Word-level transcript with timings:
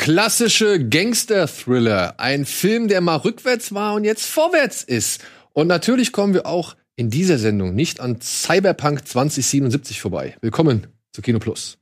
Klassische 0.00 0.88
Gangster-Thriller. 0.88 2.14
Ein 2.16 2.46
Film, 2.46 2.88
der 2.88 3.02
mal 3.02 3.16
rückwärts 3.16 3.74
war 3.74 3.92
und 3.92 4.04
jetzt 4.04 4.24
vorwärts 4.24 4.82
ist. 4.82 5.22
Und 5.52 5.66
natürlich 5.66 6.10
kommen 6.10 6.32
wir 6.32 6.46
auch 6.46 6.74
in 6.96 7.10
dieser 7.10 7.36
Sendung 7.36 7.74
nicht 7.74 8.00
an 8.00 8.18
Cyberpunk 8.18 9.06
2077 9.06 10.00
vorbei. 10.00 10.38
Willkommen 10.40 10.86
zu 11.12 11.20
Kino 11.20 11.38
Plus. 11.38 11.79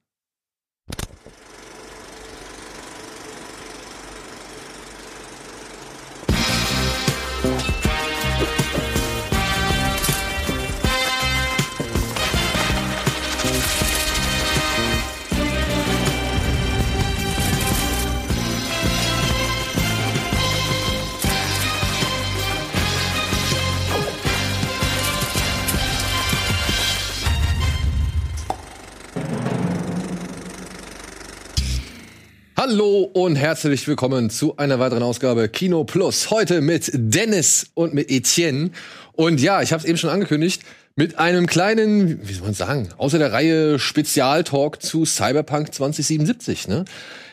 Hallo 32.71 33.11
und 33.15 33.37
herzlich 33.37 33.89
willkommen 33.89 34.29
zu 34.29 34.59
einer 34.59 34.79
weiteren 34.79 35.03
Ausgabe 35.03 35.49
Kino 35.49 35.85
Plus. 35.85 36.31
Heute 36.31 36.61
mit 36.61 36.91
Dennis 36.93 37.71
und 37.73 37.95
mit 37.95 38.11
Etienne. 38.11 38.73
Und 39.13 39.41
ja, 39.41 39.63
ich 39.63 39.73
habe 39.73 39.83
es 39.83 39.89
eben 39.89 39.97
schon 39.97 40.11
angekündigt, 40.11 40.61
mit 40.95 41.19
einem 41.19 41.47
kleinen, 41.47 42.29
wie 42.29 42.33
soll 42.35 42.45
man 42.45 42.53
sagen, 42.53 42.91
außer 42.99 43.19
der 43.19 43.33
Reihe 43.33 43.79
Spezialtalk 43.79 44.83
zu 44.83 45.07
Cyberpunk 45.07 45.73
2077. 45.73 46.69
Ne? 46.69 46.85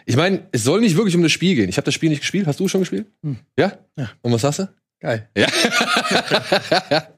Ich 0.05 0.15
meine, 0.15 0.47
es 0.53 0.63
soll 0.63 0.79
nicht 0.79 0.95
wirklich 0.95 1.17
um 1.17 1.21
das 1.21 1.33
Spiel 1.33 1.55
gehen. 1.55 1.67
Ich 1.67 1.75
habe 1.75 1.85
das 1.85 1.93
Spiel 1.93 2.07
nicht 2.07 2.21
gespielt. 2.21 2.47
Hast 2.47 2.61
du 2.61 2.69
schon 2.69 2.79
gespielt? 2.79 3.07
Hm. 3.21 3.35
Ja? 3.59 3.73
ja? 3.97 4.11
Und 4.21 4.31
was 4.31 4.45
hast 4.45 4.59
du? 4.59 4.69
Geil. 5.01 5.27
Ja. 5.35 5.47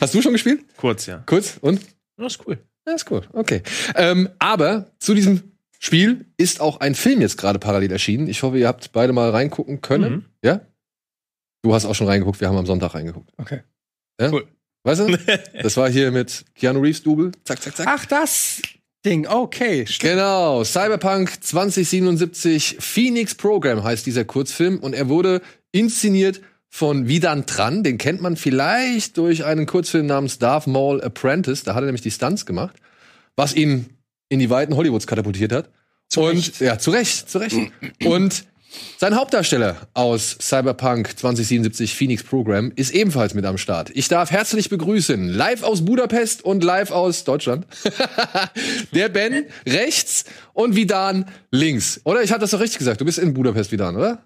hast 0.00 0.14
du 0.14 0.22
schon 0.22 0.32
gespielt? 0.32 0.60
Kurz, 0.76 1.06
ja. 1.06 1.24
Kurz? 1.26 1.58
Und? 1.60 1.80
Das 2.16 2.34
ist 2.34 2.46
cool. 2.46 2.56
Das 2.84 3.02
ist 3.02 3.10
cool. 3.10 3.22
Okay. 3.32 3.62
Ähm, 3.96 4.28
aber 4.38 4.92
zu 5.00 5.14
diesem 5.14 5.53
Spiel 5.84 6.24
ist 6.38 6.62
auch 6.62 6.80
ein 6.80 6.94
Film 6.94 7.20
jetzt 7.20 7.36
gerade 7.36 7.58
parallel 7.58 7.92
erschienen. 7.92 8.26
Ich 8.26 8.42
hoffe, 8.42 8.56
ihr 8.56 8.68
habt 8.68 8.92
beide 8.92 9.12
mal 9.12 9.28
reingucken 9.28 9.82
können. 9.82 10.12
Mhm. 10.12 10.24
Ja? 10.42 10.60
Du 11.62 11.74
hast 11.74 11.84
auch 11.84 11.94
schon 11.94 12.06
reingeguckt, 12.06 12.40
wir 12.40 12.48
haben 12.48 12.56
am 12.56 12.64
Sonntag 12.64 12.94
reingeguckt. 12.94 13.30
Okay. 13.36 13.60
Ja? 14.18 14.32
Cool. 14.32 14.46
Weißt 14.82 15.00
du? 15.02 15.18
Das 15.62 15.76
war 15.76 15.90
hier 15.90 16.10
mit 16.10 16.46
Keanu 16.54 16.80
Reeves 16.80 17.02
Double. 17.02 17.32
Zack, 17.44 17.60
zack, 17.60 17.76
zack. 17.76 17.86
Ach, 17.86 18.06
das 18.06 18.62
Ding. 19.04 19.26
Okay. 19.26 19.86
Stimmt. 19.86 20.14
Genau. 20.14 20.64
Cyberpunk 20.64 21.44
2077 21.44 22.76
Phoenix 22.80 23.34
Program 23.34 23.84
heißt 23.84 24.06
dieser 24.06 24.24
Kurzfilm 24.24 24.78
und 24.78 24.94
er 24.94 25.10
wurde 25.10 25.42
inszeniert 25.70 26.40
von 26.70 27.08
Vidan 27.08 27.44
Tran. 27.44 27.82
Den 27.82 27.98
kennt 27.98 28.22
man 28.22 28.36
vielleicht 28.36 29.18
durch 29.18 29.44
einen 29.44 29.66
Kurzfilm 29.66 30.06
namens 30.06 30.38
Darth 30.38 30.66
Maul 30.66 31.02
Apprentice. 31.02 31.62
Da 31.62 31.74
hat 31.74 31.82
er 31.82 31.86
nämlich 31.86 32.00
die 32.00 32.10
Stunts 32.10 32.46
gemacht. 32.46 32.76
Was 33.36 33.54
ihn 33.54 33.90
in 34.28 34.38
die 34.38 34.50
Weiten 34.50 34.76
Hollywoods 34.76 35.06
katapultiert 35.06 35.52
hat. 35.52 35.70
Zu 36.08 36.22
und 36.22 36.36
Recht. 36.36 36.60
ja, 36.60 36.78
zu 36.78 36.90
Recht, 36.90 37.30
zu 37.30 37.38
Recht. 37.38 37.56
und 38.04 38.44
sein 38.98 39.14
Hauptdarsteller 39.14 39.76
aus 39.94 40.36
Cyberpunk 40.40 41.18
2077 41.18 41.94
Phoenix 41.94 42.22
Program 42.22 42.72
ist 42.74 42.92
ebenfalls 42.92 43.34
mit 43.34 43.44
am 43.44 43.58
Start. 43.58 43.90
Ich 43.94 44.08
darf 44.08 44.30
herzlich 44.30 44.68
begrüßen, 44.68 45.28
live 45.28 45.62
aus 45.62 45.84
Budapest 45.84 46.44
und 46.44 46.64
live 46.64 46.90
aus 46.90 47.24
Deutschland, 47.24 47.66
der 48.92 49.08
Ben 49.08 49.46
rechts 49.66 50.24
und 50.52 50.74
Vidan 50.76 51.26
links. 51.50 52.00
Oder? 52.04 52.22
Ich 52.22 52.30
hatte 52.30 52.40
das 52.42 52.50
doch 52.50 52.60
richtig 52.60 52.78
gesagt. 52.78 53.00
Du 53.00 53.04
bist 53.04 53.18
in 53.18 53.34
Budapest, 53.34 53.70
Vidan, 53.70 53.96
oder? 53.96 54.24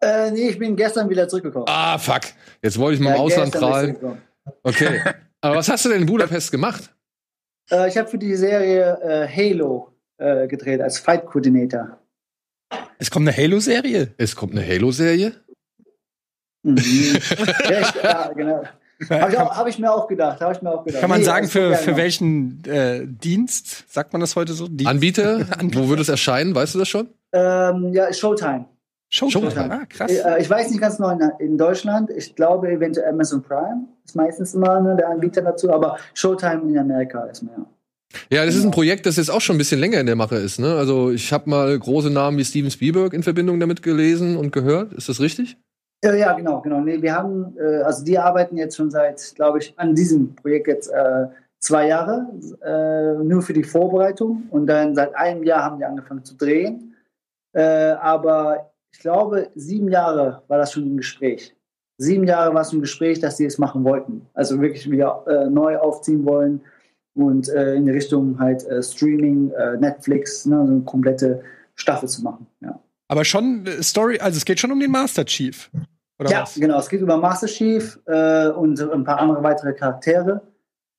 Äh, 0.00 0.30
nee, 0.30 0.48
ich 0.50 0.58
bin 0.58 0.76
gestern 0.76 1.10
wieder 1.10 1.28
zurückgekommen. 1.28 1.66
Ah, 1.68 1.98
fuck. 1.98 2.22
Jetzt 2.62 2.78
wollte 2.78 2.96
ich 2.96 3.00
mal 3.00 3.10
ja, 3.10 3.16
im 3.16 3.22
Ausland 3.22 3.52
prahlen. 3.52 3.96
Okay. 4.62 5.02
Aber 5.40 5.56
was 5.56 5.68
hast 5.68 5.84
du 5.84 5.88
denn 5.88 6.02
in 6.02 6.06
Budapest 6.06 6.50
gemacht? 6.50 6.90
Äh, 7.70 7.88
ich 7.88 7.96
habe 7.96 8.08
für 8.08 8.18
die 8.18 8.34
Serie 8.34 8.98
äh, 9.02 9.28
Halo 9.28 9.92
äh, 10.18 10.46
gedreht 10.46 10.80
als 10.80 10.98
Fight 10.98 11.26
Coordinator. 11.26 11.98
Es 12.98 13.10
kommt 13.10 13.28
eine 13.28 13.36
Halo-Serie? 13.36 14.14
Es 14.16 14.34
kommt 14.34 14.52
eine 14.52 14.66
Halo-Serie? 14.66 15.32
Mhm. 16.62 16.76
ja, 17.70 17.80
ich, 17.80 18.02
ja, 18.02 18.32
genau. 18.32 18.62
Habe 19.10 19.32
ich, 19.32 19.38
hab 19.38 19.66
ich, 19.68 19.78
mir 19.78 19.92
auch 19.92 20.08
gedacht. 20.08 20.40
ich 20.56 20.62
mir 20.62 20.72
auch 20.72 20.84
gedacht. 20.84 21.00
Kann 21.00 21.08
man 21.08 21.20
nee, 21.20 21.24
sagen, 21.24 21.46
für, 21.46 21.76
für 21.76 21.96
welchen 21.96 22.64
äh, 22.64 23.06
Dienst, 23.06 23.84
sagt 23.92 24.12
man 24.12 24.20
das 24.20 24.34
heute 24.34 24.54
so? 24.54 24.66
Dienst? 24.66 24.88
Anbieter? 24.88 25.46
Anbieter? 25.58 25.84
Wo 25.84 25.88
wird 25.88 26.00
es 26.00 26.08
erscheinen? 26.08 26.54
Weißt 26.54 26.74
du 26.74 26.80
das 26.80 26.88
schon? 26.88 27.08
Ähm, 27.32 27.92
ja, 27.92 28.12
Showtime. 28.12 28.66
Showtime. 29.10 29.50
Showtime. 29.50 29.72
Ah, 29.72 29.86
krass. 29.88 30.10
Äh, 30.10 30.40
ich 30.40 30.50
weiß 30.50 30.70
nicht 30.70 30.80
ganz 30.80 30.98
genau 30.98 31.18
in, 31.38 31.56
Deutschland. 31.56 32.10
Ich 32.10 32.34
glaube 32.34 32.70
eventuell 32.70 33.08
Amazon 33.08 33.42
Prime 33.42 33.86
ist 34.04 34.14
meistens 34.14 34.54
immer 34.54 34.80
ne, 34.80 34.96
der 34.96 35.08
Anbieter 35.08 35.42
dazu, 35.42 35.72
aber 35.72 35.98
Showtime 36.14 36.62
in 36.68 36.78
Amerika 36.78 37.24
ist 37.24 37.42
mehr. 37.42 37.66
Ja, 38.30 38.44
das 38.44 38.54
ist 38.54 38.64
ein 38.64 38.70
Projekt, 38.70 39.06
das 39.06 39.16
jetzt 39.16 39.30
auch 39.30 39.40
schon 39.40 39.56
ein 39.56 39.58
bisschen 39.58 39.80
länger 39.80 40.00
in 40.00 40.06
der 40.06 40.16
Mache 40.16 40.36
ist. 40.36 40.58
Ne? 40.58 40.74
Also 40.74 41.10
ich 41.10 41.32
habe 41.32 41.48
mal 41.48 41.78
große 41.78 42.10
Namen 42.10 42.38
wie 42.38 42.44
Steven 42.44 42.70
Spielberg 42.70 43.12
in 43.12 43.22
Verbindung 43.22 43.60
damit 43.60 43.82
gelesen 43.82 44.36
und 44.36 44.50
gehört. 44.50 44.92
Ist 44.92 45.08
das 45.08 45.20
richtig? 45.20 45.56
Ja, 46.04 46.14
ja 46.14 46.32
genau, 46.32 46.60
genau. 46.60 46.80
Nee, 46.80 47.02
wir 47.02 47.14
haben, 47.14 47.56
äh, 47.58 47.82
also 47.82 48.04
die 48.04 48.18
arbeiten 48.18 48.56
jetzt 48.56 48.76
schon 48.76 48.90
seit, 48.90 49.34
glaube 49.34 49.58
ich, 49.58 49.74
an 49.76 49.94
diesem 49.94 50.34
Projekt 50.36 50.68
jetzt 50.68 50.88
äh, 50.88 51.26
zwei 51.60 51.88
Jahre, 51.88 52.28
äh, 52.62 53.22
nur 53.24 53.42
für 53.42 53.52
die 53.52 53.64
Vorbereitung. 53.64 54.44
Und 54.50 54.66
dann 54.66 54.94
seit 54.94 55.14
einem 55.14 55.42
Jahr 55.42 55.64
haben 55.64 55.78
die 55.78 55.84
angefangen 55.84 56.24
zu 56.24 56.36
drehen. 56.36 56.94
Äh, 57.52 57.62
aber 57.62 58.67
ich 58.92 59.00
glaube, 59.00 59.50
sieben 59.54 59.88
Jahre 59.88 60.42
war 60.48 60.58
das 60.58 60.72
schon 60.72 60.86
im 60.86 60.96
Gespräch. 60.96 61.54
Sieben 61.98 62.24
Jahre 62.24 62.54
war 62.54 62.62
es 62.62 62.72
im 62.72 62.80
Gespräch, 62.80 63.18
dass 63.20 63.36
sie 63.36 63.44
es 63.44 63.58
machen 63.58 63.84
wollten. 63.84 64.26
Also 64.34 64.60
wirklich 64.60 64.88
wieder 64.90 65.24
äh, 65.26 65.50
neu 65.50 65.76
aufziehen 65.78 66.24
wollen 66.24 66.60
und 67.14 67.48
äh, 67.48 67.74
in 67.74 67.88
Richtung 67.88 68.38
halt 68.38 68.64
äh, 68.66 68.82
Streaming, 68.82 69.50
äh, 69.50 69.76
Netflix, 69.78 70.46
ne, 70.46 70.64
so 70.64 70.72
eine 70.72 70.82
komplette 70.82 71.42
Staffel 71.74 72.08
zu 72.08 72.22
machen. 72.22 72.46
Ja. 72.60 72.78
Aber 73.08 73.24
schon 73.24 73.66
äh, 73.66 73.82
Story, 73.82 74.18
also 74.20 74.36
es 74.36 74.44
geht 74.44 74.60
schon 74.60 74.70
um 74.70 74.78
den 74.78 74.92
Master 74.92 75.24
Chief. 75.24 75.70
Oder 76.20 76.30
ja, 76.30 76.42
was? 76.42 76.54
genau. 76.54 76.78
Es 76.78 76.88
geht 76.88 77.00
über 77.00 77.16
Master 77.16 77.48
Chief 77.48 77.98
äh, 78.06 78.48
und 78.48 78.80
ein 78.80 79.04
paar 79.04 79.18
andere 79.18 79.42
weitere 79.42 79.72
Charaktere, 79.72 80.40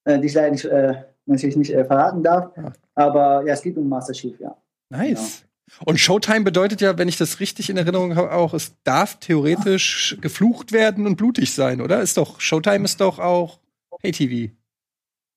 die 0.08 0.26
ich 0.26 0.34
leider 0.34 0.52
nicht, 0.52 0.68
natürlich 1.26 1.58
nicht 1.58 1.72
verraten 1.72 2.24
darf. 2.24 2.56
Ja. 2.56 2.72
Aber 2.96 3.46
ja, 3.46 3.54
es 3.54 3.62
geht 3.62 3.78
um 3.78 3.88
Master 3.88 4.14
Chief, 4.14 4.40
ja. 4.40 4.56
Nice. 4.90 5.42
Genau. 5.42 5.49
Und 5.86 6.00
Showtime 6.00 6.42
bedeutet 6.42 6.82
ja, 6.82 6.98
wenn 6.98 7.08
ich 7.08 7.18
das 7.18 7.40
richtig 7.40 7.70
in 7.70 7.78
Erinnerung 7.78 8.16
habe, 8.16 8.32
auch, 8.32 8.54
es 8.54 8.74
darf 8.84 9.20
theoretisch 9.20 10.18
geflucht 10.22 10.72
werden 10.72 11.06
und 11.06 11.16
blutig 11.16 11.54
sein, 11.54 11.82
oder? 11.82 12.02
Ist 12.02 12.18
doch, 12.18 12.40
Showtime 12.40 12.86
ist 12.86 13.02
doch 13.02 13.20
auch 13.20 13.60
Pay-TV. 14.02 14.54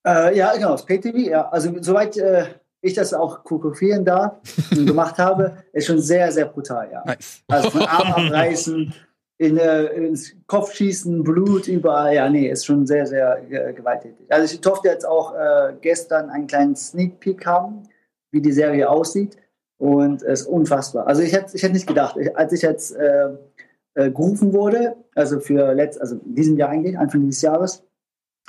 Äh, 0.05 0.37
ja, 0.37 0.53
genau, 0.53 0.71
das 0.71 0.85
Pay-TV, 0.85 1.17
ja. 1.17 1.49
Also, 1.49 1.71
soweit 1.81 2.17
äh, 2.17 2.47
ich 2.81 2.93
das 2.93 3.13
auch 3.13 3.43
kokofieren 3.43 4.05
darf 4.05 4.39
und 4.71 4.85
gemacht 4.85 5.17
habe, 5.17 5.63
ist 5.71 5.87
schon 5.87 5.99
sehr, 5.99 6.31
sehr 6.31 6.45
brutal, 6.45 6.89
ja. 6.91 7.03
Nice. 7.05 7.43
Also 7.47 7.69
von 7.69 7.81
Arm 7.81 8.13
abreißen, 8.27 8.93
in, 9.37 9.57
äh, 9.57 9.85
ins 9.93 10.35
Kopf 10.47 10.73
schießen, 10.73 11.23
Blut 11.23 11.67
überall, 11.67 12.13
ja, 12.13 12.29
nee, 12.29 12.49
ist 12.49 12.65
schon 12.65 12.85
sehr, 12.85 13.05
sehr 13.05 13.41
äh, 13.49 13.73
gewalttätig. 13.73 14.31
Also, 14.31 14.53
ich 14.53 14.61
durfte 14.61 14.89
jetzt 14.89 15.05
auch 15.05 15.33
äh, 15.33 15.73
gestern 15.81 16.29
einen 16.29 16.47
kleinen 16.47 16.75
Sneak 16.75 17.19
Peek 17.19 17.45
haben, 17.45 17.83
wie 18.31 18.41
die 18.41 18.51
Serie 18.51 18.89
aussieht. 18.89 19.37
Und 19.83 20.23
es 20.23 20.43
ist 20.43 20.47
unfassbar. 20.47 21.07
Also 21.07 21.23
ich 21.23 21.33
hätte, 21.33 21.57
ich 21.57 21.61
hätte 21.61 21.73
nicht 21.73 21.87
gedacht, 21.87 22.17
als 22.35 22.53
ich 22.53 22.61
jetzt 22.61 22.95
äh, 22.95 23.31
äh, 23.95 24.11
gerufen 24.11 24.53
wurde, 24.53 24.95
also 25.13 25.41
für 25.41 25.73
letzt, 25.73 25.99
also 25.99 26.21
diesem 26.23 26.55
Jahr 26.55 26.69
eigentlich, 26.69 26.97
Anfang 26.97 27.19
dieses 27.19 27.41
Jahres, 27.41 27.83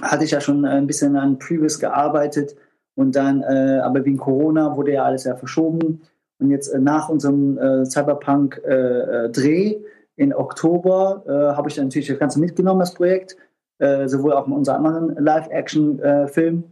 hatte 0.01 0.23
ich 0.23 0.31
ja 0.31 0.41
schon 0.41 0.65
ein 0.65 0.87
bisschen 0.87 1.17
an 1.17 1.41
Previous 1.41 1.81
gearbeitet 1.81 2.55
und 2.95 3.17
dann, 3.17 3.43
äh, 3.43 3.81
aber 3.83 4.05
wegen 4.05 4.17
Corona 4.17 4.77
wurde 4.77 4.93
ja 4.93 5.03
alles 5.03 5.25
ja 5.25 5.35
verschoben. 5.35 6.03
Und 6.39 6.53
jetzt 6.53 6.69
äh, 6.69 6.79
nach 6.79 7.09
unserem 7.09 7.59
äh, 7.59 7.85
Cyberpunk-Dreh 7.85 9.71
äh, 9.73 9.85
in 10.15 10.33
Oktober 10.33 11.25
habe 11.57 11.69
ich 11.69 11.75
dann 11.75 11.87
natürlich 11.87 12.07
das 12.07 12.21
Ganze 12.21 12.39
mitgenommen, 12.39 12.79
das 12.79 12.95
Projekt, 12.95 13.37
sowohl 13.81 14.35
auch 14.35 14.47
in 14.47 14.53
unserem 14.53 14.87
anderen 14.87 15.17
Live-Action-Film 15.17 16.63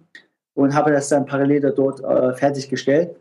und 0.54 0.75
habe 0.76 0.92
das 0.92 1.08
dann 1.08 1.26
parallel 1.26 1.72
dort 1.75 1.98
fertiggestellt. 2.38 3.16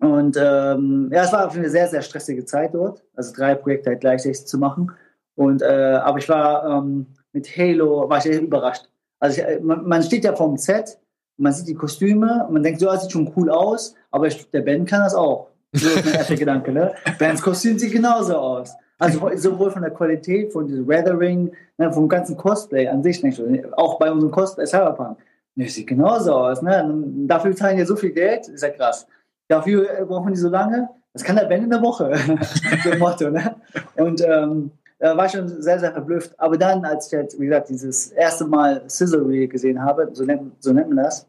Und 0.00 0.36
ähm, 0.40 1.10
ja, 1.12 1.24
es 1.24 1.32
war 1.32 1.50
eine 1.50 1.68
sehr, 1.68 1.86
sehr 1.86 2.00
stressige 2.00 2.44
Zeit 2.46 2.74
dort, 2.74 3.04
also 3.14 3.34
drei 3.34 3.54
Projekte 3.54 3.90
halt 3.90 4.00
gleichzeitig 4.00 4.46
zu 4.46 4.58
machen. 4.58 4.90
Und, 5.34 5.62
äh, 5.62 6.00
aber 6.02 6.18
ich 6.18 6.28
war 6.28 6.64
ähm, 6.66 7.06
mit 7.32 7.46
Halo, 7.56 8.08
war 8.08 8.18
ich 8.18 8.26
echt 8.26 8.42
überrascht. 8.42 8.88
Also 9.18 9.40
ich, 9.40 9.46
äh, 9.46 9.60
man, 9.60 9.86
man, 9.86 10.02
steht 10.02 10.24
ja 10.24 10.34
vom 10.34 10.56
Set, 10.56 10.98
man 11.36 11.52
sieht 11.52 11.68
die 11.68 11.74
Kostüme 11.74 12.48
man 12.50 12.62
denkt, 12.62 12.80
so, 12.80 12.86
das 12.86 13.02
sieht 13.02 13.12
schon 13.12 13.30
cool 13.36 13.50
aus, 13.50 13.94
aber 14.10 14.26
ich, 14.26 14.50
der 14.50 14.62
Ben 14.62 14.86
kann 14.86 15.00
das 15.00 15.14
auch. 15.14 15.48
So 15.72 15.88
ist 15.88 16.04
mein 16.04 16.14
erster 16.14 16.34
Gedanke, 16.36 16.72
ne? 16.72 16.94
Bens 17.18 17.42
Kostüm 17.42 17.78
sieht 17.78 17.92
genauso 17.92 18.36
aus. 18.36 18.74
Also 18.98 19.30
sowohl 19.36 19.70
von 19.70 19.82
der 19.82 19.92
Qualität, 19.92 20.52
von 20.52 20.66
diesem 20.66 20.86
Weathering, 20.86 21.52
ne, 21.78 21.92
vom 21.92 22.08
ganzen 22.08 22.36
Cosplay 22.36 22.86
an 22.88 23.02
sich, 23.02 23.22
nicht, 23.22 23.40
auch 23.74 23.98
bei 23.98 24.10
unserem 24.10 24.30
Cosplay 24.30 24.66
Cyberpunk. 24.66 25.18
Ne, 25.54 25.68
sieht 25.68 25.86
genauso 25.86 26.34
aus, 26.34 26.62
ne? 26.62 27.02
Dafür 27.26 27.54
zahlen 27.54 27.78
ja 27.78 27.86
so 27.86 27.96
viel 27.96 28.12
Geld, 28.12 28.48
ist 28.48 28.62
ja 28.62 28.70
krass. 28.70 29.06
Dafür 29.50 30.06
brauchen 30.06 30.32
die 30.32 30.38
so 30.38 30.48
lange. 30.48 30.88
das 31.12 31.24
kann 31.24 31.34
der 31.34 31.46
Ben 31.46 31.64
in 31.64 31.70
der 31.70 31.82
Woche, 31.82 32.14
so 32.84 32.96
Motto. 32.98 33.30
Ne? 33.30 33.56
Und 33.96 34.22
ähm, 34.24 34.70
war 35.00 35.28
schon 35.28 35.48
sehr, 35.48 35.80
sehr 35.80 35.90
verblüfft. 35.92 36.38
Aber 36.38 36.56
dann, 36.56 36.84
als 36.84 37.06
ich 37.06 37.12
jetzt, 37.12 37.40
wie 37.40 37.46
gesagt, 37.46 37.68
dieses 37.68 38.12
erste 38.12 38.44
Mal 38.44 38.82
Reel 38.88 39.48
gesehen 39.48 39.82
habe, 39.82 40.10
so 40.12 40.24
nennt, 40.24 40.62
so 40.62 40.72
nennt 40.72 40.88
man 40.88 41.04
das, 41.04 41.26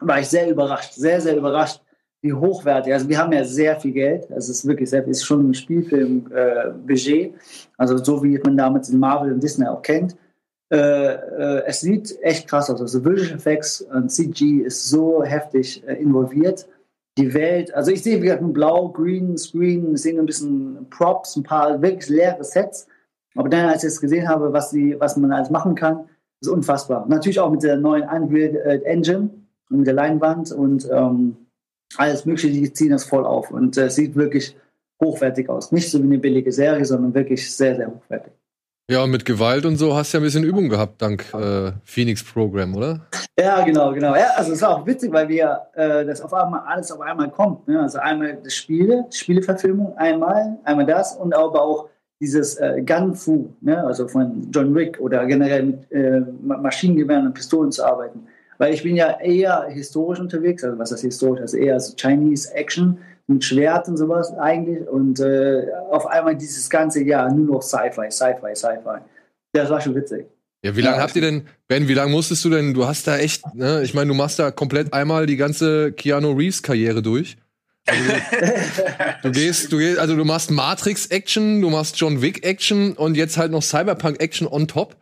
war 0.00 0.18
ich 0.18 0.26
sehr 0.26 0.50
überrascht, 0.50 0.94
sehr, 0.94 1.20
sehr 1.20 1.36
überrascht, 1.36 1.80
wie 2.22 2.32
hochwertig. 2.32 2.92
Also 2.92 3.08
wir 3.08 3.18
haben 3.18 3.32
ja 3.32 3.44
sehr 3.44 3.78
viel 3.78 3.92
Geld. 3.92 4.24
Also 4.32 4.50
es 4.50 4.58
ist 4.58 4.66
wirklich 4.66 4.90
sehr, 4.90 5.06
ist 5.06 5.24
schon 5.24 5.50
ein 5.50 5.54
Spielfilm-Budget. 5.54 7.34
Äh, 7.34 7.38
also 7.76 7.98
so 7.98 8.20
wie 8.24 8.36
man 8.38 8.56
damals 8.56 8.88
in 8.88 8.98
Marvel 8.98 9.32
und 9.32 9.40
Disney 9.40 9.66
auch 9.66 9.82
kennt. 9.82 10.16
Äh, 10.72 10.76
äh, 10.76 11.62
es 11.66 11.82
sieht 11.82 12.18
echt 12.20 12.48
krass 12.48 12.68
aus. 12.68 12.80
Also 12.80 13.04
Visual 13.04 13.36
Effects 13.36 13.82
und 13.82 14.08
CG 14.10 14.62
ist 14.62 14.88
so 14.88 15.22
heftig 15.22 15.86
äh, 15.86 15.94
involviert. 15.94 16.66
Die 17.16 17.32
Welt, 17.32 17.72
also 17.74 17.92
ich 17.92 18.02
sehe 18.02 18.16
wie 18.16 18.26
gesagt 18.26 18.42
ein 18.42 18.52
Blau, 18.52 18.88
Green 18.88 19.38
Screen, 19.38 19.94
ich 19.94 20.02
sehe 20.02 20.18
ein 20.18 20.26
bisschen 20.26 20.88
Props, 20.90 21.36
ein 21.36 21.44
paar 21.44 21.80
wirklich 21.80 22.08
leere 22.08 22.42
Sets. 22.42 22.88
Aber 23.36 23.48
dann, 23.48 23.68
als 23.68 23.84
ich 23.84 23.88
es 23.88 24.00
gesehen 24.00 24.28
habe, 24.28 24.52
was, 24.52 24.70
die, 24.70 24.98
was 24.98 25.16
man 25.16 25.32
alles 25.32 25.50
machen 25.50 25.74
kann, 25.74 26.08
ist 26.40 26.48
unfassbar. 26.48 27.06
Natürlich 27.08 27.40
auch 27.40 27.50
mit 27.50 27.62
der 27.62 27.76
neuen 27.76 28.08
Unreal 28.08 28.56
äh, 28.56 28.82
Engine 28.84 29.30
und 29.70 29.78
mit 29.78 29.86
der 29.86 29.94
Leinwand 29.94 30.52
und 30.52 30.88
ähm, 30.90 31.36
alles 31.96 32.26
Mögliche, 32.26 32.50
die 32.50 32.72
ziehen 32.72 32.90
das 32.90 33.04
voll 33.04 33.24
auf. 33.24 33.50
Und 33.50 33.76
es 33.76 33.84
äh, 33.84 33.90
sieht 33.90 34.16
wirklich 34.16 34.56
hochwertig 35.02 35.48
aus. 35.48 35.72
Nicht 35.72 35.90
so 35.90 35.98
wie 36.00 36.04
eine 36.04 36.18
billige 36.18 36.52
Serie, 36.52 36.84
sondern 36.84 37.14
wirklich 37.14 37.54
sehr, 37.54 37.76
sehr 37.76 37.88
hochwertig. 37.88 38.32
Ja, 38.90 39.06
mit 39.06 39.24
Gewalt 39.24 39.64
und 39.64 39.76
so 39.78 39.94
hast 39.94 40.12
du 40.12 40.18
ja 40.18 40.20
ein 40.20 40.24
bisschen 40.24 40.44
Übung 40.44 40.68
gehabt, 40.68 41.00
dank 41.00 41.24
äh, 41.32 41.72
Phoenix 41.84 42.22
Program, 42.22 42.76
oder? 42.76 43.00
Ja, 43.38 43.64
genau, 43.64 43.94
genau. 43.94 44.14
Ja, 44.14 44.32
also 44.36 44.52
es 44.52 44.60
war 44.60 44.76
auch 44.76 44.86
witzig, 44.86 45.10
weil 45.10 45.26
wir 45.26 45.62
äh, 45.72 46.04
das 46.04 46.20
auf 46.20 46.34
einmal 46.34 46.60
alles 46.66 46.92
auf 46.92 47.00
einmal 47.00 47.30
kommt. 47.30 47.66
Ne? 47.66 47.80
Also 47.80 47.98
einmal 47.98 48.38
das 48.44 48.54
Spiele, 48.54 49.06
Spieleverfilmung, 49.10 49.96
einmal, 49.96 50.58
einmal 50.64 50.84
das 50.84 51.16
und 51.16 51.34
aber 51.34 51.62
auch 51.62 51.88
dieses 52.20 52.56
äh, 52.56 52.82
Gun-Fu, 52.82 53.54
ne? 53.62 53.82
also 53.82 54.06
von 54.06 54.50
John 54.50 54.74
Wick 54.74 55.00
oder 55.00 55.24
generell 55.24 55.62
mit 55.62 55.90
äh, 55.90 56.20
Maschinengewehren 56.42 57.28
und 57.28 57.32
Pistolen 57.32 57.72
zu 57.72 57.86
arbeiten. 57.86 58.26
Weil 58.58 58.74
ich 58.74 58.82
bin 58.82 58.96
ja 58.96 59.18
eher 59.18 59.64
historisch 59.70 60.20
unterwegs, 60.20 60.62
also 60.62 60.78
was 60.78 60.92
ist 60.92 61.00
historisch, 61.00 61.40
also 61.40 61.56
eher 61.56 61.80
so 61.80 61.94
Chinese 61.96 62.52
Action 62.54 62.98
mit 63.26 63.44
Schwert 63.44 63.88
und 63.88 63.96
sowas 63.96 64.32
eigentlich. 64.32 64.86
Und 64.88 65.20
äh, 65.20 65.66
auf 65.90 66.06
einmal 66.06 66.36
dieses 66.36 66.68
ganze 66.68 67.02
Jahr 67.02 67.32
nur 67.32 67.56
noch 67.56 67.62
Sci-Fi, 67.62 68.10
Sci-Fi, 68.10 68.54
Sci-Fi. 68.54 68.98
Das 69.52 69.70
war 69.70 69.80
schon 69.80 69.94
witzig. 69.94 70.26
Ja, 70.64 70.74
wie 70.76 70.80
lange 70.80 70.96
ja. 70.96 71.02
habt 71.02 71.14
ihr 71.14 71.22
denn, 71.22 71.46
Ben, 71.68 71.88
wie 71.88 71.94
lange 71.94 72.10
musstest 72.10 72.44
du 72.44 72.50
denn, 72.50 72.72
du 72.72 72.86
hast 72.86 73.06
da 73.06 73.18
echt, 73.18 73.42
ne, 73.54 73.82
ich 73.82 73.92
meine, 73.92 74.08
du 74.08 74.14
machst 74.14 74.38
da 74.38 74.50
komplett 74.50 74.94
einmal 74.94 75.26
die 75.26 75.36
ganze 75.36 75.92
Keanu 75.92 76.32
Reeves 76.32 76.62
Karriere 76.62 77.02
durch. 77.02 77.36
Also, 77.86 78.02
du 79.22 79.30
gehst, 79.30 79.70
du 79.70 79.76
gehst, 79.76 79.98
also 79.98 80.16
du 80.16 80.24
machst 80.24 80.50
Matrix 80.50 81.06
Action, 81.06 81.60
du 81.60 81.68
machst 81.68 81.98
John 81.98 82.22
Wick 82.22 82.46
Action 82.46 82.94
und 82.94 83.14
jetzt 83.14 83.36
halt 83.36 83.52
noch 83.52 83.62
Cyberpunk 83.62 84.20
Action 84.20 84.48
on 84.48 84.66
top. 84.66 84.96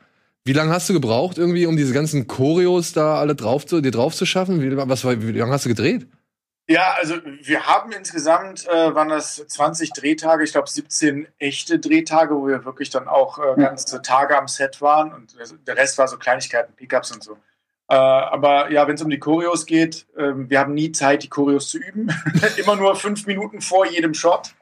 Wie 0.45 0.53
lange 0.53 0.73
hast 0.73 0.89
du 0.89 0.93
gebraucht 0.93 1.39
irgendwie, 1.39 1.67
um 1.67 1.77
diese 1.77 1.93
ganzen 1.93 2.27
Choreos 2.27 2.93
da 2.93 3.21
alle 3.21 3.37
drauf 3.37 3.65
zu, 3.65 3.81
dir 3.81 3.93
drauf 3.93 4.17
zu 4.17 4.27
schaffen? 4.27 4.61
Wie, 4.61 4.77
was, 4.77 5.05
wie 5.05 5.31
lange 5.31 5.53
hast 5.53 5.65
du 5.65 5.69
gedreht? 5.69 6.09
Ja, 6.73 6.95
also 6.97 7.17
wir 7.23 7.67
haben 7.67 7.93
insgesamt, 7.93 8.67
äh, 8.67 8.95
waren 8.95 9.11
das 9.11 9.47
20 9.47 9.93
Drehtage, 9.93 10.43
ich 10.43 10.53
glaube 10.53 10.71
17 10.71 11.29
echte 11.39 11.79
Drehtage, 11.79 12.35
wo 12.35 12.47
wir 12.47 12.65
wirklich 12.65 12.89
dann 12.89 13.09
auch 13.09 13.39
äh, 13.39 13.61
ganze 13.61 14.01
Tage 14.01 14.39
am 14.39 14.49
Set 14.49 14.81
waren 14.81 15.13
und 15.13 15.37
der 15.67 15.77
Rest 15.77 15.99
war 15.99 16.09
so 16.09 16.17
Kleinigkeiten, 16.17 16.73
Pickups 16.75 17.13
und 17.13 17.23
so. 17.23 17.35
Äh, 17.91 17.95
aber 17.95 18.71
ja, 18.73 18.89
wenn 18.89 18.95
es 18.95 19.03
um 19.03 19.11
die 19.11 19.19
Choreos 19.19 19.67
geht, 19.67 20.07
äh, 20.17 20.33
wir 20.35 20.61
haben 20.61 20.73
nie 20.73 20.93
Zeit, 20.93 21.25
die 21.25 21.29
Choreos 21.29 21.69
zu 21.69 21.77
üben. 21.77 22.09
Immer 22.57 22.77
nur 22.77 22.97
fünf 22.97 23.27
Minuten 23.27 23.61
vor 23.61 23.85
jedem 23.87 24.15
Shot 24.15 24.55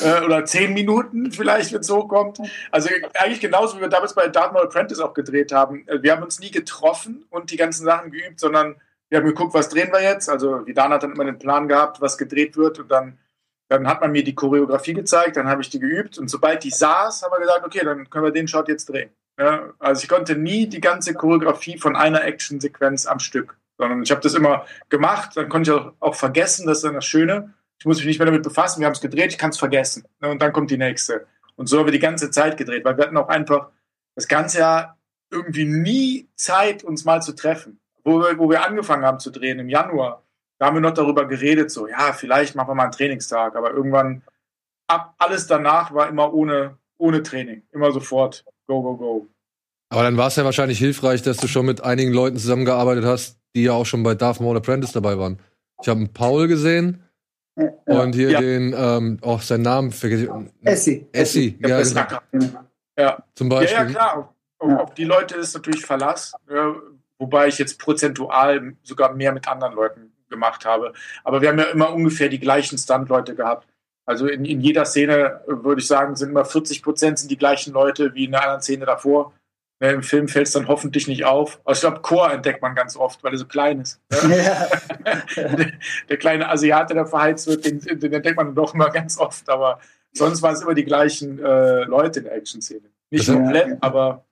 äh, 0.00 0.22
oder 0.24 0.44
zehn 0.44 0.74
Minuten 0.74 1.32
vielleicht, 1.32 1.72
wenn 1.72 1.80
es 1.80 1.88
so 1.88 2.06
kommt. 2.06 2.38
Also 2.70 2.88
eigentlich 3.14 3.40
genauso, 3.40 3.78
wie 3.78 3.80
wir 3.80 3.88
damals 3.88 4.14
bei 4.14 4.28
Dartmouth 4.28 4.62
Apprentice 4.62 5.00
auch 5.00 5.12
gedreht 5.12 5.50
haben. 5.50 5.88
Äh, 5.88 6.04
wir 6.04 6.12
haben 6.12 6.22
uns 6.22 6.38
nie 6.38 6.52
getroffen 6.52 7.26
und 7.30 7.50
die 7.50 7.56
ganzen 7.56 7.84
Sachen 7.84 8.12
geübt, 8.12 8.38
sondern 8.38 8.76
wir 9.10 9.18
haben 9.18 9.26
geguckt, 9.26 9.54
was 9.54 9.68
drehen 9.68 9.92
wir 9.92 10.02
jetzt. 10.02 10.28
Also 10.28 10.60
die 10.60 10.74
Dana 10.74 10.96
hat 10.96 11.02
dann 11.02 11.12
immer 11.12 11.24
den 11.24 11.38
Plan 11.38 11.68
gehabt, 11.68 12.00
was 12.00 12.18
gedreht 12.18 12.56
wird 12.56 12.78
und 12.78 12.90
dann, 12.90 13.18
dann 13.68 13.86
hat 13.86 14.00
man 14.00 14.12
mir 14.12 14.24
die 14.24 14.34
Choreografie 14.34 14.94
gezeigt, 14.94 15.36
dann 15.36 15.48
habe 15.48 15.62
ich 15.62 15.70
die 15.70 15.80
geübt 15.80 16.18
und 16.18 16.28
sobald 16.28 16.64
die 16.64 16.70
saß, 16.70 17.22
haben 17.22 17.32
wir 17.32 17.40
gesagt, 17.40 17.64
okay, 17.64 17.84
dann 17.84 18.08
können 18.10 18.24
wir 18.24 18.32
den 18.32 18.48
Shot 18.48 18.68
jetzt 18.68 18.88
drehen. 18.88 19.10
Ja, 19.38 19.72
also 19.78 20.02
ich 20.02 20.08
konnte 20.08 20.36
nie 20.36 20.66
die 20.66 20.80
ganze 20.80 21.14
Choreografie 21.14 21.78
von 21.78 21.94
einer 21.94 22.24
Actionsequenz 22.24 23.06
am 23.06 23.20
Stück, 23.20 23.56
sondern 23.78 24.02
ich 24.02 24.10
habe 24.10 24.20
das 24.20 24.34
immer 24.34 24.66
gemacht, 24.88 25.36
dann 25.36 25.48
konnte 25.48 25.70
ich 25.70 25.76
auch, 25.76 25.92
auch 26.00 26.14
vergessen, 26.14 26.66
das 26.66 26.78
ist 26.78 26.84
dann 26.84 26.94
das 26.94 27.04
Schöne. 27.04 27.54
Ich 27.78 27.86
muss 27.86 27.98
mich 27.98 28.06
nicht 28.06 28.18
mehr 28.18 28.26
damit 28.26 28.42
befassen, 28.42 28.80
wir 28.80 28.86
haben 28.86 28.94
es 28.94 29.00
gedreht, 29.00 29.30
ich 29.30 29.38
kann 29.38 29.50
es 29.50 29.58
vergessen. 29.58 30.04
Und 30.20 30.42
dann 30.42 30.52
kommt 30.52 30.72
die 30.72 30.78
nächste. 30.78 31.28
Und 31.54 31.68
so 31.68 31.78
haben 31.78 31.86
wir 31.86 31.92
die 31.92 32.00
ganze 32.00 32.32
Zeit 32.32 32.56
gedreht, 32.56 32.84
weil 32.84 32.96
wir 32.96 33.04
hatten 33.04 33.16
auch 33.16 33.28
einfach 33.28 33.68
das 34.16 34.26
ganze 34.26 34.58
Jahr 34.58 34.98
irgendwie 35.30 35.64
nie 35.64 36.28
Zeit, 36.34 36.82
uns 36.82 37.04
mal 37.04 37.22
zu 37.22 37.36
treffen 37.36 37.78
wo 38.08 38.20
wir, 38.20 38.38
wo 38.38 38.50
wir 38.50 38.64
angefangen 38.64 39.04
haben 39.04 39.20
zu 39.20 39.30
drehen 39.30 39.58
im 39.58 39.68
Januar, 39.68 40.22
da 40.58 40.66
haben 40.66 40.76
wir 40.76 40.80
noch 40.80 40.94
darüber 40.94 41.26
geredet, 41.26 41.70
so, 41.70 41.86
ja, 41.86 42.12
vielleicht 42.12 42.54
machen 42.54 42.70
wir 42.70 42.74
mal 42.74 42.84
einen 42.84 42.92
Trainingstag, 42.92 43.54
aber 43.54 43.72
irgendwann, 43.72 44.22
ab 44.88 45.14
alles 45.18 45.46
danach 45.46 45.94
war 45.94 46.08
immer 46.08 46.32
ohne, 46.32 46.76
ohne 46.96 47.22
Training, 47.22 47.62
immer 47.72 47.92
sofort, 47.92 48.44
go, 48.66 48.82
go, 48.82 48.96
go. 48.96 49.26
Aber 49.90 50.02
dann 50.02 50.16
war 50.16 50.28
es 50.28 50.36
ja 50.36 50.44
wahrscheinlich 50.44 50.78
hilfreich, 50.78 51.22
dass 51.22 51.36
du 51.38 51.46
schon 51.46 51.66
mit 51.66 51.82
einigen 51.82 52.12
Leuten 52.12 52.36
zusammengearbeitet 52.36 53.04
hast, 53.04 53.38
die 53.54 53.64
ja 53.64 53.72
auch 53.72 53.86
schon 53.86 54.02
bei 54.02 54.14
Darth 54.14 54.40
Maul 54.40 54.56
Apprentice 54.56 54.92
dabei 54.92 55.18
waren. 55.18 55.38
Ich 55.80 55.88
habe 55.88 56.00
einen 56.00 56.12
Paul 56.12 56.48
gesehen 56.48 57.04
und 57.86 58.14
hier 58.14 58.30
ja. 58.30 58.40
den, 58.40 58.74
ähm, 58.76 59.18
auch 59.22 59.40
seinen 59.42 59.62
Namen 59.62 59.92
vergesse 59.92 60.24
ich. 60.24 60.66
Essi. 60.66 61.06
Essi, 61.12 61.58
ja, 61.60 61.80
genau. 62.30 62.52
ja. 62.98 63.24
Zum 63.34 63.48
Beispiel. 63.48 63.76
Ja, 63.76 63.84
ja 63.84 63.90
klar. 63.90 64.34
Auf, 64.58 64.70
auf, 64.80 64.94
die 64.94 65.04
Leute 65.04 65.36
ist 65.36 65.54
natürlich 65.54 65.86
Verlass 65.86 66.34
wobei 67.18 67.48
ich 67.48 67.58
jetzt 67.58 67.78
prozentual 67.78 68.74
sogar 68.82 69.14
mehr 69.14 69.32
mit 69.32 69.48
anderen 69.48 69.74
Leuten 69.74 70.12
gemacht 70.28 70.64
habe. 70.64 70.92
Aber 71.24 71.40
wir 71.40 71.48
haben 71.48 71.58
ja 71.58 71.64
immer 71.64 71.92
ungefähr 71.92 72.28
die 72.28 72.40
gleichen 72.40 72.78
Stunt-Leute 72.78 73.34
gehabt. 73.34 73.66
Also 74.06 74.26
in, 74.26 74.44
in 74.44 74.60
jeder 74.60 74.84
Szene, 74.84 75.42
würde 75.46 75.80
ich 75.80 75.86
sagen, 75.86 76.16
sind 76.16 76.30
immer 76.30 76.44
40 76.44 76.82
Prozent 76.82 77.18
sind 77.18 77.30
die 77.30 77.36
gleichen 77.36 77.72
Leute 77.72 78.14
wie 78.14 78.24
in 78.24 78.34
einer 78.34 78.42
anderen 78.42 78.62
Szene 78.62 78.86
davor. 78.86 79.34
Ne, 79.80 79.90
Im 79.90 80.02
Film 80.02 80.28
fällt 80.28 80.46
es 80.46 80.54
dann 80.54 80.66
hoffentlich 80.66 81.06
nicht 81.06 81.24
auf. 81.24 81.60
Aber 81.64 81.72
ich 81.74 81.80
glaube, 81.80 82.00
Chor 82.00 82.32
entdeckt 82.32 82.62
man 82.62 82.74
ganz 82.74 82.96
oft, 82.96 83.22
weil 83.22 83.32
er 83.32 83.38
so 83.38 83.46
klein 83.46 83.80
ist. 83.80 84.00
Ja. 84.28 84.68
der, 85.36 85.72
der, 86.08 86.16
kleine 86.16 86.48
Asiate, 86.48 86.94
der 86.94 87.06
verheizt 87.06 87.46
wird, 87.46 87.64
den, 87.64 87.80
den, 87.80 88.12
entdeckt 88.12 88.36
man 88.36 88.54
doch 88.54 88.74
immer 88.74 88.90
ganz 88.90 89.18
oft. 89.18 89.48
Aber 89.48 89.78
sonst 90.12 90.42
waren 90.42 90.54
es 90.54 90.62
immer 90.62 90.74
die 90.74 90.84
gleichen 90.84 91.38
äh, 91.38 91.84
Leute 91.84 92.20
in 92.20 92.24
der 92.24 92.34
Action-Szene. 92.34 92.88
Nicht 93.10 93.28
komplett, 93.28 93.78
aber 93.80 94.24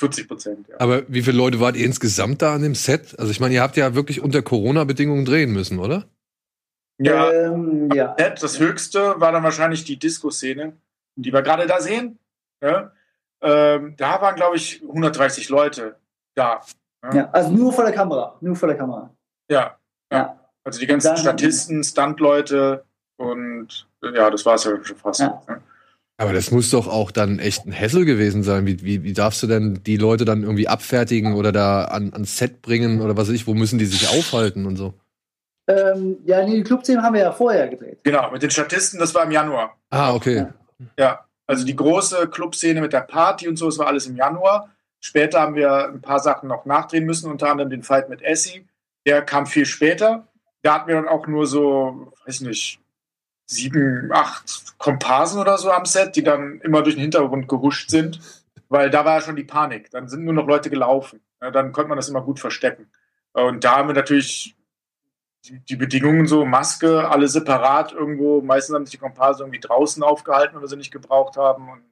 40 0.00 0.28
Prozent, 0.28 0.68
ja. 0.68 0.80
Aber 0.80 1.02
wie 1.08 1.20
viele 1.20 1.36
Leute 1.36 1.60
wart 1.60 1.76
ihr 1.76 1.84
insgesamt 1.84 2.40
da 2.40 2.54
an 2.54 2.62
dem 2.62 2.74
Set? 2.74 3.18
Also 3.18 3.30
ich 3.30 3.38
meine, 3.38 3.54
ihr 3.54 3.60
habt 3.60 3.76
ja 3.76 3.94
wirklich 3.94 4.22
unter 4.22 4.40
Corona-Bedingungen 4.40 5.26
drehen 5.26 5.52
müssen, 5.52 5.78
oder? 5.78 6.06
Ja, 6.98 7.30
ähm, 7.30 7.90
ja. 7.92 8.14
Das 8.14 8.58
höchste 8.58 9.20
war 9.20 9.30
dann 9.30 9.42
wahrscheinlich 9.42 9.84
die 9.84 9.98
Disco-Szene, 9.98 10.72
die 11.16 11.32
wir 11.32 11.42
gerade 11.42 11.66
da 11.66 11.80
sehen. 11.82 12.18
Ja? 12.62 12.92
Ähm, 13.42 13.94
da 13.98 14.22
waren, 14.22 14.36
glaube 14.36 14.56
ich, 14.56 14.82
130 14.82 15.50
Leute 15.50 15.96
da. 16.34 16.62
Ja? 17.04 17.14
ja? 17.14 17.30
also 17.32 17.50
nur 17.50 17.70
vor 17.70 17.84
der 17.84 17.92
Kamera. 17.92 18.38
Nur 18.40 18.56
vor 18.56 18.68
der 18.68 18.78
Kamera. 18.78 19.14
Ja. 19.50 19.76
ja. 20.10 20.40
Also 20.64 20.80
die 20.80 20.86
ganzen 20.86 21.14
Statisten, 21.18 21.84
Stuntleute 21.84 22.84
und 23.16 23.86
ja, 24.02 24.30
das 24.30 24.46
war 24.46 24.54
es 24.54 24.64
ja 24.64 24.82
schon 24.82 24.96
fast. 24.96 25.20
Ja. 25.20 25.42
Aber 26.20 26.34
das 26.34 26.50
muss 26.50 26.68
doch 26.68 26.86
auch 26.86 27.10
dann 27.10 27.38
echt 27.38 27.64
ein 27.64 27.72
Hassel 27.72 28.04
gewesen 28.04 28.42
sein. 28.42 28.66
Wie, 28.66 28.82
wie, 28.82 29.02
wie 29.04 29.14
darfst 29.14 29.42
du 29.42 29.46
denn 29.46 29.80
die 29.86 29.96
Leute 29.96 30.26
dann 30.26 30.42
irgendwie 30.42 30.68
abfertigen 30.68 31.32
oder 31.32 31.50
da 31.50 31.84
an, 31.84 32.12
ans 32.12 32.36
Set 32.36 32.60
bringen 32.60 33.00
oder 33.00 33.16
was 33.16 33.28
weiß 33.28 33.34
ich, 33.34 33.46
wo 33.46 33.54
müssen 33.54 33.78
die 33.78 33.86
sich 33.86 34.06
aufhalten 34.06 34.66
und 34.66 34.76
so? 34.76 34.92
Ähm, 35.66 36.18
ja, 36.26 36.44
die 36.44 36.62
Clubszene 36.62 37.02
haben 37.02 37.14
wir 37.14 37.22
ja 37.22 37.32
vorher 37.32 37.68
gedreht. 37.68 38.00
Genau, 38.02 38.30
mit 38.30 38.42
den 38.42 38.50
Statisten, 38.50 39.00
das 39.00 39.14
war 39.14 39.24
im 39.24 39.30
Januar. 39.30 39.78
Ah, 39.88 40.12
okay. 40.12 40.36
Ja, 40.36 40.52
ja 40.98 41.24
also 41.46 41.64
die 41.64 41.74
große 41.74 42.28
Clubszene 42.28 42.82
mit 42.82 42.92
der 42.92 43.00
Party 43.00 43.48
und 43.48 43.56
so, 43.56 43.64
das 43.64 43.78
war 43.78 43.86
alles 43.86 44.06
im 44.06 44.16
Januar. 44.16 44.68
Später 45.00 45.40
haben 45.40 45.54
wir 45.54 45.88
ein 45.88 46.02
paar 46.02 46.20
Sachen 46.20 46.50
noch 46.50 46.66
nachdrehen 46.66 47.06
müssen, 47.06 47.30
unter 47.30 47.50
anderem 47.50 47.70
den 47.70 47.82
Fight 47.82 48.10
mit 48.10 48.20
Essie. 48.20 48.66
Der 49.06 49.22
kam 49.22 49.46
viel 49.46 49.64
später. 49.64 50.28
Da 50.60 50.74
hatten 50.74 50.88
wir 50.88 50.96
dann 50.96 51.08
auch 51.08 51.26
nur 51.26 51.46
so, 51.46 52.12
weiß 52.26 52.42
nicht, 52.42 52.78
sieben, 53.50 54.10
acht 54.12 54.78
Komparsen 54.78 55.40
oder 55.40 55.58
so 55.58 55.70
am 55.70 55.84
Set, 55.84 56.14
die 56.14 56.22
dann 56.22 56.60
immer 56.60 56.82
durch 56.82 56.94
den 56.94 57.02
Hintergrund 57.02 57.48
gehuscht 57.48 57.90
sind, 57.90 58.20
weil 58.68 58.90
da 58.90 59.04
war 59.04 59.16
ja 59.16 59.20
schon 59.20 59.36
die 59.36 59.44
Panik. 59.44 59.90
Dann 59.90 60.08
sind 60.08 60.24
nur 60.24 60.34
noch 60.34 60.46
Leute 60.46 60.70
gelaufen. 60.70 61.20
Ja, 61.42 61.50
dann 61.50 61.72
konnte 61.72 61.88
man 61.88 61.96
das 61.96 62.08
immer 62.08 62.22
gut 62.22 62.38
verstecken. 62.38 62.88
Und 63.32 63.64
da 63.64 63.76
haben 63.76 63.88
wir 63.88 63.94
natürlich 63.94 64.56
die, 65.46 65.58
die, 65.58 65.76
Bedingungen 65.76 66.26
so, 66.26 66.44
Maske, 66.44 67.08
alle 67.08 67.26
separat 67.26 67.92
irgendwo. 67.92 68.40
Meistens 68.40 68.74
haben 68.74 68.86
sich 68.86 68.92
die 68.92 69.00
Komparsen 69.00 69.42
irgendwie 69.42 69.60
draußen 69.60 70.02
aufgehalten, 70.02 70.54
wenn 70.54 70.62
wir 70.62 70.68
sie 70.68 70.76
nicht 70.76 70.92
gebraucht 70.92 71.36
haben. 71.36 71.70
Und 71.70 71.82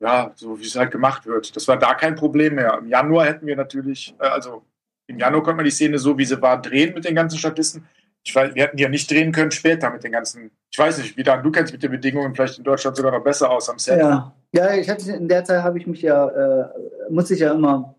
ja, 0.00 0.32
so 0.34 0.58
wie 0.58 0.66
es 0.66 0.76
halt 0.76 0.90
gemacht 0.90 1.24
wird. 1.24 1.56
Das 1.56 1.66
war 1.66 1.78
da 1.78 1.94
kein 1.94 2.14
Problem 2.14 2.56
mehr. 2.56 2.76
Im 2.78 2.88
Januar 2.88 3.24
hätten 3.24 3.46
wir 3.46 3.56
natürlich, 3.56 4.14
äh, 4.18 4.26
also 4.26 4.64
im 5.06 5.18
Januar 5.18 5.42
konnte 5.42 5.56
man 5.56 5.64
die 5.64 5.70
Szene 5.70 5.98
so, 5.98 6.18
wie 6.18 6.24
sie 6.24 6.42
war, 6.42 6.60
drehen 6.60 6.94
mit 6.94 7.04
den 7.04 7.14
ganzen 7.14 7.38
Statisten. 7.38 7.86
Ich 8.24 8.34
weiß, 8.34 8.54
wir 8.54 8.62
hätten 8.62 8.76
die 8.78 8.82
ja 8.82 8.88
nicht 8.88 9.10
drehen 9.10 9.32
können 9.32 9.50
später 9.50 9.90
mit 9.90 10.02
den 10.02 10.12
ganzen, 10.12 10.50
ich 10.70 10.78
weiß 10.78 10.98
nicht, 10.98 11.16
wie 11.16 11.22
dann, 11.22 11.42
du 11.42 11.50
kennst 11.50 11.72
mit 11.72 11.82
den 11.82 11.90
Bedingungen 11.90 12.34
vielleicht 12.34 12.58
in 12.58 12.64
Deutschland 12.64 12.96
sogar 12.96 13.12
noch 13.12 13.22
besser 13.22 13.50
aus 13.50 13.68
am 13.68 13.78
Set. 13.78 13.98
Ja, 13.98 14.34
ja 14.52 14.74
ich 14.74 14.88
hatte, 14.88 15.12
in 15.12 15.28
der 15.28 15.44
Zeit 15.44 15.62
habe 15.62 15.78
ich 15.78 15.86
mich 15.86 16.00
ja, 16.00 16.28
äh, 16.28 16.64
musste 17.10 17.34
ich 17.34 17.40
ja 17.40 17.52
immer 17.52 17.94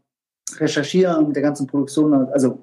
recherchieren 0.57 1.27
mit 1.27 1.35
der 1.35 1.43
ganzen 1.43 1.67
Produktion. 1.67 2.13
Also 2.31 2.59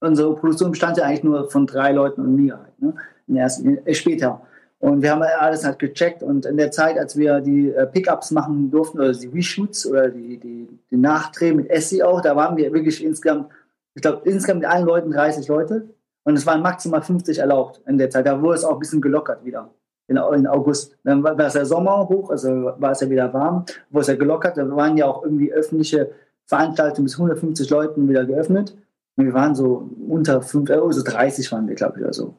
unsere 0.00 0.36
Produktion 0.36 0.70
bestand 0.70 0.98
ja 0.98 1.04
eigentlich 1.04 1.24
nur 1.24 1.50
von 1.50 1.66
drei 1.66 1.90
Leuten 1.90 2.20
und 2.20 2.36
mir 2.36 2.58
halt, 2.58 2.80
ne? 2.80 2.94
In 3.26 3.34
der 3.34 3.44
ersten, 3.44 3.84
äh, 3.86 3.94
später. 3.94 4.42
Und 4.78 5.02
wir 5.02 5.10
haben 5.10 5.22
alles 5.22 5.64
halt 5.64 5.78
gecheckt 5.78 6.22
und 6.22 6.46
in 6.46 6.56
der 6.56 6.70
Zeit, 6.70 6.96
als 6.96 7.16
wir 7.16 7.40
die 7.40 7.70
äh, 7.70 7.86
Pickups 7.86 8.30
machen 8.30 8.70
durften 8.70 8.98
oder 8.98 9.12
die 9.12 9.26
Reshoots 9.26 9.84
oder 9.84 10.08
die, 10.08 10.38
die, 10.38 10.68
die 10.90 10.96
Nachdreh 10.96 11.52
mit 11.52 11.68
Essie 11.68 12.02
auch, 12.02 12.22
da 12.22 12.34
waren 12.34 12.56
wir 12.56 12.72
wirklich 12.72 13.04
insgesamt, 13.04 13.50
ich 13.94 14.00
glaube, 14.00 14.22
insgesamt 14.24 14.60
mit 14.60 14.70
allen 14.70 14.86
Leuten 14.86 15.10
30 15.10 15.46
Leute 15.48 15.90
und 16.30 16.36
es 16.36 16.46
waren 16.46 16.62
maximal 16.62 17.02
50 17.02 17.38
erlaubt 17.38 17.82
in 17.86 17.98
der 17.98 18.08
Zeit. 18.08 18.24
Da 18.24 18.40
wurde 18.40 18.54
es 18.54 18.64
auch 18.64 18.74
ein 18.74 18.78
bisschen 18.78 19.00
gelockert 19.00 19.44
wieder 19.44 19.68
in, 20.06 20.16
in 20.16 20.46
August. 20.46 20.96
Dann 21.02 21.24
war, 21.24 21.36
war 21.36 21.46
es 21.46 21.54
ja 21.54 21.64
Sommer 21.64 22.08
hoch, 22.08 22.30
also 22.30 22.72
war 22.78 22.92
es 22.92 23.00
ja 23.00 23.10
wieder 23.10 23.34
warm, 23.34 23.64
wurde 23.90 24.02
es 24.02 24.06
ja 24.06 24.14
gelockert. 24.14 24.56
Da 24.56 24.70
waren 24.76 24.96
ja 24.96 25.06
auch 25.06 25.24
irgendwie 25.24 25.52
öffentliche 25.52 26.12
Veranstaltungen 26.46 27.06
bis 27.06 27.14
150 27.14 27.68
Leuten 27.68 28.08
wieder 28.08 28.24
geöffnet. 28.24 28.76
Und 29.16 29.26
wir 29.26 29.34
waren 29.34 29.56
so 29.56 29.90
unter 30.08 30.40
5, 30.40 30.70
also 30.70 31.02
30 31.02 31.50
waren 31.50 31.66
wir, 31.66 31.74
glaube 31.74 31.98
ich, 31.98 32.04
oder 32.04 32.12
so. 32.12 32.34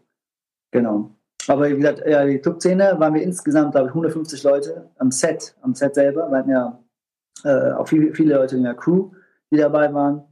Genau. 0.72 1.12
Aber 1.50 1.70
wie 1.70 1.76
gesagt, 1.76 2.04
ja, 2.08 2.24
die 2.24 2.40
Clubszene 2.40 2.96
waren 2.98 3.14
wir 3.14 3.24
insgesamt, 3.24 3.74
glaube 3.74 3.88
ich, 3.88 3.92
150 3.92 4.42
Leute 4.44 4.90
am 5.00 5.12
Set, 5.12 5.54
am 5.64 5.76
Set 5.76 5.96
selber. 5.96 6.30
Wir 6.30 6.38
hatten 6.38 6.50
ja 6.50 6.80
äh, 7.44 7.74
auch 7.74 7.90
viele, 7.90 8.14
viele 8.14 8.36
Leute 8.36 8.56
in 8.56 8.64
der 8.64 8.76
Crew, 8.76 9.10
die 9.52 9.58
dabei 9.58 9.94
waren. 9.94 10.24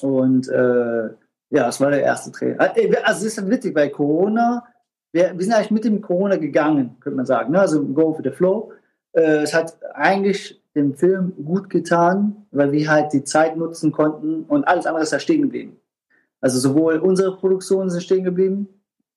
Und 0.00 0.48
äh, 0.48 1.10
ja, 1.52 1.68
es 1.68 1.80
war 1.80 1.90
der 1.90 2.02
erste 2.02 2.30
Dreh. 2.30 2.52
Äh, 2.52 2.96
also 3.02 3.26
es 3.26 3.38
ist 3.38 3.50
witzig, 3.50 3.74
bei 3.74 3.88
Corona, 3.88 4.64
wir, 5.12 5.32
wir, 5.36 5.44
sind 5.44 5.52
eigentlich 5.52 5.70
mit 5.70 5.84
dem 5.84 6.00
Corona 6.00 6.36
gegangen, 6.36 6.96
könnte 7.00 7.16
man 7.16 7.26
sagen. 7.26 7.52
Ne? 7.52 7.60
Also 7.60 7.84
go 7.84 8.14
for 8.14 8.22
the 8.24 8.30
flow. 8.30 8.72
Äh, 9.12 9.42
es 9.42 9.52
hat 9.52 9.78
eigentlich 9.94 10.62
dem 10.74 10.94
Film 10.94 11.34
gut 11.44 11.68
getan, 11.68 12.46
weil 12.50 12.72
wir 12.72 12.90
halt 12.90 13.12
die 13.12 13.24
Zeit 13.24 13.58
nutzen 13.58 13.92
konnten 13.92 14.44
und 14.44 14.66
alles 14.66 14.86
andere 14.86 15.02
ist 15.02 15.12
da 15.12 15.18
stehen 15.18 15.42
geblieben. 15.42 15.76
Also 16.40 16.58
sowohl 16.58 16.96
unsere 16.96 17.36
Produktionen 17.36 17.90
sind 17.90 18.02
stehen 18.02 18.24
geblieben, 18.24 18.68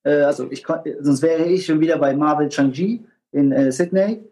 äh, 0.04 0.22
also 0.22 0.52
ich 0.52 0.66
sonst 1.00 1.22
wäre 1.22 1.46
ich 1.46 1.66
schon 1.66 1.80
wieder 1.80 1.98
bei 1.98 2.14
Marvel 2.14 2.50
Chang-Chi 2.50 3.06
in 3.32 3.54
äh, 3.54 3.72
Sydney. 3.72 4.24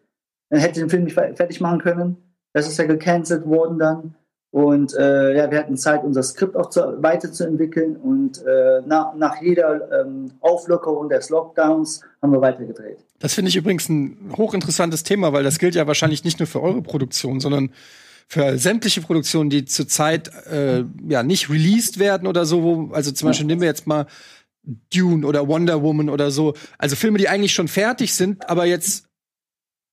Dann 0.49 0.59
hätte 0.59 0.81
den 0.81 0.89
Film 0.89 1.05
nicht 1.05 1.15
fertig 1.15 1.61
machen 1.61 1.79
können. 1.79 2.17
Das 2.51 2.67
ist 2.67 2.77
ja 2.77 2.85
gecancelt 2.85 3.47
worden 3.47 3.79
dann. 3.79 4.15
Und 4.53 4.93
äh, 4.93 5.35
ja, 5.35 5.49
wir 5.49 5.57
hatten 5.57 5.75
Zeit, 5.77 6.03
unser 6.03 6.21
Skript 6.21 6.55
auch 6.55 6.69
zu, 6.69 7.01
weiterzuentwickeln. 7.01 7.95
Und 7.95 8.37
äh, 8.45 8.81
nach, 8.85 9.15
nach 9.15 9.41
jeder 9.41 10.05
ähm, 10.05 10.29
Auflockerung 10.41 11.09
des 11.09 11.31
Lockdowns 11.31 12.01
haben 12.21 12.31
wir 12.33 12.39
weitergedreht. 12.39 12.99
Das 13.17 13.33
finde 13.33 13.49
ich 13.49 13.55
übrigens 13.55 13.89
ein 13.89 14.31
hochinteressantes 14.37 15.01
Thema, 15.01 15.33
weil 15.33 15.43
das 15.43 15.57
gilt 15.57 15.73
ja 15.73 15.87
wahrscheinlich 15.87 16.23
nicht 16.23 16.37
nur 16.37 16.45
für 16.45 16.61
eure 16.61 16.83
Produktion, 16.83 17.39
sondern 17.39 17.71
für 18.27 18.59
sämtliche 18.59 19.01
Produktionen, 19.01 19.49
die 19.49 19.65
zurzeit 19.65 20.29
äh, 20.45 20.83
ja 21.09 21.23
nicht 21.23 21.49
released 21.49 21.97
werden 21.97 22.27
oder 22.27 22.45
so. 22.45 22.61
Wo, 22.61 22.93
also 22.93 23.11
zum 23.11 23.29
Beispiel 23.29 23.47
nehmen 23.47 23.61
wir 23.61 23.69
jetzt 23.69 23.87
mal 23.87 24.05
Dune 24.93 25.25
oder 25.25 25.47
Wonder 25.47 25.81
Woman 25.81 26.09
oder 26.09 26.29
so. 26.29 26.53
Also 26.77 26.95
Filme, 26.95 27.17
die 27.17 27.27
eigentlich 27.27 27.55
schon 27.55 27.67
fertig 27.67 28.13
sind, 28.13 28.47
aber 28.51 28.67
jetzt 28.67 29.07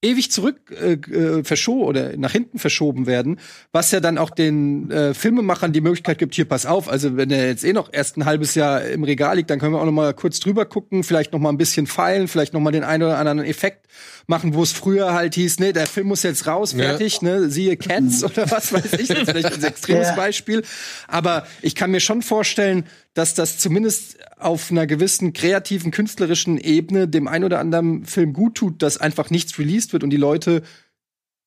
ewig 0.02 0.30
zurück 0.30 0.56
äh, 0.70 0.92
äh, 0.94 1.44
verschoben 1.44 1.82
oder 1.82 2.16
nach 2.16 2.32
hinten 2.32 2.58
verschoben 2.58 3.06
werden, 3.06 3.38
was 3.72 3.90
ja 3.90 4.00
dann 4.00 4.16
auch 4.18 4.30
den 4.30 4.90
äh, 4.90 5.12
Filmemachern 5.14 5.72
die 5.72 5.80
Möglichkeit 5.82 6.18
gibt, 6.18 6.34
hier 6.34 6.46
pass 6.46 6.64
auf, 6.64 6.88
also 6.88 7.16
wenn 7.16 7.30
er 7.30 7.48
jetzt 7.48 7.64
eh 7.64 7.72
noch 7.72 7.92
erst 7.92 8.16
ein 8.16 8.24
halbes 8.24 8.54
Jahr 8.54 8.82
im 8.82 9.04
Regal 9.04 9.36
liegt, 9.36 9.50
dann 9.50 9.58
können 9.58 9.74
wir 9.74 9.80
auch 9.80 9.84
noch 9.84 9.92
mal 9.92 10.14
kurz 10.14 10.40
drüber 10.40 10.64
gucken, 10.64 11.04
vielleicht 11.04 11.32
noch 11.32 11.38
mal 11.38 11.50
ein 11.50 11.58
bisschen 11.58 11.86
feilen, 11.86 12.28
vielleicht 12.28 12.54
noch 12.54 12.60
mal 12.60 12.70
den 12.70 12.84
einen 12.84 13.02
oder 13.02 13.18
anderen 13.18 13.40
Effekt 13.44 13.86
machen, 14.26 14.54
wo 14.54 14.62
es 14.62 14.72
früher 14.72 15.12
halt 15.12 15.34
hieß, 15.34 15.58
nee, 15.58 15.72
der 15.72 15.86
Film 15.86 16.08
muss 16.08 16.22
jetzt 16.22 16.46
raus, 16.46 16.72
fertig, 16.72 17.20
ja. 17.22 17.40
ne, 17.40 17.50
siehe 17.50 17.76
Cats 17.76 18.24
oder 18.24 18.50
was 18.50 18.72
weiß 18.72 18.92
ich, 18.94 19.08
das 19.08 19.18
ist 19.18 19.30
vielleicht 19.30 19.54
ein 19.54 19.64
extremes 19.64 20.08
ja. 20.08 20.14
Beispiel, 20.14 20.62
aber 21.08 21.46
ich 21.62 21.74
kann 21.74 21.90
mir 21.90 22.00
schon 22.00 22.22
vorstellen, 22.22 22.84
dass 23.14 23.34
das 23.34 23.58
zumindest 23.58 24.18
auf 24.38 24.70
einer 24.70 24.86
gewissen 24.86 25.32
kreativen, 25.32 25.90
künstlerischen 25.90 26.58
Ebene 26.58 27.08
dem 27.08 27.28
ein 27.28 27.44
oder 27.44 27.58
anderen 27.58 28.04
Film 28.04 28.32
gut 28.32 28.54
tut, 28.54 28.82
dass 28.82 28.98
einfach 28.98 29.30
nichts 29.30 29.58
released 29.58 29.92
wird 29.92 30.04
und 30.04 30.10
die 30.10 30.16
Leute 30.16 30.62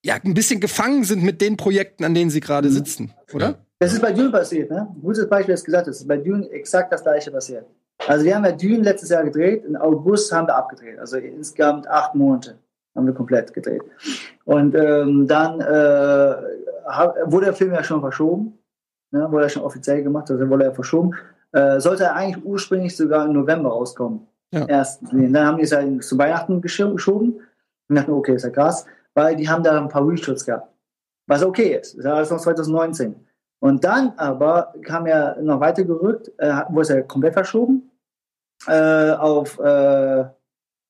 ja 0.03 0.15
ein 0.15 0.33
bisschen 0.33 0.59
gefangen 0.59 1.05
sind 1.05 1.23
mit 1.23 1.41
den 1.41 1.57
Projekten, 1.57 2.03
an 2.03 2.13
denen 2.13 2.29
sie 2.29 2.41
gerade 2.41 2.69
mhm. 2.69 2.73
sitzen, 2.73 3.13
oder? 3.33 3.65
Das 3.79 3.91
ist 3.91 4.01
bei 4.01 4.13
Dune 4.13 4.31
passiert, 4.31 4.69
ne? 4.69 4.87
Gutes 5.01 5.27
Beispiel, 5.27 5.55
das 5.55 5.63
gesagt. 5.63 5.89
Ist 5.89 6.07
bei 6.07 6.15
Dune 6.15 6.49
exakt 6.51 6.93
das 6.93 7.03
gleiche 7.03 7.31
passiert. 7.31 7.65
Also 8.07 8.25
wir 8.25 8.35
haben 8.35 8.45
ja 8.45 8.51
Dune 8.51 8.81
letztes 8.81 9.09
Jahr 9.09 9.23
gedreht, 9.23 9.65
im 9.65 9.75
August 9.75 10.31
haben 10.31 10.47
wir 10.47 10.55
abgedreht, 10.55 10.99
also 10.99 11.17
insgesamt 11.17 11.87
acht 11.87 12.15
Monate 12.15 12.57
haben 12.95 13.07
wir 13.07 13.13
komplett 13.13 13.53
gedreht. 13.53 13.81
Und 14.45 14.75
ähm, 14.75 15.27
dann 15.27 15.61
äh, 15.61 16.35
wurde 17.25 17.45
der 17.45 17.53
Film 17.53 17.73
ja 17.73 17.83
schon 17.83 18.01
verschoben, 18.01 18.57
ne? 19.11 19.31
wurde 19.31 19.45
er 19.45 19.49
schon 19.49 19.63
offiziell 19.63 20.03
gemacht, 20.03 20.29
also 20.29 20.49
wurde 20.49 20.65
er 20.65 20.73
verschoben. 20.73 21.15
Äh, 21.53 21.79
sollte 21.79 22.03
er 22.03 22.15
eigentlich 22.15 22.43
ursprünglich 22.43 22.95
sogar 22.95 23.25
im 23.25 23.33
November 23.33 23.69
rauskommen. 23.69 24.27
Ja. 24.51 24.65
Erst, 24.67 25.01
dann 25.11 25.37
haben 25.37 25.57
die 25.57 25.63
es 25.63 25.71
halt 25.71 26.03
zu 26.03 26.17
Weihnachten 26.17 26.61
geschoben 26.61 27.39
und 27.89 27.95
dachten, 27.95 28.11
okay, 28.11 28.35
ist 28.35 28.43
ja 28.43 28.49
krass, 28.49 28.85
weil 29.13 29.35
die 29.35 29.49
haben 29.49 29.63
da 29.63 29.79
ein 29.79 29.89
paar 29.89 30.07
Reshoots 30.07 30.45
gehabt. 30.45 30.67
Was 31.27 31.43
okay 31.43 31.79
ist. 31.79 31.97
Das 31.97 32.05
war 32.05 32.15
alles 32.15 32.31
noch 32.31 32.39
2019. 32.39 33.15
Und 33.63 33.83
dann 33.83 34.13
aber 34.17 34.73
kam 34.83 35.05
er 35.05 35.41
noch 35.41 35.59
weiter 35.59 35.83
gerückt, 35.83 36.31
äh, 36.37 36.63
wurde 36.69 36.81
es 36.81 36.89
ja 36.89 37.01
komplett 37.01 37.33
verschoben 37.33 37.91
äh, 38.67 39.11
auf, 39.11 39.57
äh, 39.59 40.25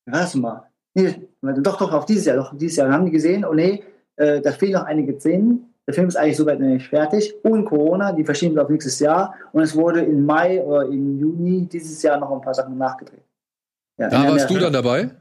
was 0.06 0.36
mal, 0.36 0.70
nee, 0.96 1.28
doch, 1.42 1.78
doch, 1.78 1.94
auf 1.94 2.06
dieses 2.06 2.26
Jahr, 2.26 2.38
doch, 2.38 2.58
dieses 2.58 2.78
Jahr. 2.78 2.88
Dann 2.88 2.96
haben 2.96 3.06
die 3.06 3.12
gesehen, 3.12 3.46
oh 3.46 3.54
nee, 3.54 3.84
äh, 4.16 4.42
da 4.42 4.52
fehlen 4.52 4.74
noch 4.74 4.86
einige 4.86 5.20
Szenen 5.20 5.74
der 5.86 5.94
Film 5.94 6.08
ist 6.08 6.16
eigentlich 6.16 6.38
soweit 6.38 6.60
nicht 6.60 6.88
fertig. 6.88 7.34
Und 7.44 7.66
Corona, 7.66 8.14
die 8.14 8.24
verschieben 8.24 8.58
auf 8.58 8.70
nächstes 8.70 9.00
Jahr. 9.00 9.36
Und 9.52 9.64
es 9.64 9.76
wurde 9.76 10.02
im 10.02 10.26
Mai 10.26 10.62
oder 10.62 10.86
im 10.86 11.20
Juni 11.20 11.68
dieses 11.68 12.02
Jahr 12.02 12.18
noch 12.20 12.32
ein 12.32 12.42
paar 12.42 12.54
Sachen 12.54 12.78
nachgedreht. 12.78 13.24
Ja, 13.98 14.10
da 14.10 14.28
warst 14.28 14.50
du 14.50 14.58
dann 14.58 14.74
dabei? 14.74 15.12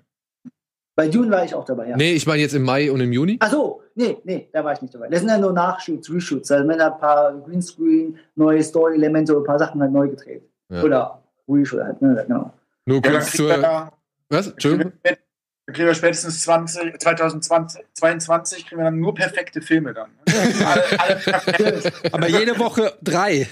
Bei 0.94 1.08
Dune 1.08 1.30
war 1.30 1.44
ich 1.44 1.54
auch 1.54 1.64
dabei, 1.64 1.88
ja. 1.88 1.96
Nee, 1.96 2.12
ich 2.12 2.26
meine 2.26 2.42
jetzt 2.42 2.54
im 2.54 2.62
Mai 2.62 2.92
und 2.92 3.00
im 3.00 3.12
Juni? 3.12 3.38
Ach 3.40 3.50
so, 3.50 3.81
nee, 3.94 4.16
nee, 4.24 4.48
da 4.52 4.64
war 4.64 4.72
ich 4.72 4.82
nicht 4.82 4.94
dabei. 4.94 5.08
Das 5.08 5.20
sind 5.20 5.28
ja 5.28 5.38
nur 5.38 5.52
Nachshoots, 5.52 6.10
Reshoots. 6.12 6.50
Also 6.50 6.68
wenn 6.68 6.80
ein 6.80 6.98
paar 6.98 7.32
Greenscreen, 7.46 8.18
neue 8.34 8.62
Story-Elemente 8.62 9.32
oder 9.32 9.42
ein 9.42 9.46
paar 9.46 9.58
Sachen 9.58 9.80
halt 9.80 9.92
neu 9.92 10.08
gedreht. 10.08 10.42
Ja. 10.68 10.82
Oder 10.82 11.22
Reshoot 11.48 11.82
halt, 11.82 12.02
ne, 12.02 12.24
genau. 12.26 12.52
Nur 12.86 13.02
kurz 13.02 13.36
ja, 13.38 13.54
zur. 13.54 13.92
Was? 14.28 14.46
Entschuldigung? 14.48 14.92
Dann 15.02 15.74
kriegen 15.74 15.86
wir 15.86 15.94
spätestens 15.94 16.42
20, 16.42 16.98
2022 16.98 18.66
kriegen 18.66 18.80
wir 18.80 18.84
dann 18.86 18.98
nur 18.98 19.14
perfekte 19.14 19.60
Filme 19.60 19.94
dann. 19.94 20.10
Aber 22.12 22.28
jede 22.28 22.58
Woche 22.58 22.94
drei. 23.00 23.48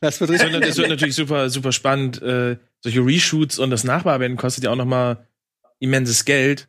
Das 0.00 0.20
wird, 0.20 0.30
richtig. 0.30 0.60
Das 0.60 0.76
wird 0.76 0.88
natürlich 0.88 1.14
super, 1.14 1.48
super 1.48 1.70
spannend. 1.70 2.20
Äh, 2.22 2.56
solche 2.80 3.04
Reshoots 3.04 3.58
und 3.58 3.70
das 3.70 3.84
Nachbearbeiten 3.84 4.36
kostet 4.36 4.64
ja 4.64 4.70
auch 4.70 4.76
noch 4.76 4.84
mal 4.84 5.26
immenses 5.78 6.24
Geld, 6.24 6.68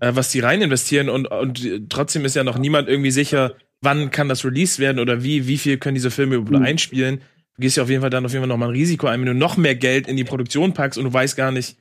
äh, 0.00 0.12
was 0.14 0.30
die 0.30 0.40
rein 0.40 0.62
investieren 0.62 1.08
und, 1.08 1.26
und 1.26 1.88
trotzdem 1.88 2.24
ist 2.24 2.36
ja 2.36 2.44
noch 2.44 2.58
niemand 2.58 2.88
irgendwie 2.88 3.10
sicher, 3.10 3.54
wann 3.80 4.10
kann 4.10 4.28
das 4.28 4.44
released 4.44 4.78
werden 4.78 4.98
oder 4.98 5.22
wie, 5.22 5.46
wie 5.46 5.58
viel 5.58 5.78
können 5.78 5.94
diese 5.94 6.10
Filme 6.10 6.36
überhaupt 6.36 6.60
mhm. 6.60 6.66
einspielen. 6.66 7.20
Du 7.56 7.62
gehst 7.62 7.76
ja 7.76 7.82
auf 7.82 7.90
jeden 7.90 8.00
Fall 8.00 8.10
dann 8.10 8.24
auf 8.24 8.32
jeden 8.32 8.42
Fall 8.42 8.48
noch 8.48 8.56
mal 8.56 8.68
ein 8.68 8.72
Risiko 8.72 9.06
ein, 9.06 9.20
wenn 9.20 9.26
du 9.26 9.34
noch 9.34 9.56
mehr 9.56 9.74
Geld 9.74 10.08
in 10.08 10.16
die 10.16 10.24
Produktion 10.24 10.72
packst 10.72 10.98
und 10.98 11.04
du 11.04 11.12
weißt 11.12 11.36
gar 11.36 11.52
nicht, 11.52 11.76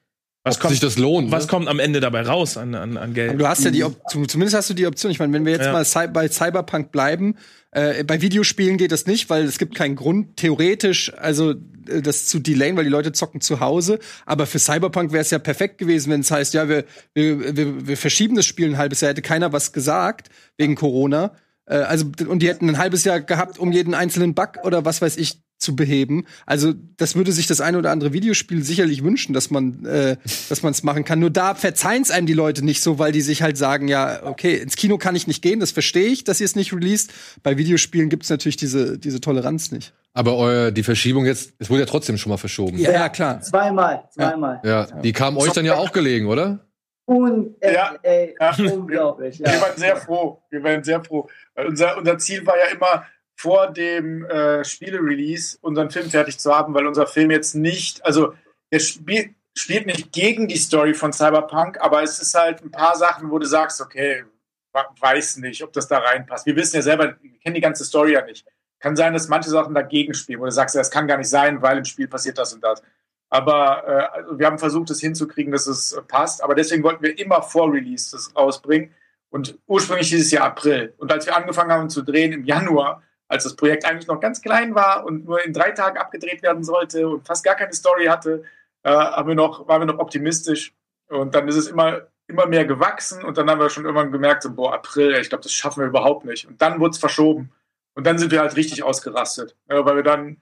was 0.50 0.56
Ob 0.58 0.62
kommt, 0.62 0.72
sich 0.72 0.80
das 0.80 0.98
lohnt. 0.98 1.32
Was 1.32 1.46
ne? 1.46 1.50
kommt 1.50 1.68
am 1.68 1.80
Ende 1.80 2.00
dabei 2.00 2.22
raus 2.22 2.58
an, 2.58 2.76
an, 2.76 2.98
an 2.98 3.14
Geld? 3.14 3.40
Du 3.40 3.48
hast 3.48 3.64
ja 3.64 3.72
die 3.72 3.84
Option, 3.84 4.28
zumindest 4.28 4.58
hast 4.58 4.70
du 4.70 4.74
die 4.74 4.86
Option. 4.86 5.12
Ich 5.12 5.20
meine, 5.20 5.32
wenn 5.34 5.46
wir 5.46 5.54
jetzt 5.54 5.66
ja. 5.66 5.72
mal 5.72 5.86
bei 6.08 6.28
Cyberpunk 6.28 6.92
bleiben, 6.92 7.36
äh, 7.72 8.04
bei 8.04 8.22
Videospielen 8.22 8.78
geht 8.78 8.92
das 8.92 9.06
nicht, 9.06 9.30
weil 9.30 9.44
es 9.44 9.60
gibt 9.60 9.76
keinen 9.76 9.96
Grund, 9.96 10.38
theoretisch, 10.38 11.14
also 11.16 11.52
äh, 11.52 12.02
das 12.02 12.26
zu 12.26 12.40
delayen, 12.40 12.76
weil 12.76 12.84
die 12.84 12.90
Leute 12.90 13.12
zocken 13.12 13.42
zu 13.42 13.60
Hause. 13.60 14.00
Aber 14.26 14.46
für 14.46 14.60
Cyberpunk 14.60 15.12
wäre 15.12 15.22
es 15.22 15.30
ja 15.30 15.40
perfekt 15.40 15.78
gewesen, 15.78 16.12
wenn 16.12 16.22
es 16.22 16.32
heißt, 16.32 16.54
ja, 16.54 16.68
wir, 16.68 16.86
wir, 17.14 17.56
wir, 17.56 17.88
wir 17.88 17.98
verschieben 17.98 18.36
das 18.36 18.46
Spiel 18.46 18.70
ein 18.70 18.78
halbes 18.78 19.02
Jahr, 19.02 19.12
hätte 19.12 19.22
keiner 19.22 19.54
was 19.54 19.72
gesagt 19.72 20.30
wegen 20.58 20.76
Corona. 20.76 21.34
Äh, 21.66 21.76
also, 21.76 22.06
und 22.28 22.42
die 22.42 22.48
hätten 22.48 22.68
ein 22.70 22.78
halbes 22.78 23.04
Jahr 23.04 23.22
gehabt, 23.22 23.60
um 23.60 23.72
jeden 23.72 23.94
einzelnen 23.94 24.34
Bug 24.34 24.58
oder 24.64 24.84
was 24.84 25.02
weiß 25.02 25.18
ich 25.18 25.40
zu 25.60 25.76
beheben. 25.76 26.26
Also 26.46 26.74
das 26.98 27.16
würde 27.16 27.32
sich 27.32 27.46
das 27.46 27.62
eine 27.62 27.78
oder 27.78 27.92
andere 27.92 28.14
Videospiel 28.14 28.64
sicherlich 28.64 29.04
wünschen, 29.04 29.34
dass 29.34 29.52
man 29.52 29.86
äh, 29.86 30.16
dass 30.50 30.64
man 30.64 30.72
es 30.72 30.84
machen 30.84 31.04
kann. 31.04 31.20
Nur 31.20 31.30
da 31.30 31.54
verzeihen 31.54 32.02
es 32.02 32.12
einem 32.12 32.26
die 32.26 32.34
Leute 32.34 32.66
nicht 32.66 32.82
so, 32.82 32.98
weil 32.98 33.12
die 33.12 33.22
sich 33.22 33.42
halt 33.42 33.58
sagen, 33.58 33.88
ja, 33.88 34.24
okay, 34.24 34.56
ins 34.56 34.76
Kino 34.76 34.98
kann 34.98 35.16
ich 35.16 35.28
nicht 35.28 35.42
gehen, 35.42 35.60
das 35.60 35.72
verstehe 35.72 36.08
ich, 36.08 36.24
dass 36.24 36.40
ihr 36.40 36.46
es 36.46 36.56
nicht 36.56 36.74
released. 36.74 37.12
Bei 37.44 37.58
Videospielen 37.58 38.10
gibt 38.10 38.24
es 38.24 38.30
natürlich 38.30 38.58
diese 38.58 38.98
diese 38.98 39.22
Toleranz 39.22 39.72
nicht. 39.72 39.94
Aber 40.14 40.36
euer, 40.38 40.72
die 40.72 40.84
Verschiebung 40.84 41.26
jetzt, 41.26 41.54
es 41.60 41.70
wurde 41.70 41.82
ja 41.82 41.86
trotzdem 41.86 42.18
schon 42.18 42.32
mal 42.32 42.38
verschoben. 42.38 42.78
Ja, 42.78 42.92
ja 42.92 43.10
klar. 43.10 43.42
Zweimal, 43.42 44.04
zweimal. 44.10 44.60
Ja, 44.64 44.88
ja. 44.90 45.02
die 45.02 45.14
kam 45.14 45.38
euch 45.38 45.52
dann 45.52 45.66
ja 45.66 45.76
auch 45.76 45.92
gelegen, 45.92 46.28
oder? 46.28 46.60
Und 47.06 47.56
äh, 47.62 47.74
ja, 47.74 47.96
ey, 48.04 48.36
ja. 48.40 48.56
unglaublich. 48.72 49.40
Ja. 49.40 49.52
Wir 49.52 49.62
waren 49.62 49.78
sehr 49.78 49.96
froh. 49.96 50.44
Wir 50.52 50.64
waren 50.64 50.84
sehr 50.84 51.04
froh. 51.04 51.28
Weil 51.56 51.66
unser, 51.68 51.98
unser 51.98 52.18
Ziel 52.20 52.46
war 52.46 52.56
ja 52.56 52.76
immer, 52.76 53.04
vor 53.40 53.72
dem 53.72 54.26
äh, 54.26 54.66
Spiele-Release 54.66 55.58
unseren 55.62 55.90
Film 55.90 56.10
fertig 56.10 56.38
zu 56.38 56.54
haben, 56.54 56.74
weil 56.74 56.86
unser 56.86 57.08
Film 57.08 57.32
jetzt 57.32 57.56
nicht, 57.56 58.06
also 58.06 58.34
der 58.70 58.80
Spiel, 58.80 59.34
spielt 59.56 59.86
nicht 59.86 60.12
gegen 60.12 60.50
die 60.50 60.58
Story 60.58 60.94
von 60.94 61.14
Cyberpunk, 61.14 61.80
aber 61.80 62.04
es 62.04 62.20
ist 62.20 62.36
halt 62.36 62.62
ein 62.62 62.70
paar 62.70 62.98
Sachen, 62.98 63.32
wo 63.32 63.40
du 63.40 63.46
sagst, 63.46 63.80
okay, 63.80 64.26
weiß 64.74 65.38
nicht, 65.38 65.64
ob 65.64 65.72
das 65.72 65.88
da 65.88 66.00
reinpasst. 66.00 66.46
Wir 66.48 66.56
wissen 66.58 66.76
ja 66.76 66.82
selber, 66.82 67.16
wir 67.22 67.40
kennen 67.40 67.56
die 67.56 67.62
ganze 67.62 67.86
Story 67.86 68.12
ja 68.12 68.26
nicht. 68.26 68.46
Kann 68.80 68.98
sein, 68.98 69.14
dass 69.14 69.30
manche 69.30 69.50
Sachen 69.50 69.74
dagegen 69.74 70.14
spielen, 70.14 70.42
wo 70.42 70.46
du 70.46 70.52
sagst, 70.52 70.76
das 70.76 70.92
kann 70.92 71.08
gar 71.08 71.18
nicht 71.18 71.30
sein, 71.30 71.62
weil 71.62 71.78
im 71.78 71.86
Spiel 71.86 72.10
passiert 72.10 72.38
das 72.38 72.52
und 72.52 72.62
das. 72.62 72.84
Aber 73.30 73.88
äh, 73.88 74.18
also 74.18 74.38
wir 74.38 74.48
haben 74.48 74.60
versucht, 74.60 74.90
es 74.90 75.00
hinzukriegen, 75.00 75.54
dass 75.54 75.66
es 75.66 75.94
äh, 75.94 76.02
passt. 76.02 76.44
Aber 76.44 76.56
deswegen 76.56 76.84
wollten 76.84 77.04
wir 77.04 77.18
immer 77.18 77.42
vor 77.42 77.72
Release 77.72 78.12
das 78.12 78.36
rausbringen. 78.36 78.94
Und 79.30 79.58
ursprünglich 79.66 80.10
dieses 80.10 80.30
Jahr 80.30 80.46
April. 80.46 80.94
Und 80.98 81.10
als 81.12 81.26
wir 81.26 81.38
angefangen 81.38 81.72
haben 81.72 81.90
zu 81.90 82.02
drehen 82.02 82.34
im 82.34 82.44
Januar, 82.44 83.02
als 83.30 83.44
das 83.44 83.56
Projekt 83.56 83.86
eigentlich 83.86 84.08
noch 84.08 84.20
ganz 84.20 84.42
klein 84.42 84.76
war 84.76 85.06
und 85.06 85.26
nur 85.26 85.46
in 85.46 85.54
drei 85.54 85.72
Tagen 85.72 85.98
abgedreht 85.98 86.42
werden 86.42 86.64
sollte 86.64 87.08
und 87.08 87.26
fast 87.26 87.46
gar 87.46 87.56
keine 87.56 87.74
Story 87.74 88.08
hatte, 88.08 88.44
äh, 88.84 88.90
haben 88.90 89.28
wir 89.28 89.36
noch, 89.36 89.68
waren 89.68 89.82
wir 89.82 89.86
noch 89.86 90.00
optimistisch. 90.00 90.74
Und 91.08 91.36
dann 91.36 91.48
ist 91.48 91.56
es 91.56 91.68
immer, 91.68 92.08
immer 92.28 92.48
mehr 92.48 92.66
gewachsen 92.66 93.24
und 93.24 93.38
dann 93.38 93.50
haben 93.50 93.60
wir 93.60 93.70
schon 93.70 93.86
irgendwann 93.86 94.12
gemerkt, 94.12 94.44
so, 94.44 94.54
boah, 94.54 94.74
April, 94.74 95.16
ich 95.16 95.30
glaube, 95.30 95.44
das 95.44 95.54
schaffen 95.54 95.82
wir 95.82 95.88
überhaupt 95.88 96.26
nicht. 96.26 96.48
Und 96.48 96.62
dann 96.62 96.80
wurde 96.80 96.92
es 96.92 96.98
verschoben. 96.98 97.52
Und 97.94 98.06
dann 98.06 98.18
sind 98.18 98.32
wir 98.32 98.40
halt 98.40 98.56
richtig 98.56 98.84
ausgerastet, 98.84 99.56
ja, 99.70 99.84
weil 99.86 99.98
wir 99.98 100.04
dann, 100.04 100.38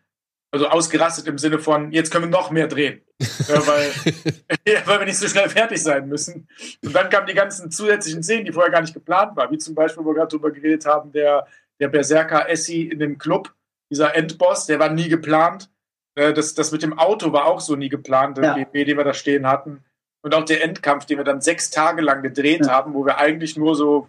also 0.52 0.68
ausgerastet 0.68 1.28
im 1.28 1.38
Sinne 1.38 1.60
von, 1.60 1.92
jetzt 1.92 2.12
können 2.12 2.26
wir 2.26 2.30
noch 2.30 2.52
mehr 2.52 2.68
drehen, 2.68 3.02
ja, 3.20 3.68
weil, 3.68 3.92
weil 4.86 5.00
wir 5.00 5.06
nicht 5.06 5.18
so 5.18 5.28
schnell 5.28 5.50
fertig 5.50 5.82
sein 5.82 6.08
müssen. 6.08 6.48
Und 6.86 6.94
dann 6.94 7.10
kamen 7.10 7.28
die 7.28 7.34
ganzen 7.34 7.72
zusätzlichen 7.72 8.24
Szenen, 8.24 8.46
die 8.46 8.52
vorher 8.52 8.72
gar 8.72 8.82
nicht 8.82 8.94
geplant 8.94 9.36
waren, 9.36 9.52
wie 9.52 9.58
zum 9.58 9.76
Beispiel, 9.76 10.04
wo 10.04 10.10
wir 10.10 10.16
gerade 10.16 10.30
drüber 10.30 10.52
geredet 10.52 10.86
haben, 10.86 11.12
der, 11.12 11.48
der 11.80 11.90
Berserker 11.90 12.50
Essie 12.50 12.88
in 12.90 13.00
dem 13.00 13.18
Club, 13.18 13.54
dieser 13.90 14.16
Endboss, 14.16 14.66
der 14.66 14.80
war 14.80 14.90
nie 14.90 15.10
geplant. 15.10 15.70
Äh, 16.16 16.34
das, 16.34 16.54
das 16.54 16.72
mit 16.72 16.84
dem 16.84 16.98
Auto 16.98 17.32
war 17.32 17.46
auch 17.46 17.62
so 17.62 17.76
nie 17.76 17.90
geplant, 17.90 18.38
ja. 18.38 18.54
BP, 18.54 18.86
den 18.86 18.98
wir 18.98 19.04
da 19.04 19.14
stehen 19.14 19.48
hatten. 19.48 19.84
Und 20.22 20.36
auch 20.36 20.46
der 20.46 20.64
Endkampf, 20.64 21.06
den 21.06 21.18
wir 21.18 21.24
dann 21.24 21.42
sechs 21.42 21.70
Tage 21.70 22.02
lang 22.02 22.22
gedreht 22.22 22.66
ja. 22.66 22.72
haben, 22.72 22.94
wo 22.94 23.06
wir 23.06 23.18
eigentlich 23.18 23.56
nur 23.56 23.76
so 23.76 24.08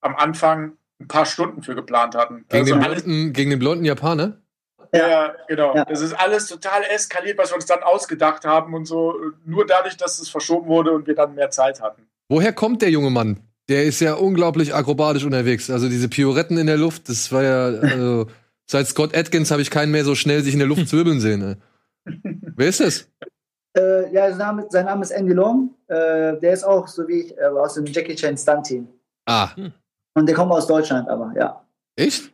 am 0.00 0.16
Anfang 0.16 0.76
ein 1.00 1.08
paar 1.08 1.26
Stunden 1.26 1.62
für 1.62 1.74
geplant 1.74 2.14
hatten. 2.14 2.46
Gegen, 2.48 2.62
also 2.62 2.74
den, 2.74 2.80
blonden, 2.80 3.32
gegen 3.32 3.50
den 3.50 3.58
blonden 3.58 3.84
Japaner? 3.84 4.40
Ja, 4.92 5.34
genau. 5.46 5.74
Ja. 5.74 5.84
Das 5.84 6.00
ist 6.00 6.14
alles 6.14 6.46
total 6.46 6.82
eskaliert, 6.84 7.38
was 7.38 7.50
wir 7.50 7.56
uns 7.56 7.66
dann 7.66 7.82
ausgedacht 7.82 8.44
haben 8.44 8.74
und 8.74 8.86
so. 8.86 9.14
Nur 9.44 9.66
dadurch, 9.66 9.96
dass 9.96 10.18
es 10.18 10.28
verschoben 10.28 10.68
wurde 10.68 10.92
und 10.92 11.06
wir 11.06 11.14
dann 11.14 11.34
mehr 11.34 11.50
Zeit 11.50 11.80
hatten. 11.82 12.08
Woher 12.28 12.52
kommt 12.52 12.82
der 12.82 12.90
junge 12.90 13.10
Mann? 13.10 13.40
Der 13.68 13.84
ist 13.84 14.00
ja 14.00 14.14
unglaublich 14.14 14.74
akrobatisch 14.74 15.24
unterwegs. 15.24 15.70
Also 15.70 15.88
diese 15.88 16.08
Pioretten 16.08 16.56
in 16.56 16.66
der 16.66 16.76
Luft, 16.76 17.08
das 17.08 17.32
war 17.32 17.42
ja, 17.42 17.66
also, 17.66 18.26
seit 18.66 18.86
Scott 18.86 19.16
Atkins 19.16 19.50
habe 19.50 19.62
ich 19.62 19.70
keinen 19.70 19.92
mehr 19.92 20.04
so 20.04 20.14
schnell 20.14 20.42
sich 20.42 20.52
in 20.52 20.60
der 20.60 20.68
Luft 20.68 20.88
zwirbeln 20.88 21.20
sehen. 21.20 21.40
Ne? 21.40 21.56
Wer 22.56 22.68
ist 22.68 22.80
das? 22.80 23.08
Äh, 23.76 24.12
ja, 24.12 24.28
sein 24.30 24.38
Name, 24.38 24.66
sein 24.70 24.86
Name, 24.86 25.02
ist 25.02 25.10
Andy 25.10 25.32
Long. 25.32 25.74
Äh, 25.88 26.38
der 26.38 26.52
ist 26.52 26.64
auch, 26.64 26.86
so 26.88 27.06
wie 27.08 27.22
ich, 27.22 27.36
äh, 27.36 27.44
aus 27.44 27.74
dem 27.74 27.86
Jackie 27.86 28.14
Chan 28.14 28.36
Stunt-Team. 28.36 28.88
Ah. 29.26 29.50
Und 30.14 30.26
der 30.26 30.34
kommt 30.34 30.52
aus 30.52 30.66
Deutschland, 30.66 31.08
aber 31.08 31.32
ja. 31.36 31.62
Echt? 31.96 32.32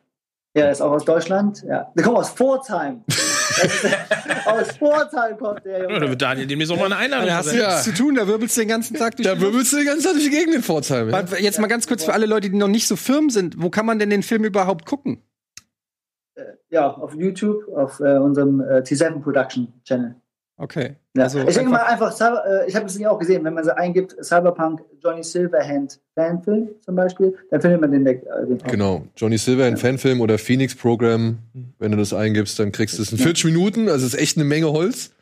Ja, 0.55 0.65
der 0.65 0.73
ist 0.73 0.83
auch 0.83 0.91
aus 0.91 1.05
Deutschland. 1.07 1.65
Ja. 1.67 1.91
Der 1.97 2.05
kommt 2.05 2.19
aus 2.19 2.31
Pforzheim. 2.31 3.05
aus 4.45 4.69
Pforzheim 4.77 5.39
kommt 5.39 5.65
der 5.65 5.83
Junge. 5.83 5.95
Ja, 5.95 6.01
da 6.01 6.09
wird 6.11 6.21
Daniel 6.21 6.47
demnächst 6.47 6.73
auch 6.73 6.77
mal 6.77 6.87
eine 6.87 6.97
Einladung 6.97 7.27
Da 7.29 7.37
hast 7.37 7.53
du 7.53 7.57
ja. 7.57 7.81
zu 7.81 7.95
tun, 7.95 8.17
da 8.17 8.27
wirbelst 8.27 8.57
du 8.57 8.61
den 8.61 8.69
ganzen 8.69 8.97
Tag 8.97 9.17
durch 9.17 9.27
Da 9.27 9.41
wirbelst 9.41 9.73
du 9.73 9.79
den 9.79 9.87
ganzen 9.87 10.05
Tag 10.05 10.13
durch 10.13 10.25
die 10.25 10.31
Gegend 10.31 10.55
in 10.55 10.63
Pforzheim. 10.63 11.09
Ja. 11.09 11.25
Jetzt 11.39 11.59
mal 11.59 11.69
ganz 11.69 11.87
kurz 11.87 12.05
für 12.05 12.13
alle 12.13 12.27
Leute, 12.27 12.51
die 12.51 12.57
noch 12.57 12.69
nicht 12.69 12.87
so 12.87 12.97
firm 12.97 13.31
sind. 13.31 13.63
Wo 13.63 13.71
kann 13.71 13.87
man 13.87 13.99
denn 13.99 14.11
den 14.11 14.23
Film 14.23 14.45
überhaupt 14.45 14.85
gucken? 14.85 15.23
Äh, 16.35 16.43
ja, 16.69 16.91
auf 16.91 17.15
YouTube, 17.15 17.67
auf 17.75 18.01
äh, 18.01 18.19
unserem 18.19 18.61
äh, 18.61 18.81
T7 18.81 19.23
Production 19.23 19.73
Channel. 19.85 20.17
Okay. 20.57 20.97
Ja. 21.17 21.25
Also 21.25 21.41
ich 21.41 21.55
denke 21.55 21.71
mal 21.71 21.83
einfach, 21.83 22.13
äh, 22.21 22.69
ich 22.69 22.77
habe 22.77 22.87
es 22.87 23.05
auch 23.05 23.19
gesehen, 23.19 23.45
wenn 23.45 23.55
man 23.55 23.65
so 23.65 23.73
eingibt, 23.73 24.17
Cyberpunk 24.23 24.83
Johnny 25.03 25.23
Silverhand 25.23 25.99
Fanfilm 26.15 26.71
zum 26.85 26.95
Beispiel, 26.95 27.37
dann 27.51 27.61
findet 27.61 27.81
man 27.81 27.91
den, 27.91 28.07
äh, 28.07 28.21
den 28.47 28.59
Genau, 28.59 29.05
Johnny 29.17 29.39
Silverhand 29.39 29.79
ja. 29.79 29.89
Fanfilm 29.89 30.21
oder 30.21 30.39
Phoenix 30.39 30.75
Program, 30.75 31.39
wenn 31.79 31.91
du 31.91 31.97
das 31.97 32.13
eingibst, 32.13 32.59
dann 32.59 32.71
kriegst 32.71 32.99
du 32.99 33.03
es 33.03 33.13
in 33.13 33.19
40 33.19 33.47
Minuten, 33.47 33.89
also 33.89 34.07
es 34.07 34.15
ist 34.15 34.21
echt 34.21 34.37
eine 34.37 34.45
Menge 34.45 34.71
Holz, 34.73 35.13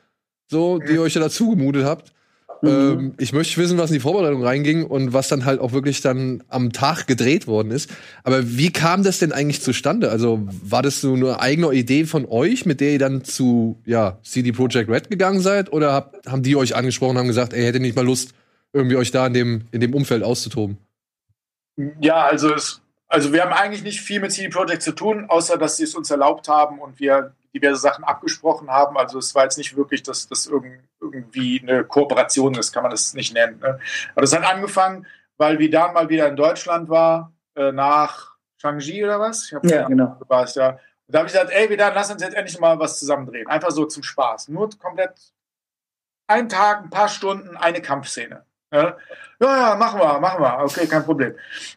so, 0.48 0.78
die 0.78 0.94
ihr 0.94 1.02
euch 1.02 1.14
ja 1.14 1.20
dazu 1.20 1.50
gemutet 1.50 1.84
habt. 1.84 2.12
Mhm. 2.62 2.68
Ähm, 2.68 3.14
ich 3.18 3.32
möchte 3.32 3.60
wissen, 3.60 3.78
was 3.78 3.90
in 3.90 3.94
die 3.94 4.00
Vorbereitung 4.00 4.44
reinging 4.44 4.84
und 4.84 5.12
was 5.12 5.28
dann 5.28 5.44
halt 5.44 5.60
auch 5.60 5.72
wirklich 5.72 6.00
dann 6.00 6.42
am 6.48 6.72
Tag 6.72 7.06
gedreht 7.06 7.46
worden 7.46 7.70
ist. 7.70 7.90
Aber 8.22 8.46
wie 8.46 8.72
kam 8.72 9.02
das 9.02 9.18
denn 9.18 9.32
eigentlich 9.32 9.62
zustande? 9.62 10.10
Also 10.10 10.46
war 10.62 10.82
das 10.82 11.00
so 11.00 11.14
eine 11.14 11.40
eigene 11.40 11.72
Idee 11.72 12.04
von 12.04 12.26
euch, 12.26 12.66
mit 12.66 12.80
der 12.80 12.92
ihr 12.92 12.98
dann 12.98 13.24
zu 13.24 13.80
ja, 13.86 14.18
CD 14.22 14.52
Projekt 14.52 14.90
Red 14.90 15.10
gegangen 15.10 15.40
seid? 15.40 15.72
Oder 15.72 15.92
hab, 15.92 16.16
haben 16.26 16.42
die 16.42 16.56
euch 16.56 16.76
angesprochen 16.76 17.12
und 17.12 17.18
haben 17.18 17.28
gesagt, 17.28 17.52
ey, 17.52 17.64
hätte 17.64 17.80
nicht 17.80 17.96
mal 17.96 18.04
Lust, 18.04 18.34
irgendwie 18.72 18.96
euch 18.96 19.10
da 19.10 19.26
in 19.26 19.34
dem, 19.34 19.62
in 19.72 19.80
dem 19.80 19.94
Umfeld 19.94 20.22
auszutoben? 20.22 20.78
Ja, 22.00 22.26
also 22.26 22.52
es, 22.54 22.82
also 23.08 23.32
wir 23.32 23.42
haben 23.42 23.52
eigentlich 23.52 23.82
nicht 23.82 24.00
viel 24.00 24.20
mit 24.20 24.32
CD 24.32 24.48
Projekt 24.48 24.82
zu 24.82 24.92
tun, 24.92 25.24
außer 25.28 25.56
dass 25.56 25.78
sie 25.78 25.84
es 25.84 25.94
uns 25.94 26.10
erlaubt 26.10 26.48
haben 26.48 26.78
und 26.78 27.00
wir 27.00 27.32
diverse 27.54 27.80
Sachen 27.80 28.04
abgesprochen 28.04 28.70
haben. 28.70 28.96
Also 28.96 29.18
es 29.18 29.34
war 29.34 29.44
jetzt 29.44 29.58
nicht 29.58 29.76
wirklich, 29.76 30.02
dass 30.02 30.28
das 30.28 30.46
irgendwie 30.46 31.60
eine 31.62 31.84
Kooperation 31.84 32.54
ist, 32.54 32.72
kann 32.72 32.82
man 32.82 32.90
das 32.90 33.14
nicht 33.14 33.34
nennen. 33.34 33.58
Ne? 33.60 33.80
Aber 34.12 34.20
das 34.20 34.34
hat 34.34 34.44
angefangen, 34.44 35.06
weil 35.36 35.58
Vidan 35.58 35.94
mal 35.94 36.08
wieder 36.08 36.28
in 36.28 36.36
Deutschland 36.36 36.88
war, 36.88 37.32
äh, 37.56 37.72
nach 37.72 38.36
Shangji 38.58 39.04
oder 39.04 39.18
was? 39.18 39.50
ja, 39.50 39.88
genau. 39.88 40.16
Du 40.20 40.28
warst, 40.28 40.56
ja. 40.56 40.70
Und 40.70 41.14
da 41.14 41.20
habe 41.20 41.26
ich 41.26 41.32
gesagt, 41.32 41.50
ey 41.52 41.68
Vidan, 41.68 41.94
lass 41.94 42.10
uns 42.10 42.22
jetzt 42.22 42.36
endlich 42.36 42.58
mal 42.60 42.78
was 42.78 42.98
zusammen 42.98 43.26
drehen. 43.26 43.48
Einfach 43.48 43.70
so 43.70 43.86
zum 43.86 44.02
Spaß. 44.02 44.48
Nur 44.48 44.70
komplett 44.78 45.14
ein 46.28 46.48
Tag, 46.48 46.84
ein 46.84 46.90
paar 46.90 47.08
Stunden, 47.08 47.56
eine 47.56 47.82
Kampfszene. 47.82 48.44
Ja, 48.72 48.96
ja, 49.40 49.74
machen 49.74 50.00
wir, 50.00 50.20
machen 50.20 50.42
wir. 50.42 50.60
Okay, 50.60 50.86
kein 50.86 51.04
Problem. 51.04 51.34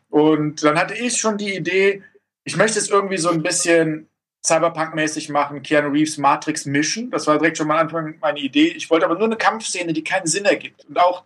Und 0.10 0.64
dann 0.64 0.78
hatte 0.78 0.94
ich 0.94 1.18
schon 1.18 1.38
die 1.38 1.56
Idee, 1.56 2.04
ich 2.44 2.56
möchte 2.58 2.78
es 2.78 2.90
irgendwie 2.90 3.18
so 3.18 3.30
ein 3.30 3.42
bisschen 3.42 4.10
Cyberpunk-mäßig 4.46 5.32
machen, 5.32 5.64
Keanu 5.64 5.90
Reeves 5.90 6.18
Matrix 6.18 6.66
Mission. 6.66 7.10
Das 7.10 7.28
war 7.28 7.38
direkt 7.38 7.58
schon 7.58 7.68
mal 7.68 7.78
Anfang 7.78 8.16
meine 8.20 8.40
Idee. 8.40 8.68
Ich 8.68 8.90
wollte 8.90 9.06
aber 9.06 9.16
nur 9.16 9.26
eine 9.26 9.38
Kampfszene, 9.38 9.94
die 9.94 10.04
keinen 10.04 10.28
Sinn 10.28 10.46
ergibt. 10.46 10.86
Und 10.86 11.00
auch, 11.00 11.24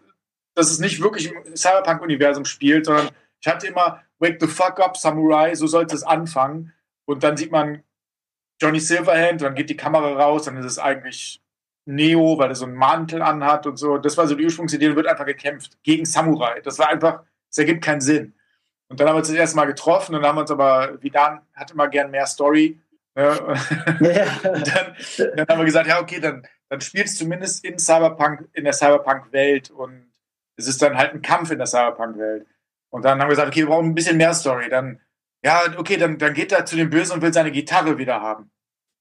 dass 0.53 0.69
es 0.69 0.79
nicht 0.79 1.01
wirklich 1.01 1.31
im 1.31 1.55
Cyberpunk-Universum 1.55 2.45
spielt, 2.45 2.85
sondern 2.85 3.09
ich 3.41 3.47
hatte 3.47 3.67
immer 3.67 4.03
Wake 4.19 4.37
the 4.39 4.47
fuck 4.47 4.79
up, 4.79 4.97
Samurai, 4.97 5.55
so 5.55 5.67
sollte 5.67 5.95
es 5.95 6.03
anfangen. 6.03 6.73
Und 7.05 7.23
dann 7.23 7.37
sieht 7.37 7.51
man 7.51 7.83
Johnny 8.61 8.79
Silverhand, 8.79 9.41
dann 9.41 9.55
geht 9.55 9.69
die 9.69 9.77
Kamera 9.77 10.13
raus, 10.13 10.43
dann 10.43 10.57
ist 10.57 10.65
es 10.65 10.79
eigentlich 10.79 11.41
Neo, 11.85 12.37
weil 12.37 12.49
er 12.49 12.55
so 12.55 12.65
einen 12.65 12.75
Mantel 12.75 13.21
anhat 13.21 13.65
und 13.65 13.77
so. 13.77 13.97
Das 13.97 14.17
war 14.17 14.27
so 14.27 14.35
die 14.35 14.43
Ursprungsidee, 14.43 14.87
dann 14.87 14.95
wird 14.95 15.07
einfach 15.07 15.25
gekämpft 15.25 15.77
gegen 15.83 16.05
Samurai. 16.05 16.61
Das 16.61 16.77
war 16.79 16.89
einfach, 16.89 17.23
es 17.49 17.57
ergibt 17.57 17.83
keinen 17.83 18.01
Sinn. 18.01 18.33
Und 18.89 18.99
dann 18.99 19.07
haben 19.07 19.15
wir 19.15 19.19
uns 19.19 19.27
das 19.27 19.37
erste 19.37 19.55
Mal 19.55 19.65
getroffen 19.65 20.15
und 20.15 20.21
dann 20.21 20.29
haben 20.29 20.37
wir 20.37 20.41
uns 20.41 20.51
aber, 20.51 21.01
Vidan 21.01 21.41
hat 21.53 21.71
immer 21.71 21.87
gern 21.87 22.09
mehr 22.09 22.25
Story 22.25 22.79
ja. 23.17 23.35
dann, 23.99 24.95
dann, 25.35 25.47
haben 25.47 25.59
wir 25.59 25.65
gesagt, 25.65 25.87
ja, 25.87 25.99
okay, 25.99 26.19
dann, 26.19 26.47
dann 26.69 26.81
spielt 26.81 27.07
es 27.07 27.17
zumindest 27.17 27.65
in 27.65 27.79
Cyberpunk, 27.79 28.47
in 28.53 28.63
der 28.63 28.73
Cyberpunk-Welt 28.73 29.71
und 29.71 30.11
es 30.55 30.67
ist 30.67 30.81
dann 30.81 30.97
halt 30.97 31.13
ein 31.13 31.21
Kampf 31.21 31.51
in 31.51 31.57
der 31.57 31.67
Cyberpunk-Welt. 31.67 32.45
Und 32.89 33.03
dann 33.03 33.19
haben 33.19 33.27
wir 33.27 33.31
gesagt, 33.31 33.49
okay, 33.49 33.61
wir 33.61 33.67
brauchen 33.67 33.87
ein 33.87 33.95
bisschen 33.95 34.17
mehr 34.17 34.33
Story. 34.33 34.69
Dann, 34.69 34.99
ja, 35.43 35.61
okay, 35.77 35.97
dann, 35.97 36.17
dann 36.17 36.33
geht 36.33 36.51
er 36.51 36.65
zu 36.65 36.75
dem 36.75 36.89
Bösen 36.89 37.13
und 37.13 37.21
will 37.21 37.33
seine 37.33 37.51
Gitarre 37.51 37.97
wieder 37.97 38.21
haben. 38.21 38.51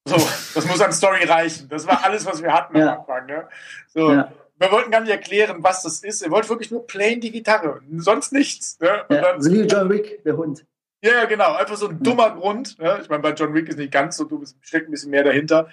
So, 0.07 0.17
das 0.55 0.67
muss 0.67 0.81
an 0.81 0.93
Story 0.93 1.25
reichen. 1.25 1.69
Das 1.69 1.87
war 1.87 2.05
alles, 2.05 2.25
was 2.27 2.43
wir 2.43 2.53
hatten 2.53 2.77
ja. 2.77 2.93
am 2.93 3.01
Anfang. 3.01 3.27
Ne? 3.27 3.49
So, 3.89 4.13
ja. 4.13 4.33
Wir 4.59 4.73
wollten 4.73 4.91
gar 4.91 5.01
nicht 5.01 5.11
erklären, 5.11 5.63
was 5.63 5.83
das 5.83 6.03
ist. 6.03 6.23
Er 6.23 6.31
wollte 6.31 6.49
wirklich 6.49 6.71
nur 6.71 6.87
plain 6.87 7.21
die 7.21 7.31
Gitarre, 7.31 7.83
sonst 7.99 8.33
nichts. 8.33 8.79
Ne? 8.81 9.05
Ja, 9.11 9.21
dann, 9.21 9.43
so 9.43 9.53
wie 9.53 9.63
John 9.63 9.91
Wick, 9.91 10.23
der 10.25 10.37
Hund. 10.37 10.65
Ja, 11.07 11.25
genau. 11.27 11.55
Einfach 11.55 11.77
so 11.77 11.89
ein 11.89 12.03
dummer 12.03 12.31
Grund. 12.33 12.77
Ja? 12.79 12.99
Ich 12.99 13.09
meine, 13.09 13.23
bei 13.23 13.33
John 13.33 13.55
Wick 13.55 13.69
ist 13.69 13.79
nicht 13.79 13.93
ganz 13.93 14.17
so 14.17 14.25
dumm, 14.25 14.43
es 14.43 14.57
steckt 14.61 14.89
ein 14.89 14.91
bisschen 14.91 15.11
mehr 15.11 15.23
dahinter. 15.23 15.69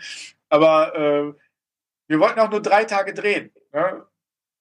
Aber 0.49 0.95
äh, 0.95 1.33
wir 2.07 2.19
wollten 2.19 2.39
auch 2.39 2.51
nur 2.51 2.61
drei 2.61 2.83
Tage 2.83 3.13
drehen. 3.13 3.51
Ja? 3.73 4.05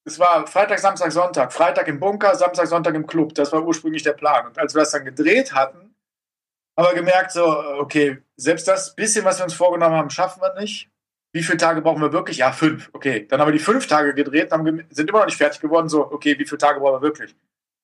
Es 0.04 0.18
war 0.18 0.46
Freitag, 0.46 0.78
Samstag, 0.78 1.12
Sonntag. 1.12 1.52
Freitag 1.52 1.88
im 1.88 2.00
Bunker, 2.00 2.34
Samstag, 2.34 2.66
Sonntag 2.66 2.94
im 2.94 3.06
Club. 3.06 3.34
Das 3.34 3.52
war 3.52 3.62
ursprünglich 3.62 4.02
der 4.02 4.14
Plan. 4.14 4.46
Und 4.46 4.58
als 4.58 4.74
wir 4.74 4.80
das 4.80 4.92
dann 4.92 5.04
gedreht 5.04 5.52
hatten, 5.52 5.94
haben 6.76 6.86
wir 6.86 6.94
gemerkt, 6.94 7.32
so, 7.32 7.44
okay, 7.78 8.22
selbst 8.36 8.66
das 8.66 8.94
bisschen, 8.94 9.26
was 9.26 9.38
wir 9.38 9.44
uns 9.44 9.54
vorgenommen 9.54 9.94
haben, 9.94 10.10
schaffen 10.10 10.40
wir 10.40 10.58
nicht. 10.58 10.88
Wie 11.34 11.42
viele 11.42 11.58
Tage 11.58 11.82
brauchen 11.82 12.00
wir 12.00 12.12
wirklich? 12.12 12.38
Ja, 12.38 12.52
fünf. 12.52 12.90
Okay, 12.94 13.26
dann 13.28 13.40
haben 13.40 13.48
wir 13.48 13.52
die 13.52 13.58
fünf 13.58 13.86
Tage 13.86 14.14
gedreht, 14.14 14.52
haben, 14.52 14.86
sind 14.90 15.08
immer 15.08 15.20
noch 15.20 15.26
nicht 15.26 15.36
fertig 15.36 15.60
geworden. 15.60 15.88
So, 15.90 16.10
okay, 16.10 16.38
wie 16.38 16.46
viele 16.46 16.58
Tage 16.58 16.80
brauchen 16.80 16.94
wir 16.94 17.02
wirklich? 17.02 17.34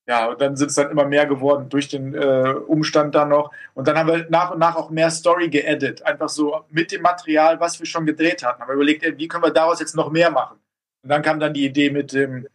Ja, 0.08 0.26
und 0.30 0.40
dann 0.40 0.56
sind 0.56 0.70
es 0.70 0.76
dann 0.76 0.90
immer 0.90 1.04
mehr 1.04 1.26
geworden 1.26 1.68
durch 1.68 1.88
den 1.88 2.14
äh, 2.14 2.54
Umstand 2.66 3.14
dann 3.14 3.28
noch. 3.28 3.52
Und 3.74 3.86
dann 3.86 3.98
haben 3.98 4.08
wir 4.08 4.26
nach 4.30 4.52
und 4.52 4.58
nach 4.58 4.74
auch 4.74 4.88
mehr 4.90 5.10
Story 5.10 5.48
geedit. 5.50 6.04
Einfach 6.06 6.30
so 6.30 6.64
mit 6.70 6.90
dem 6.92 7.02
Material, 7.02 7.60
was 7.60 7.78
wir 7.78 7.86
schon 7.86 8.06
gedreht 8.06 8.42
hatten. 8.42 8.62
Haben 8.62 8.68
wir 8.68 8.74
überlegt, 8.74 9.02
ey, 9.02 9.18
wie 9.18 9.28
können 9.28 9.44
wir 9.44 9.52
daraus 9.52 9.80
jetzt 9.80 9.94
noch 9.94 10.10
mehr 10.10 10.30
machen? 10.30 10.58
Und 11.02 11.10
dann 11.10 11.22
kam 11.22 11.38
dann 11.38 11.52
die 11.52 11.66
Idee 11.66 11.90
mit 11.90 12.12
dem 12.14 12.48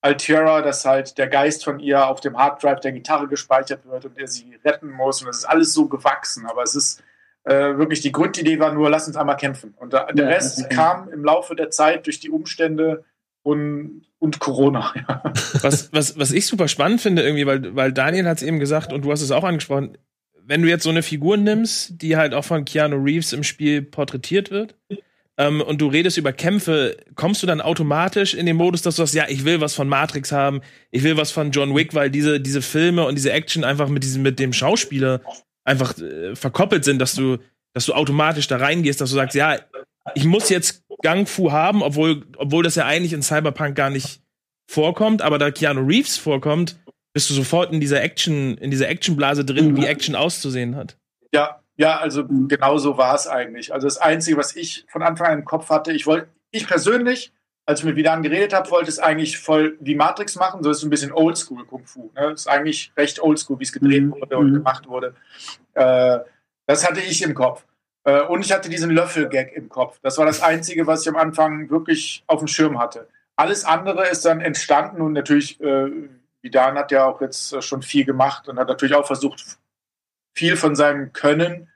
Altera, 0.00 0.62
dass 0.62 0.84
halt 0.84 1.16
der 1.16 1.28
Geist 1.28 1.64
von 1.64 1.78
ihr 1.78 2.06
auf 2.06 2.20
dem 2.20 2.36
Harddrive 2.36 2.80
der 2.80 2.92
Gitarre 2.92 3.28
gespeichert 3.28 3.86
wird 3.86 4.04
und 4.04 4.18
er 4.18 4.26
sie 4.26 4.58
retten 4.64 4.90
muss. 4.90 5.20
Und 5.20 5.28
das 5.28 5.38
ist 5.38 5.44
alles 5.44 5.72
so 5.72 5.86
gewachsen. 5.86 6.44
Aber 6.46 6.62
es 6.64 6.74
ist, 6.74 7.02
Äh, 7.48 7.78
wirklich 7.78 8.00
die 8.00 8.10
Grundidee 8.10 8.58
war 8.58 8.72
nur, 8.72 8.90
lass 8.90 9.06
uns 9.06 9.16
einmal 9.16 9.36
kämpfen. 9.36 9.72
Und 9.78 9.92
da, 9.92 10.06
der 10.06 10.26
Rest 10.26 10.68
kam 10.68 11.08
im 11.10 11.22
Laufe 11.24 11.54
der 11.54 11.70
Zeit 11.70 12.04
durch 12.06 12.18
die 12.18 12.30
Umstände 12.30 13.04
und, 13.46 14.02
und 14.18 14.40
Corona. 14.40 14.92
Ja. 15.08 15.22
Was, 15.62 15.92
was, 15.92 16.18
was 16.18 16.32
ich 16.32 16.46
super 16.46 16.68
spannend 16.68 17.00
finde, 17.00 17.22
irgendwie, 17.22 17.46
weil, 17.46 17.76
weil 17.76 17.92
Daniel 17.92 18.26
hat 18.26 18.38
es 18.38 18.42
eben 18.42 18.58
gesagt 18.58 18.92
und 18.92 19.04
du 19.04 19.12
hast 19.12 19.22
es 19.22 19.30
auch 19.30 19.44
angesprochen, 19.44 19.96
wenn 20.44 20.62
du 20.62 20.68
jetzt 20.68 20.82
so 20.82 20.90
eine 20.90 21.02
Figur 21.02 21.36
nimmst, 21.36 22.02
die 22.02 22.16
halt 22.16 22.34
auch 22.34 22.44
von 22.44 22.64
Keanu 22.64 22.96
Reeves 22.96 23.32
im 23.32 23.44
Spiel 23.44 23.82
porträtiert 23.82 24.50
wird, 24.50 24.74
ähm, 25.38 25.60
und 25.60 25.80
du 25.80 25.88
redest 25.88 26.16
über 26.16 26.32
Kämpfe, 26.32 26.96
kommst 27.14 27.42
du 27.42 27.46
dann 27.46 27.60
automatisch 27.60 28.34
in 28.34 28.46
den 28.46 28.56
Modus, 28.56 28.82
dass 28.82 28.96
du 28.96 29.02
sagst, 29.02 29.14
ja, 29.14 29.26
ich 29.28 29.44
will 29.44 29.60
was 29.60 29.74
von 29.74 29.88
Matrix 29.88 30.32
haben, 30.32 30.60
ich 30.90 31.02
will 31.02 31.16
was 31.16 31.30
von 31.30 31.50
John 31.50 31.74
Wick, 31.74 31.94
weil 31.94 32.10
diese, 32.10 32.40
diese 32.40 32.62
Filme 32.62 33.06
und 33.06 33.16
diese 33.16 33.32
Action 33.32 33.62
einfach 33.62 33.88
mit 33.88 34.02
diesem, 34.02 34.22
mit 34.22 34.38
dem 34.38 34.52
Schauspieler 34.52 35.20
einfach 35.64 35.96
äh, 35.98 36.34
verkoppelt 36.34 36.84
sind, 36.84 36.98
dass 37.00 37.14
du, 37.14 37.38
dass 37.74 37.86
du 37.86 37.92
automatisch 37.92 38.48
da 38.48 38.56
reingehst, 38.56 39.00
dass 39.00 39.10
du 39.10 39.16
sagst, 39.16 39.36
ja, 39.36 39.58
ich 40.14 40.24
muss 40.24 40.48
jetzt 40.48 40.85
Gang 41.02 41.28
Fu 41.28 41.52
haben, 41.52 41.82
obwohl, 41.82 42.24
obwohl 42.36 42.62
das 42.62 42.74
ja 42.74 42.86
eigentlich 42.86 43.12
in 43.12 43.22
Cyberpunk 43.22 43.74
gar 43.74 43.90
nicht 43.90 44.20
vorkommt, 44.68 45.22
aber 45.22 45.38
da 45.38 45.50
Keanu 45.50 45.86
Reeves 45.86 46.16
vorkommt, 46.16 46.76
bist 47.12 47.30
du 47.30 47.34
sofort 47.34 47.72
in 47.72 47.80
dieser 47.80 48.02
Action, 48.02 48.58
in 48.58 48.70
dieser 48.70 48.88
Actionblase 48.88 49.44
drin, 49.44 49.72
mhm. 49.72 49.76
wie 49.76 49.86
Action 49.86 50.14
auszusehen 50.14 50.76
hat. 50.76 50.96
Ja, 51.32 51.60
ja, 51.76 51.98
also 51.98 52.26
genau 52.26 52.78
so 52.78 52.96
war 52.96 53.14
es 53.14 53.26
eigentlich. 53.26 53.72
Also 53.72 53.86
das 53.86 53.98
Einzige, 53.98 54.36
was 54.36 54.56
ich 54.56 54.84
von 54.88 55.02
Anfang 55.02 55.28
an 55.28 55.38
im 55.38 55.44
Kopf 55.44 55.68
hatte, 55.70 55.92
ich 55.92 56.06
wollte, 56.06 56.28
ich 56.50 56.66
persönlich, 56.66 57.32
als 57.66 57.80
ich 57.80 57.86
mit 57.86 57.96
Vidan 57.96 58.22
geredet 58.22 58.52
habe, 58.52 58.70
wollte 58.70 58.88
es 58.88 58.98
eigentlich 58.98 59.38
voll 59.38 59.76
wie 59.80 59.94
Matrix 59.94 60.36
machen, 60.36 60.62
so 60.62 60.70
ist 60.70 60.78
es 60.78 60.84
ein 60.84 60.90
bisschen 60.90 61.12
Oldschool 61.12 61.64
Kung 61.64 61.84
Fu. 61.86 62.10
Ne? 62.14 62.30
Das 62.30 62.42
ist 62.42 62.46
eigentlich 62.48 62.92
recht 62.96 63.22
Oldschool, 63.22 63.58
wie 63.60 63.64
es 63.64 63.72
gedreht 63.72 64.04
mhm. 64.04 64.12
wurde 64.12 64.38
und 64.38 64.50
mhm. 64.50 64.54
gemacht 64.54 64.88
wurde. 64.88 65.14
Äh, 65.74 66.18
das 66.66 66.88
hatte 66.88 67.00
ich 67.00 67.22
im 67.22 67.34
Kopf. 67.34 67.64
Äh, 68.06 68.22
und 68.22 68.44
ich 68.44 68.52
hatte 68.52 68.70
diesen 68.70 68.90
Löffel-Gag 68.90 69.52
im 69.52 69.68
Kopf. 69.68 69.98
Das 70.00 70.16
war 70.16 70.24
das 70.24 70.40
Einzige, 70.40 70.86
was 70.86 71.02
ich 71.02 71.08
am 71.08 71.16
Anfang 71.16 71.68
wirklich 71.68 72.24
auf 72.26 72.38
dem 72.38 72.48
Schirm 72.48 72.78
hatte. 72.78 73.08
Alles 73.34 73.64
andere 73.66 74.08
ist 74.08 74.24
dann 74.24 74.40
entstanden 74.40 75.02
und 75.02 75.12
natürlich, 75.12 75.60
äh, 75.60 75.90
Vidan 76.40 76.78
hat 76.78 76.92
ja 76.92 77.04
auch 77.04 77.20
jetzt 77.20 77.62
schon 77.62 77.82
viel 77.82 78.04
gemacht 78.04 78.48
und 78.48 78.58
hat 78.58 78.68
natürlich 78.68 78.94
auch 78.94 79.06
versucht, 79.06 79.58
viel 80.32 80.56
von 80.56 80.76
seinem 80.76 81.12
Können 81.12 81.68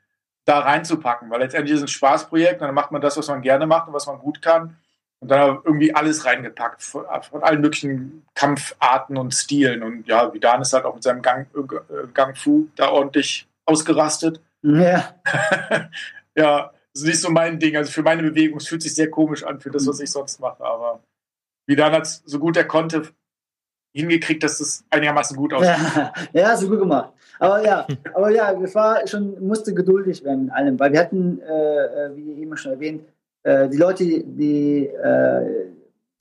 da 0.45 0.59
reinzupacken, 0.59 1.29
weil 1.29 1.41
letztendlich 1.41 1.73
ist 1.73 1.81
es 1.81 1.83
ein 1.83 1.87
Spaßprojekt 1.89 2.61
und 2.61 2.67
dann 2.67 2.75
macht 2.75 2.91
man 2.91 3.01
das, 3.01 3.17
was 3.17 3.27
man 3.27 3.41
gerne 3.41 3.67
macht 3.67 3.87
und 3.87 3.93
was 3.93 4.07
man 4.07 4.17
gut 4.19 4.41
kann 4.41 4.77
und 5.19 5.29
dann 5.29 5.59
irgendwie 5.63 5.93
alles 5.93 6.25
reingepackt 6.25 6.81
von, 6.81 7.05
von 7.29 7.43
allen 7.43 7.61
möglichen 7.61 8.25
Kampfarten 8.33 9.17
und 9.17 9.33
Stilen 9.33 9.83
und 9.83 10.07
ja, 10.07 10.33
Vidan 10.33 10.61
ist 10.61 10.73
halt 10.73 10.85
auch 10.85 10.95
mit 10.95 11.03
seinem 11.03 11.21
Gang, 11.21 11.47
äh, 11.55 12.07
Gang 12.13 12.37
Fu 12.37 12.69
da 12.75 12.89
ordentlich 12.89 13.47
ausgerastet. 13.65 14.41
Ja. 14.63 15.15
ja, 16.35 16.71
das 16.93 17.03
ist 17.03 17.07
nicht 17.07 17.21
so 17.21 17.29
mein 17.29 17.59
Ding. 17.59 17.75
Also 17.77 17.91
für 17.91 18.03
meine 18.03 18.23
Bewegung, 18.23 18.57
es 18.57 18.67
fühlt 18.67 18.81
sich 18.81 18.95
sehr 18.95 19.09
komisch 19.09 19.43
an 19.43 19.59
für 19.59 19.71
das, 19.71 19.87
was 19.87 19.99
ich 19.99 20.11
sonst 20.11 20.39
mache. 20.39 20.63
Aber 20.63 21.03
Vidan 21.67 21.93
hat 21.93 22.03
es 22.03 22.23
so 22.25 22.39
gut 22.39 22.57
er 22.57 22.65
konnte 22.65 23.03
hingekriegt, 23.93 24.43
dass 24.43 24.59
es 24.59 24.85
einigermaßen 24.89 25.35
gut 25.35 25.53
aussieht. 25.53 25.75
Ja, 25.95 26.13
ja, 26.33 26.57
so 26.57 26.67
gut 26.67 26.79
gemacht. 26.79 27.13
Aber 27.39 27.63
ja, 27.63 27.87
aber 28.13 28.29
ja, 28.29 28.51
es 28.61 28.75
war 28.75 29.05
schon, 29.07 29.45
musste 29.45 29.73
geduldig 29.73 30.23
werden 30.23 30.45
mit 30.45 30.53
allem, 30.53 30.79
weil 30.79 30.93
wir 30.93 30.99
hatten, 30.99 31.41
äh, 31.41 32.05
äh 32.05 32.15
wie 32.15 32.41
eben 32.41 32.55
schon 32.57 32.73
erwähnt, 32.73 33.03
äh, 33.43 33.67
die 33.69 33.77
Leute, 33.77 34.05
die, 34.05 34.87
äh, 34.87 35.71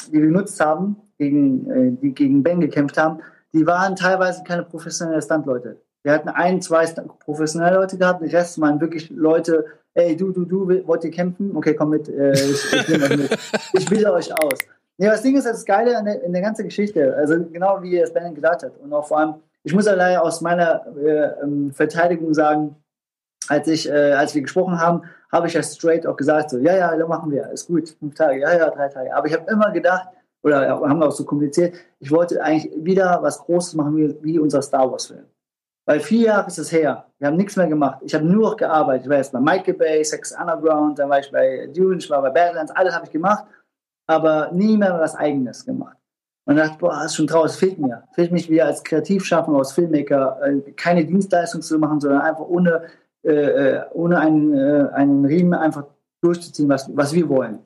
die 0.08 0.12
wir 0.12 0.20
genutzt 0.20 0.58
haben, 0.60 0.96
gegen, 1.18 1.70
äh, 1.70 1.92
die 2.02 2.14
gegen 2.14 2.42
Ben 2.42 2.60
gekämpft 2.60 2.96
haben, 2.96 3.20
die 3.52 3.66
waren 3.66 3.96
teilweise 3.96 4.42
keine 4.42 4.62
professionellen 4.62 5.22
Stuntleute. 5.22 5.76
Wir 6.02 6.12
hatten 6.12 6.28
ein, 6.30 6.62
zwei 6.62 6.86
professionelle 7.20 7.76
Leute 7.76 7.98
gehabt, 7.98 8.22
der 8.22 8.32
Rest 8.32 8.60
waren 8.60 8.80
wirklich 8.80 9.10
Leute, 9.10 9.66
ey, 9.94 10.16
du, 10.16 10.32
du, 10.32 10.44
du, 10.44 10.86
wollt 10.86 11.04
ihr 11.04 11.10
kämpfen? 11.10 11.56
Okay, 11.56 11.74
komm 11.74 11.90
mit, 11.90 12.08
äh, 12.08 12.32
ich, 12.32 12.72
ich, 12.72 12.88
mit. 12.88 13.38
ich 13.74 13.86
bilde 13.88 14.12
euch 14.12 14.32
aus. 14.32 14.58
Ja, 14.98 15.12
das 15.12 15.22
Ding 15.22 15.36
ist, 15.36 15.46
das 15.46 15.64
Geile 15.64 15.98
in 15.98 16.04
der, 16.04 16.22
in 16.22 16.32
der 16.32 16.42
ganzen 16.42 16.64
Geschichte, 16.64 17.16
also 17.16 17.42
genau 17.50 17.82
wie 17.82 17.98
es 17.98 18.12
Ben 18.12 18.34
gesagt 18.34 18.62
hat 18.62 18.76
und 18.78 18.92
auch 18.92 19.06
vor 19.06 19.18
allem, 19.18 19.34
ich 19.62 19.74
muss 19.74 19.86
allein 19.86 20.18
aus 20.18 20.40
meiner 20.40 20.84
äh, 20.96 21.42
ähm, 21.42 21.72
Verteidigung 21.72 22.34
sagen, 22.34 22.76
als 23.48 23.66
ich, 23.68 23.88
äh, 23.88 24.12
als 24.12 24.34
wir 24.34 24.42
gesprochen 24.42 24.78
haben, 24.78 25.02
habe 25.32 25.46
ich 25.46 25.54
ja 25.54 25.62
straight 25.62 26.06
auch 26.06 26.16
gesagt, 26.16 26.50
so, 26.50 26.58
ja, 26.58 26.76
ja, 26.76 26.96
dann 26.96 27.08
machen 27.08 27.30
wir, 27.30 27.50
ist 27.50 27.66
gut, 27.66 27.88
fünf 27.98 28.14
Tage, 28.14 28.40
ja, 28.40 28.56
ja, 28.56 28.70
drei 28.70 28.88
Tage. 28.88 29.14
Aber 29.14 29.26
ich 29.26 29.32
habe 29.32 29.50
immer 29.50 29.70
gedacht, 29.70 30.08
oder 30.42 30.68
haben 30.68 30.98
wir 30.98 31.08
auch 31.08 31.12
so 31.12 31.24
kommuniziert, 31.24 31.74
ich 31.98 32.10
wollte 32.10 32.42
eigentlich 32.42 32.72
wieder 32.76 33.18
was 33.22 33.38
Großes 33.38 33.74
machen, 33.74 33.96
wie, 33.96 34.16
wie 34.22 34.38
unser 34.38 34.62
Star 34.62 34.90
Wars-Film. 34.90 35.24
Weil 35.86 36.00
vier 36.00 36.26
Jahre 36.26 36.46
ist 36.46 36.58
es 36.58 36.70
her. 36.70 37.06
Wir 37.18 37.28
haben 37.28 37.36
nichts 37.36 37.56
mehr 37.56 37.66
gemacht. 37.66 37.98
Ich 38.02 38.14
habe 38.14 38.24
nur 38.24 38.50
noch 38.50 38.56
gearbeitet. 38.56 39.04
Ich 39.04 39.10
war 39.10 39.16
jetzt 39.16 39.32
bei 39.32 39.40
Michael 39.40 39.74
Bay, 39.74 40.04
Sex 40.04 40.32
Underground, 40.32 40.98
dann 40.98 41.08
war 41.10 41.20
ich 41.20 41.30
bei 41.30 41.68
Dune, 41.74 41.96
ich 41.96 42.08
war 42.10 42.22
bei 42.22 42.30
Badlands, 42.30 42.72
alles 42.72 42.94
habe 42.94 43.06
ich 43.06 43.12
gemacht 43.12 43.44
aber 44.10 44.50
nie 44.52 44.76
mehr 44.76 44.98
was 44.98 45.14
Eigenes 45.14 45.64
gemacht. 45.64 45.96
Und 46.44 46.56
dachte, 46.56 46.78
boah, 46.80 46.90
das 46.90 47.12
ist 47.12 47.16
schon 47.16 47.28
traurig, 47.28 47.52
es 47.52 47.58
fehlt 47.58 47.78
mir. 47.78 48.02
Fehlt 48.14 48.32
mich 48.32 48.50
wieder 48.50 48.66
als 48.66 48.82
Kreativschaffender, 48.82 49.60
als 49.60 49.70
Filmmaker, 49.70 50.40
äh, 50.42 50.72
keine 50.72 51.04
Dienstleistung 51.04 51.62
zu 51.62 51.78
machen, 51.78 52.00
sondern 52.00 52.22
einfach 52.22 52.44
ohne, 52.44 52.82
äh, 53.22 53.30
äh, 53.30 53.82
ohne 53.92 54.18
einen, 54.18 54.52
äh, 54.52 54.88
einen 54.94 55.24
Riemen 55.24 55.54
einfach 55.54 55.84
durchzuziehen, 56.22 56.68
was, 56.68 56.90
was 56.96 57.12
wir 57.12 57.28
wollen. 57.28 57.60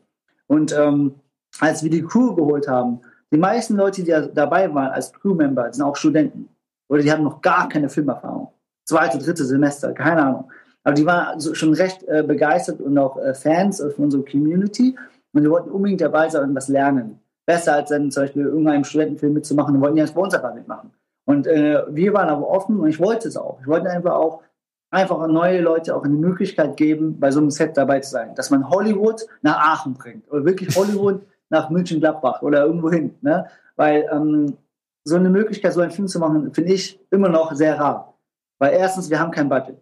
Und 0.47 0.77
ähm, 0.77 1.15
als 1.61 1.83
wir 1.83 1.89
die 1.89 2.05
Crew 2.05 2.35
geholt 2.35 2.69
haben, 2.69 3.01
die 3.33 3.39
meisten 3.39 3.77
Leute, 3.77 4.03
die 4.03 4.15
dabei 4.35 4.73
waren 4.75 4.93
als 4.93 5.15
Crewmember, 5.15 5.73
sind 5.73 5.83
auch 5.83 5.97
Studenten. 5.97 6.51
Oder 6.95 7.03
die 7.03 7.11
haben 7.11 7.25
noch 7.25 7.43
gar 7.43 7.69
keine 7.69 7.89
Filmerfahrung. 7.89 8.53
Zweite, 8.85 9.19
dritte 9.19 9.45
Semester, 9.45 9.93
keine 9.93 10.23
Ahnung. 10.23 10.53
Aber 10.85 10.95
die 10.95 11.05
waren 11.05 11.41
schon 11.41 11.75
recht 11.75 12.05
äh, 12.05 12.23
begeistert 12.23 12.81
und 12.81 12.97
auch 12.99 13.17
äh, 13.17 13.35
Fans 13.35 13.83
von 13.97 14.05
unserer 14.05 14.25
Community 14.25 14.97
und 15.33 15.43
wir 15.43 15.51
wollten 15.51 15.73
unbedingt 15.73 16.01
dabei 16.01 16.29
sein 16.29 16.51
und 16.51 16.55
was 16.55 16.69
lernen. 16.69 17.19
Besser 17.47 17.75
als 17.75 17.89
dann 17.89 18.13
zum 18.13 18.23
Beispiel 18.23 18.45
irgendeinem 18.45 18.85
Studentenfilm 18.85 19.33
mitzumachen. 19.33 19.75
Wir 19.75 19.81
wollten 19.81 19.97
ja 19.97 20.07
bei 20.07 20.21
uns 20.21 20.35
aber 20.35 20.55
mitmachen. 20.55 20.93
Und 21.25 21.49
äh, 21.49 21.83
wir 21.89 22.15
waren 22.15 22.29
aber 22.29 22.49
offen 22.49 22.79
und 22.79 22.89
ich 22.89 23.01
wollte 23.01 23.27
es 23.27 23.37
auch. 23.37 23.59
Ich 23.61 23.67
wollte 23.67 23.91
einfach 23.91 24.15
auch 24.15 24.43
einfach 24.91 25.27
neue 25.27 25.61
Leute 25.63 25.97
auch 25.97 26.05
eine 26.05 26.15
Möglichkeit 26.15 26.77
geben, 26.77 27.19
bei 27.19 27.33
so 27.33 27.41
einem 27.41 27.51
Set 27.51 27.77
dabei 27.77 27.99
zu 27.99 28.11
sein. 28.13 28.37
Dass 28.37 28.51
man 28.51 28.71
Hollywood 28.71 29.27
nach 29.43 29.59
Aachen 29.59 29.95
bringt. 29.95 30.31
Oder 30.31 30.45
wirklich 30.45 30.77
Hollywood 30.77 31.23
nach 31.49 31.71
München-Gladbach 31.71 32.43
oder 32.43 32.65
irgendwo 32.65 32.93
hin. 32.93 33.17
Ne? 33.21 33.49
Weil 33.75 34.09
ähm, 34.13 34.57
so 35.05 35.17
eine 35.17 35.31
Möglichkeit, 35.31 35.73
so 35.73 35.81
einen 35.81 35.91
Film 35.91 36.09
zu 36.09 36.19
machen, 36.19 36.53
finde 36.53 36.73
ich 36.73 36.99
immer 37.11 37.29
noch 37.29 37.55
sehr 37.55 37.79
rar. 37.79 38.19
Weil 38.59 38.75
erstens, 38.75 39.11
wir 39.11 39.21
haben 39.21 39.31
kein 39.31 39.49
Budget. 39.49 39.77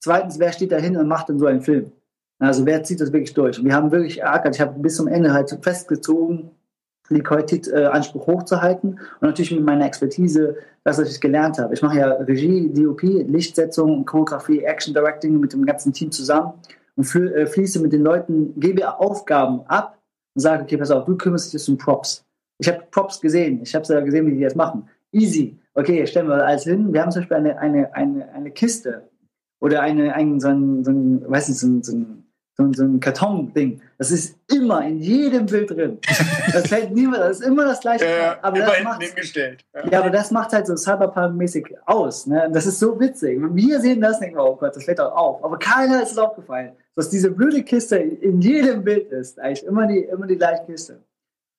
Zweitens, 0.00 0.38
wer 0.38 0.52
steht 0.52 0.72
da 0.72 0.76
hin 0.76 0.96
und 0.96 1.08
macht 1.08 1.28
dann 1.28 1.38
so 1.38 1.46
einen 1.46 1.60
Film? 1.60 1.90
Also 2.38 2.64
wer 2.66 2.84
zieht 2.84 3.00
das 3.00 3.12
wirklich 3.12 3.34
durch? 3.34 3.58
Und 3.58 3.64
wir 3.64 3.74
haben 3.74 3.90
wirklich 3.90 4.20
erkert, 4.20 4.54
ich 4.54 4.60
habe 4.60 4.78
bis 4.78 4.96
zum 4.96 5.08
Ende 5.08 5.32
halt 5.32 5.56
festgezogen, 5.60 6.50
die 7.10 7.22
Qualitätsanspruch 7.22 8.28
äh, 8.28 8.32
hochzuhalten 8.32 9.00
und 9.20 9.22
natürlich 9.22 9.50
mit 9.52 9.64
meiner 9.64 9.86
Expertise, 9.86 10.56
das, 10.84 10.98
was 10.98 11.10
ich 11.10 11.20
gelernt 11.20 11.58
habe. 11.58 11.74
Ich 11.74 11.82
mache 11.82 11.98
ja 11.98 12.12
Regie, 12.12 12.70
DOP, 12.72 13.02
Lichtsetzung, 13.02 14.04
Choreografie, 14.04 14.60
Action 14.60 14.94
Directing 14.94 15.40
mit 15.40 15.52
dem 15.52 15.64
ganzen 15.64 15.92
Team 15.92 16.12
zusammen 16.12 16.52
und 16.96 17.12
äh, 17.14 17.46
fließe 17.46 17.80
mit 17.80 17.92
den 17.92 18.02
Leuten, 18.02 18.58
gebe 18.60 18.98
Aufgaben 18.98 19.62
ab 19.66 19.98
und 20.34 20.42
sage, 20.42 20.62
okay, 20.62 20.76
pass 20.76 20.90
auf, 20.90 21.06
du 21.06 21.16
kümmerst 21.16 21.52
dich 21.52 21.68
um 21.68 21.78
Props. 21.78 22.24
Ich 22.58 22.68
habe 22.68 22.82
Props 22.90 23.20
gesehen, 23.20 23.60
ich 23.62 23.74
habe 23.74 23.92
ja 23.92 24.00
gesehen, 24.00 24.26
wie 24.26 24.36
die 24.36 24.42
das 24.42 24.54
machen. 24.54 24.88
Easy. 25.12 25.58
Okay, 25.74 26.06
stellen 26.06 26.28
wir 26.28 26.44
alles 26.44 26.64
hin. 26.64 26.92
Wir 26.92 27.02
haben 27.02 27.10
zum 27.10 27.22
Beispiel 27.22 27.36
eine, 27.36 27.58
eine, 27.58 27.94
eine, 27.94 28.28
eine 28.32 28.50
Kiste 28.50 29.08
oder 29.60 29.80
eine, 29.80 30.14
ein, 30.14 30.40
so 30.40 30.48
ein, 30.48 30.84
so 30.84 30.90
ein, 30.90 31.30
weiß 31.30 31.48
nicht, 31.48 31.58
so 31.58 31.66
ein, 31.68 31.82
so 31.82 31.96
ein 31.96 32.28
so, 32.58 32.82
ein 32.82 33.00
Karton-Ding. 33.00 33.80
Das 33.98 34.10
ist 34.10 34.36
immer 34.52 34.84
in 34.84 34.98
jedem 34.98 35.46
Bild 35.46 35.70
drin. 35.70 35.98
Das 36.52 36.66
fällt 36.68 36.92
niemand, 36.92 37.18
das 37.18 37.40
ist 37.40 37.46
immer 37.46 37.64
das 37.64 37.80
gleiche. 37.80 38.04
Ja, 38.04 38.38
aber 38.42 38.58
das 38.58 38.74
hinten 38.74 39.00
hingestellt. 39.00 39.64
Ja. 39.74 39.88
ja. 39.90 40.00
aber 40.00 40.10
das 40.10 40.30
macht 40.30 40.52
halt 40.52 40.66
so 40.66 40.74
Cyberpunk-mäßig 40.74 41.76
aus. 41.86 42.26
Ne? 42.26 42.50
Das 42.52 42.66
ist 42.66 42.80
so 42.80 42.98
witzig. 42.98 43.38
Wir 43.52 43.80
sehen 43.80 44.00
das 44.00 44.20
nicht, 44.20 44.36
oh 44.36 44.56
Gott, 44.56 44.74
das 44.74 44.84
fällt 44.84 45.00
auch 45.00 45.14
auf. 45.16 45.44
Aber 45.44 45.58
keiner 45.58 46.02
ist 46.02 46.12
es 46.12 46.18
aufgefallen, 46.18 46.72
dass 46.96 47.08
diese 47.08 47.30
blöde 47.30 47.62
Kiste 47.62 47.96
in 47.96 48.40
jedem 48.40 48.82
Bild 48.82 49.10
ist. 49.12 49.38
Eigentlich 49.38 49.64
immer 49.64 49.86
die, 49.86 50.00
immer 50.00 50.26
die 50.26 50.36
gleiche 50.36 50.64
Kiste. 50.66 51.00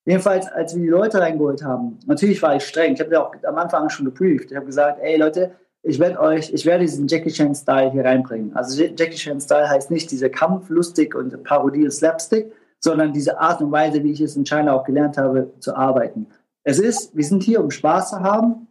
Jedenfalls, 0.05 0.47
als 0.47 0.75
wir 0.75 0.81
die 0.81 0.89
Leute 0.89 1.19
reingeholt 1.19 1.63
haben, 1.63 1.99
natürlich 2.05 2.41
war 2.41 2.55
ich 2.55 2.63
streng. 2.63 2.93
Ich 2.93 2.99
habe 2.99 3.11
ja 3.11 3.23
auch 3.23 3.35
am 3.43 3.57
Anfang 3.57 3.89
schon 3.89 4.05
geprüft. 4.05 4.51
Ich 4.51 4.57
habe 4.57 4.65
gesagt, 4.65 4.99
ey 5.01 5.17
Leute, 5.17 5.51
ich 5.83 5.99
werde 5.99 6.19
euch, 6.19 6.51
ich 6.53 6.65
werde 6.65 6.83
diesen 6.83 7.07
Jackie 7.07 7.31
Chan 7.31 7.55
Style 7.55 7.91
hier 7.91 8.03
reinbringen. 8.03 8.55
Also 8.55 8.83
Jackie 8.83 9.15
Chan 9.15 9.39
Style 9.39 9.69
heißt 9.69 9.91
nicht 9.91 10.11
diese 10.11 10.29
Kampf, 10.29 10.69
lustig 10.69 11.15
und 11.15 11.43
Parodie 11.43 11.83
und 11.83 11.91
Slapstick, 11.91 12.51
sondern 12.79 13.13
diese 13.13 13.39
Art 13.39 13.61
und 13.61 13.71
Weise, 13.71 14.03
wie 14.03 14.11
ich 14.11 14.21
es 14.21 14.35
in 14.35 14.45
China 14.45 14.73
auch 14.73 14.83
gelernt 14.83 15.17
habe, 15.17 15.51
zu 15.59 15.75
arbeiten. 15.75 16.27
Es 16.63 16.79
ist, 16.79 17.15
wir 17.15 17.23
sind 17.23 17.43
hier, 17.43 17.63
um 17.63 17.71
Spaß 17.71 18.11
zu 18.11 18.19
haben, 18.19 18.67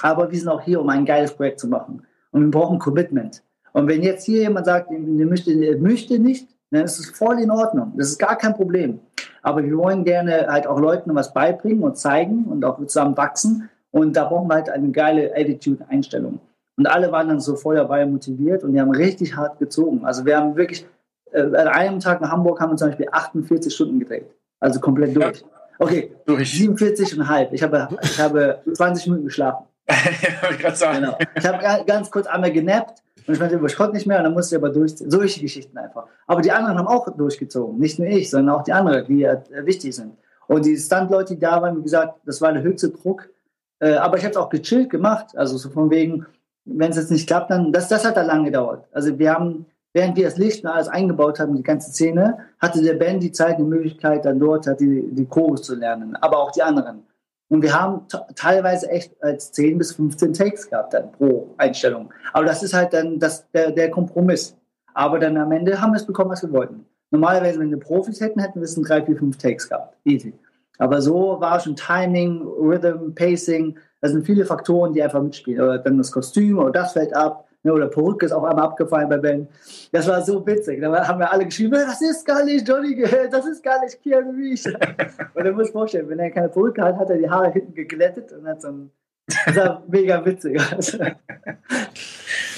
aber 0.00 0.30
wir 0.30 0.38
sind 0.38 0.48
auch 0.48 0.60
hier, 0.60 0.80
um 0.80 0.88
ein 0.88 1.04
geiles 1.04 1.32
Projekt 1.32 1.60
zu 1.60 1.68
machen. 1.68 2.06
Und 2.30 2.42
wir 2.42 2.50
brauchen 2.50 2.78
Commitment. 2.78 3.42
Und 3.72 3.88
wenn 3.88 4.02
jetzt 4.02 4.24
hier 4.24 4.40
jemand 4.40 4.66
sagt, 4.66 4.90
er 4.90 4.98
möchte, 4.98 5.52
er 5.52 5.78
möchte 5.78 6.18
nicht, 6.18 6.48
dann 6.70 6.84
ist 6.84 6.98
es 6.98 7.10
voll 7.10 7.40
in 7.40 7.50
Ordnung. 7.50 7.92
Das 7.96 8.08
ist 8.08 8.18
gar 8.18 8.36
kein 8.36 8.54
Problem. 8.54 9.00
Aber 9.44 9.62
wir 9.62 9.76
wollen 9.76 10.04
gerne 10.04 10.46
halt 10.48 10.66
auch 10.66 10.80
Leuten 10.80 11.14
was 11.14 11.34
beibringen 11.34 11.84
und 11.84 11.98
zeigen 11.98 12.46
und 12.46 12.64
auch 12.64 12.78
zusammen 12.78 13.16
wachsen. 13.16 13.68
Und 13.90 14.16
da 14.16 14.24
brauchen 14.24 14.48
wir 14.48 14.54
halt 14.54 14.70
eine 14.70 14.90
geile 14.90 15.36
Attitude-Einstellung. 15.36 16.40
Und 16.76 16.86
alle 16.86 17.12
waren 17.12 17.28
dann 17.28 17.40
so 17.40 17.54
voll 17.54 17.76
dabei 17.76 18.06
motiviert 18.06 18.64
und 18.64 18.72
die 18.72 18.80
haben 18.80 18.90
richtig 18.90 19.36
hart 19.36 19.58
gezogen. 19.58 20.04
Also 20.04 20.24
wir 20.24 20.38
haben 20.38 20.56
wirklich, 20.56 20.86
äh, 21.30 21.42
an 21.42 21.68
einem 21.68 22.00
Tag 22.00 22.22
in 22.22 22.30
Hamburg 22.30 22.58
haben 22.58 22.72
wir 22.72 22.76
zum 22.76 22.88
Beispiel 22.88 23.06
48 23.12 23.72
Stunden 23.72 24.00
gedreht. 24.00 24.26
Also 24.60 24.80
komplett 24.80 25.14
durch. 25.14 25.44
Okay, 25.78 26.10
durch. 26.24 26.54
47,5. 26.54 27.48
Ich 27.52 27.62
habe, 27.62 27.88
ich 28.02 28.18
habe 28.18 28.60
20 28.72 29.06
Minuten 29.08 29.24
geschlafen. 29.26 29.66
ich, 29.88 30.80
genau. 30.80 31.18
ich 31.36 31.46
habe 31.46 31.84
ganz 31.84 32.10
kurz 32.10 32.26
einmal 32.26 32.50
genappt 32.50 33.02
und 33.26 33.34
ich 33.34 33.40
meinte, 33.40 33.60
ich 33.64 33.76
konnte 33.76 33.94
nicht 33.94 34.06
mehr 34.06 34.18
und 34.18 34.24
dann 34.24 34.34
musste 34.34 34.56
ich 34.56 34.62
aber 34.62 34.70
durchziehen. 34.70 35.10
Solche 35.10 35.40
Geschichten 35.40 35.76
einfach. 35.78 36.06
Aber 36.26 36.42
die 36.42 36.52
anderen 36.52 36.78
haben 36.78 36.88
auch 36.88 37.08
durchgezogen. 37.08 37.78
Nicht 37.78 37.98
nur 37.98 38.08
ich, 38.08 38.30
sondern 38.30 38.54
auch 38.56 38.62
die 38.62 38.72
anderen, 38.72 39.06
die 39.06 39.24
äh, 39.24 39.38
wichtig 39.64 39.96
sind. 39.96 40.12
Und 40.46 40.66
die 40.66 40.76
Stunt-Leute, 40.76 41.34
die 41.34 41.40
da 41.40 41.62
waren, 41.62 41.78
wie 41.78 41.82
gesagt, 41.82 42.20
das 42.26 42.40
war 42.42 42.52
der 42.52 42.62
höchste 42.62 42.90
Druck. 42.90 43.30
Äh, 43.78 43.94
aber 43.94 44.18
ich 44.18 44.24
habe 44.24 44.32
es 44.32 44.36
auch 44.36 44.50
gechillt 44.50 44.90
gemacht. 44.90 45.36
Also 45.36 45.56
so 45.56 45.70
von 45.70 45.90
wegen, 45.90 46.26
wenn 46.66 46.90
es 46.90 46.96
jetzt 46.96 47.10
nicht 47.10 47.26
klappt, 47.26 47.50
dann, 47.50 47.72
das, 47.72 47.88
das 47.88 48.04
hat 48.04 48.16
da 48.16 48.22
lange 48.22 48.44
gedauert. 48.44 48.86
Also 48.92 49.18
wir 49.18 49.32
haben, 49.32 49.64
während 49.94 50.16
wir 50.16 50.24
das 50.24 50.36
Licht 50.36 50.62
und 50.62 50.70
alles 50.70 50.88
eingebaut 50.88 51.38
haben, 51.38 51.56
die 51.56 51.62
ganze 51.62 51.92
Szene, 51.92 52.38
hatte 52.58 52.82
der 52.82 52.94
Band 52.94 53.22
die 53.22 53.32
Zeit, 53.32 53.58
die 53.58 53.64
Möglichkeit, 53.64 54.26
dann 54.26 54.38
dort 54.38 54.66
halt 54.66 54.80
die, 54.80 55.08
die 55.12 55.26
Chorus 55.26 55.62
zu 55.62 55.74
lernen, 55.74 56.16
aber 56.16 56.38
auch 56.38 56.52
die 56.52 56.62
anderen. 56.62 57.04
Und 57.48 57.62
wir 57.62 57.78
haben 57.78 58.06
teilweise 58.34 58.88
echt 58.88 59.22
als 59.22 59.52
10 59.52 59.78
bis 59.78 59.92
15 59.92 60.32
Takes 60.32 60.70
gehabt 60.70 60.94
dann 60.94 61.12
pro 61.12 61.54
Einstellung. 61.58 62.12
Aber 62.32 62.46
das 62.46 62.62
ist 62.62 62.74
halt 62.74 62.92
dann 62.92 63.18
das, 63.18 63.50
der, 63.52 63.70
der 63.70 63.90
Kompromiss. 63.90 64.56
Aber 64.94 65.18
dann 65.18 65.36
am 65.36 65.52
Ende 65.52 65.80
haben 65.80 65.92
wir 65.92 65.96
es 65.96 66.06
bekommen, 66.06 66.30
was 66.30 66.42
wir 66.42 66.52
wollten. 66.52 66.86
Normalerweise, 67.10 67.60
wenn 67.60 67.70
wir 67.70 67.78
Profis 67.78 68.20
hätten, 68.20 68.40
hätten 68.40 68.60
wir 68.60 68.64
es 68.64 68.76
in 68.76 68.82
drei, 68.82 69.04
vier, 69.04 69.16
fünf 69.16 69.36
Takes 69.38 69.68
gehabt. 69.68 69.96
Easy. 70.04 70.32
Aber 70.78 71.00
so 71.00 71.40
war 71.40 71.60
schon 71.60 71.76
Timing, 71.76 72.42
Rhythm, 72.42 73.14
Pacing. 73.14 73.78
Das 74.00 74.12
sind 74.12 74.26
viele 74.26 74.44
Faktoren, 74.44 74.92
die 74.92 75.02
einfach 75.02 75.22
mitspielen. 75.22 75.62
Oder 75.62 75.78
dann 75.78 75.98
das 75.98 76.10
Kostüm 76.10 76.58
oder 76.58 76.72
das 76.72 76.92
fällt 76.92 77.14
ab. 77.14 77.43
Ne, 77.64 77.72
oder 77.72 77.88
Perücke 77.88 78.26
ist 78.26 78.32
auch 78.32 78.44
einmal 78.44 78.66
abgefallen 78.66 79.08
bei 79.08 79.16
Ben. 79.16 79.48
Das 79.90 80.06
war 80.06 80.22
so 80.22 80.46
witzig. 80.46 80.80
Da 80.80 81.08
haben 81.08 81.18
wir 81.18 81.32
alle 81.32 81.46
geschrieben, 81.46 81.72
das 81.72 82.00
ist 82.02 82.24
gar 82.26 82.44
nicht 82.44 82.68
Johnny, 82.68 83.02
das 83.30 83.46
ist 83.46 83.62
gar 83.62 83.82
nicht 83.82 84.02
Keanu 84.02 84.32
Reeves. 84.32 84.66
und 84.66 85.44
dann 85.44 85.54
muss 85.54 85.68
ich 85.68 85.72
vorstellen, 85.72 86.08
wenn 86.10 86.18
er 86.18 86.30
keine 86.30 86.50
Perücke 86.50 86.82
hat, 86.82 86.96
hat 86.98 87.08
er 87.08 87.16
die 87.16 87.28
Haare 87.28 87.52
hinten 87.52 87.74
geglättet 87.74 88.32
und 88.32 88.46
hat 88.46 88.60
so 88.60 88.68
ein 88.68 88.90
das 89.26 89.56
war 89.56 89.82
mega 89.88 90.24
witzig. 90.24 90.60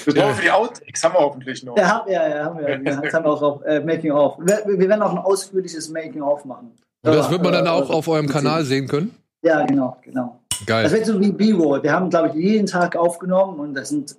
Das 0.05 0.15
brauchen 0.15 0.29
wir 0.29 0.35
für 0.35 0.41
die 0.41 0.51
Outtakes, 0.51 1.03
haben 1.03 1.15
wir 1.15 1.19
hoffentlich 1.19 1.63
noch. 1.63 1.77
Ja, 1.77 2.05
ja, 2.07 2.27
ja 2.27 2.45
haben 2.45 2.59
wir. 2.59 2.77
Das 3.01 3.13
haben 3.13 3.25
wir 3.25 3.31
auch 3.31 3.41
auf 3.41 3.65
äh, 3.65 3.79
Making 3.81 4.11
of. 4.11 4.37
Wir, 4.39 4.63
wir, 4.65 4.89
werden 4.89 5.01
auch 5.01 5.11
ein 5.11 5.17
ausführliches 5.17 5.89
Making 5.89 6.21
of 6.21 6.45
machen. 6.45 6.77
Und 7.03 7.15
das 7.15 7.29
wird 7.29 7.41
man 7.41 7.53
dann 7.53 7.67
auch 7.67 7.89
auf 7.89 8.07
eurem 8.07 8.27
Kanal 8.27 8.63
sehen 8.63 8.87
können? 8.87 9.15
Ja, 9.41 9.65
genau, 9.65 9.97
genau. 10.01 10.39
Geil. 10.65 10.83
Das 10.83 10.93
wird 10.93 11.05
so 11.05 11.19
wie 11.19 11.31
B-Roll. 11.31 11.83
Wir 11.83 11.93
haben, 11.93 12.09
glaube 12.09 12.29
ich, 12.29 12.35
jeden 12.35 12.67
Tag 12.67 12.95
aufgenommen 12.95 13.59
und 13.59 13.73
das 13.73 13.89
sind 13.89 14.11
äh, 14.11 14.15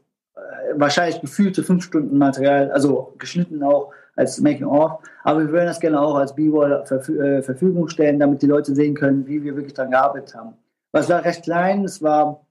wahrscheinlich 0.74 1.20
gefühlte 1.20 1.62
fünf 1.62 1.85
Stunden 1.85 2.18
Material, 2.18 2.70
also 2.70 3.14
geschnitten 3.18 3.62
auch 3.62 3.92
als 4.16 4.40
Making-of. 4.40 5.00
Aber 5.24 5.40
wir 5.40 5.52
würden 5.52 5.66
das 5.66 5.81
gerne 5.81 6.00
auch 6.00 6.16
als 6.16 6.35
B-Roll 6.35 6.85
zur 6.87 7.09
äh, 7.20 7.42
Verfügung 7.42 7.88
stellen, 7.88 8.18
damit 8.18 8.42
die 8.42 8.46
Leute 8.46 8.74
sehen 8.74 8.94
können, 8.94 9.26
wie 9.26 9.42
wir 9.42 9.54
wirklich 9.54 9.74
daran 9.74 9.92
gearbeitet 9.92 10.35
haben. 10.35 10.54
Es 10.92 11.09
war 11.09 11.24
recht 11.24 11.44
klein, 11.44 11.85
es 11.85 12.02
war 12.02 12.44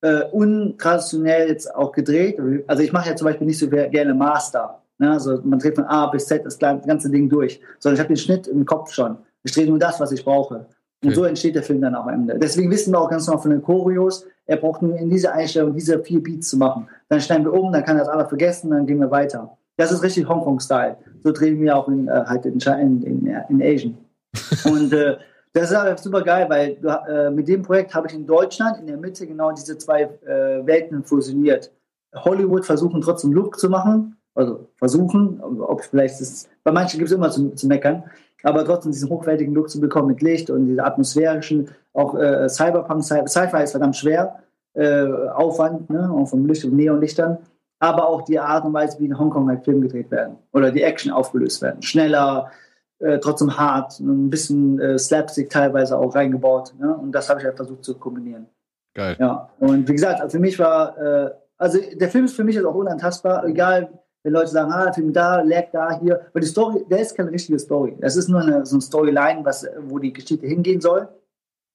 äh, 0.00 0.24
untraditionell 0.24 1.48
jetzt 1.48 1.74
auch 1.74 1.92
gedreht. 1.92 2.40
Also 2.66 2.82
ich 2.82 2.92
mache 2.92 3.10
ja 3.10 3.16
zum 3.16 3.26
Beispiel 3.26 3.46
nicht 3.46 3.58
so 3.58 3.68
gerne 3.68 4.14
Master. 4.14 4.82
Ne? 4.98 5.10
Also 5.10 5.40
man 5.44 5.58
dreht 5.58 5.76
von 5.76 5.84
A 5.84 6.06
bis 6.06 6.26
Z 6.26 6.44
das 6.44 6.58
ganze 6.58 7.10
Ding 7.10 7.28
durch. 7.28 7.60
Sondern 7.78 7.94
ich 7.96 8.00
habe 8.00 8.14
den 8.14 8.16
Schnitt 8.16 8.46
im 8.46 8.64
Kopf 8.64 8.92
schon. 8.92 9.18
Ich 9.42 9.52
drehe 9.52 9.66
nur 9.66 9.78
das, 9.78 10.00
was 10.00 10.12
ich 10.12 10.24
brauche. 10.24 10.66
Und 11.08 11.14
so 11.14 11.24
entsteht 11.24 11.54
der 11.54 11.62
Film 11.62 11.80
dann 11.80 11.94
auch 11.94 12.06
am 12.06 12.14
Ende. 12.14 12.38
Deswegen 12.38 12.70
wissen 12.70 12.92
wir 12.92 13.00
auch 13.00 13.10
ganz 13.10 13.26
genau 13.26 13.38
von 13.38 13.50
den 13.50 13.62
Choreos, 13.62 14.26
er 14.46 14.56
braucht 14.56 14.82
nur 14.82 14.96
in 14.96 15.10
dieser 15.10 15.32
Einstellung 15.32 15.74
diese 15.74 15.98
vier 16.02 16.22
Beats 16.22 16.50
zu 16.50 16.56
machen. 16.56 16.88
Dann 17.08 17.20
schneiden 17.20 17.44
wir 17.44 17.52
um, 17.52 17.72
dann 17.72 17.84
kann 17.84 17.96
er 17.96 18.04
das 18.04 18.08
alle 18.08 18.26
vergessen, 18.26 18.70
dann 18.70 18.86
gehen 18.86 19.00
wir 19.00 19.10
weiter. 19.10 19.56
Das 19.76 19.92
ist 19.92 20.02
richtig 20.02 20.28
Hongkong-Style. 20.28 20.96
So 21.22 21.32
drehen 21.32 21.60
wir 21.60 21.76
auch 21.76 21.88
in, 21.88 22.08
äh, 22.08 22.24
halt 22.26 22.46
in, 22.46 22.58
in, 22.60 23.02
in, 23.02 23.36
in 23.48 23.62
Asian. 23.62 23.98
Und 24.64 24.92
äh, 24.92 25.16
das 25.52 25.70
ist 25.70 25.76
aber 25.76 25.96
super 25.96 26.22
geil, 26.22 26.46
weil 26.48 26.78
äh, 27.08 27.30
mit 27.30 27.48
dem 27.48 27.62
Projekt 27.62 27.94
habe 27.94 28.06
ich 28.08 28.14
in 28.14 28.26
Deutschland 28.26 28.78
in 28.78 28.86
der 28.86 28.98
Mitte 28.98 29.26
genau 29.26 29.52
diese 29.52 29.78
zwei 29.78 30.02
äh, 30.02 30.66
Welten 30.66 31.02
fusioniert. 31.02 31.72
Hollywood 32.14 32.64
versuchen 32.64 33.00
trotzdem 33.00 33.32
Look 33.32 33.58
zu 33.58 33.68
machen, 33.68 34.16
also 34.34 34.68
versuchen, 34.76 35.40
ob 35.40 35.82
vielleicht 35.82 36.20
ist, 36.20 36.48
bei 36.62 36.72
manchen 36.72 36.98
gibt 36.98 37.10
es 37.10 37.16
immer 37.16 37.30
zu, 37.30 37.54
zu 37.54 37.66
meckern, 37.66 38.04
aber 38.42 38.64
trotzdem 38.64 38.92
diesen 38.92 39.10
hochwertigen 39.10 39.54
Look 39.54 39.70
zu 39.70 39.80
bekommen 39.80 40.08
mit 40.08 40.22
Licht 40.22 40.50
und 40.50 40.66
diese 40.66 40.84
atmosphärischen, 40.84 41.68
auch 41.92 42.14
äh, 42.14 42.48
Cyberpunk, 42.48 43.02
Sci-Fi 43.02 43.62
ist 43.62 43.72
verdammt 43.72 43.96
schwer, 43.96 44.40
äh, 44.74 45.06
Aufwand, 45.34 45.88
ne, 45.90 46.10
auch 46.10 46.26
vom 46.26 46.46
Licht 46.46 46.64
und 46.64 46.74
Neonlichtern, 46.74 47.38
aber 47.78 48.08
auch 48.08 48.22
die 48.22 48.38
Art 48.38 48.64
und 48.64 48.72
Weise, 48.72 48.98
wie 49.00 49.06
in 49.06 49.18
Hongkong 49.18 49.48
halt 49.48 49.64
Filme 49.64 49.80
gedreht 49.82 50.10
werden 50.10 50.36
oder 50.52 50.70
die 50.70 50.82
Action 50.82 51.12
aufgelöst 51.12 51.62
werden. 51.62 51.82
Schneller, 51.82 52.50
äh, 52.98 53.18
trotzdem 53.18 53.56
hart, 53.58 54.00
ein 54.00 54.30
bisschen 54.30 54.80
äh, 54.80 54.98
Slapstick 54.98 55.50
teilweise 55.50 55.98
auch 55.98 56.14
reingebaut. 56.14 56.74
Ne? 56.78 56.94
Und 56.96 57.12
das 57.12 57.28
habe 57.28 57.40
ich 57.40 57.46
halt 57.46 57.56
versucht 57.56 57.84
zu 57.84 57.94
kombinieren. 57.98 58.46
Geil. 58.94 59.16
Ja, 59.18 59.50
und 59.58 59.88
wie 59.88 59.92
gesagt, 59.92 60.30
für 60.32 60.38
mich 60.38 60.58
war, 60.58 60.96
äh, 60.96 61.30
also 61.58 61.78
der 61.94 62.08
Film 62.08 62.24
ist 62.24 62.36
für 62.36 62.44
mich 62.44 62.54
jetzt 62.54 62.64
auch 62.64 62.74
unantastbar, 62.74 63.44
egal 63.44 63.90
wenn 64.26 64.32
Leute 64.32 64.48
sagen, 64.48 64.72
ah, 64.72 64.92
Film 64.92 65.12
da, 65.12 65.40
lag 65.40 65.70
da, 65.70 66.00
hier. 66.00 66.20
Weil 66.32 66.42
die 66.42 66.48
Story, 66.48 66.84
der 66.90 66.98
ist 66.98 67.16
keine 67.16 67.30
richtige 67.30 67.60
Story. 67.60 67.96
Das 68.00 68.16
ist 68.16 68.28
nur 68.28 68.40
eine, 68.40 68.66
so 68.66 68.74
eine 68.74 68.82
Storyline, 68.82 69.44
was, 69.44 69.64
wo 69.82 70.00
die 70.00 70.12
Geschichte 70.12 70.48
hingehen 70.48 70.80
soll. 70.80 71.08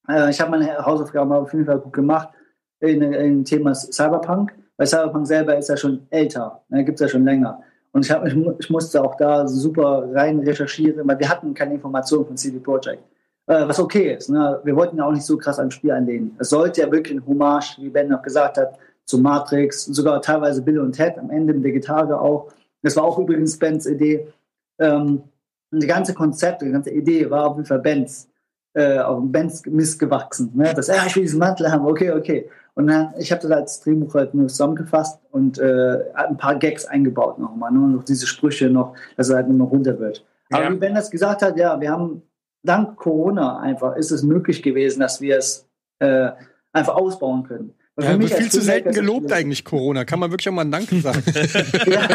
Äh, 0.10 0.30
ich 0.32 0.42
habe 0.42 0.52
meine 0.52 0.86
Hausaufgaben 0.86 1.32
auf 1.32 1.54
jeden 1.54 1.66
Fall 1.66 1.80
gut 1.80 1.94
gemacht 1.94 2.28
in, 2.82 3.02
in 3.02 3.46
Thema 3.46 3.74
Cyberpunk, 3.74 4.54
weil 4.76 4.86
Cyberpunk 4.86 5.28
selber 5.28 5.58
ist 5.58 5.70
ja 5.70 5.78
schon 5.78 6.06
älter, 6.10 6.62
ne, 6.68 6.84
gibt 6.84 7.00
es 7.00 7.02
ja 7.02 7.08
schon 7.08 7.24
länger. 7.24 7.64
Und 7.94 8.06
ich, 8.06 8.12
hab, 8.12 8.28
ich, 8.28 8.36
ich, 8.60 8.70
musste 8.70 9.02
auch 9.02 9.16
da 9.16 9.48
super 9.48 10.10
rein 10.14 10.40
recherchieren, 10.40 11.08
weil 11.08 11.20
wir 11.20 11.30
hatten 11.30 11.54
keine 11.54 11.76
Informationen 11.76 12.26
von 12.26 12.36
CD 12.36 12.60
Projekt. 12.60 13.04
Äh, 13.48 13.66
was 13.66 13.80
okay 13.80 14.16
ist. 14.16 14.30
Ne? 14.30 14.60
Wir 14.66 14.76
wollten 14.76 14.98
ja 14.98 15.06
auch 15.06 15.14
nicht 15.14 15.26
so 15.26 15.38
krass 15.38 15.58
am 15.58 15.72
Spiel 15.72 15.92
anlehnen. 15.92 16.36
Es 16.38 16.50
sollte 16.50 16.82
ja 16.82 16.92
wirklich 16.92 17.18
ein 17.18 17.26
Hommage, 17.26 17.78
wie 17.80 17.90
Ben 17.90 18.10
noch 18.10 18.22
gesagt 18.22 18.58
hat, 18.58 18.78
zu 19.12 19.20
Matrix, 19.20 19.86
sogar 19.86 20.22
teilweise 20.22 20.62
Bill 20.62 20.80
und 20.80 20.94
Ted 20.94 21.18
am 21.20 21.30
Ende 21.30 21.54
mit 21.54 21.66
der 21.66 21.74
Gitarre 21.74 22.20
auch. 22.20 22.52
Das 22.82 22.96
war 22.96 23.04
auch 23.04 23.20
übrigens 23.20 23.60
Bens 23.60 23.86
Idee. 23.86 24.28
Ähm, 24.80 25.24
die 25.72 25.88
ganze 25.88 26.14
Konzept, 26.14 26.62
die 26.62 26.72
ganze 26.72 26.92
Idee 26.92 27.30
war 27.30 27.48
auf 27.48 27.58
jeden 27.58 27.68
Fall 27.68 27.80
Bens, 27.80 28.30
äh, 28.74 29.00
auf 29.00 29.20
Bens 29.24 29.66
Mist 29.66 30.00
gewachsen. 30.00 30.52
Ne? 30.56 30.74
Das, 30.74 30.88
ja, 30.88 31.06
ich 31.06 31.16
will 31.16 31.24
diesen 31.24 31.40
Mantel 31.40 31.72
haben, 31.72 31.86
okay, 31.86 32.12
okay. 32.12 32.50
Und 32.74 32.88
dann, 32.88 33.14
ich 33.20 33.32
habe 33.32 33.42
das 33.42 33.52
als 33.52 33.82
Drehbuch 33.82 34.14
halt 34.16 34.34
nur 34.34 34.48
zusammengefasst 34.48 35.20
und 35.32 35.60
äh, 35.60 36.06
ein 36.14 36.38
paar 36.38 36.56
Gags 36.56 36.86
eingebaut 36.86 37.38
nochmal, 37.38 37.72
nur 37.72 37.90
noch 37.90 38.04
diese 38.04 38.26
Sprüche 38.26 38.70
noch, 38.70 38.96
dass 39.18 39.30
er 39.30 39.38
halt 39.38 39.50
nur 39.50 39.58
noch 39.58 39.72
runter 39.72 40.00
wird. 40.00 40.26
Aber 40.50 40.64
ja. 40.64 40.72
wie 40.72 40.78
Ben 40.78 40.96
das 40.96 41.12
gesagt 41.12 41.42
hat, 41.42 41.58
ja, 41.58 41.80
wir 41.80 41.92
haben 41.92 42.24
dank 42.64 42.96
Corona 42.96 43.60
einfach 43.60 43.96
ist 43.96 44.12
es 44.12 44.24
möglich 44.24 44.64
gewesen, 44.64 45.02
dass 45.02 45.20
wir 45.20 45.38
es 45.38 45.68
äh, 46.00 46.32
einfach 46.72 46.96
ausbauen 46.96 47.44
können. 47.44 47.74
Ja, 48.04 48.20
wird 48.20 48.34
viel 48.34 48.52
zu 48.52 48.62
selten 48.62 48.92
gelobt 48.92 49.32
eigentlich 49.32 49.66
Corona. 49.66 50.06
Kann 50.06 50.20
man 50.20 50.32
wirklich 50.32 50.50
auch 50.50 50.54
mal 50.54 50.64
ein 50.64 50.72
Danke 50.72 51.00
sagen. 51.00 51.24
ja. 51.88 52.08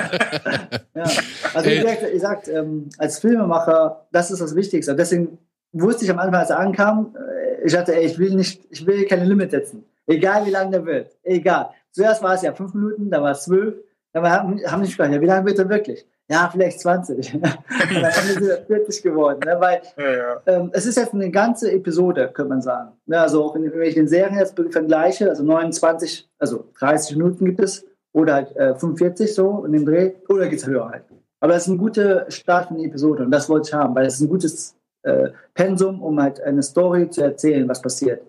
ja. 0.94 1.11
Also 1.55 1.70
wie 1.70 1.77
gesagt, 1.77 2.03
ihr 2.12 2.20
sagt, 2.20 2.49
ähm, 2.49 2.88
als 2.99 3.18
Filmemacher, 3.18 4.07
das 4.12 4.31
ist 4.31 4.40
das 4.40 4.55
Wichtigste. 4.55 4.94
Deswegen 4.94 5.38
wusste 5.72 6.05
ich 6.05 6.11
am 6.11 6.18
Anfang, 6.18 6.40
als 6.40 6.51
er 6.51 6.59
ankam, 6.59 7.14
äh, 7.16 7.66
ich 7.66 7.72
dachte, 7.72 7.94
ey, 7.94 8.07
ich 8.07 8.18
will 8.18 8.35
nicht, 8.35 8.62
ich 8.70 8.87
will 8.87 9.05
keine 9.07 9.25
Limit 9.25 9.51
setzen. 9.51 9.85
Egal 10.07 10.46
wie 10.46 10.51
lang 10.51 10.70
der 10.70 10.87
wird. 10.87 11.16
Egal. 11.22 11.70
Zuerst 11.90 12.22
war 12.22 12.35
es 12.35 12.42
ja 12.42 12.53
fünf 12.53 12.75
Minuten, 12.75 13.11
dann 13.11 13.22
war 13.22 13.33
es 13.33 13.44
zwölf, 13.44 13.75
dann 14.12 14.29
haben, 14.29 14.61
haben 14.66 14.83
die 14.83 14.88
gesprochen, 14.88 15.12
ja, 15.12 15.20
wie 15.20 15.27
lange 15.27 15.46
wird 15.46 15.59
er 15.59 15.68
wirklich? 15.68 16.07
Ja, 16.29 16.49
vielleicht 16.51 16.81
20. 16.81 17.35
und 17.35 17.43
dann 17.43 17.53
haben 17.53 18.41
wir 18.41 18.65
40 18.67 19.03
geworden. 19.03 19.41
Ne? 19.45 19.57
Weil 19.61 19.83
ja, 19.97 20.17
ja. 20.17 20.43
Ähm, 20.47 20.71
es 20.73 20.87
ist 20.87 20.97
jetzt 20.97 21.15
eine 21.15 21.31
ganze 21.31 21.71
Episode, 21.71 22.31
könnte 22.33 22.49
man 22.49 22.62
sagen. 22.62 22.93
Ja, 23.07 23.23
also 23.23 23.45
auch 23.45 23.55
in, 23.55 23.73
wenn 23.73 23.83
ich 23.83 23.95
den 23.95 24.09
Serien 24.09 24.37
jetzt 24.37 24.57
vergleiche, 24.71 25.29
also 25.29 25.45
29, 25.45 26.29
also 26.39 26.65
30 26.79 27.17
Minuten 27.17 27.45
gibt 27.45 27.61
es 27.61 27.87
oder 28.12 28.35
halt 28.35 28.57
äh, 28.57 28.75
45 28.75 29.35
so 29.35 29.65
in 29.65 29.73
dem 29.73 29.87
Dreh, 29.87 30.12
oder 30.29 30.49
geht 30.49 30.59
es 30.59 30.67
höher 30.67 30.89
halt. 30.89 31.05
Aber 31.41 31.55
es 31.55 31.62
ist 31.62 31.69
ein 31.69 31.79
guter 31.79 32.29
Start 32.31 32.69
von 32.69 32.79
der 32.79 32.87
Episode 32.87 33.25
und 33.25 33.31
das 33.31 33.49
wollte 33.49 33.69
ich 33.69 33.75
haben, 33.75 33.95
weil 33.95 34.07
es 34.07 34.15
ist 34.15 34.23
ein 34.23 34.29
gutes 34.29 34.75
äh, 35.03 35.29
Pensum, 35.55 36.03
um 36.03 36.21
halt 36.21 36.41
eine 36.41 36.62
Story 36.62 37.09
zu 37.09 37.23
erzählen, 37.23 37.69
was 37.69 37.81
passiert. 37.81 38.23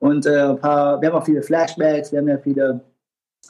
Und 0.00 0.26
äh, 0.26 0.40
ein 0.40 0.58
paar, 0.58 1.00
wir 1.00 1.10
haben 1.10 1.16
auch 1.16 1.24
viele 1.24 1.42
Flashbacks, 1.42 2.12
wir 2.12 2.18
haben 2.18 2.28
ja 2.28 2.38
viele 2.38 2.80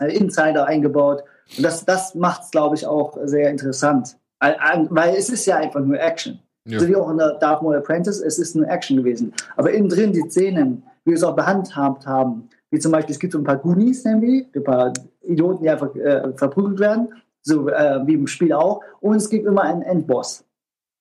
äh, 0.01 0.17
Insider 0.17 0.67
eingebaut. 0.67 1.25
Und 1.57 1.65
das, 1.65 1.85
das 1.85 2.15
macht 2.15 2.43
es, 2.43 2.51
glaube 2.51 2.75
ich, 2.77 2.87
auch 2.87 3.17
sehr 3.25 3.51
interessant. 3.51 4.17
Weil 4.41 5.15
es 5.17 5.31
ist 5.31 5.47
ja 5.47 5.57
einfach 5.57 5.81
nur 5.81 5.99
Action. 5.99 6.41
Ja. 6.67 6.81
So 6.81 6.89
wie 6.89 6.97
auch 6.97 7.09
in 7.11 7.19
der 7.19 7.35
Dark 7.35 7.63
Maul 7.63 7.77
Apprentice, 7.77 8.21
es 8.21 8.39
ist 8.39 8.57
nur 8.57 8.69
Action 8.69 8.97
gewesen. 8.97 9.33
Aber 9.57 9.71
innen 9.71 9.89
drin 9.89 10.13
die 10.13 10.29
Szenen, 10.29 10.83
wie 11.05 11.13
wir 11.13 11.17
es 11.17 11.23
auch 11.23 11.37
behandhabt 11.37 12.07
haben, 12.07 12.49
wie 12.71 12.79
zum 12.79 12.91
Beispiel, 12.91 13.13
es 13.13 13.21
gibt 13.21 13.33
so 13.33 13.39
ein 13.39 13.45
paar 13.45 13.59
Goonies, 13.59 14.05
nämlich, 14.05 14.47
ein 14.55 14.65
paar 14.65 14.93
Idioten, 15.23 15.63
die 15.63 15.71
einfach 15.71 15.95
äh, 15.95 16.33
verprügelt 16.35 16.81
werden, 16.81 17.09
so 17.43 17.69
äh, 17.69 18.05
wie 18.07 18.15
im 18.15 18.27
Spiel 18.27 18.53
auch. 18.53 18.83
Und 19.01 19.17
es 19.17 19.31
gibt 19.31 19.47
immer 19.47 19.63
einen 19.63 19.83
Endboss. 19.83 20.45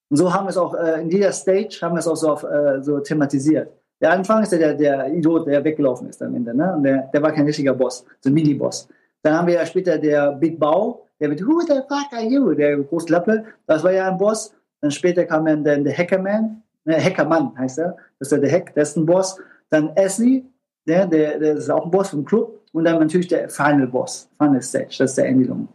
Und 0.09 0.17
so 0.17 0.31
haben 0.31 0.45
wir 0.45 0.51
es 0.51 0.57
auch 0.57 0.75
äh, 0.75 1.01
in 1.01 1.09
jeder 1.09 1.31
Stage 1.31 1.79
haben 1.81 1.95
wir 1.95 1.99
es 1.99 2.07
auch 2.07 2.15
so, 2.15 2.29
auf, 2.29 2.43
äh, 2.43 2.81
so 2.83 2.99
thematisiert. 2.99 3.69
Der 3.99 4.11
Anfang 4.11 4.43
ist 4.43 4.51
ja 4.51 4.59
der, 4.59 4.73
der 4.75 5.11
Idiot, 5.11 5.47
der 5.47 5.63
weggelaufen 5.63 6.09
ist 6.09 6.21
am 6.21 6.35
Ende. 6.35 6.53
Ne? 6.53 6.75
Und 6.75 6.83
der, 6.83 7.09
der 7.13 7.21
war 7.23 7.31
kein 7.31 7.45
richtiger 7.45 7.73
Boss, 7.73 8.05
so 8.19 8.29
ein 8.29 8.33
Mini-Boss. 8.33 8.87
Dann 9.25 9.33
haben 9.33 9.47
wir 9.47 9.55
ja 9.55 9.65
später 9.65 9.97
der 9.97 10.33
Big 10.33 10.59
Bow, 10.59 11.03
der 11.19 11.29
mit 11.29 11.43
Who 11.43 11.61
the 11.61 11.81
fuck 11.89 12.13
are 12.13 12.23
you? 12.23 12.53
Der 12.53 12.77
große 12.77 13.11
Lappe, 13.11 13.43
das 13.65 13.83
war 13.83 13.91
ja 13.91 14.07
ein 14.07 14.19
Boss. 14.19 14.53
Dann 14.81 14.91
später 14.91 15.25
kam 15.25 15.45
dann 15.45 15.63
der, 15.63 15.79
der 15.79 15.97
Hackerman, 15.97 16.61
ne, 16.83 17.03
Hackermann 17.03 17.57
heißt 17.57 17.79
er, 17.79 17.97
das 18.19 18.27
ist 18.27 18.31
ja 18.33 18.37
der 18.37 18.51
Hack, 18.51 18.75
der 18.75 18.83
ist 18.83 18.95
ein 18.95 19.05
Boss. 19.07 19.39
Dann 19.71 19.89
Ashley, 19.95 20.45
der, 20.87 21.07
der, 21.07 21.39
der 21.39 21.53
ist 21.55 21.71
auch 21.71 21.85
ein 21.85 21.89
Boss 21.89 22.09
vom 22.09 22.23
Club. 22.23 22.61
Und 22.71 22.83
dann 22.83 22.99
natürlich 22.99 23.27
der 23.27 23.49
Final 23.49 23.87
Boss, 23.87 24.29
Final 24.37 24.61
Stage, 24.61 24.95
das 24.99 25.09
ist 25.09 25.17
der 25.17 25.25
Endilung. 25.25 25.69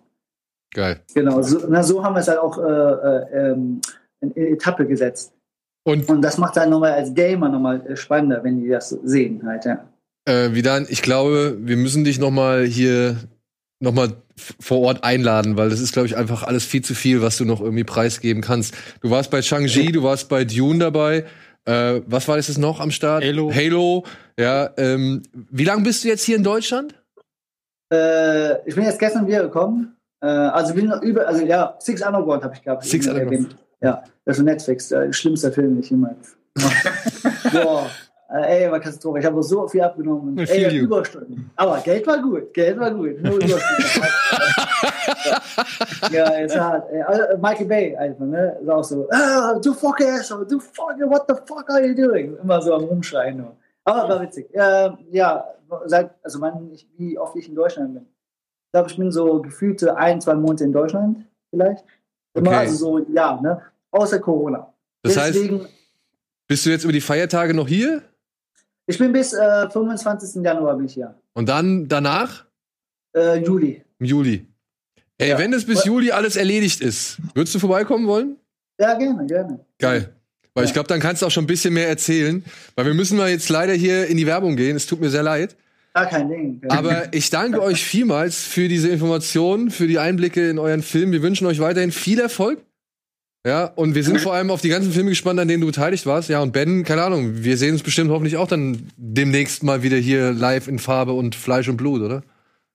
Geil. 0.73 1.01
Genau, 1.13 1.43
so, 1.43 1.67
na, 1.69 1.83
so 1.83 2.05
haben 2.05 2.15
wir 2.15 2.21
es 2.21 2.29
halt 2.29 2.39
auch 2.39 2.57
äh, 2.57 2.63
äh, 2.63 3.51
ähm, 3.51 3.81
in, 4.21 4.37
Etappe 4.37 4.87
gesetzt. 4.87 5.33
Und, 5.83 6.09
Und 6.09 6.23
das 6.23 6.39
macht 6.39 6.57
dann 6.57 6.71
nochmal 6.71 6.93
als 6.93 7.13
Gamer 7.13 7.49
nochmal 7.49 7.85
äh, 7.85 7.97
spannender, 7.97 8.45
wenn 8.45 8.61
die 8.61 8.69
das 8.69 8.91
sehen 8.91 9.45
halt, 9.45 9.65
ja. 9.65 9.85
äh, 10.27 10.55
Vidan, 10.55 10.87
ich 10.89 11.03
glaube, 11.03 11.57
wir 11.59 11.77
müssen 11.77 12.05
dich 12.05 12.21
noch 12.21 12.31
mal 12.31 12.65
hier 12.65 13.17
noch 13.81 13.93
mal 13.93 14.09
f- 14.37 14.55
vor 14.61 14.81
Ort 14.81 15.05
einladen, 15.05 15.57
weil 15.57 15.71
das 15.71 15.81
ist, 15.81 15.93
glaube 15.93 16.07
ich, 16.07 16.17
einfach 16.17 16.43
alles 16.43 16.65
viel 16.65 16.83
zu 16.83 16.95
viel, 16.95 17.23
was 17.23 17.37
du 17.39 17.45
noch 17.45 17.61
irgendwie 17.61 17.85
preisgeben 17.85 18.43
kannst. 18.43 18.75
Du 19.01 19.11
warst 19.11 19.31
bei 19.31 19.43
Shang-Chi, 19.43 19.93
du 19.93 20.03
warst 20.03 20.29
bei 20.29 20.45
Dune 20.45 20.79
dabei. 20.79 21.25
Äh, 21.65 22.01
was 22.07 22.29
war 22.29 22.37
das 22.37 22.49
jetzt 22.49 22.59
noch 22.59 22.81
am 22.81 22.91
Start? 22.91 23.25
Halo. 23.25 23.53
Halo. 23.55 24.05
Ja. 24.39 24.71
Ähm, 24.77 25.23
wie 25.33 25.65
lange 25.65 25.83
bist 25.83 26.05
du 26.05 26.09
jetzt 26.09 26.25
hier 26.25 26.37
in 26.37 26.45
Deutschland? 26.45 26.95
Äh, 27.93 28.67
ich 28.69 28.75
bin 28.75 28.85
jetzt 28.85 28.99
gestern 28.99 29.27
wieder 29.27 29.43
gekommen. 29.43 29.97
Äh, 30.23 30.27
also 30.27 30.75
bin 30.75 30.87
noch 30.89 31.03
über, 31.03 31.27
also 31.27 31.45
ja, 31.45 31.75
Six 31.81 32.03
Underground 32.03 32.45
habe 32.45 32.55
ich 32.55 32.63
gehabt. 32.63 32.85
Six 32.85 33.07
Underground. 33.09 33.57
Ja, 33.83 34.05
das 34.27 34.39
ist 34.39 34.45
Netflix, 34.45 34.91
äh, 34.93 35.13
schlimmster 35.13 35.51
Film, 35.53 35.75
den 35.75 35.81
ich 35.83 35.91
jemals. 35.91 36.37
Boah, 37.53 37.91
äh, 38.33 38.65
ey, 38.65 38.71
war 38.71 38.81
Katastrophe. 38.81 39.19
Ich 39.19 39.25
habe 39.25 39.43
so 39.43 39.67
viel 39.69 39.83
abgenommen. 39.83 40.39
I 40.39 40.45
Ey. 40.49 40.79
Überstunden. 40.79 41.51
Aber 41.57 41.79
Geld 41.81 42.07
war 42.07 42.19
gut, 42.21 42.53
Geld 42.55 42.79
war 42.79 42.91
gut. 42.91 43.21
Nur 43.23 43.35
Überstunden. 43.35 43.61
ja, 46.13 46.31
es 46.41 46.57
hat, 46.59 46.89
ey, 46.91 47.03
also, 47.03 47.37
Michael 47.39 47.67
Bay 47.67 47.97
einfach, 47.97 48.25
ne? 48.25 48.57
Ist 48.63 48.69
auch 48.69 48.85
so, 48.85 49.09
ah, 49.11 49.59
du 49.63 49.73
fuck 49.75 50.01
asshole, 50.01 50.47
du 50.47 50.61
fuck, 50.61 50.95
what 51.07 51.25
the 51.29 51.35
fuck 51.47 51.69
are 51.71 51.85
you 51.85 51.95
doing? 51.95 52.37
Immer 52.43 52.61
so 52.63 52.75
am 52.75 52.85
Rumschreien 52.85 53.39
nur. 53.39 53.57
Aber 53.85 54.09
war 54.09 54.23
witzig. 54.23 54.49
Äh, 54.55 54.91
ja, 55.11 55.45
seit, 55.87 56.11
also 56.23 56.39
man, 56.39 56.71
ich, 56.73 56.87
wie 56.97 57.19
oft 57.19 57.37
ich 57.37 57.49
in 57.49 57.55
Deutschland 57.55 57.95
bin. 57.95 58.07
Ich 58.67 58.73
glaube, 58.73 58.91
ich 58.91 58.97
bin 58.97 59.11
so 59.11 59.41
gefühlte 59.43 59.97
ein, 59.97 60.21
zwei 60.21 60.35
Monate 60.35 60.65
in 60.65 60.73
Deutschland, 60.73 61.27
vielleicht. 61.51 61.85
Immer, 62.35 62.51
Okay. 62.51 62.57
also 62.59 62.77
so, 62.77 62.99
ja, 63.13 63.41
ne? 63.41 63.61
Außer 63.91 64.21
Corona. 64.21 64.73
Das 65.03 65.17
heißt, 65.17 65.35
Deswegen, 65.35 65.67
bist 66.47 66.65
du 66.67 66.71
jetzt 66.71 66.85
über 66.85 66.93
die 66.93 67.01
Feiertage 67.01 67.55
noch 67.55 67.67
hier? 67.67 68.03
Ich 68.91 68.99
bin 68.99 69.13
bis 69.13 69.33
äh, 69.33 69.71
25. 69.71 70.43
Januar 70.45 70.77
bin 70.77 70.87
ich 70.87 70.95
hier. 70.95 71.15
Und 71.35 71.49
dann 71.49 71.89
danach? 71.89 72.45
Äh, 73.17 73.39
Juli. 73.43 73.83
Im 73.99 74.07
Juli. 74.07 74.47
Ey, 75.19 75.31
Ja. 75.31 75.39
wenn 75.39 75.53
es 75.53 75.65
bis 75.67 75.85
Juli 75.85 76.13
alles 76.13 76.37
erledigt 76.37 76.81
ist, 76.81 77.19
würdest 77.35 77.55
du 77.55 77.59
vorbeikommen 77.59 78.07
wollen? 78.07 78.37
Ja, 78.81 78.95
gerne, 78.97 79.27
gerne. 79.27 79.61
Geil. 79.79 80.15
Weil 80.55 80.65
ich 80.65 80.71
Ja. 80.71 80.75
glaube, 80.75 80.89
dann 80.89 81.01
kannst 81.01 81.23
du 81.23 81.27
auch 81.27 81.31
schon 81.31 81.45
ein 81.45 81.49
bisschen 81.49 81.75
mehr 81.75 81.89
erzählen. 81.89 82.45
Weil 82.75 82.87
wir 82.87 82.95
müssen 82.95 83.17
mal 83.17 83.29
jetzt 83.31 83.49
leider 83.49 83.73
hier 83.75 84.07
in 84.07 84.17
die 84.17 84.27
Werbung 84.27 84.57
gehen. 84.57 84.77
Es 84.77 84.87
tut 84.87 85.01
mir 85.01 85.11
sehr 85.11 85.23
leid. 85.23 85.57
Ah, 85.93 86.07
kein 86.07 86.29
Ding. 86.29 86.63
Aber 86.69 87.13
ich 87.13 87.31
danke 87.31 87.61
euch 87.61 87.83
vielmals 87.85 88.45
für 88.45 88.69
diese 88.69 88.89
Informationen, 88.89 89.71
für 89.71 89.87
die 89.89 89.99
Einblicke 89.99 90.49
in 90.49 90.59
euren 90.59 90.83
Film. 90.83 91.13
Wir 91.13 91.23
wünschen 91.23 91.47
euch 91.47 91.59
weiterhin 91.61 91.91
viel 91.93 92.21
Erfolg. 92.21 92.61
Ja, 93.47 93.65
und 93.65 93.95
wir 93.95 94.05
sind 94.05 94.21
vor 94.21 94.35
allem 94.35 94.51
auf 94.51 94.61
die 94.61 94.69
ganzen 94.69 94.93
Filme 94.93 95.11
gespannt, 95.11 95.41
an 95.41 95.49
denen 95.49 95.63
du 95.63 95.67
beteiligt 95.67 96.05
warst. 96.05 96.29
Ja, 96.29 96.41
und 96.41 96.53
Ben, 96.53 96.85
keine 96.85 97.03
Ahnung, 97.03 97.43
wir 97.43 97.57
sehen 97.57 97.73
uns 97.73 97.83
bestimmt 97.83 98.11
hoffentlich 98.11 98.37
auch 98.37 98.49
dann 98.49 98.91
demnächst 98.97 99.63
mal 99.63 99.83
wieder 99.83 99.97
hier 99.97 100.33
live 100.33 100.69
in 100.69 100.79
Farbe 100.79 101.13
und 101.13 101.35
Fleisch 101.35 101.69
und 101.69 101.79
Blut, 101.79 102.03
oder? 102.03 102.23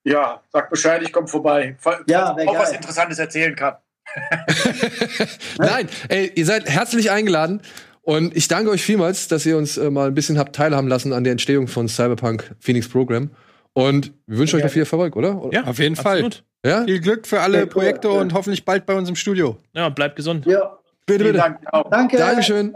Ja, 0.04 0.42
sag 0.52 0.70
Bescheid, 0.72 1.02
ich 1.04 1.12
komme 1.12 1.28
vorbei. 1.28 1.76
Falls 1.80 2.02
Ja, 2.08 2.32
auch 2.32 2.38
was 2.58 2.70
geil. 2.70 2.78
Interessantes 2.78 3.20
erzählen 3.20 3.56
kann. 3.56 3.76
Nein, 5.58 5.88
ey, 6.10 6.32
ihr 6.34 6.46
seid 6.46 6.70
herzlich 6.70 7.12
eingeladen. 7.12 7.62
Und 8.02 8.36
ich 8.38 8.48
danke 8.48 8.70
euch 8.70 8.84
vielmals, 8.84 9.28
dass 9.28 9.46
ihr 9.48 9.58
uns 9.58 9.78
äh, 9.78 9.90
mal 9.90 10.08
ein 10.08 10.14
bisschen 10.14 10.38
habt 10.38 10.56
teilhaben 10.56 10.88
lassen 10.88 11.12
an 11.12 11.24
der 11.24 11.32
Entstehung 11.32 11.68
von 11.68 11.88
Cyberpunk 11.88 12.56
Phoenix 12.60 12.88
Program. 12.88 13.32
Und 13.74 14.14
wir 14.28 14.38
wünschen 14.38 14.58
euch 14.58 14.64
noch 14.64 14.72
viel 14.72 14.84
Erfolg, 14.84 15.16
oder? 15.16 15.44
oder? 15.44 15.54
Ja, 15.54 15.64
Auf 15.66 15.80
jeden 15.80 15.96
Fall. 15.96 16.30
Ja? 16.66 16.84
Viel 16.84 17.00
Glück 17.00 17.28
für 17.28 17.42
alle 17.42 17.68
Projekte 17.68 18.08
ja. 18.08 18.16
und 18.16 18.34
hoffentlich 18.34 18.66
bald 18.66 18.86
bei 18.88 18.96
uns 18.96 19.08
im 19.08 19.16
Studio. 19.16 19.58
Ja, 19.74 19.90
bleibt 19.90 20.16
gesund. 20.16 20.46
Ja, 20.48 20.80
Bitte, 21.06 21.24
Vielen 21.24 21.34
bitte. 21.34 21.38
Dank. 21.38 21.60
Auch. 21.72 21.90
danke. 21.90 22.18
Dankeschön. 22.18 22.76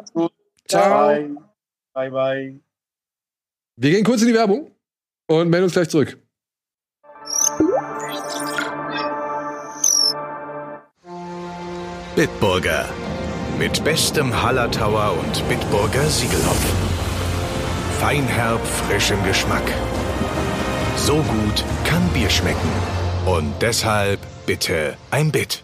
Ciao. 0.67 1.07
Bye. 1.07 1.35
Bye, 1.93 2.11
bye. 2.11 2.59
Wir 3.75 3.91
gehen 3.91 4.03
kurz 4.03 4.21
in 4.21 4.27
die 4.27 4.33
Werbung 4.35 4.69
und 5.27 5.49
melden 5.49 5.63
uns 5.63 5.73
gleich 5.73 5.89
zurück. 5.89 6.17
Bitburger. 12.15 12.85
Mit 13.57 13.83
bestem 13.83 14.41
Hallertauer 14.41 15.17
und 15.19 15.49
Bitburger 15.49 16.05
Siegelhopfen. 16.05 16.77
Feinherb, 17.99 18.65
frisch 18.65 19.11
im 19.11 19.23
Geschmack. 19.25 19.63
So 20.95 21.15
gut 21.15 21.65
kann 21.85 22.07
Bier 22.13 22.29
schmecken. 22.29 22.98
Und 23.25 23.53
deshalb 23.61 24.19
bitte 24.45 24.97
ein 25.11 25.31
Bit. 25.31 25.63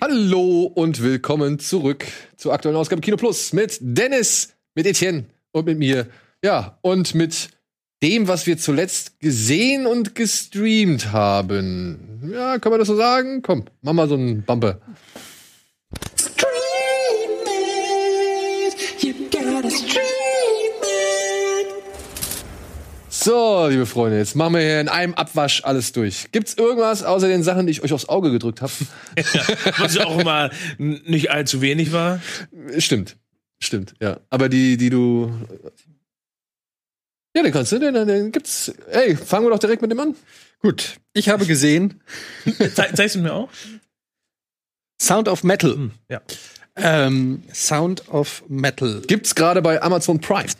Hallo 0.00 0.72
und 0.74 1.02
willkommen 1.02 1.58
zurück 1.58 2.06
zur 2.36 2.52
aktuellen 2.52 2.76
Ausgabe 2.76 3.02
Kino 3.02 3.16
Plus 3.16 3.52
mit 3.52 3.78
Dennis, 3.80 4.54
mit 4.74 4.86
Etienne 4.86 5.26
und 5.52 5.66
mit 5.66 5.78
mir. 5.78 6.08
Ja, 6.42 6.78
und 6.80 7.14
mit 7.14 7.50
dem, 8.02 8.26
was 8.26 8.46
wir 8.46 8.58
zuletzt 8.58 9.20
gesehen 9.20 9.86
und 9.86 10.14
gestreamt 10.14 11.12
haben. 11.12 12.30
Ja, 12.32 12.58
kann 12.58 12.70
man 12.70 12.80
das 12.80 12.88
so 12.88 12.96
sagen? 12.96 13.42
Komm, 13.42 13.66
mach 13.82 13.92
mal 13.92 14.08
so 14.08 14.14
einen 14.14 14.42
Bumper. 14.42 14.80
So, 23.22 23.68
liebe 23.68 23.86
Freunde, 23.86 24.18
jetzt 24.18 24.34
machen 24.34 24.54
wir 24.54 24.62
hier 24.62 24.80
in 24.80 24.88
einem 24.88 25.14
Abwasch 25.14 25.62
alles 25.62 25.92
durch. 25.92 26.32
Gibt's 26.32 26.54
irgendwas 26.54 27.04
außer 27.04 27.28
den 27.28 27.44
Sachen, 27.44 27.66
die 27.66 27.70
ich 27.70 27.84
euch 27.84 27.92
aufs 27.92 28.08
Auge 28.08 28.32
gedrückt 28.32 28.60
habe? 28.62 28.72
Was 29.78 29.94
ja 29.94 30.06
auch 30.06 30.18
immer 30.18 30.50
nicht 30.78 31.30
allzu 31.30 31.60
wenig 31.60 31.92
war. 31.92 32.20
Stimmt. 32.78 33.16
Stimmt, 33.60 33.94
ja. 34.00 34.18
Aber 34.28 34.48
die, 34.48 34.76
die 34.76 34.90
du. 34.90 35.32
Ja, 37.36 37.44
den 37.44 37.52
kannst 37.52 37.70
du, 37.70 37.78
den, 37.78 37.94
den 37.94 38.32
gibt's. 38.32 38.74
Ey, 38.90 39.16
fangen 39.16 39.46
wir 39.46 39.50
doch 39.50 39.60
direkt 39.60 39.82
mit 39.82 39.92
dem 39.92 40.00
an. 40.00 40.16
Gut, 40.60 40.96
ich 41.12 41.28
habe 41.28 41.46
gesehen 41.46 42.00
Ze 42.44 42.92
zeigst 42.92 43.14
du 43.14 43.20
mir 43.20 43.34
auch? 43.34 43.50
Sound 45.00 45.28
of 45.28 45.44
Metal. 45.44 45.74
Hm, 45.74 45.92
ja. 46.08 46.20
Ähm, 46.74 47.44
Sound 47.54 48.08
of 48.08 48.42
Metal. 48.48 49.00
Gibt's 49.06 49.36
gerade 49.36 49.62
bei 49.62 49.80
Amazon 49.80 50.20
Prime. 50.20 50.50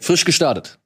Frisch 0.00 0.24
gestartet. 0.24 0.78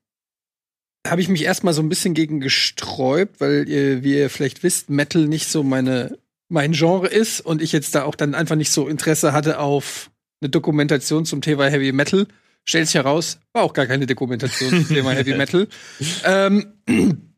Habe 1.07 1.21
ich 1.21 1.29
mich 1.29 1.45
erstmal 1.45 1.75
so 1.75 1.83
ein 1.83 1.89
bisschen 1.89 2.15
gegen 2.15 2.41
gesträubt, 2.41 3.41
weil 3.41 3.69
ihr, 3.69 4.03
wie 4.03 4.19
ihr 4.19 4.31
vielleicht 4.31 4.63
wisst, 4.63 4.91
Metal 4.91 5.27
nicht 5.27 5.49
so 5.49 5.63
meine, 5.63 6.19
mein 6.49 6.73
Genre 6.73 7.07
ist 7.07 7.41
und 7.41 7.63
ich 7.63 7.73
jetzt 7.73 7.95
da 7.95 8.05
auch 8.05 8.15
dann 8.15 8.35
einfach 8.35 8.57
nicht 8.57 8.71
so 8.71 8.89
Interesse 8.89 9.33
hatte 9.33 9.59
auf 9.59 10.11
eine 10.41 10.51
Dokumentation 10.51 11.25
zum 11.25 11.41
Thema 11.41 11.67
Heavy 11.67 11.93
Metal. 11.93 12.27
Stellt 12.65 12.87
sich 12.87 12.97
heraus, 12.97 13.39
war 13.53 13.63
auch 13.63 13.73
gar 13.73 13.87
keine 13.87 14.07
Dokumentation 14.07 14.71
zum 14.71 14.89
Thema 14.89 15.13
Heavy 15.13 15.35
Metal. 15.35 15.69
Ähm, 16.25 16.75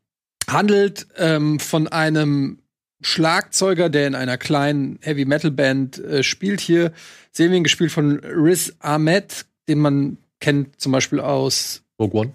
handelt 0.49 1.07
ähm, 1.17 1.59
von 1.59 1.87
einem 1.87 2.59
Schlagzeuger, 3.01 3.89
der 3.89 4.07
in 4.07 4.15
einer 4.15 4.37
kleinen 4.37 4.99
Heavy 5.01 5.25
Metal 5.25 5.51
Band 5.51 5.97
äh, 5.99 6.23
spielt. 6.23 6.61
Hier 6.61 6.91
sehen 7.31 7.51
wir 7.51 7.57
ihn 7.57 7.63
gespielt 7.63 7.91
von 7.91 8.19
Riz 8.19 8.73
Ahmed, 8.79 9.45
den 9.67 9.79
man 9.79 10.17
kennt 10.39 10.79
zum 10.79 10.91
Beispiel 10.91 11.19
aus 11.19 11.83
Rogue 11.99 12.21
One. 12.21 12.33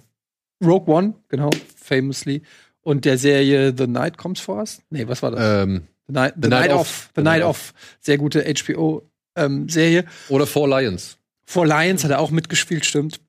Rogue 0.64 0.92
One, 0.92 1.14
genau, 1.29 1.51
famously. 1.76 2.43
Und 2.83 3.05
der 3.05 3.18
Serie 3.18 3.74
The 3.76 3.87
Night 3.87 4.16
Comes 4.16 4.41
For 4.41 4.59
Us. 4.59 4.81
Nee, 4.91 5.09
was 5.09 5.22
war 5.22 5.33
das? 5.33 5.64
Ähm, 5.64 5.89
The 6.07 6.12
Night, 6.14 6.35
The 6.37 6.43
The 6.43 6.49
Night, 6.49 6.68
Night 6.68 6.72
Of. 6.72 6.81
Of. 6.81 7.11
The 7.16 7.22
Night 7.22 7.43
Of. 7.43 7.74
Sehr 8.01 8.18
gute 8.18 8.45
HBO-Serie. 8.45 10.05
oder 10.28 10.47
Four 10.47 10.68
Lions. 10.68 11.18
For 11.47 11.66
Lions 11.66 12.05
hat 12.05 12.11
er 12.11 12.20
auch 12.20 12.31
mitgespielt, 12.31 12.85
stimmt. 12.85 13.20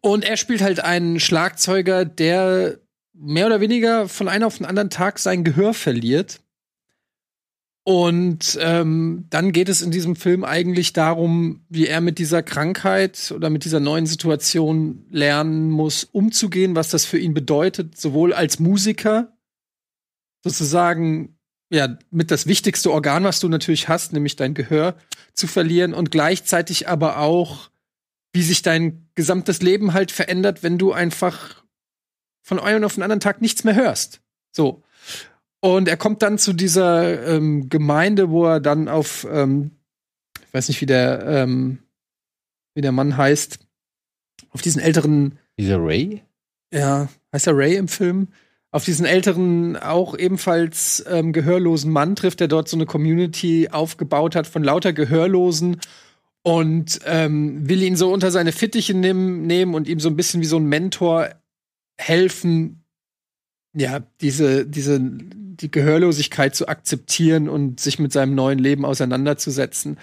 Und 0.00 0.24
er 0.24 0.36
spielt 0.36 0.60
halt 0.62 0.80
einen 0.80 1.18
Schlagzeuger, 1.18 2.04
der 2.04 2.78
mehr 3.14 3.46
oder 3.46 3.60
weniger 3.60 4.08
von 4.08 4.28
einem 4.28 4.44
auf 4.44 4.58
den 4.58 4.66
anderen 4.66 4.90
Tag 4.90 5.18
sein 5.18 5.44
Gehör 5.44 5.72
verliert. 5.72 6.40
Und 7.86 8.58
ähm, 8.62 9.26
dann 9.28 9.52
geht 9.52 9.68
es 9.68 9.82
in 9.82 9.90
diesem 9.90 10.16
Film 10.16 10.42
eigentlich 10.42 10.94
darum, 10.94 11.66
wie 11.68 11.86
er 11.86 12.00
mit 12.00 12.18
dieser 12.18 12.42
Krankheit 12.42 13.30
oder 13.36 13.50
mit 13.50 13.66
dieser 13.66 13.78
neuen 13.78 14.06
Situation 14.06 15.04
lernen 15.10 15.70
muss, 15.70 16.04
umzugehen, 16.04 16.76
was 16.76 16.88
das 16.88 17.04
für 17.04 17.18
ihn 17.18 17.34
bedeutet, 17.34 17.98
sowohl 17.98 18.32
als 18.32 18.58
Musiker 18.58 19.36
sozusagen 20.42 21.38
ja, 21.70 21.98
mit 22.10 22.30
das 22.30 22.46
wichtigste 22.46 22.90
Organ, 22.90 23.24
was 23.24 23.40
du 23.40 23.48
natürlich 23.48 23.88
hast, 23.88 24.12
nämlich 24.12 24.36
dein 24.36 24.54
Gehör, 24.54 24.96
zu 25.34 25.46
verlieren 25.46 25.92
und 25.92 26.10
gleichzeitig 26.10 26.88
aber 26.88 27.18
auch, 27.18 27.70
wie 28.32 28.42
sich 28.42 28.62
dein 28.62 29.10
gesamtes 29.14 29.60
Leben 29.60 29.92
halt 29.92 30.10
verändert, 30.10 30.62
wenn 30.62 30.78
du 30.78 30.92
einfach 30.92 31.64
von 32.42 32.58
einem 32.60 32.84
auf 32.84 32.94
den 32.94 33.02
anderen 33.02 33.20
Tag 33.20 33.42
nichts 33.42 33.64
mehr 33.64 33.74
hörst. 33.74 34.22
So. 34.52 34.83
Und 35.64 35.88
er 35.88 35.96
kommt 35.96 36.20
dann 36.20 36.36
zu 36.36 36.52
dieser 36.52 37.26
ähm, 37.26 37.70
Gemeinde, 37.70 38.28
wo 38.28 38.44
er 38.44 38.60
dann 38.60 38.86
auf, 38.86 39.26
ähm, 39.30 39.70
ich 40.46 40.52
weiß 40.52 40.68
nicht, 40.68 40.82
wie 40.82 40.86
der, 40.86 41.24
ähm, 41.26 41.78
wie 42.74 42.82
der 42.82 42.92
Mann 42.92 43.16
heißt, 43.16 43.60
auf 44.50 44.60
diesen 44.60 44.82
älteren. 44.82 45.38
Dieser 45.58 45.82
Ray? 45.82 46.22
Ja, 46.70 47.08
heißt 47.32 47.46
er 47.46 47.56
Ray 47.56 47.76
im 47.76 47.88
Film? 47.88 48.28
auf 48.72 48.84
diesen 48.84 49.06
älteren, 49.06 49.76
auch 49.76 50.18
ebenfalls 50.18 51.04
ähm, 51.08 51.32
gehörlosen 51.32 51.92
Mann 51.92 52.16
trifft, 52.16 52.40
der 52.40 52.48
dort 52.48 52.68
so 52.68 52.76
eine 52.76 52.86
Community 52.86 53.68
aufgebaut 53.70 54.34
hat 54.34 54.48
von 54.48 54.64
lauter 54.64 54.92
Gehörlosen 54.92 55.80
und 56.42 56.98
ähm, 57.06 57.68
will 57.68 57.82
ihn 57.84 57.94
so 57.94 58.12
unter 58.12 58.32
seine 58.32 58.50
Fittiche 58.50 58.92
nehmen, 58.92 59.46
nehmen 59.46 59.74
und 59.74 59.86
ihm 59.86 60.00
so 60.00 60.08
ein 60.08 60.16
bisschen 60.16 60.40
wie 60.40 60.46
so 60.46 60.56
ein 60.56 60.66
Mentor 60.66 61.30
helfen, 61.96 62.84
ja, 63.74 64.00
diese, 64.20 64.66
diese, 64.66 65.00
die 65.56 65.70
Gehörlosigkeit 65.70 66.54
zu 66.54 66.68
akzeptieren 66.68 67.48
und 67.48 67.80
sich 67.80 67.98
mit 67.98 68.12
seinem 68.12 68.34
neuen 68.34 68.58
Leben 68.58 68.84
auseinanderzusetzen. 68.84 69.98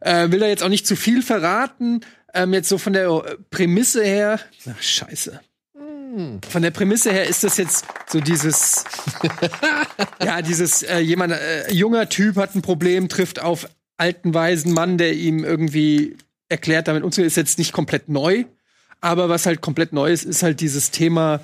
Äh, 0.00 0.30
will 0.30 0.40
da 0.40 0.46
jetzt 0.46 0.62
auch 0.62 0.68
nicht 0.68 0.86
zu 0.86 0.96
viel 0.96 1.22
verraten. 1.22 2.00
Ähm, 2.34 2.52
jetzt 2.54 2.68
so 2.68 2.78
von 2.78 2.92
der 2.92 3.08
Prämisse 3.50 4.04
her. 4.04 4.40
Ach, 4.68 4.82
scheiße. 4.82 5.40
Von 6.48 6.62
der 6.62 6.72
Prämisse 6.72 7.12
her 7.12 7.26
ist 7.28 7.44
das 7.44 7.56
jetzt 7.56 7.84
so 8.08 8.20
dieses, 8.20 8.84
ja, 10.24 10.42
dieses, 10.42 10.82
äh, 10.82 10.98
jemand, 10.98 11.34
äh, 11.34 11.72
junger 11.72 12.08
Typ 12.08 12.36
hat 12.36 12.56
ein 12.56 12.62
Problem, 12.62 13.08
trifft 13.08 13.40
auf 13.40 13.68
alten, 13.96 14.34
weisen 14.34 14.72
Mann, 14.72 14.98
der 14.98 15.14
ihm 15.14 15.44
irgendwie 15.44 16.16
erklärt, 16.48 16.88
damit 16.88 17.04
umzugehen, 17.04 17.28
ist 17.28 17.36
jetzt 17.36 17.58
nicht 17.58 17.72
komplett 17.72 18.08
neu. 18.08 18.44
Aber 19.00 19.28
was 19.28 19.46
halt 19.46 19.60
komplett 19.60 19.92
neu 19.92 20.10
ist, 20.10 20.24
ist 20.24 20.42
halt 20.42 20.60
dieses 20.60 20.90
Thema 20.90 21.40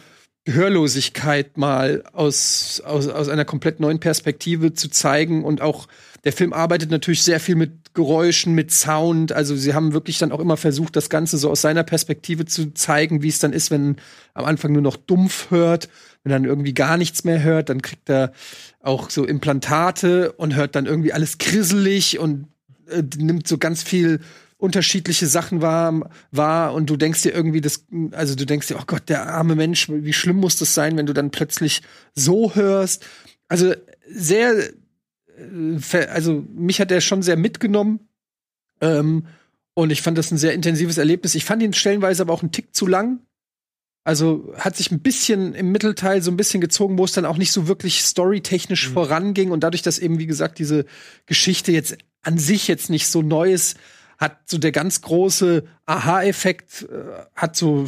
Gehörlosigkeit 0.47 1.59
mal 1.59 2.05
aus, 2.13 2.81
aus, 2.85 3.09
aus 3.09 3.29
einer 3.29 3.45
komplett 3.45 3.81
neuen 3.81 3.99
Perspektive 3.99 4.73
zu 4.73 4.89
zeigen 4.89 5.45
und 5.45 5.61
auch 5.61 5.89
der 6.23 6.33
Film 6.33 6.53
arbeitet 6.53 6.91
natürlich 6.91 7.25
sehr 7.25 7.41
viel 7.41 7.57
mit 7.57 7.95
Geräuschen, 7.95 8.55
mit 8.55 8.71
Sound. 8.73 9.33
Also 9.33 9.57
sie 9.57 9.75
haben 9.75 9.93
wirklich 9.93 10.19
dann 10.19 10.31
auch 10.33 10.39
immer 10.39 10.57
versucht, 10.57 10.95
das 10.95 11.11
Ganze 11.11 11.37
so 11.37 11.51
aus 11.51 11.63
seiner 11.63 11.83
Perspektive 11.83 12.45
zu 12.45 12.73
zeigen, 12.75 13.23
wie 13.23 13.29
es 13.29 13.41
dann 13.41 13.53
ist, 13.53 13.73
wenn 13.73 13.97
am 14.35 14.45
Anfang 14.45 14.73
nur 14.73 14.83
noch 14.83 14.97
dumpf 14.97 15.51
hört, 15.51 15.89
wenn 16.23 16.31
dann 16.31 16.45
irgendwie 16.45 16.75
gar 16.75 16.97
nichts 16.97 17.25
mehr 17.25 17.43
hört, 17.43 17.69
dann 17.69 17.83
kriegt 17.83 18.09
er 18.09 18.33
auch 18.83 19.11
so 19.11 19.25
Implantate 19.25 20.33
und 20.33 20.55
hört 20.55 20.77
dann 20.77 20.87
irgendwie 20.87 21.13
alles 21.13 21.39
krisselig 21.39 22.21
und 22.21 22.47
äh, 22.89 23.03
nimmt 23.17 23.49
so 23.49 23.59
ganz 23.59 23.83
viel 23.83 24.21
unterschiedliche 24.59 25.27
Sachen 25.27 25.61
wahr, 25.61 26.11
wahr 26.31 26.73
und 26.73 26.89
du 26.89 26.97
denkst 26.97 27.23
dir 27.23 27.33
irgendwie 27.33 27.61
das, 27.61 27.85
also 28.13 28.35
du 28.35 28.47
denkst 28.47 28.69
dir, 28.69 28.79
oh 28.81 28.85
Gott, 28.87 29.09
der 29.09 29.29
arme 29.29 29.55
Mensch, 29.55 29.89
wie 29.91 30.13
schlimm 30.13 30.37
muss 30.37 30.57
das 30.57 30.75
sein, 30.75 30.97
wenn 30.97 31.07
du 31.07 31.13
dann 31.13 31.31
plötzlich 31.31 31.83
so 32.15 32.55
hörst. 32.55 33.05
Also 33.49 33.75
sehr 34.09 34.71
äh, 35.37 36.07
also 36.07 36.45
mich 36.55 36.81
hat 36.81 36.91
er 36.91 37.01
schon 37.01 37.23
sehr 37.23 37.37
mitgenommen. 37.37 38.01
Ähm, 38.81 39.27
und 39.75 39.91
ich 39.91 40.03
fand 40.03 40.17
das 40.17 40.31
ein 40.31 40.39
sehr 40.39 40.55
intensives 40.55 40.97
Erlebnis. 40.97 41.35
Ich 41.35 41.45
fand 41.45 41.63
ihn 41.63 41.75
stellenweise 41.75 42.23
aber 42.23 42.33
auch 42.33 42.43
einen 42.43 42.53
Tick 42.53 42.75
zu 42.75 42.87
lang. 42.87 43.21
Also 44.05 44.55
hat 44.57 44.77
sich 44.77 44.91
ein 44.91 45.01
bisschen 45.01 45.55
im 45.55 45.73
Mittelteil 45.73 46.23
so 46.23 46.31
ein 46.31 46.37
bisschen 46.37 46.61
gezogen, 46.61 46.97
wo 46.97 47.05
es 47.05 47.13
dann 47.13 47.25
auch 47.25 47.39
nicht 47.39 47.53
so 47.53 47.67
wirklich 47.67 48.03
storytechnisch 48.03 48.89
mhm. 48.89 48.93
voranging. 48.95 49.51
Und 49.51 49.61
dadurch, 49.61 49.83
dass 49.83 49.99
eben, 49.99 50.19
wie 50.19 50.27
gesagt, 50.27 50.59
diese 50.59 50.87
Geschichte 51.27 51.73
jetzt 51.73 51.99
an 52.23 52.39
sich 52.39 52.69
jetzt 52.69 52.89
nicht 52.89 53.09
so 53.09 53.21
neu 53.21 53.53
ist, 53.53 53.77
hat 54.19 54.39
so 54.47 54.59
der 54.59 54.73
ganz 54.73 55.03
große 55.03 55.65
Aha-Effekt, 55.87 56.87
äh, 56.91 57.25
hat 57.35 57.57
so 57.57 57.87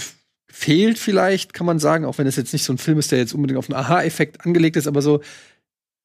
fehlt 0.50 0.98
vielleicht, 0.98 1.52
kann 1.54 1.66
man 1.66 1.78
sagen, 1.78 2.04
auch 2.04 2.18
wenn 2.18 2.26
es 2.26 2.36
jetzt 2.36 2.52
nicht 2.52 2.64
so 2.64 2.72
ein 2.72 2.78
Film 2.78 2.98
ist, 2.98 3.12
der 3.12 3.18
jetzt 3.18 3.34
unbedingt 3.34 3.58
auf 3.58 3.70
einen 3.70 3.78
Aha-Effekt 3.78 4.44
angelegt 4.44 4.76
ist, 4.76 4.86
aber 4.86 5.02
so 5.02 5.20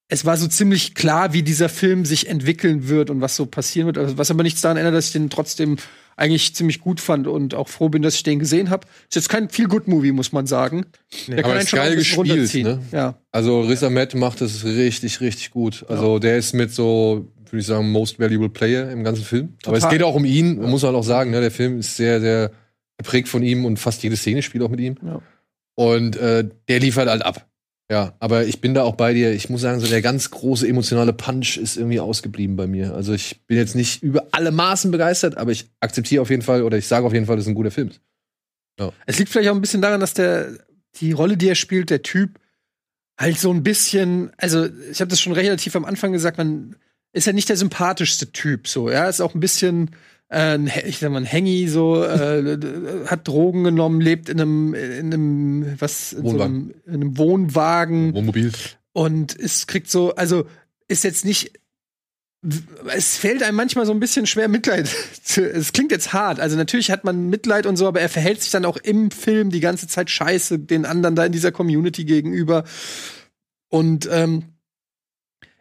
es 0.08 0.24
war 0.24 0.36
so 0.36 0.46
ziemlich 0.46 0.94
klar, 0.94 1.32
wie 1.32 1.42
dieser 1.42 1.68
Film 1.68 2.04
sich 2.04 2.28
entwickeln 2.28 2.88
wird 2.88 3.10
und 3.10 3.20
was 3.20 3.36
so 3.36 3.46
passieren 3.46 3.86
wird. 3.86 3.98
Also, 3.98 4.18
was 4.18 4.30
aber 4.30 4.42
nichts 4.42 4.60
daran 4.60 4.76
ändert, 4.76 4.94
dass 4.94 5.06
ich 5.06 5.12
den 5.12 5.30
trotzdem 5.30 5.76
eigentlich 6.16 6.54
ziemlich 6.54 6.80
gut 6.80 7.00
fand 7.00 7.26
und 7.26 7.54
auch 7.54 7.68
froh 7.68 7.88
bin, 7.88 8.02
dass 8.02 8.14
ich 8.14 8.22
den 8.22 8.38
gesehen 8.38 8.70
habe. 8.70 8.86
Ist 9.08 9.16
jetzt 9.16 9.28
kein 9.28 9.48
viel 9.48 9.66
good 9.66 9.88
Movie, 9.88 10.12
muss 10.12 10.30
man 10.30 10.46
sagen. 10.46 10.86
Nee, 11.26 11.36
der 11.36 11.42
kann 11.42 11.52
einen 11.52 11.66
schon 11.66 11.78
geil 11.78 11.96
gespielt, 11.96 12.54
ne? 12.54 12.80
Ja. 12.92 13.18
Also 13.32 13.62
Riz 13.62 13.82
Ahmed 13.82 14.14
macht 14.14 14.40
das 14.40 14.64
richtig, 14.64 15.20
richtig 15.20 15.50
gut. 15.50 15.84
Also 15.88 16.14
ja. 16.14 16.20
der 16.20 16.38
ist 16.38 16.52
mit 16.52 16.72
so, 16.72 17.32
würde 17.54 17.60
ich 17.60 17.66
sagen, 17.66 17.90
most 17.90 18.18
valuable 18.18 18.48
Player 18.48 18.90
im 18.90 19.04
ganzen 19.04 19.24
Film. 19.24 19.56
Total. 19.58 19.68
Aber 19.68 19.86
es 19.86 19.90
geht 19.90 20.02
auch 20.02 20.14
um 20.14 20.24
ihn, 20.24 20.60
ja. 20.60 20.68
muss 20.68 20.82
man 20.82 20.94
auch 20.94 21.04
sagen. 21.04 21.30
Ne? 21.30 21.40
Der 21.40 21.50
Film 21.50 21.78
ist 21.78 21.96
sehr, 21.96 22.20
sehr 22.20 22.50
geprägt 22.98 23.28
von 23.28 23.42
ihm 23.42 23.64
und 23.64 23.78
fast 23.78 24.02
jede 24.02 24.16
Szene 24.16 24.42
spielt 24.42 24.62
auch 24.64 24.68
mit 24.68 24.80
ihm. 24.80 24.96
Ja. 25.02 25.20
Und 25.76 26.16
äh, 26.16 26.48
der 26.68 26.80
liefert 26.80 27.08
halt 27.08 27.22
ab. 27.22 27.46
Ja, 27.90 28.14
aber 28.18 28.46
ich 28.46 28.60
bin 28.60 28.72
da 28.72 28.82
auch 28.82 28.96
bei 28.96 29.12
dir. 29.12 29.32
Ich 29.32 29.50
muss 29.50 29.60
sagen, 29.60 29.78
so 29.78 29.86
der 29.86 30.00
ganz 30.00 30.30
große 30.30 30.66
emotionale 30.66 31.12
Punch 31.12 31.58
ist 31.58 31.76
irgendwie 31.76 32.00
ausgeblieben 32.00 32.56
bei 32.56 32.66
mir. 32.66 32.94
Also 32.94 33.12
ich 33.12 33.42
bin 33.46 33.58
jetzt 33.58 33.74
nicht 33.74 34.02
über 34.02 34.28
alle 34.32 34.52
Maßen 34.52 34.90
begeistert, 34.90 35.36
aber 35.36 35.50
ich 35.50 35.66
akzeptiere 35.80 36.22
auf 36.22 36.30
jeden 36.30 36.42
Fall 36.42 36.62
oder 36.62 36.78
ich 36.78 36.86
sage 36.86 37.06
auf 37.06 37.12
jeden 37.12 37.26
Fall, 37.26 37.36
dass 37.36 37.44
es 37.44 37.48
ein 37.48 37.54
guter 37.54 37.70
Film 37.70 37.88
ist. 37.88 38.00
Ja. 38.80 38.90
Es 39.06 39.18
liegt 39.18 39.30
vielleicht 39.30 39.50
auch 39.50 39.54
ein 39.54 39.60
bisschen 39.60 39.82
daran, 39.82 40.00
dass 40.00 40.14
der 40.14 40.48
die 40.96 41.12
Rolle, 41.12 41.36
die 41.36 41.48
er 41.48 41.54
spielt, 41.54 41.90
der 41.90 42.02
Typ 42.02 42.40
halt 43.18 43.38
so 43.38 43.52
ein 43.52 43.62
bisschen, 43.62 44.32
also 44.38 44.66
ich 44.90 45.00
habe 45.00 45.10
das 45.10 45.20
schon 45.20 45.32
relativ 45.32 45.76
am 45.76 45.84
Anfang 45.84 46.12
gesagt, 46.12 46.38
man 46.38 46.76
ist 47.14 47.26
ja 47.26 47.32
nicht 47.32 47.48
der 47.48 47.56
sympathischste 47.56 48.32
Typ, 48.32 48.68
so, 48.68 48.90
ja, 48.90 49.08
ist 49.08 49.22
auch 49.22 49.34
ein 49.34 49.40
bisschen 49.40 49.90
äh, 50.30 50.58
ich 50.86 50.98
sag 50.98 51.10
mal, 51.10 51.18
ein 51.18 51.24
Hengi 51.24 51.68
so, 51.68 52.02
äh, 52.02 52.58
hat 53.06 53.26
Drogen 53.26 53.64
genommen, 53.64 54.00
lebt 54.00 54.28
in 54.28 54.40
einem, 54.40 54.74
in 54.74 55.12
einem, 55.12 55.76
was, 55.78 56.12
in, 56.12 56.28
so 56.28 56.40
einem, 56.40 56.74
in 56.86 56.94
einem 56.94 57.18
Wohnwagen. 57.18 58.14
Wohnmobil. 58.14 58.52
Und 58.92 59.38
es 59.38 59.66
kriegt 59.66 59.90
so, 59.90 60.14
also 60.14 60.46
ist 60.88 61.04
jetzt 61.04 61.24
nicht 61.24 61.52
es 62.94 63.16
fällt 63.16 63.42
einem 63.42 63.56
manchmal 63.56 63.86
so 63.86 63.92
ein 63.92 64.00
bisschen 64.00 64.26
schwer, 64.26 64.48
Mitleid 64.48 64.86
zu. 65.24 65.50
Es 65.50 65.72
klingt 65.72 65.92
jetzt 65.92 66.12
hart. 66.12 66.40
Also 66.40 66.56
natürlich 66.56 66.90
hat 66.90 67.04
man 67.04 67.30
Mitleid 67.30 67.64
und 67.64 67.76
so, 67.76 67.88
aber 67.88 68.00
er 68.00 68.10
verhält 68.10 68.42
sich 68.42 68.50
dann 68.50 68.66
auch 68.66 68.76
im 68.76 69.10
Film 69.10 69.50
die 69.50 69.60
ganze 69.60 69.88
Zeit 69.88 70.10
scheiße 70.10 70.58
den 70.58 70.84
anderen 70.84 71.16
da 71.16 71.24
in 71.24 71.32
dieser 71.32 71.52
Community 71.52 72.04
gegenüber. 72.04 72.64
Und 73.70 74.08
ähm, 74.12 74.53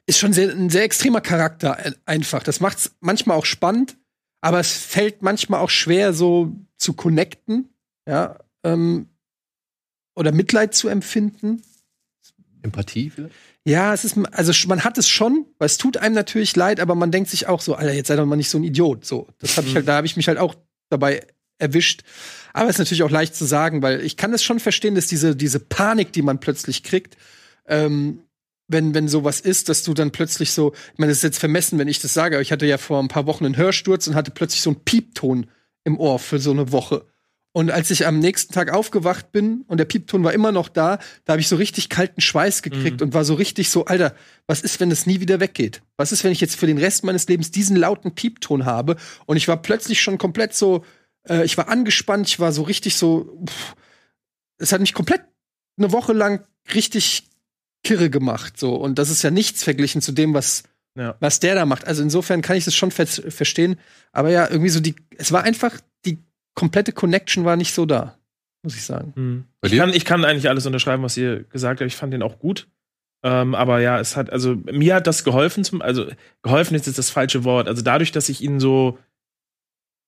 ist 0.05 0.19
schon 0.19 0.33
sehr, 0.33 0.51
ein 0.51 0.69
sehr 0.69 0.83
extremer 0.83 1.21
Charakter 1.21 1.77
einfach. 2.05 2.43
Das 2.43 2.59
macht's 2.59 2.91
manchmal 2.99 3.37
auch 3.37 3.45
spannend, 3.45 3.97
aber 4.41 4.59
es 4.59 4.73
fällt 4.73 5.21
manchmal 5.21 5.59
auch 5.61 5.69
schwer, 5.69 6.13
so 6.13 6.55
zu 6.77 6.93
connecten, 6.93 7.69
ja, 8.07 8.37
ähm, 8.63 9.07
oder 10.15 10.31
Mitleid 10.31 10.73
zu 10.73 10.89
empfinden. 10.89 11.63
Empathie 12.61 13.09
vielleicht? 13.09 13.35
Ja, 13.65 13.93
es 13.93 14.03
ist, 14.03 14.17
also 14.31 14.67
man 14.67 14.83
hat 14.83 14.97
es 14.97 15.07
schon, 15.07 15.45
weil 15.57 15.67
es 15.67 15.77
tut 15.77 15.95
einem 15.97 16.15
natürlich 16.15 16.55
leid, 16.55 16.81
aber 16.81 16.95
man 16.95 17.11
denkt 17.11 17.29
sich 17.29 17.47
auch 17.47 17.61
so, 17.61 17.75
Alter, 17.75 17.93
jetzt 17.93 18.07
sei 18.07 18.17
doch 18.17 18.25
mal 18.25 18.35
nicht 18.35 18.49
so 18.49 18.57
ein 18.57 18.63
Idiot. 18.63 19.05
So, 19.05 19.27
das 19.39 19.55
habe 19.57 19.67
ich 19.67 19.75
halt, 19.75 19.87
da 19.87 19.95
habe 19.95 20.07
ich 20.07 20.17
mich 20.17 20.27
halt 20.27 20.37
auch 20.37 20.55
dabei 20.89 21.25
erwischt. 21.59 22.03
Aber 22.51 22.69
es 22.69 22.75
ist 22.75 22.79
natürlich 22.79 23.03
auch 23.03 23.09
leicht 23.09 23.35
zu 23.35 23.45
sagen, 23.45 23.81
weil 23.81 24.01
ich 24.01 24.17
kann 24.17 24.33
es 24.33 24.43
schon 24.43 24.59
verstehen, 24.59 24.95
dass 24.95 25.07
diese, 25.07 25.35
diese 25.35 25.59
Panik, 25.59 26.11
die 26.11 26.21
man 26.21 26.41
plötzlich 26.41 26.83
kriegt, 26.83 27.15
ähm, 27.65 28.19
wenn, 28.67 28.93
wenn 28.93 29.07
sowas 29.07 29.39
ist, 29.39 29.69
dass 29.69 29.83
du 29.83 29.93
dann 29.93 30.11
plötzlich 30.11 30.51
so, 30.51 30.73
ich 30.93 30.99
meine, 30.99 31.11
das 31.11 31.17
ist 31.17 31.23
jetzt 31.23 31.39
vermessen, 31.39 31.79
wenn 31.79 31.87
ich 31.87 31.99
das 31.99 32.13
sage, 32.13 32.35
aber 32.35 32.41
ich 32.41 32.51
hatte 32.51 32.65
ja 32.65 32.77
vor 32.77 32.99
ein 32.99 33.07
paar 33.07 33.25
Wochen 33.25 33.45
einen 33.45 33.57
Hörsturz 33.57 34.07
und 34.07 34.15
hatte 34.15 34.31
plötzlich 34.31 34.61
so 34.61 34.71
einen 34.71 34.83
Piepton 34.83 35.47
im 35.83 35.99
Ohr 35.99 36.19
für 36.19 36.39
so 36.39 36.51
eine 36.51 36.71
Woche. 36.71 37.05
Und 37.55 37.69
als 37.69 37.91
ich 37.91 38.07
am 38.07 38.17
nächsten 38.17 38.51
Tag 38.51 38.73
aufgewacht 38.73 39.31
bin 39.31 39.63
und 39.67 39.77
der 39.77 39.85
Piepton 39.85 40.23
war 40.23 40.33
immer 40.33 40.51
noch 40.51 40.69
da, 40.69 40.97
da 41.23 41.33
habe 41.33 41.41
ich 41.41 41.47
so 41.47 41.55
richtig 41.55 41.87
kalten 41.87 42.19
Schweiß 42.19 42.63
gekriegt 42.63 42.99
mhm. 42.99 43.07
und 43.07 43.13
war 43.13 43.25
so 43.25 43.35
richtig 43.35 43.69
so, 43.69 43.85
Alter, 43.85 44.15
was 44.47 44.61
ist, 44.61 44.79
wenn 44.79 44.89
es 44.89 45.05
nie 45.05 45.19
wieder 45.19 45.39
weggeht? 45.39 45.83
Was 45.95 46.11
ist, 46.11 46.23
wenn 46.23 46.31
ich 46.31 46.41
jetzt 46.41 46.55
für 46.55 46.65
den 46.65 46.79
Rest 46.79 47.03
meines 47.03 47.27
Lebens 47.27 47.51
diesen 47.51 47.75
lauten 47.75 48.15
Piepton 48.15 48.65
habe? 48.65 48.95
Und 49.27 49.37
ich 49.37 49.47
war 49.47 49.61
plötzlich 49.61 50.01
schon 50.01 50.17
komplett 50.17 50.55
so, 50.55 50.83
äh, 51.29 51.45
ich 51.45 51.55
war 51.55 51.69
angespannt, 51.69 52.27
ich 52.27 52.39
war 52.39 52.51
so 52.51 52.63
richtig 52.63 52.95
so, 52.95 53.45
es 54.57 54.71
hat 54.71 54.81
mich 54.81 54.95
komplett 54.95 55.21
eine 55.77 55.91
Woche 55.91 56.13
lang 56.13 56.43
richtig 56.73 57.27
kirre 57.83 58.09
gemacht. 58.09 58.59
So. 58.59 58.75
Und 58.75 58.99
das 58.99 59.09
ist 59.09 59.21
ja 59.23 59.31
nichts 59.31 59.63
verglichen 59.63 60.01
zu 60.01 60.11
dem, 60.11 60.33
was, 60.33 60.63
ja. 60.97 61.15
was 61.19 61.39
der 61.39 61.55
da 61.55 61.65
macht. 61.65 61.85
Also 61.85 62.01
insofern 62.01 62.41
kann 62.41 62.57
ich 62.57 62.65
das 62.65 62.75
schon 62.75 62.91
ver 62.91 63.05
verstehen. 63.05 63.77
Aber 64.11 64.29
ja, 64.29 64.49
irgendwie 64.49 64.69
so 64.69 64.79
die, 64.79 64.95
es 65.17 65.31
war 65.31 65.43
einfach, 65.43 65.79
die 66.05 66.19
komplette 66.55 66.91
Connection 66.91 67.45
war 67.45 67.55
nicht 67.55 67.73
so 67.73 67.85
da, 67.85 68.17
muss 68.63 68.75
ich 68.75 68.83
sagen. 68.83 69.13
Mhm. 69.15 69.43
Ich, 69.61 69.75
kann, 69.75 69.93
ich 69.93 70.05
kann 70.05 70.25
eigentlich 70.25 70.49
alles 70.49 70.65
unterschreiben, 70.65 71.03
was 71.03 71.17
ihr 71.17 71.43
gesagt 71.43 71.81
habt. 71.81 71.87
Ich 71.87 71.97
fand 71.97 72.13
den 72.13 72.23
auch 72.23 72.39
gut. 72.39 72.67
Ähm, 73.25 73.55
aber 73.55 73.79
ja, 73.79 73.99
es 73.99 74.17
hat, 74.17 74.31
also 74.31 74.55
mir 74.55 74.95
hat 74.95 75.07
das 75.07 75.23
geholfen, 75.23 75.63
zum, 75.63 75.81
also 75.81 76.07
geholfen 76.41 76.75
ist 76.75 76.87
jetzt 76.87 76.97
das 76.97 77.09
falsche 77.09 77.45
Wort. 77.45 77.67
Also 77.67 77.81
dadurch, 77.81 78.11
dass 78.11 78.27
ich 78.27 78.41
ihn 78.41 78.59
so, 78.59 78.99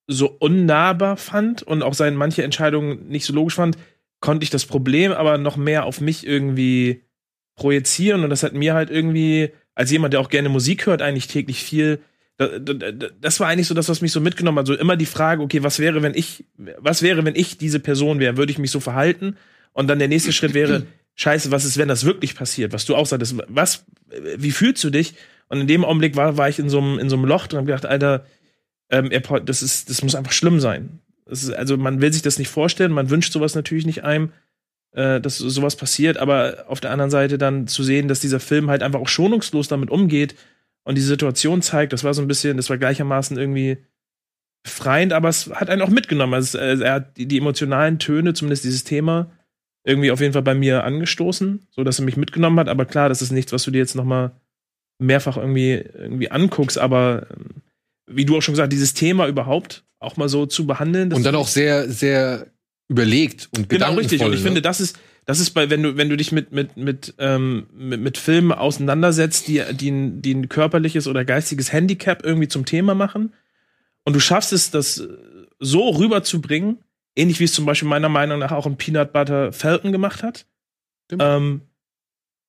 so 0.07 0.27
unnahbar 0.27 1.15
fand 1.17 1.63
und 1.63 1.81
auch 1.81 1.93
seine 1.93 2.17
manche 2.17 2.43
Entscheidungen 2.43 3.07
nicht 3.07 3.25
so 3.25 3.33
logisch 3.33 3.55
fand, 3.55 3.77
konnte 4.19 4.43
ich 4.43 4.49
das 4.49 4.65
Problem 4.65 5.11
aber 5.13 5.37
noch 5.37 5.55
mehr 5.55 5.85
auf 5.85 6.01
mich 6.01 6.27
irgendwie 6.27 7.04
projizieren 7.55 8.23
und 8.23 8.29
das 8.29 8.43
hat 8.43 8.53
mir 8.53 8.73
halt 8.73 8.89
irgendwie 8.89 9.51
als 9.73 9.91
jemand, 9.91 10.13
der 10.13 10.21
auch 10.21 10.29
gerne 10.29 10.49
Musik 10.49 10.85
hört, 10.85 11.01
eigentlich 11.01 11.27
täglich 11.27 11.63
viel. 11.63 11.99
Das 13.21 13.39
war 13.39 13.47
eigentlich 13.47 13.67
so 13.67 13.73
das, 13.73 13.87
was 13.89 14.01
mich 14.01 14.11
so 14.11 14.19
mitgenommen 14.19 14.59
hat. 14.59 14.67
So 14.67 14.75
immer 14.75 14.97
die 14.97 15.05
Frage, 15.05 15.41
okay, 15.41 15.63
was 15.63 15.79
wäre, 15.79 16.01
wenn 16.01 16.13
ich, 16.13 16.45
was 16.77 17.01
wäre, 17.01 17.23
wenn 17.23 17.35
ich 17.35 17.57
diese 17.57 17.79
Person 17.79 18.19
wäre? 18.19 18.37
Würde 18.37 18.51
ich 18.51 18.57
mich 18.57 18.71
so 18.71 18.79
verhalten? 18.79 19.37
Und 19.73 19.87
dann 19.87 19.99
der 19.99 20.07
nächste 20.07 20.33
Schritt 20.33 20.53
wäre, 20.53 20.85
Scheiße, 21.15 21.51
was 21.51 21.63
ist, 21.63 21.77
wenn 21.77 21.87
das 21.87 22.05
wirklich 22.05 22.35
passiert? 22.35 22.73
Was 22.73 22.85
du 22.85 22.95
auch 22.95 23.05
sagtest, 23.05 23.35
was, 23.47 23.85
wie 24.37 24.51
fühlst 24.51 24.83
du 24.83 24.89
dich? 24.89 25.13
Und 25.47 25.61
in 25.61 25.67
dem 25.67 25.85
Augenblick 25.85 26.15
war, 26.17 26.37
war 26.37 26.49
ich 26.49 26.59
in 26.59 26.69
so 26.69 26.79
einem, 26.79 26.99
in 26.99 27.09
so 27.09 27.15
einem 27.15 27.25
Loch 27.25 27.45
und 27.45 27.57
hab 27.57 27.65
gedacht, 27.65 27.85
Alter, 27.85 28.25
ähm, 28.89 29.09
das 29.45 29.61
ist, 29.61 29.89
das 29.89 30.03
muss 30.03 30.15
einfach 30.15 30.33
schlimm 30.33 30.59
sein. 30.59 30.99
Ist, 31.25 31.53
also 31.53 31.77
man 31.77 32.01
will 32.01 32.11
sich 32.11 32.21
das 32.21 32.37
nicht 32.37 32.49
vorstellen, 32.49 32.91
man 32.91 33.09
wünscht 33.09 33.31
sowas 33.31 33.55
natürlich 33.55 33.85
nicht 33.85 34.03
einem, 34.03 34.31
äh, 34.95 35.19
dass 35.19 35.37
sowas 35.37 35.75
passiert, 35.75 36.17
aber 36.17 36.65
auf 36.67 36.79
der 36.79 36.91
anderen 36.91 37.11
Seite 37.11 37.37
dann 37.37 37.67
zu 37.67 37.83
sehen, 37.83 38.07
dass 38.07 38.21
dieser 38.21 38.39
Film 38.39 38.69
halt 38.69 38.81
einfach 38.81 38.99
auch 38.99 39.09
schonungslos 39.09 39.67
damit 39.67 39.89
umgeht 39.89 40.35
und 40.83 40.95
die 40.95 41.01
Situation 41.01 41.61
zeigt, 41.61 41.93
das 41.93 42.03
war 42.03 42.13
so 42.13 42.21
ein 42.21 42.27
bisschen, 42.27 42.57
das 42.57 42.69
war 42.69 42.77
gleichermaßen 42.77 43.37
irgendwie 43.37 43.77
befreiend, 44.63 45.13
aber 45.13 45.29
es 45.29 45.49
hat 45.51 45.69
einen 45.69 45.81
auch 45.81 45.89
mitgenommen. 45.89 46.33
Also 46.33 46.57
äh, 46.57 46.79
er 46.81 46.93
hat 46.93 47.17
die, 47.17 47.27
die 47.27 47.37
emotionalen 47.37 47.99
Töne, 47.99 48.33
zumindest 48.33 48.63
dieses 48.63 48.83
Thema, 48.83 49.31
irgendwie 49.83 50.11
auf 50.11 50.21
jeden 50.21 50.33
Fall 50.33 50.41
bei 50.41 50.55
mir 50.55 50.83
angestoßen, 50.83 51.67
so 51.69 51.83
dass 51.83 51.99
er 51.99 52.05
mich 52.05 52.17
mitgenommen 52.17 52.59
hat. 52.59 52.69
Aber 52.69 52.85
klar, 52.85 53.09
das 53.09 53.21
ist 53.21 53.31
nichts, 53.31 53.51
was 53.51 53.63
du 53.63 53.71
dir 53.71 53.79
jetzt 53.79 53.95
noch 53.95 54.05
mal 54.05 54.31
mehrfach 54.97 55.37
irgendwie 55.37 55.73
irgendwie 55.73 56.31
anguckst. 56.31 56.77
Aber 56.77 57.27
ähm, 57.31 57.61
wie 58.07 58.25
du 58.25 58.37
auch 58.37 58.41
schon 58.41 58.53
gesagt, 58.53 58.73
dieses 58.73 58.93
Thema 58.93 59.27
überhaupt 59.27 59.83
auch 59.99 60.17
mal 60.17 60.29
so 60.29 60.45
zu 60.45 60.65
behandeln. 60.65 61.13
Und 61.13 61.25
dann 61.25 61.35
auch 61.35 61.47
sehr 61.47 61.89
sehr 61.89 62.47
überlegt 62.87 63.49
und 63.55 63.69
genau 63.69 63.93
richtig. 63.95 64.21
Und 64.21 64.33
ich 64.33 64.39
ne? 64.39 64.45
finde, 64.45 64.61
das 64.61 64.79
ist 64.79 64.99
das 65.25 65.39
ist 65.39 65.51
bei 65.51 65.69
wenn 65.69 65.81
du 65.81 65.97
wenn 65.97 66.09
du 66.09 66.17
dich 66.17 66.31
mit 66.31 66.51
mit 66.51 66.77
mit 66.77 67.15
ähm, 67.17 67.67
mit, 67.73 68.01
mit 68.01 68.17
Filmen 68.17 68.51
auseinandersetzt, 68.51 69.47
die 69.47 69.61
die 69.71 70.21
die 70.21 70.33
ein 70.35 70.49
körperliches 70.49 71.07
oder 71.07 71.25
geistiges 71.25 71.73
Handicap 71.73 72.23
irgendwie 72.23 72.47
zum 72.47 72.65
Thema 72.65 72.95
machen 72.95 73.33
und 74.03 74.13
du 74.13 74.19
schaffst 74.19 74.53
es, 74.53 74.69
das 74.69 75.07
so 75.59 75.89
rüberzubringen 75.89 76.79
Ähnlich 77.15 77.39
wie 77.39 77.45
es 77.45 77.53
zum 77.53 77.65
Beispiel 77.65 77.87
meiner 77.87 78.09
Meinung 78.09 78.39
nach 78.39 78.51
auch 78.51 78.65
ein 78.65 78.77
Peanut 78.77 79.13
Butter 79.13 79.53
Falcon 79.53 79.93
gemacht 79.93 80.21
hat. 80.21 80.45
Ähm, 81.17 81.61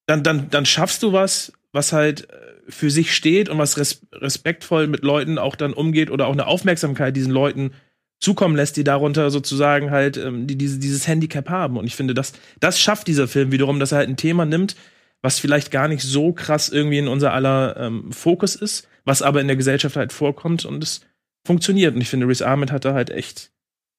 dann, 0.07 0.23
dann, 0.23 0.51
dann 0.51 0.67
schaffst 0.67 1.03
du 1.03 1.13
was, 1.13 1.53
was 1.73 1.93
halt 1.93 2.29
äh, 2.31 2.35
für 2.69 2.91
sich 2.91 3.15
steht 3.15 3.49
und 3.49 3.59
was 3.59 3.79
res 3.79 4.05
respektvoll 4.13 4.89
mit 4.89 5.05
Leuten 5.05 5.39
auch 5.39 5.55
dann 5.55 5.73
umgeht 5.73 6.11
oder 6.11 6.27
auch 6.27 6.33
eine 6.33 6.47
Aufmerksamkeit 6.47 7.15
diesen 7.15 7.33
Leuten 7.33 7.73
zukommen 8.21 8.57
lässt, 8.57 8.77
die 8.77 8.85
darunter 8.85 9.31
sozusagen 9.31 9.91
halt 9.91 10.17
ähm, 10.17 10.47
die 10.47 10.57
diese, 10.57 10.79
dieses 10.79 11.07
Handicap 11.07 11.49
haben. 11.49 11.77
Und 11.77 11.87
ich 11.87 11.97
finde, 11.97 12.15
das, 12.15 12.33
das 12.61 12.81
schafft 12.81 13.09
dieser 13.09 13.29
Film 13.29 13.53
wiederum, 13.53 13.79
dass 13.79 13.93
er 13.93 13.99
halt 13.99 14.09
ein 14.09 14.17
Thema 14.17 14.45
nimmt, 14.45 14.77
was 15.23 15.39
vielleicht 15.39 15.71
gar 15.71 15.89
nicht 15.89 16.03
so 16.03 16.33
krass 16.33 16.69
irgendwie 16.69 16.99
in 16.99 17.09
unser 17.09 17.33
aller 17.33 17.77
ähm, 17.79 18.13
Fokus 18.13 18.55
ist, 18.55 18.89
was 19.05 19.23
aber 19.23 19.41
in 19.41 19.47
der 19.47 19.57
Gesellschaft 19.57 19.97
halt 19.97 20.13
vorkommt 20.13 20.65
und 20.65 20.83
es 20.83 21.03
funktioniert. 21.47 21.95
Und 21.95 22.01
ich 22.01 22.09
finde, 22.09 22.27
Riz 22.27 22.43
Ahmed 22.43 22.73
hat 22.73 22.85
da 22.85 22.95
halt 22.95 23.11
echt 23.11 23.53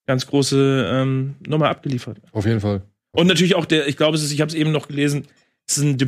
ganz 0.06 0.26
große 0.26 0.90
ähm, 0.92 1.36
Nummer 1.46 1.68
abgeliefert. 1.68 2.18
Auf 2.32 2.46
jeden 2.46 2.60
Fall. 2.60 2.82
Und 3.12 3.26
natürlich 3.26 3.54
auch 3.54 3.66
der, 3.66 3.86
ich 3.88 3.96
glaube, 3.96 4.16
es 4.16 4.22
ist, 4.22 4.32
ich 4.32 4.40
habe 4.40 4.48
es 4.48 4.54
eben 4.54 4.72
noch 4.72 4.88
gelesen, 4.88 5.26
es 5.66 5.78
ist 5.78 5.84
ein 5.84 5.98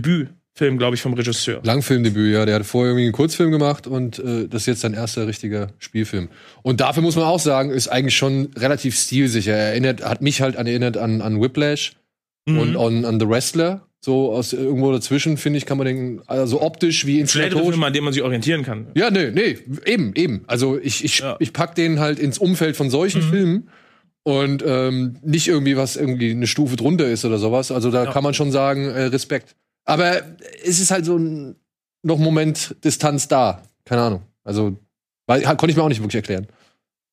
Debütfilm, 0.61 0.78
glaube 0.78 0.94
ich, 0.94 1.02
vom 1.02 1.14
Regisseur. 1.14 1.61
Langfilmdebüt, 1.64 2.34
ja. 2.34 2.46
Der 2.46 2.56
hat 2.56 2.66
vorher 2.66 2.90
irgendwie 2.90 3.04
einen 3.04 3.12
Kurzfilm 3.12 3.50
gemacht 3.50 3.86
und 3.86 4.18
äh, 4.18 4.46
das 4.48 4.62
ist 4.62 4.66
jetzt 4.66 4.80
sein 4.80 4.94
erster 4.94 5.26
richtiger 5.26 5.68
Spielfilm. 5.78 6.28
Und 6.62 6.80
dafür 6.80 7.02
muss 7.02 7.16
man 7.16 7.24
auch 7.24 7.40
sagen, 7.40 7.70
ist 7.70 7.88
eigentlich 7.88 8.16
schon 8.16 8.50
relativ 8.56 8.96
stilsicher. 8.96 9.52
Er 9.52 9.70
erinnert, 9.70 10.04
hat 10.04 10.22
mich 10.22 10.42
halt 10.42 10.56
erinnert 10.56 10.96
an, 10.96 11.22
an 11.22 11.40
Whiplash 11.40 11.92
mhm. 12.46 12.58
und 12.58 12.76
an, 12.76 13.04
an 13.04 13.20
The 13.20 13.28
Wrestler. 13.28 13.86
So 14.02 14.32
aus 14.32 14.54
irgendwo 14.54 14.92
dazwischen, 14.92 15.36
finde 15.36 15.58
ich, 15.58 15.66
kann 15.66 15.76
man 15.76 15.86
denken, 15.86 16.22
also 16.26 16.62
optisch 16.62 17.04
wie 17.04 17.20
inszenatorisch. 17.20 17.68
Film, 17.68 17.84
an 17.84 17.92
dem 17.92 18.04
man 18.04 18.14
sich 18.14 18.22
orientieren 18.22 18.62
kann. 18.62 18.86
Ja, 18.94 19.11
nee, 19.11 19.30
nee, 19.30 19.58
eben, 19.84 20.14
eben. 20.14 20.44
Also 20.46 20.78
ich, 20.78 21.04
ich, 21.04 21.18
ja. 21.18 21.36
ich 21.38 21.52
pack 21.52 21.74
den 21.74 22.00
halt 22.00 22.18
ins 22.18 22.38
Umfeld 22.38 22.76
von 22.76 22.88
solchen 22.88 23.26
mhm. 23.26 23.30
Filmen 23.30 23.68
und 24.22 24.64
ähm, 24.66 25.16
nicht 25.22 25.48
irgendwie 25.48 25.76
was 25.76 25.96
irgendwie 25.96 26.30
eine 26.30 26.46
Stufe 26.46 26.76
drunter 26.76 27.08
ist 27.08 27.26
oder 27.26 27.36
sowas. 27.36 27.70
Also 27.70 27.90
da 27.90 28.04
ja. 28.04 28.11
kann 28.11 28.22
man 28.22 28.32
schon 28.32 28.50
sagen, 28.50 28.86
äh, 28.86 29.04
Respekt. 29.04 29.54
Aber 29.85 30.22
es 30.64 30.81
ist 30.81 30.91
halt 30.91 31.05
so 31.05 31.16
ein 31.16 31.57
noch 32.03 32.18
Moment 32.18 32.76
Distanz 32.85 33.28
da. 33.28 33.62
Keine 33.85 34.03
Ahnung. 34.03 34.22
Also 34.45 34.76
weil, 35.26 35.43
konnte 35.43 35.70
ich 35.70 35.76
mir 35.76 35.85
auch 35.85 35.89
nicht 35.89 36.01
wirklich 36.01 36.16
erklären. 36.16 36.49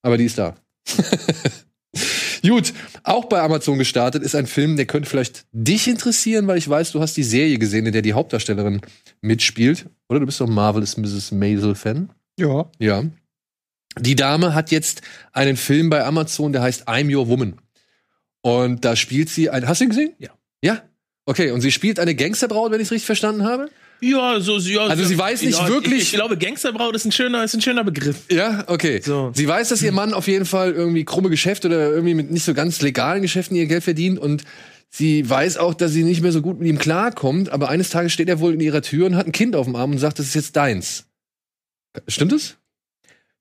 Aber 0.01 0.18
die 0.18 0.26
ist 0.26 0.39
da. 0.39 0.55
Gut, 2.41 2.74
auch 3.03 3.26
bei 3.26 3.41
Amazon 3.41 3.78
gestartet 3.78 4.24
ist 4.24 4.34
ein 4.34 4.47
Film, 4.47 4.76
der 4.76 4.86
könnte 4.86 5.07
vielleicht 5.07 5.45
dich 5.51 5.88
interessieren, 5.88 6.47
weil 6.47 6.57
ich 6.57 6.68
weiß, 6.68 6.93
du 6.93 6.99
hast 6.99 7.15
die 7.18 7.24
Serie 7.24 7.59
gesehen, 7.59 7.86
in 7.86 7.93
der 7.93 8.01
die 8.01 8.13
Hauptdarstellerin 8.13 8.82
mitspielt. 9.22 9.86
Oder 10.09 10.22
du 10.22 10.26
bist 10.26 10.41
doch 10.41 10.47
Marvelous 10.47 10.97
Mrs. 10.97 11.32
Maisel-Fan. 11.32 12.09
Ja. 12.39 12.72
Ja. 12.80 13.03
Die 13.99 14.15
Dame 14.15 14.55
hat 14.55 14.72
jetzt 14.72 15.01
einen 15.32 15.57
Film 15.57 15.91
bei 15.91 16.03
Amazon, 16.03 16.53
der 16.53 16.63
heißt 16.63 16.88
I'm 16.88 17.13
Your 17.15 17.28
Woman. 17.28 17.59
Und 18.41 18.84
da 18.84 18.95
spielt 18.95 19.30
sie 19.30 19.51
ein. 19.51 19.68
Hast 19.68 19.82
du 19.82 19.86
ihn 19.86 19.89
gesehen? 19.89 20.13
Ja. 20.18 20.30
Ja? 20.63 20.82
Okay, 21.28 21.51
und 21.51 21.59
sie 21.59 21.73
spielt 21.73 21.99
eine 21.99 22.15
Gangsterbraut, 22.15 22.71
wenn 22.71 22.80
ich 22.80 22.88
es 22.88 22.91
richtig 22.91 23.05
verstanden 23.05 23.43
habe? 23.43 23.69
Ja, 23.99 24.39
so 24.39 24.57
ja, 24.59 24.86
Also 24.86 25.03
sie 25.03 25.17
weiß 25.17 25.41
nicht 25.41 25.59
ja, 25.59 25.67
wirklich. 25.67 26.03
Ich, 26.03 26.03
ich, 26.03 26.13
glaube, 26.13 26.38
Gangsterbraut 26.38 26.95
ist 26.95 27.03
ein 27.03 27.11
schöner, 27.11 27.43
ist 27.43 27.53
ein 27.53 27.61
schöner 27.61 27.84
Begriff. 27.84 28.15
Ja, 28.32 28.63
okay. 28.67 29.01
So. 29.03 29.32
Sie 29.36 29.45
weiß, 29.45 29.67
dass 29.67 29.82
ihr 29.82 29.91
Mann 29.91 30.13
auf 30.13 30.28
jeden 30.28 30.45
Fall 30.45 30.71
irgendwie 30.71 31.03
krumme 31.03 31.30
Geschäfte 31.30 31.67
oder 31.67 31.91
irgendwie 31.91 32.13
mit 32.13 32.32
nicht 32.32 32.45
so 32.45 32.53
ganz 32.53 32.82
legalen 32.82 33.21
Geschäften 33.21 33.57
ihr 33.57 33.65
Geld 33.65 33.84
verdient 33.84 34.19
und 34.19 34.43
sie 34.89 35.30
weiß 35.30 35.57
auch, 35.57 35.73
dass 35.73 35.91
sie 35.91 36.03
nicht 36.03 36.21
mehr 36.21 36.32
so 36.32 36.41
gut 36.41 36.59
mit 36.59 36.69
ihm 36.69 36.78
klarkommt, 36.78 37.49
aber 37.49 37.67
eines 37.67 37.89
Tages 37.89 38.13
steht 38.13 38.30
er 38.30 38.39
wohl 38.39 38.53
in 38.53 38.61
ihrer 38.61 38.82
Tür 38.82 39.07
und 39.07 39.17
hat 39.17 39.25
ein 39.25 39.34
Kind 39.34 39.53
auf 39.57 39.65
dem 39.65 39.75
Arm 39.75 39.91
und 39.91 39.97
sagt, 39.97 40.19
das 40.19 40.28
ist 40.28 40.36
jetzt 40.36 40.55
deins. 40.55 41.07
Stimmt 42.07 42.32
es? 42.32 42.55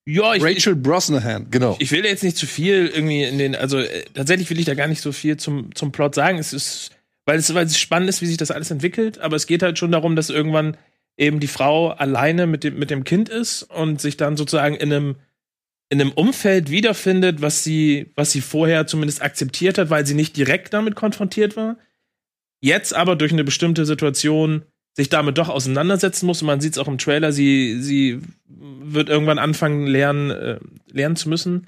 Ja, 0.07 0.34
ich, 0.34 0.43
Rachel 0.43 0.74
Brosnahan, 0.74 1.49
genau. 1.53 1.74
Ich, 1.78 1.82
ich 1.82 1.93
will 1.93 2.05
jetzt 2.05 2.24
nicht 2.24 2.37
zu 2.37 2.47
viel 2.47 2.91
irgendwie 2.93 3.22
in 3.22 3.39
den, 3.39 3.55
also 3.55 3.78
äh, 3.78 4.05
tatsächlich 4.14 4.51
will 4.51 4.59
ich 4.59 4.64
da 4.64 4.74
gar 4.74 4.89
nicht 4.89 5.03
so 5.03 5.12
viel 5.12 5.37
zum, 5.37 5.72
zum 5.74 5.93
Plot 5.93 6.14
sagen. 6.16 6.39
Es 6.39 6.53
ist, 6.53 6.95
weil 7.27 7.39
es, 7.39 7.53
weil 7.53 7.66
es 7.66 7.79
spannend 7.79 8.09
ist, 8.09 8.22
wie 8.22 8.27
sich 8.27 8.39
das 8.39 8.51
alles 8.51 8.70
entwickelt, 8.70 9.18
aber 9.18 9.37
es 9.37 9.47
geht 9.47 9.62
halt 9.62 9.79
schon 9.79 9.93
darum, 9.93 10.16
dass 10.16 10.31
irgendwann 10.31 10.77
eben 11.18 11.41
die 11.41 11.47
Frau 11.47 11.89
alleine 11.91 12.47
mit 12.47 12.64
dem, 12.64 12.79
mit 12.79 12.91
dem 12.91 13.05
Kind 13.05 13.29
ist 13.29 13.62
und 13.64 14.01
sich 14.01 14.16
dann 14.16 14.37
sozusagen 14.37 14.77
in 14.77 14.93
einem, 14.93 15.16
in 15.89 16.01
einem 16.01 16.12
Umfeld 16.12 16.70
wiederfindet, 16.70 17.43
was 17.43 17.64
sie, 17.64 18.12
was 18.14 18.33
sie 18.33 18.41
vorher 18.41 18.87
zumindest 18.87 19.22
akzeptiert 19.22 19.79
hat, 19.79 19.91
weil 19.91 20.07
sie 20.07 20.14
nicht 20.14 20.37
direkt 20.37 20.72
damit 20.72 20.95
konfrontiert 20.95 21.57
war. 21.57 21.77
Jetzt 22.61 22.95
aber 22.95 23.16
durch 23.16 23.33
eine 23.33 23.45
bestimmte 23.45 23.85
Situation 23.87 24.62
sich 24.95 25.09
damit 25.11 25.37
doch 25.37 25.49
auseinandersetzen 25.49 26.27
muss. 26.27 26.41
Und 26.41 26.47
man 26.47 26.61
sieht 26.61 26.72
es 26.72 26.79
auch 26.79 26.89
im 26.89 26.99
Trailer, 26.99 27.31
sie, 27.31 27.83
sie 27.83 28.20
wird 28.49 29.09
irgendwann 29.09 29.39
anfangen, 29.39 29.87
lernen, 29.87 30.31
äh, 30.31 30.59
lernen 30.91 31.16
zu 31.16 31.29
müssen, 31.29 31.66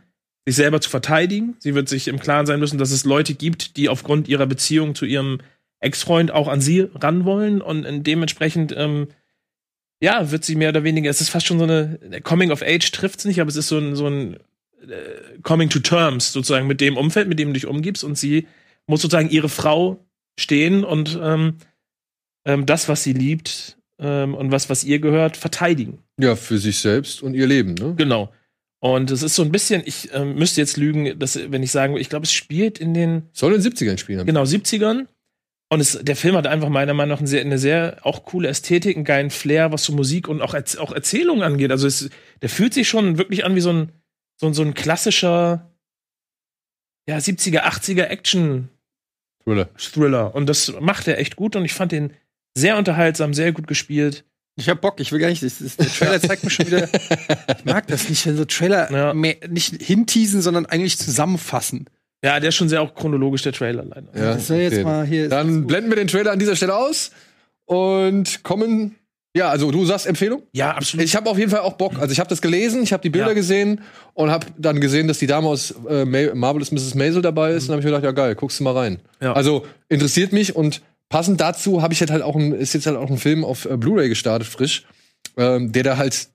sich 0.49 0.57
selber 0.57 0.81
zu 0.81 0.91
verteidigen. 0.91 1.57
Sie 1.59 1.75
wird 1.75 1.89
sich 1.89 2.09
im 2.09 2.19
Klaren 2.19 2.47
sein 2.47 2.61
müssen, 2.61 2.79
dass 2.79 2.91
es 2.91 3.05
Leute 3.05 3.35
gibt, 3.35 3.77
die 3.77 3.89
aufgrund 3.89 4.29
ihrer 4.29 4.47
Beziehung 4.47 4.95
zu 4.95 5.05
ihrem 5.05 5.39
Ex-Freund 5.81 6.31
auch 6.31 6.49
an 6.49 6.61
sie 6.61 6.89
ran 6.95 7.25
wollen. 7.25 7.61
Und 7.61 8.05
dementsprechend, 8.05 8.75
ähm, 8.77 9.09
ja, 10.01 10.31
wird 10.31 10.45
sie 10.45 10.57
mehr 10.57 10.71
oder 10.71 10.85
weniger, 10.85 11.11
es 11.11 11.21
ist 11.21 11.29
fast 11.29 11.47
schon 11.47 11.59
so 11.59 11.65
eine, 11.65 11.99
Coming 12.23 12.51
of 12.51 12.63
Age 12.63 12.91
trifft 12.93 13.21
es 13.21 13.25
nicht, 13.25 13.41
aber 13.41 13.49
es 13.49 13.57
ist 13.57 13.69
so 13.69 13.79
ein, 13.79 13.95
so 13.95 14.07
ein 14.07 14.39
äh, 14.83 15.39
Coming 15.43 15.69
to 15.69 15.81
Terms 15.81 16.33
sozusagen 16.33 16.67
mit 16.67 16.81
dem 16.81 16.97
Umfeld, 16.97 17.29
mit 17.29 17.39
dem 17.39 17.49
du 17.49 17.55
dich 17.55 17.67
umgibst. 17.67 18.03
Und 18.03 18.17
sie 18.17 18.47
muss 18.87 19.03
sozusagen 19.03 19.31
ihre 19.31 19.49
Frau 19.49 20.05
stehen 20.39 20.85
und 20.85 21.19
ähm, 21.21 21.57
ähm, 22.47 22.65
das, 22.65 22.89
was 22.89 23.03
sie 23.03 23.13
liebt 23.13 23.77
ähm, 23.99 24.35
und 24.35 24.51
was, 24.51 24.71
was 24.71 24.85
ihr 24.85 24.99
gehört, 24.99 25.37
verteidigen. 25.37 25.99
Ja, 26.19 26.37
für 26.37 26.59
sich 26.59 26.79
selbst 26.79 27.23
und 27.23 27.35
ihr 27.35 27.47
Leben, 27.47 27.75
ne? 27.75 27.95
Genau. 27.97 28.33
Und 28.81 29.11
es 29.11 29.23
ist 29.23 29.35
so 29.35 29.43
ein 29.43 29.51
bisschen, 29.51 29.83
ich 29.85 30.13
ähm, 30.15 30.37
müsste 30.37 30.61
jetzt 30.61 30.77
lügen, 30.77 31.19
dass, 31.19 31.39
wenn 31.51 31.63
ich 31.63 31.73
sagen 31.73 31.97
ich 31.97 32.09
glaube, 32.09 32.25
es 32.25 32.33
spielt 32.33 32.79
in 32.79 32.95
den. 32.95 33.29
Soll 33.33 33.55
in 33.55 33.63
den 33.63 33.73
70ern 33.73 33.99
spielen. 33.99 34.27
Genau, 34.27 34.43
70ern. 34.43 35.07
Und 35.71 35.81
es, 35.81 35.99
der 36.01 36.17
Film 36.17 36.37
hat 36.37 36.47
einfach 36.47 36.71
meiner 36.71 36.95
Meinung 36.95 37.15
nach 37.15 37.19
eine 37.19 37.29
sehr, 37.29 37.43
eine 37.43 37.59
sehr 37.59 37.99
auch 38.03 38.25
coole 38.25 38.49
Ästhetik, 38.49 38.97
einen 38.97 39.05
geilen 39.05 39.31
Flair, 39.31 39.71
was 39.73 39.85
so 39.85 39.93
Musik 39.93 40.29
und 40.29 40.41
auch, 40.41 40.55
auch 40.55 40.93
Erzählung 40.93 41.43
angeht. 41.43 41.71
Also 41.71 41.87
es, 41.87 42.09
der 42.41 42.49
fühlt 42.49 42.73
sich 42.73 42.89
schon 42.89 43.19
wirklich 43.19 43.45
an 43.45 43.55
wie 43.55 43.61
so 43.61 43.73
ein, 43.73 43.93
so, 44.37 44.51
so 44.53 44.63
ein 44.63 44.75
klassischer 44.75 45.71
ja, 47.07 47.19
70er, 47.19 47.65
80er 47.65 48.05
Action 48.05 48.69
Thriller. 49.49 49.69
Thriller. 49.77 50.35
Und 50.35 50.47
das 50.47 50.75
macht 50.81 51.09
er 51.09 51.19
echt 51.19 51.37
gut 51.37 51.57
und 51.57 51.65
ich 51.65 51.73
fand 51.73 51.93
den 51.93 52.13
sehr 52.55 52.77
unterhaltsam, 52.77 53.33
sehr 53.33 53.53
gut 53.53 53.67
gespielt. 53.67 54.25
Ich 54.59 54.69
hab 54.69 54.81
Bock, 54.81 54.99
ich 54.99 55.13
will 55.13 55.21
gar 55.21 55.29
nicht. 55.29 55.43
Das, 55.43 55.59
das, 55.59 55.77
der 55.77 55.87
Trailer 55.87 56.21
zeigt 56.29 56.43
mir 56.43 56.51
schon 56.51 56.67
wieder. 56.67 56.89
Ich 57.59 57.65
mag 57.65 57.87
das 57.87 58.09
nicht, 58.09 58.27
wenn 58.27 58.37
so 58.37 58.45
Trailer 58.45 58.91
ja. 58.91 59.15
mehr, 59.15 59.37
nicht 59.49 59.81
hinteasen, 59.81 60.43
sondern 60.43 60.67
eigentlich 60.67 60.99
zusammenfassen. 60.99 61.87
Ja, 62.25 62.41
der 62.41 62.49
ist 62.49 62.57
schon 62.57 62.69
sehr 62.69 62.83
auch 62.83 62.95
chronologisch, 62.95 63.43
der 63.43 63.53
Trailer 63.53 63.85
leider. 63.85 64.09
Ja, 64.15 64.35
das 64.35 64.51
okay. 64.51 64.65
jetzt 64.65 64.83
mal 64.83 65.07
hier. 65.07 65.29
Dann 65.29 65.67
blenden 65.69 65.91
wir 65.91 65.97
den 65.97 66.09
Trailer 66.09 66.33
an 66.33 66.41
dieser 66.41 66.57
Stelle 66.57 66.77
aus 66.77 67.13
und 67.67 68.43
kommen. 68.43 68.97
Ja, 69.37 69.51
also 69.51 69.71
du 69.71 69.85
sagst 69.85 70.07
Empfehlung? 70.07 70.43
Ja, 70.53 70.73
absolut. 70.73 71.07
Ich 71.07 71.15
habe 71.15 71.31
auf 71.31 71.39
jeden 71.39 71.53
Fall 71.53 71.61
auch 71.61 71.75
Bock. 71.75 72.01
Also 72.01 72.11
ich 72.11 72.19
habe 72.19 72.29
das 72.29 72.43
gelesen, 72.43 72.83
ich 72.83 72.93
habe 72.93 73.03
die 73.03 73.11
Bilder 73.11 73.29
ja. 73.29 73.35
gesehen 73.35 73.83
und 74.15 74.33
habe 74.33 74.47
dann 74.57 74.81
gesehen, 74.81 75.07
dass 75.07 75.19
die 75.19 75.29
Dame 75.29 75.47
aus 75.47 75.73
äh, 75.89 76.05
Marvelous 76.05 76.73
Mrs. 76.73 76.97
Maisel 76.97 77.23
dabei 77.23 77.53
ist. 77.53 77.65
Mhm. 77.65 77.69
Und 77.69 77.73
habe 77.75 77.81
ich 77.81 77.85
mir 77.85 77.91
gedacht, 77.93 78.05
ja 78.05 78.11
geil, 78.11 78.35
guckst 78.35 78.59
du 78.59 78.65
mal 78.65 78.77
rein. 78.77 78.99
Ja. 79.21 79.35
Also 79.35 79.65
interessiert 79.89 80.33
mich 80.33 80.57
und 80.57 80.83
passend 81.09 81.41
dazu 81.41 81.83
habe 81.83 81.95
ich 81.95 82.01
halt, 82.01 82.11
halt 82.11 82.23
auch 82.23 82.37
ein, 82.37 82.53
ist 82.53 82.75
jetzt 82.75 82.87
halt 82.87 82.97
auch 82.97 83.11
ein 83.11 83.19
Film 83.19 83.45
auf 83.45 83.65
äh, 83.65 83.77
Blu-ray 83.77 84.09
gestartet, 84.09 84.49
frisch, 84.49 84.85
ähm, 85.37 85.73
der 85.73 85.83
da 85.83 85.97
halt 85.97 86.29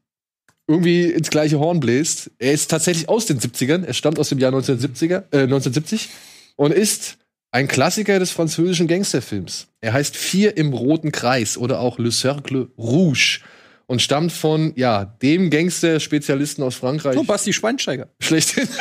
irgendwie 0.67 1.05
ins 1.05 1.29
gleiche 1.29 1.59
Horn 1.59 1.79
bläst. 1.79 2.31
Er 2.39 2.53
ist 2.53 2.69
tatsächlich 2.69 3.09
aus 3.09 3.25
den 3.25 3.39
70ern, 3.39 3.83
er 3.83 3.93
stammt 3.93 4.19
aus 4.19 4.29
dem 4.29 4.39
Jahr 4.39 4.53
1970er, 4.53 5.23
äh, 5.31 5.43
1970 5.43 6.09
und 6.55 6.71
ist 6.71 7.17
ein 7.51 7.67
Klassiker 7.67 8.17
des 8.19 8.31
französischen 8.31 8.87
Gangsterfilms. 8.87 9.67
Er 9.81 9.93
heißt 9.93 10.15
Vier 10.15 10.57
im 10.57 10.73
roten 10.73 11.11
Kreis 11.11 11.57
oder 11.57 11.79
auch 11.79 11.99
Le 11.99 12.09
Cercle 12.09 12.69
Rouge 12.77 13.41
und 13.85 14.01
stammt 14.01 14.31
von 14.31 14.73
ja 14.75 15.05
dem 15.05 15.49
Gangster-Spezialisten 15.49 16.63
aus 16.63 16.75
Frankreich. 16.75 17.17
Oh, 17.17 17.23
Basti 17.23 17.53
Schweinsteiger. 17.53 18.07
Schlechthin. 18.19 18.67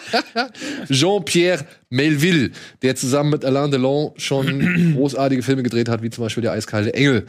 Jean-Pierre 0.90 1.64
Melville, 1.90 2.50
der 2.82 2.96
zusammen 2.96 3.30
mit 3.30 3.44
Alain 3.44 3.70
Delon 3.70 4.12
schon 4.16 4.94
großartige 4.96 5.42
Filme 5.42 5.62
gedreht 5.62 5.88
hat, 5.88 6.02
wie 6.02 6.10
zum 6.10 6.24
Beispiel 6.24 6.42
Der 6.42 6.52
eiskalte 6.52 6.94
Engel, 6.94 7.26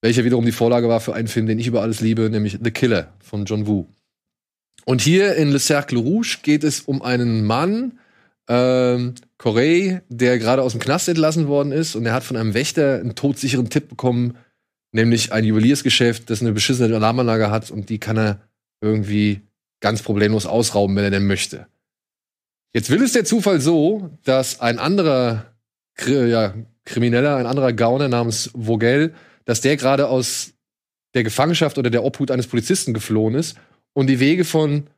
welcher 0.00 0.24
wiederum 0.24 0.44
die 0.44 0.52
Vorlage 0.52 0.88
war 0.88 1.00
für 1.00 1.14
einen 1.14 1.28
Film, 1.28 1.46
den 1.46 1.58
ich 1.58 1.66
über 1.66 1.82
alles 1.82 2.00
liebe, 2.00 2.30
nämlich 2.30 2.58
The 2.62 2.70
Killer 2.70 3.12
von 3.20 3.44
John 3.44 3.66
Woo. 3.66 3.86
Und 4.84 5.02
hier 5.02 5.34
in 5.36 5.50
Le 5.50 5.58
Cercle 5.58 5.98
Rouge 5.98 6.38
geht 6.42 6.64
es 6.64 6.80
um 6.80 7.02
einen 7.02 7.44
Mann, 7.44 7.98
ähm, 8.48 9.14
Corey, 9.36 10.00
der 10.08 10.38
gerade 10.38 10.62
aus 10.62 10.72
dem 10.72 10.80
Knast 10.80 11.08
entlassen 11.08 11.46
worden 11.46 11.72
ist 11.72 11.94
und 11.94 12.06
er 12.06 12.14
hat 12.14 12.24
von 12.24 12.36
einem 12.36 12.54
Wächter 12.54 12.94
einen 12.94 13.14
todsicheren 13.14 13.68
Tipp 13.68 13.88
bekommen, 13.88 14.36
nämlich 14.92 15.32
ein 15.32 15.44
Juweliersgeschäft, 15.44 16.30
das 16.30 16.40
eine 16.40 16.52
beschissene 16.52 16.94
Alarmanlage 16.96 17.50
hat 17.50 17.70
und 17.70 17.90
die 17.90 17.98
kann 17.98 18.16
er 18.16 18.40
irgendwie 18.80 19.42
ganz 19.80 20.02
problemlos 20.02 20.46
ausrauben, 20.46 20.96
wenn 20.96 21.04
er 21.04 21.10
denn 21.10 21.26
möchte. 21.26 21.66
Jetzt 22.72 22.90
will 22.90 23.02
es 23.02 23.12
der 23.12 23.24
Zufall 23.24 23.60
so, 23.60 24.10
dass 24.24 24.60
ein 24.60 24.78
anderer 24.78 25.46
ja, 26.06 26.54
Krimineller, 26.84 27.36
ein 27.36 27.46
anderer 27.46 27.72
Gauner 27.72 28.08
namens 28.08 28.50
Vogel, 28.58 29.14
dass 29.44 29.60
der 29.60 29.76
gerade 29.76 30.08
aus 30.08 30.52
der 31.14 31.24
Gefangenschaft 31.24 31.78
oder 31.78 31.90
der 31.90 32.04
Obhut 32.04 32.30
eines 32.30 32.46
Polizisten 32.46 32.94
geflohen 32.94 33.34
ist 33.34 33.56
und 33.94 34.06
die 34.08 34.20
Wege 34.20 34.44
von 34.44 34.88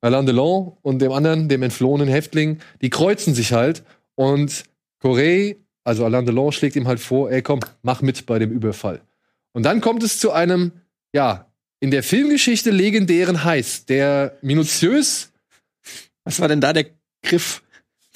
Alain 0.00 0.26
Delon 0.26 0.76
und 0.82 1.00
dem 1.00 1.12
anderen, 1.12 1.48
dem 1.48 1.62
entflohenen 1.62 2.08
Häftling, 2.08 2.58
die 2.82 2.90
kreuzen 2.90 3.34
sich 3.34 3.52
halt 3.52 3.82
und 4.14 4.64
Corey, 5.00 5.56
also 5.82 6.04
Alain 6.04 6.26
Delon, 6.26 6.52
schlägt 6.52 6.76
ihm 6.76 6.86
halt 6.86 7.00
vor, 7.00 7.30
ey 7.30 7.42
komm, 7.42 7.60
mach 7.82 8.02
mit 8.02 8.26
bei 8.26 8.38
dem 8.38 8.50
Überfall. 8.50 9.00
Und 9.52 9.64
dann 9.64 9.80
kommt 9.80 10.02
es 10.02 10.18
zu 10.18 10.32
einem, 10.32 10.72
ja, 11.14 11.50
in 11.80 11.90
der 11.90 12.02
Filmgeschichte 12.02 12.70
legendären 12.70 13.44
Heiß, 13.44 13.86
der 13.86 14.38
minutiös. 14.40 15.30
Was 16.24 16.40
war 16.40 16.48
denn 16.48 16.60
da 16.60 16.72
der 16.72 16.86
Griff, 17.22 17.62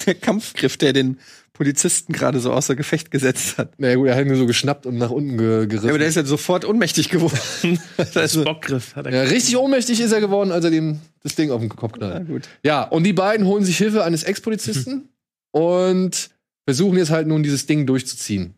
der 0.05 0.15
Kampfgriff, 0.15 0.77
der 0.77 0.93
den 0.93 1.19
Polizisten 1.53 2.13
gerade 2.13 2.39
so 2.39 2.51
außer 2.51 2.75
Gefecht 2.75 3.11
gesetzt 3.11 3.57
hat? 3.57 3.73
Na 3.77 3.87
naja, 3.87 3.97
gut, 3.97 4.07
er 4.07 4.15
hat 4.15 4.25
ihn 4.25 4.35
so 4.35 4.45
geschnappt 4.45 4.85
und 4.85 4.97
nach 4.97 5.09
unten 5.09 5.37
ge 5.37 5.67
gerissen. 5.67 5.87
Ja, 5.87 5.91
aber 5.91 5.99
der 5.99 6.07
ist 6.07 6.15
ja 6.15 6.25
sofort 6.25 6.65
ohnmächtig 6.65 7.09
geworden. 7.09 7.79
das 7.97 8.35
ist 8.35 8.43
Bockgriff. 8.43 8.95
Hat 8.95 9.05
er 9.05 9.13
ja, 9.13 9.21
richtig 9.23 9.57
ohnmächtig 9.57 9.99
ist 9.99 10.11
er 10.11 10.21
geworden, 10.21 10.51
als 10.51 10.65
er 10.65 10.71
dem 10.71 10.99
das 11.21 11.35
Ding 11.35 11.51
auf 11.51 11.59
den 11.59 11.69
Kopf 11.69 11.93
knallt. 11.93 12.27
Ja, 12.27 12.33
gut. 12.33 12.49
ja 12.63 12.83
und 12.83 13.03
die 13.03 13.13
beiden 13.13 13.45
holen 13.45 13.63
sich 13.63 13.77
Hilfe 13.77 14.03
eines 14.03 14.23
Ex-Polizisten 14.23 15.09
und 15.51 16.29
versuchen 16.65 16.97
jetzt 16.97 17.11
halt 17.11 17.27
nun 17.27 17.43
dieses 17.43 17.65
Ding 17.65 17.85
durchzuziehen. 17.85 18.55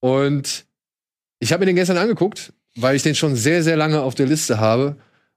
Und 0.00 0.66
ich 1.40 1.52
habe 1.52 1.60
mir 1.60 1.66
den 1.66 1.76
gestern 1.76 1.96
angeguckt 1.96 2.52
weil 2.76 2.94
ich 2.94 3.02
den 3.02 3.14
schon 3.14 3.34
sehr, 3.34 3.62
sehr 3.62 3.76
lange 3.76 4.02
auf 4.02 4.14
der 4.14 4.26
Liste 4.26 4.60
habe. 4.60 4.96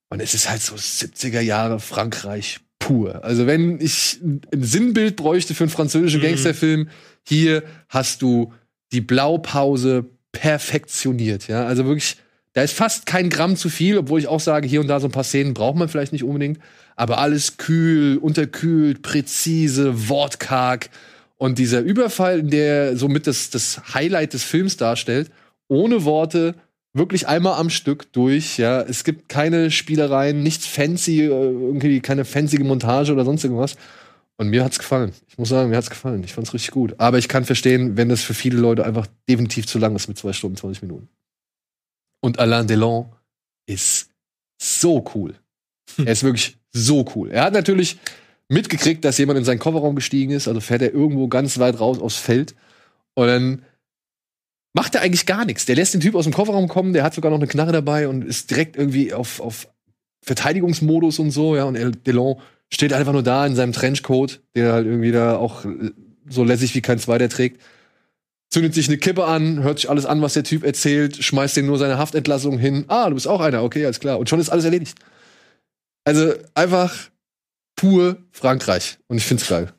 Und 0.09 0.19
es 0.19 0.33
ist 0.33 0.49
halt 0.49 0.61
so 0.61 0.75
70er 0.75 1.39
Jahre 1.39 1.79
Frankreich 1.79 2.59
pur. 2.89 3.23
Also 3.23 3.45
wenn 3.45 3.79
ich 3.79 4.19
ein 4.21 4.63
Sinnbild 4.63 5.15
bräuchte 5.15 5.53
für 5.53 5.63
einen 5.63 5.69
französischen 5.69 6.21
mhm. 6.21 6.25
Gangsterfilm, 6.25 6.89
hier 7.23 7.61
hast 7.87 8.23
du 8.23 8.51
die 8.91 9.01
Blaupause 9.01 10.05
perfektioniert. 10.31 11.47
Ja, 11.47 11.65
also 11.65 11.85
wirklich, 11.85 12.17
da 12.53 12.63
ist 12.63 12.73
fast 12.73 13.05
kein 13.05 13.29
Gramm 13.29 13.55
zu 13.55 13.69
viel, 13.69 13.99
obwohl 13.99 14.19
ich 14.19 14.27
auch 14.27 14.39
sage, 14.39 14.67
hier 14.67 14.81
und 14.81 14.87
da 14.87 14.99
so 14.99 15.07
ein 15.07 15.11
paar 15.11 15.23
Szenen 15.23 15.53
braucht 15.53 15.77
man 15.77 15.87
vielleicht 15.87 16.13
nicht 16.13 16.23
unbedingt. 16.23 16.59
Aber 16.95 17.19
alles 17.19 17.57
kühl, 17.57 18.17
unterkühlt, 18.17 19.03
präzise, 19.03 20.09
wortkarg. 20.09 20.89
Und 21.37 21.59
dieser 21.59 21.81
Überfall, 21.81 22.41
der 22.41 22.97
somit 22.97 23.27
das, 23.27 23.51
das 23.51 23.93
Highlight 23.93 24.33
des 24.33 24.43
Films 24.43 24.77
darstellt, 24.77 25.29
ohne 25.67 26.05
Worte, 26.05 26.55
wirklich 26.93 27.27
einmal 27.27 27.59
am 27.59 27.69
Stück 27.69 28.11
durch. 28.13 28.57
Ja, 28.57 28.81
es 28.81 29.03
gibt 29.03 29.29
keine 29.29 29.71
Spielereien, 29.71 30.43
nichts 30.43 30.65
fancy, 30.65 31.21
äh, 31.21 31.27
irgendwie 31.27 31.99
keine 32.01 32.25
fancy 32.25 32.59
Montage 32.59 33.11
oder 33.13 33.25
sonst 33.25 33.43
irgendwas. 33.43 33.75
Und 34.37 34.49
mir 34.49 34.63
hat's 34.63 34.79
gefallen. 34.79 35.11
Ich 35.27 35.37
muss 35.37 35.49
sagen, 35.49 35.69
mir 35.69 35.75
hat's 35.75 35.89
gefallen. 35.89 36.23
Ich 36.23 36.33
fand's 36.33 36.53
richtig 36.53 36.71
gut. 36.71 36.95
Aber 36.97 37.17
ich 37.17 37.27
kann 37.27 37.43
verstehen, 37.43 37.97
wenn 37.97 38.07
das 38.07 38.23
für 38.23 38.33
viele 38.33 38.57
Leute 38.57 38.85
einfach 38.85 39.07
definitiv 39.27 39.67
zu 39.67 39.79
lang 39.79 39.95
ist 39.95 40.07
mit 40.07 40.17
zwei 40.17 40.31
Stunden, 40.31 40.55
20 40.55 40.81
Minuten. 40.83 41.09
Und 42.21 42.39
Alain 42.39 42.65
Delon 42.65 43.07
ist 43.65 44.09
so 44.57 45.03
cool. 45.13 45.35
Hm. 45.97 46.07
Er 46.07 46.13
ist 46.13 46.23
wirklich 46.23 46.57
so 46.71 47.05
cool. 47.15 47.31
Er 47.31 47.43
hat 47.43 47.53
natürlich 47.53 47.97
mitgekriegt, 48.47 49.03
dass 49.03 49.17
jemand 49.17 49.39
in 49.39 49.45
seinen 49.45 49.59
Kofferraum 49.59 49.95
gestiegen 49.95 50.31
ist. 50.31 50.47
Also 50.47 50.61
fährt 50.61 50.81
er 50.81 50.93
irgendwo 50.93 51.27
ganz 51.27 51.59
weit 51.59 51.79
raus 51.79 51.99
aufs 51.99 52.17
Feld. 52.17 52.55
Und 53.15 53.27
dann 53.27 53.61
macht 54.73 54.95
er 54.95 55.01
eigentlich 55.01 55.25
gar 55.25 55.45
nichts. 55.45 55.65
Der 55.65 55.75
lässt 55.75 55.93
den 55.93 56.01
Typ 56.01 56.15
aus 56.15 56.25
dem 56.25 56.33
Kofferraum 56.33 56.67
kommen, 56.67 56.93
der 56.93 57.03
hat 57.03 57.13
sogar 57.13 57.31
noch 57.31 57.39
eine 57.39 57.47
Knarre 57.47 57.71
dabei 57.71 58.07
und 58.07 58.23
ist 58.23 58.49
direkt 58.51 58.75
irgendwie 58.75 59.13
auf, 59.13 59.39
auf 59.39 59.67
Verteidigungsmodus 60.21 61.19
und 61.19 61.31
so, 61.31 61.55
ja. 61.55 61.63
Und 61.63 61.75
El 61.75 61.91
Delon 61.91 62.39
steht 62.71 62.93
einfach 62.93 63.13
nur 63.13 63.23
da 63.23 63.45
in 63.45 63.55
seinem 63.55 63.73
Trenchcoat, 63.73 64.41
der 64.55 64.73
halt 64.73 64.85
irgendwie 64.85 65.11
da 65.11 65.37
auch 65.37 65.65
so 66.29 66.43
lässig 66.43 66.75
wie 66.75 66.81
kein 66.81 66.99
zweiter 66.99 67.29
trägt. 67.29 67.61
Zündet 68.51 68.73
sich 68.73 68.87
eine 68.87 68.97
Kippe 68.97 69.25
an, 69.25 69.61
hört 69.63 69.79
sich 69.79 69.89
alles 69.89 70.05
an, 70.05 70.21
was 70.21 70.33
der 70.33 70.43
Typ 70.43 70.63
erzählt, 70.63 71.23
schmeißt 71.23 71.57
dem 71.57 71.67
nur 71.67 71.77
seine 71.77 71.97
Haftentlassung 71.97 72.57
hin. 72.57 72.85
Ah, 72.87 73.09
du 73.09 73.15
bist 73.15 73.27
auch 73.27 73.41
einer, 73.41 73.63
okay, 73.63 73.85
alles 73.85 73.99
klar. 73.99 74.17
Und 74.17 74.27
schon 74.27 74.39
ist 74.39 74.49
alles 74.49 74.65
erledigt. 74.65 74.97
Also 76.03 76.33
einfach 76.55 77.09
pur 77.75 78.17
Frankreich. 78.31 78.97
Und 79.07 79.17
ich 79.17 79.25
find's 79.25 79.47
geil. 79.47 79.71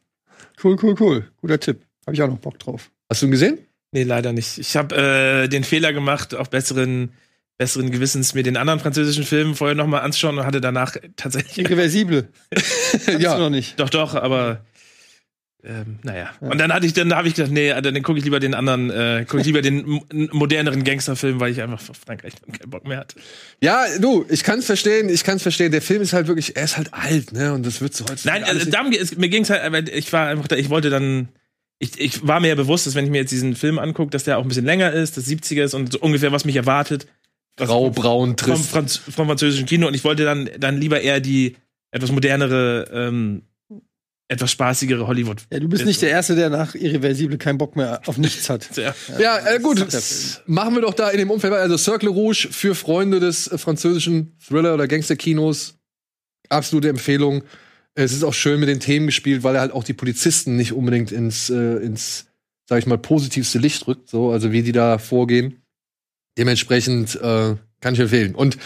Cool, 0.62 0.76
cool, 0.82 0.94
cool. 1.00 1.30
Guter 1.40 1.58
Tipp. 1.58 1.82
Habe 2.06 2.14
ich 2.14 2.22
auch 2.22 2.28
noch 2.28 2.38
Bock 2.38 2.58
drauf. 2.58 2.90
Hast 3.08 3.22
du 3.22 3.26
ihn 3.26 3.32
gesehen? 3.32 3.58
Nee, 3.92 4.04
leider 4.04 4.32
nicht. 4.32 4.58
Ich 4.58 4.76
habe 4.76 4.96
äh, 4.96 5.48
den 5.48 5.64
Fehler 5.64 5.92
gemacht, 5.92 6.34
auf 6.34 6.50
besseren 6.50 7.12
besseren 7.60 7.90
Gewissens 7.90 8.32
mir 8.32 8.42
den 8.42 8.56
anderen 8.56 8.80
französischen 8.80 9.24
Film 9.24 9.54
vorher 9.54 9.74
noch 9.74 9.86
mal 9.86 9.98
anzuschauen 9.98 10.38
und 10.38 10.46
hatte 10.46 10.62
danach 10.62 10.96
tatsächlich 11.16 11.58
irreversibel. 11.58 12.28
ja, 13.18 13.36
noch 13.36 13.50
nicht. 13.50 13.78
Doch, 13.78 13.90
doch, 13.90 14.14
aber 14.14 14.64
ähm, 15.62 15.98
naja. 16.02 16.30
Ja. 16.40 16.48
Und 16.48 16.58
dann 16.58 16.72
hatte 16.72 16.86
ich, 16.86 16.94
dann 16.94 17.14
habe 17.14 17.28
ich 17.28 17.34
gedacht, 17.34 17.52
nee, 17.52 17.68
dann 17.68 18.02
gucke 18.02 18.18
ich 18.18 18.24
lieber 18.24 18.40
den 18.40 18.54
anderen, 18.54 18.90
äh, 18.90 19.26
gucke 19.28 19.42
ich 19.42 19.46
lieber 19.46 19.60
den 19.60 20.00
moderneren 20.32 20.84
Gangsterfilm, 20.84 21.38
weil 21.38 21.52
ich 21.52 21.60
einfach 21.60 21.86
auf 21.86 21.98
Frankreich 21.98 22.32
keinen 22.50 22.70
Bock 22.70 22.86
mehr 22.86 22.96
hatte. 23.00 23.16
Ja, 23.60 23.84
du, 23.98 24.24
ich 24.30 24.42
kann's 24.42 24.64
verstehen, 24.64 25.10
ich 25.10 25.22
kann's 25.22 25.42
verstehen. 25.42 25.70
Der 25.70 25.82
Film 25.82 26.00
ist 26.00 26.14
halt 26.14 26.28
wirklich, 26.28 26.56
er 26.56 26.64
ist 26.64 26.78
halt 26.78 26.94
alt, 26.94 27.32
ne? 27.32 27.52
Und 27.52 27.66
das 27.66 27.82
wird 27.82 27.94
so 27.94 28.06
heute. 28.06 28.26
Nein, 28.26 28.42
also, 28.44 28.70
darum, 28.70 28.90
mir 28.90 29.28
ging's 29.28 29.50
halt, 29.50 29.90
ich 29.90 30.10
war 30.14 30.28
einfach 30.28 30.48
da, 30.48 30.56
ich 30.56 30.70
wollte 30.70 30.88
dann 30.88 31.28
ich, 31.80 31.98
ich 31.98 32.26
war 32.26 32.40
mir 32.40 32.48
ja 32.48 32.54
bewusst, 32.54 32.86
dass 32.86 32.94
wenn 32.94 33.06
ich 33.06 33.10
mir 33.10 33.18
jetzt 33.18 33.32
diesen 33.32 33.56
Film 33.56 33.78
angucke, 33.78 34.10
dass 34.10 34.24
der 34.24 34.38
auch 34.38 34.42
ein 34.42 34.48
bisschen 34.48 34.66
länger 34.66 34.92
ist, 34.92 35.16
das 35.16 35.26
70er 35.26 35.64
ist 35.64 35.74
und 35.74 35.92
so 35.92 35.98
ungefähr 35.98 36.30
was 36.30 36.44
mich 36.44 36.56
erwartet. 36.56 37.06
Grau, 37.56 37.90
braun, 37.90 38.36
trist. 38.36 38.56
Vom, 38.56 38.64
Franz 38.64 38.96
vom 38.96 39.26
französischen 39.26 39.66
Kino 39.66 39.86
und 39.86 39.94
ich 39.94 40.04
wollte 40.04 40.24
dann, 40.24 40.48
dann 40.58 40.78
lieber 40.78 41.00
eher 41.00 41.20
die 41.20 41.56
etwas 41.90 42.12
modernere, 42.12 42.86
ähm, 42.92 43.42
etwas 44.28 44.52
spaßigere 44.52 45.06
Hollywood. 45.06 45.42
Ja, 45.52 45.58
du 45.58 45.68
bist 45.68 45.86
nicht 45.86 46.00
der 46.02 46.10
Erste, 46.10 46.36
der 46.36 46.50
nach 46.50 46.74
Irreversible 46.74 47.38
keinen 47.38 47.58
Bock 47.58 47.74
mehr 47.76 48.00
auf 48.06 48.18
nichts 48.18 48.48
hat. 48.48 48.68
ja, 48.76 48.94
ja 49.18 49.38
äh, 49.46 49.58
gut. 49.58 49.84
Machen 50.46 50.74
wir 50.74 50.82
doch 50.82 50.94
da 50.94 51.08
in 51.10 51.18
dem 51.18 51.30
Umfeld, 51.30 51.52
also 51.54 51.76
Circle 51.78 52.10
Rouge 52.10 52.48
für 52.50 52.74
Freunde 52.74 53.20
des 53.20 53.48
äh, 53.48 53.58
französischen 53.58 54.36
Thriller- 54.38 54.74
oder 54.74 54.86
Gangsterkinos. 54.86 55.78
Absolute 56.50 56.90
Empfehlung. 56.90 57.42
Es 57.94 58.12
ist 58.12 58.22
auch 58.22 58.34
schön 58.34 58.60
mit 58.60 58.68
den 58.68 58.80
Themen 58.80 59.06
gespielt, 59.06 59.42
weil 59.42 59.56
er 59.56 59.60
halt 59.62 59.72
auch 59.72 59.84
die 59.84 59.92
Polizisten 59.92 60.56
nicht 60.56 60.72
unbedingt 60.72 61.12
ins, 61.12 61.50
äh, 61.50 61.76
ins 61.76 62.26
sag 62.68 62.78
ich 62.78 62.86
mal, 62.86 62.98
positivste 62.98 63.58
Licht 63.58 63.86
rückt, 63.88 64.08
so, 64.08 64.30
also 64.30 64.52
wie 64.52 64.62
die 64.62 64.72
da 64.72 64.98
vorgehen. 64.98 65.62
Dementsprechend 66.38 67.16
äh, 67.16 67.56
kann 67.80 67.94
ich 67.94 68.00
empfehlen. 68.00 68.34
Und 68.34 68.58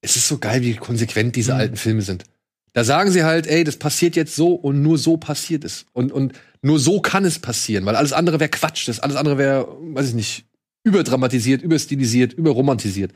es 0.00 0.16
ist 0.16 0.28
so 0.28 0.38
geil, 0.38 0.62
wie 0.62 0.76
konsequent 0.76 1.36
diese 1.36 1.52
mhm. 1.52 1.60
alten 1.60 1.76
Filme 1.76 2.02
sind. 2.02 2.24
Da 2.72 2.84
sagen 2.84 3.10
sie 3.10 3.24
halt, 3.24 3.46
ey, 3.46 3.64
das 3.64 3.76
passiert 3.76 4.16
jetzt 4.16 4.34
so 4.34 4.54
und 4.54 4.80
nur 4.80 4.96
so 4.96 5.16
passiert 5.16 5.64
es. 5.64 5.86
Und, 5.92 6.12
und 6.12 6.32
nur 6.62 6.78
so 6.78 7.00
kann 7.00 7.24
es 7.24 7.38
passieren, 7.38 7.84
weil 7.84 7.96
alles 7.96 8.12
andere 8.12 8.40
wäre 8.40 8.50
Quatsch. 8.50 8.88
Das 8.88 9.00
alles 9.00 9.16
andere 9.16 9.38
wäre, 9.38 9.68
weiß 9.80 10.08
ich 10.08 10.14
nicht, 10.14 10.44
überdramatisiert, 10.84 11.62
überstilisiert, 11.62 12.32
überromantisiert. 12.32 13.12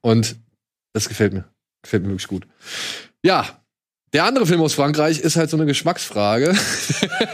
Und 0.00 0.36
das 0.92 1.08
gefällt 1.08 1.34
mir. 1.34 1.44
Gefällt 1.82 2.02
mir 2.02 2.10
wirklich 2.10 2.28
gut. 2.28 2.46
Ja, 3.22 3.63
der 4.14 4.24
andere 4.24 4.46
Film 4.46 4.60
aus 4.60 4.74
Frankreich 4.74 5.18
ist 5.18 5.34
halt 5.34 5.50
so 5.50 5.56
eine 5.56 5.66
Geschmacksfrage. 5.66 6.54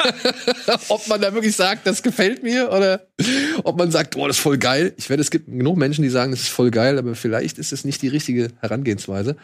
ob 0.89 1.07
man 1.09 1.21
da 1.21 1.35
wirklich 1.35 1.55
sagt, 1.55 1.87
das 1.87 2.03
gefällt 2.03 2.43
mir 2.43 2.73
oder 2.73 3.07
ob 3.65 3.79
man 3.79 3.91
sagt, 3.91 4.15
boah, 4.15 4.29
das 4.29 4.39
ist 4.39 4.43
voll 4.43 4.57
geil. 4.57 4.95
Ich 4.97 5.11
werde, 5.11 5.21
es 5.21 5.31
gibt 5.31 5.47
genug 5.47 5.77
Menschen, 5.77 6.03
die 6.03 6.09
sagen, 6.09 6.31
das 6.31 6.41
ist 6.41 6.49
voll 6.49 6.71
geil, 6.71 6.97
aber 6.97 7.15
vielleicht 7.15 7.59
ist 7.59 7.75
es 7.75 7.85
nicht 7.85 8.01
die 8.01 8.09
richtige 8.09 8.49
Herangehensweise. 8.61 9.37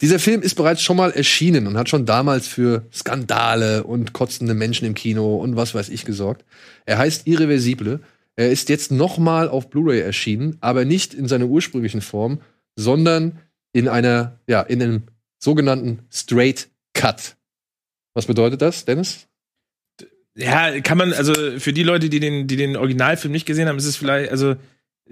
Dieser 0.00 0.18
Film 0.18 0.42
ist 0.42 0.56
bereits 0.56 0.82
schon 0.82 0.96
mal 0.96 1.12
erschienen 1.12 1.68
und 1.68 1.78
hat 1.78 1.88
schon 1.88 2.06
damals 2.06 2.48
für 2.48 2.84
Skandale 2.92 3.84
und 3.84 4.12
kotzende 4.12 4.54
Menschen 4.54 4.84
im 4.84 4.94
Kino 4.94 5.36
und 5.36 5.54
was 5.54 5.76
weiß 5.76 5.90
ich 5.90 6.04
gesorgt. 6.04 6.44
Er 6.86 6.98
heißt 6.98 7.28
Irreversible, 7.28 8.00
Er 8.34 8.50
ist 8.50 8.68
jetzt 8.68 8.90
nochmal 8.90 9.48
auf 9.48 9.70
Blu-ray 9.70 10.00
erschienen, 10.00 10.56
aber 10.60 10.84
nicht 10.84 11.14
in 11.14 11.28
seiner 11.28 11.46
ursprünglichen 11.46 12.00
Form, 12.00 12.40
sondern 12.74 13.38
in 13.72 13.86
einer, 13.86 14.40
ja, 14.48 14.62
in 14.62 14.82
einem 14.82 15.02
sogenannten 15.38 16.00
Straight 16.10 16.68
Cut. 17.00 17.36
Was 18.14 18.26
bedeutet 18.26 18.62
das, 18.62 18.84
Dennis? 18.84 19.26
Ja, 20.34 20.80
kann 20.80 20.98
man, 20.98 21.12
also 21.12 21.34
für 21.58 21.72
die 21.72 21.82
Leute, 21.82 22.08
die 22.08 22.20
den, 22.20 22.46
die 22.46 22.56
den 22.56 22.76
Originalfilm 22.76 23.32
nicht 23.32 23.46
gesehen 23.46 23.68
haben, 23.68 23.78
ist 23.78 23.86
es 23.86 23.96
vielleicht, 23.96 24.30
also 24.30 24.56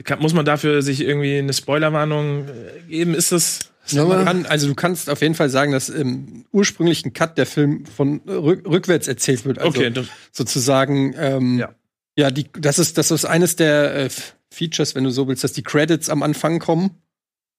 kann, 0.05 0.21
muss 0.21 0.33
man 0.33 0.45
dafür 0.45 0.83
sich 0.83 1.01
irgendwie 1.01 1.39
eine 1.39 1.53
Spoilerwarnung 1.53 2.49
äh, 2.49 2.83
geben? 2.89 3.15
Ist 3.15 3.33
das. 3.33 3.71
Ja, 3.89 4.05
kann, 4.23 4.45
also 4.47 4.69
du 4.69 4.75
kannst 4.75 5.09
auf 5.09 5.23
jeden 5.23 5.35
Fall 5.35 5.49
sagen, 5.49 5.73
dass 5.73 5.89
im 5.89 6.45
ursprünglichen 6.53 7.15
Cut 7.15 7.39
der 7.39 7.47
Film 7.47 7.87
von 7.87 8.21
rück, 8.29 8.67
rückwärts 8.69 9.09
erzählt 9.09 9.47
wird. 9.47 9.59
Also 9.59 9.81
okay, 9.81 9.93
sozusagen, 10.31 11.15
ähm, 11.19 11.59
Ja. 11.59 11.75
ja, 12.15 12.31
die, 12.31 12.47
das 12.53 12.79
ist 12.79 12.99
das 12.99 13.11
ist 13.11 13.25
eines 13.25 13.57
der 13.57 13.95
äh, 13.95 14.11
Features, 14.51 14.95
wenn 14.95 15.05
du 15.05 15.11
so 15.11 15.27
willst, 15.27 15.43
dass 15.43 15.55
die 15.55 15.63
Credits 15.63 16.11
am 16.11 16.23
Anfang 16.23 16.59
kommen 16.59 16.91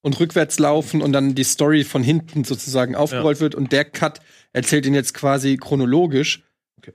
und 0.01 0.19
rückwärts 0.19 0.59
laufen 0.59 1.01
und 1.01 1.13
dann 1.13 1.35
die 1.35 1.43
Story 1.43 1.83
von 1.83 2.03
hinten 2.03 2.43
sozusagen 2.43 2.95
aufgerollt 2.95 3.39
wird 3.41 3.55
und 3.55 3.71
der 3.71 3.85
Cut 3.85 4.19
erzählt 4.53 4.85
ihn 4.85 4.93
jetzt 4.93 5.13
quasi 5.13 5.57
chronologisch. 5.57 6.43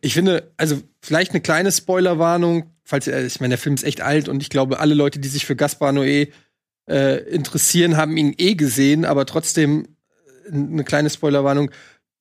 Ich 0.00 0.14
finde, 0.14 0.52
also 0.56 0.80
vielleicht 1.02 1.32
eine 1.32 1.40
kleine 1.40 1.70
Spoilerwarnung, 1.70 2.70
falls 2.84 3.06
ich 3.06 3.40
meine, 3.40 3.52
der 3.52 3.58
Film 3.58 3.74
ist 3.74 3.84
echt 3.84 4.00
alt 4.00 4.28
und 4.28 4.42
ich 4.42 4.48
glaube, 4.48 4.80
alle 4.80 4.94
Leute, 4.94 5.18
die 5.18 5.28
sich 5.28 5.44
für 5.44 5.56
Gaspar 5.56 5.90
Noé 5.90 6.30
äh, 6.88 7.18
interessieren, 7.28 7.96
haben 7.96 8.16
ihn 8.16 8.34
eh 8.38 8.54
gesehen, 8.54 9.04
aber 9.04 9.26
trotzdem 9.26 9.86
äh, 10.46 10.52
eine 10.52 10.84
kleine 10.84 11.10
Spoilerwarnung. 11.10 11.70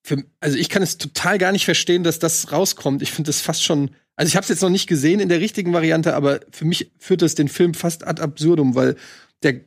Für, 0.04 0.24
also 0.42 0.58
ich 0.58 0.70
kann 0.70 0.84
es 0.84 0.98
total 0.98 1.38
gar 1.38 1.54
nicht 1.54 1.66
verstehen, 1.66 2.04
dass 2.04 2.20
das 2.20 2.52
rauskommt. 2.52 3.02
Ich 3.02 3.12
finde 3.12 3.30
das 3.30 3.42
fast 3.42 3.64
schon. 3.64 3.92
Also 4.16 4.28
ich 4.28 4.36
habe 4.36 4.44
es 4.44 4.50
jetzt 4.50 4.62
noch 4.62 4.70
nicht 4.70 4.88
gesehen 4.88 5.22
in 5.22 5.30
der 5.30 5.40
richtigen 5.40 5.74
Variante, 5.74 6.14
aber 6.14 6.42
für 6.52 6.66
mich 6.66 6.92
führt 7.00 7.22
das 7.22 7.36
den 7.36 7.48
Film 7.48 7.74
fast 7.74 8.06
ad 8.06 8.22
absurdum, 8.22 8.76
weil 8.76 8.96
der 9.44 9.62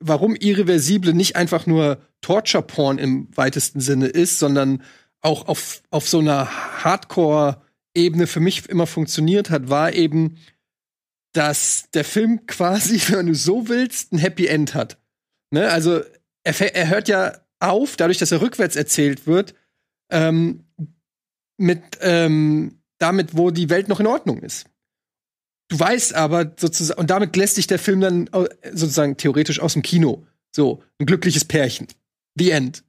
warum 0.00 0.36
Irreversible 0.36 1.14
nicht 1.14 1.36
einfach 1.36 1.66
nur 1.66 1.98
Torture-Porn 2.20 2.98
im 2.98 3.28
weitesten 3.36 3.80
Sinne 3.80 4.06
ist, 4.06 4.38
sondern 4.38 4.82
auch 5.20 5.48
auf, 5.48 5.82
auf 5.90 6.08
so 6.08 6.18
einer 6.18 6.48
Hardcore-Ebene 6.84 8.26
für 8.26 8.40
mich 8.40 8.68
immer 8.68 8.86
funktioniert 8.86 9.50
hat, 9.50 9.68
war 9.68 9.92
eben, 9.92 10.36
dass 11.32 11.90
der 11.92 12.04
Film 12.04 12.46
quasi, 12.46 13.00
wenn 13.12 13.26
du 13.26 13.34
so 13.34 13.68
willst, 13.68 14.12
ein 14.12 14.18
Happy 14.18 14.46
End 14.46 14.74
hat. 14.74 14.98
Ne? 15.50 15.70
Also 15.70 16.02
er, 16.44 16.74
er 16.74 16.88
hört 16.88 17.08
ja 17.08 17.38
auf, 17.60 17.96
dadurch, 17.96 18.18
dass 18.18 18.32
er 18.32 18.40
rückwärts 18.40 18.76
erzählt 18.76 19.26
wird, 19.26 19.54
ähm, 20.10 20.64
mit 21.56 21.82
ähm, 22.00 22.80
damit, 22.98 23.36
wo 23.36 23.50
die 23.50 23.70
Welt 23.70 23.88
noch 23.88 24.00
in 24.00 24.06
Ordnung 24.06 24.40
ist. 24.40 24.66
Du 25.68 25.78
weißt 25.78 26.14
aber 26.14 26.52
sozusagen, 26.58 27.00
und 27.00 27.10
damit 27.10 27.36
lässt 27.36 27.54
sich 27.54 27.66
der 27.66 27.78
Film 27.78 28.00
dann 28.00 28.28
sozusagen 28.72 29.16
theoretisch 29.16 29.60
aus 29.60 29.72
dem 29.72 29.82
Kino. 29.82 30.26
So, 30.54 30.82
ein 30.98 31.06
glückliches 31.06 31.44
Pärchen. 31.44 31.88
The 32.36 32.50
End. 32.50 32.84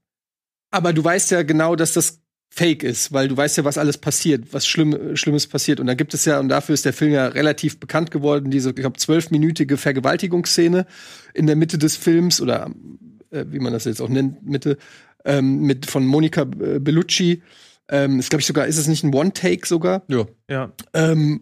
Aber 0.72 0.94
du 0.94 1.04
weißt 1.04 1.32
ja 1.32 1.44
genau, 1.44 1.76
dass 1.76 1.94
das 1.94 2.20
fake 2.50 2.84
ist, 2.84 3.12
weil 3.12 3.28
du 3.28 3.36
weißt 3.36 3.58
ja, 3.58 3.66
was 3.66 3.78
alles 3.78 3.98
passiert, 3.98 4.54
was 4.54 4.66
Schlimm, 4.66 5.16
Schlimmes 5.16 5.48
passiert. 5.48 5.80
Und 5.80 5.88
da 5.88 5.94
gibt 5.94 6.14
es 6.14 6.26
ja, 6.26 6.40
und 6.40 6.50
dafür 6.50 6.74
ist 6.74 6.86
der 6.86 6.94
Film 6.94 7.12
ja 7.12 7.28
relativ 7.28 7.80
bekannt 7.80 8.12
geworden, 8.12 8.50
diese, 8.50 8.70
ich 8.70 8.76
glaube, 8.76 8.98
zwölfminütige 8.98 9.78
Vergewaltigungsszene 9.78 10.86
in 11.34 11.48
der 11.48 11.56
Mitte 11.56 11.78
des 11.78 11.98
Films 11.98 12.40
oder 12.40 12.72
äh, 13.32 13.46
wie 13.50 13.60
man 13.60 13.74
das 13.74 13.86
jetzt 13.86 14.02
auch 14.02 14.10
nennt, 14.10 14.46
Mitte, 14.46 14.78
ähm, 15.26 15.62
mit 15.62 15.86
von 15.86 16.06
Monica 16.06 16.44
äh, 16.44 16.80
Bellucci. 16.80 17.42
Ähm, 17.90 18.20
ist, 18.20 18.30
glaube 18.30 18.42
ich, 18.42 18.48
sogar, 18.48 18.68
ist 18.68 18.78
es 18.78 18.88
nicht 18.88 19.04
ein 19.04 19.14
One-Take 19.14 19.68
sogar? 19.68 20.04
Ja. 20.08 20.26
Ja. 20.50 20.72
Ähm, 20.94 21.42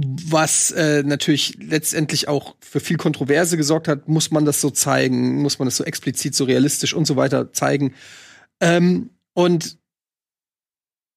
was 0.00 0.70
äh, 0.70 1.02
natürlich 1.02 1.58
letztendlich 1.60 2.28
auch 2.28 2.54
für 2.60 2.78
viel 2.78 2.96
Kontroverse 2.96 3.56
gesorgt 3.56 3.88
hat, 3.88 4.06
muss 4.06 4.30
man 4.30 4.44
das 4.44 4.60
so 4.60 4.70
zeigen, 4.70 5.42
muss 5.42 5.58
man 5.58 5.66
das 5.66 5.76
so 5.76 5.82
explizit, 5.82 6.36
so 6.36 6.44
realistisch 6.44 6.94
und 6.94 7.04
so 7.04 7.16
weiter 7.16 7.52
zeigen. 7.52 7.94
Ähm, 8.60 9.10
und 9.34 9.76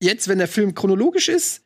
jetzt, 0.01 0.27
wenn 0.27 0.39
der 0.39 0.47
Film 0.47 0.73
chronologisch 0.73 1.29
ist, 1.29 1.63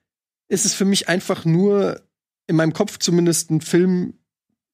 ist 0.50 0.66
es 0.66 0.74
für 0.74 0.84
mich 0.84 1.08
einfach 1.08 1.46
nur 1.46 2.02
in 2.48 2.58
meinem 2.58 2.74
Kopf 2.74 3.00
zumindest 3.00 3.50
ein 3.50 3.62
Film, 3.62 4.16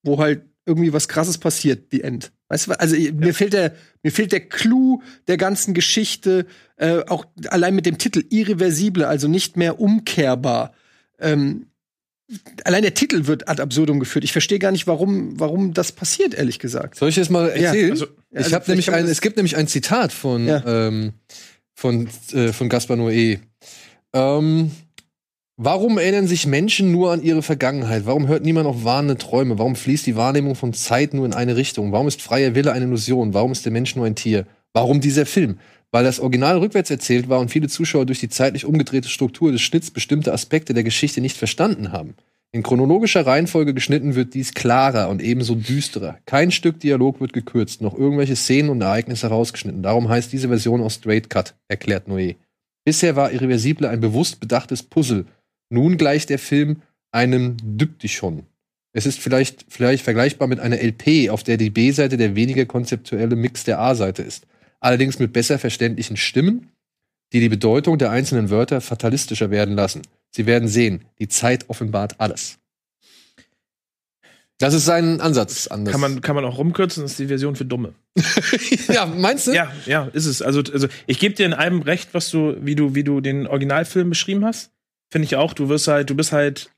wo 0.02 0.18
halt 0.18 0.44
irgendwie 0.66 0.94
was 0.94 1.08
krasses 1.08 1.38
passiert, 1.38 1.92
die 1.92 2.02
End. 2.02 2.32
Weißt 2.48 2.68
du, 2.68 2.80
also 2.80 2.96
mir 2.96 3.36
fehlt 3.36 3.54
der, 3.54 3.76
mir 4.02 4.12
fehlt 4.12 4.32
der 4.32 4.48
Clou 4.48 5.04
der 5.28 5.38
ganzen 5.38 5.76
Geschichte, 5.76 6.48
äh, 6.78 7.04
auch 7.08 7.26
allein 7.50 7.76
mit 7.76 7.86
dem 7.86 8.00
Titel 8.00 8.24
irreversible, 8.30 9.08
also 9.08 9.28
nicht 9.28 9.58
mehr 9.58 9.80
umkehrbar. 9.80 10.74
Ähm, 11.20 11.68
allein 12.64 12.84
der 12.84 12.94
Titel 12.94 13.28
wird 13.28 13.48
ad 13.48 13.62
absurdum 13.62 14.00
geführt. 14.00 14.24
Ich 14.24 14.32
verstehe 14.32 14.60
gar 14.60 14.72
nicht, 14.72 14.88
warum, 14.88 15.40
warum 15.40 15.74
das 15.74 15.92
passiert, 15.92 16.34
ehrlich 16.34 16.60
gesagt. 16.60 16.96
Soll 16.96 17.10
ich 17.10 17.16
das 17.16 17.30
mal 17.30 17.48
Ja, 17.50 17.68
erzählen? 17.68 17.92
also- 17.92 18.06
ich 18.32 18.38
also 18.38 18.56
habe 18.56 18.66
nämlich 18.70 18.92
ein, 18.92 19.06
es 19.06 19.22
gibt 19.22 19.38
nämlich 19.38 19.58
ein 19.58 19.68
Zitat 19.68 20.14
von, 20.14 20.48
Ja. 20.48 20.64
ähm, 20.66 21.14
von, 21.74 22.08
äh, 22.34 22.54
von 22.54 22.70
Gaspar 22.70 22.96
Noé. 22.98 23.40
Ähm, 24.14 24.72
warum 25.58 25.98
erinnern 25.98 26.28
sich 26.28 26.48
Menschen 26.48 26.92
nur 26.92 27.12
an 27.12 27.22
ihre 27.22 27.42
Vergangenheit? 27.42 28.06
Warum 28.06 28.28
hört 28.28 28.44
niemand 28.44 28.68
auf 28.68 28.84
warnende 28.84 29.18
Träume? 29.18 29.58
Warum 29.60 29.76
fließt 29.76 30.06
die 30.06 30.16
Wahrnehmung 30.16 30.56
von 30.56 30.74
Zeit 30.74 31.14
nur 31.14 31.26
in 31.26 31.34
eine 31.34 31.56
Richtung? 31.56 31.92
Warum 31.92 32.08
ist 32.08 32.22
freier 32.22 32.56
Wille 32.56 32.72
eine 32.72 32.86
Illusion? 32.86 33.34
Warum 33.34 33.52
ist 33.52 33.66
der 33.66 33.72
Mensch 33.72 33.96
nur 33.96 34.06
ein 34.06 34.16
Tier? 34.16 34.46
Warum 34.74 35.02
dieser 35.02 35.26
Film? 35.26 35.60
Weil 35.92 36.04
das 36.06 36.20
Original 36.20 36.58
rückwärts 36.58 36.90
erzählt 36.90 37.28
war 37.28 37.40
und 37.40 37.52
viele 37.52 37.68
Zuschauer 37.68 38.06
durch 38.06 38.20
die 38.20 38.30
zeitlich 38.30 38.66
umgedrehte 38.66 39.10
Struktur 39.10 39.52
des 39.52 39.62
Schnitts 39.62 39.92
bestimmte 39.92 40.34
Aspekte 40.34 40.74
der 40.74 40.84
Geschichte 40.84 41.20
nicht 41.20 41.38
verstanden 41.38 41.92
haben. 41.92 42.16
In 42.54 42.64
chronologischer 42.64 43.26
Reihenfolge 43.26 43.74
geschnitten 43.74 44.16
wird 44.16 44.34
dies 44.34 44.54
klarer 44.54 45.08
und 45.10 45.22
ebenso 45.22 45.56
düsterer. 45.56 46.18
Kein 46.26 46.52
Stück 46.52 46.82
Dialog 46.82 47.22
wird 47.22 47.32
gekürzt, 47.32 47.82
noch 47.82 47.98
irgendwelche 47.98 48.36
Szenen 48.36 48.70
und 48.70 48.82
Ereignisse 48.82 49.30
herausgeschnitten. 49.30 49.84
Darum 49.84 50.10
heißt 50.10 50.34
diese 50.34 50.50
Version 50.50 50.82
auch 50.82 50.92
Straight 50.92 51.30
Cut, 51.30 51.56
erklärt 51.70 52.10
Noé. 52.10 52.36
Bisher 52.84 53.16
war 53.16 53.32
Irreversible 53.32 53.88
ein 53.88 54.02
bewusst 54.02 54.42
bedachtes 54.42 54.84
Puzzle. 54.84 55.26
Nun 55.70 55.98
gleicht 55.98 56.30
der 56.30 56.40
Film 56.40 56.82
einem 57.14 57.56
Diptychon. 57.64 58.44
Es 58.94 59.06
ist 59.06 59.20
vielleicht, 59.20 59.66
vielleicht 59.70 60.04
vergleichbar 60.04 60.50
mit 60.50 60.60
einer 60.60 60.82
LP, 60.82 61.30
auf 61.30 61.44
der 61.44 61.56
die 61.56 61.70
B-Seite 61.70 62.18
der 62.18 62.36
weniger 62.36 62.66
konzeptuelle 62.66 63.38
Mix 63.38 63.64
der 63.64 63.80
A-Seite 63.80 64.24
ist. 64.24 64.46
Allerdings 64.82 65.20
mit 65.20 65.32
besser 65.32 65.60
verständlichen 65.60 66.18
Stimmen, 66.18 66.72
die 67.32 67.40
die 67.40 67.50
Bedeutung 67.50 67.98
der 67.98 68.12
einzelnen 68.12 68.50
Wörter 68.50 68.82
fatalistischer 68.82 69.50
werden 69.50 69.76
lassen. 69.76 70.02
Sie 70.32 70.46
werden 70.46 70.68
sehen, 70.68 71.06
die 71.20 71.30
Zeit 71.30 71.70
offenbart 71.70 72.20
alles. 72.20 72.58
Das 74.58 74.74
ist 74.74 74.86
sein 74.86 75.22
Ansatz 75.22 75.68
anders. 75.68 75.92
Kann 75.92 76.02
man, 76.02 76.22
kann 76.22 76.36
man 76.36 76.46
auch 76.46 76.58
rumkürzen, 76.58 77.04
das 77.04 77.14
ist 77.14 77.20
die 77.20 77.28
Version 77.28 77.56
für 77.56 77.66
Dumme. 77.66 77.96
ja, 78.90 79.06
meinst 79.06 79.48
du? 79.48 79.54
Ja, 79.54 79.72
ja, 79.86 80.06
ist 80.14 80.26
es. 80.26 80.42
Also, 80.42 80.62
also 80.72 80.88
ich 81.08 81.20
gebe 81.20 81.34
dir 81.34 81.46
in 81.46 81.54
allem 81.54 81.82
recht, 81.82 82.14
was 82.14 82.30
du, 82.30 82.56
wie 82.60 82.76
du, 82.76 82.94
wie 82.94 83.04
du 83.04 83.22
den 83.22 83.48
Originalfilm 83.48 84.10
beschrieben 84.10 84.46
hast. 84.46 84.72
Finde 85.10 85.26
ich 85.26 85.36
auch. 85.36 85.54
Du 85.54 85.70
wirst 85.70 85.88
halt, 85.88 86.10
du 86.10 86.16
bist 86.16 86.32
halt 86.32 86.70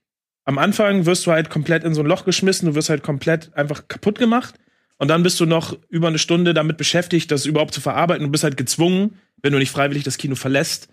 am 0.46 0.58
Anfang 0.58 1.06
wirst 1.06 1.26
du 1.26 1.32
halt 1.32 1.50
komplett 1.50 1.84
in 1.84 1.94
so 1.94 2.02
ein 2.02 2.08
Loch 2.08 2.26
geschmissen, 2.26 2.68
du 2.68 2.76
wirst 2.76 2.90
halt 2.90 3.04
komplett 3.04 3.54
einfach 3.56 3.88
kaputt 3.88 4.20
gemacht. 4.20 4.56
Und 4.98 5.08
dann 5.08 5.24
bist 5.24 5.40
du 5.40 5.46
noch 5.46 5.78
über 5.90 6.08
eine 6.08 6.20
Stunde 6.20 6.54
damit 6.54 6.78
beschäftigt, 6.78 7.32
das 7.32 7.46
überhaupt 7.46 7.74
zu 7.74 7.82
verarbeiten. 7.82 8.26
Du 8.26 8.32
bist 8.32 8.44
halt 8.44 8.58
gezwungen, 8.58 9.20
wenn 9.42 9.52
du 9.52 9.60
nicht 9.60 9.72
freiwillig 9.72 10.04
das 10.04 10.18
Kino 10.18 10.36
verlässt, 10.36 10.88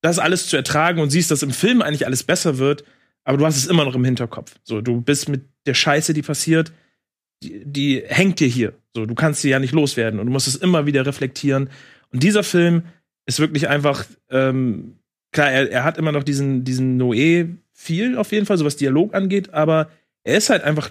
das 0.00 0.18
alles 0.18 0.46
zu 0.46 0.56
ertragen 0.56 1.00
und 1.00 1.10
siehst, 1.10 1.30
dass 1.30 1.42
im 1.42 1.50
Film 1.50 1.82
eigentlich 1.82 2.06
alles 2.06 2.22
besser 2.22 2.58
wird, 2.58 2.84
aber 3.24 3.38
du 3.38 3.46
hast 3.46 3.56
es 3.56 3.66
immer 3.66 3.84
noch 3.84 3.94
im 3.94 4.04
Hinterkopf. 4.04 4.54
So, 4.62 4.80
du 4.80 5.00
bist 5.00 5.28
mit 5.28 5.42
der 5.66 5.74
Scheiße, 5.74 6.12
die 6.12 6.22
passiert, 6.22 6.72
die, 7.42 7.62
die 7.64 8.02
hängt 8.06 8.40
dir 8.40 8.48
hier. 8.48 8.74
So, 8.94 9.06
du 9.06 9.14
kannst 9.14 9.40
sie 9.40 9.48
ja 9.50 9.58
nicht 9.58 9.72
loswerden 9.72 10.20
und 10.20 10.26
du 10.26 10.32
musst 10.32 10.46
es 10.46 10.56
immer 10.56 10.86
wieder 10.86 11.06
reflektieren. 11.06 11.70
Und 12.12 12.22
dieser 12.22 12.42
Film 12.42 12.84
ist 13.26 13.40
wirklich 13.40 13.68
einfach, 13.68 14.04
ähm, 14.30 14.96
klar, 15.32 15.50
er, 15.50 15.70
er 15.70 15.84
hat 15.84 15.98
immer 15.98 16.12
noch 16.12 16.22
diesen, 16.22 16.64
diesen 16.64 17.00
Noé 17.00 17.56
viel 17.72 18.16
auf 18.16 18.30
jeden 18.32 18.46
Fall, 18.46 18.58
so 18.58 18.64
was 18.64 18.76
Dialog 18.76 19.14
angeht, 19.14 19.52
aber 19.52 19.90
er 20.22 20.36
ist 20.36 20.50
halt 20.50 20.62
einfach, 20.62 20.90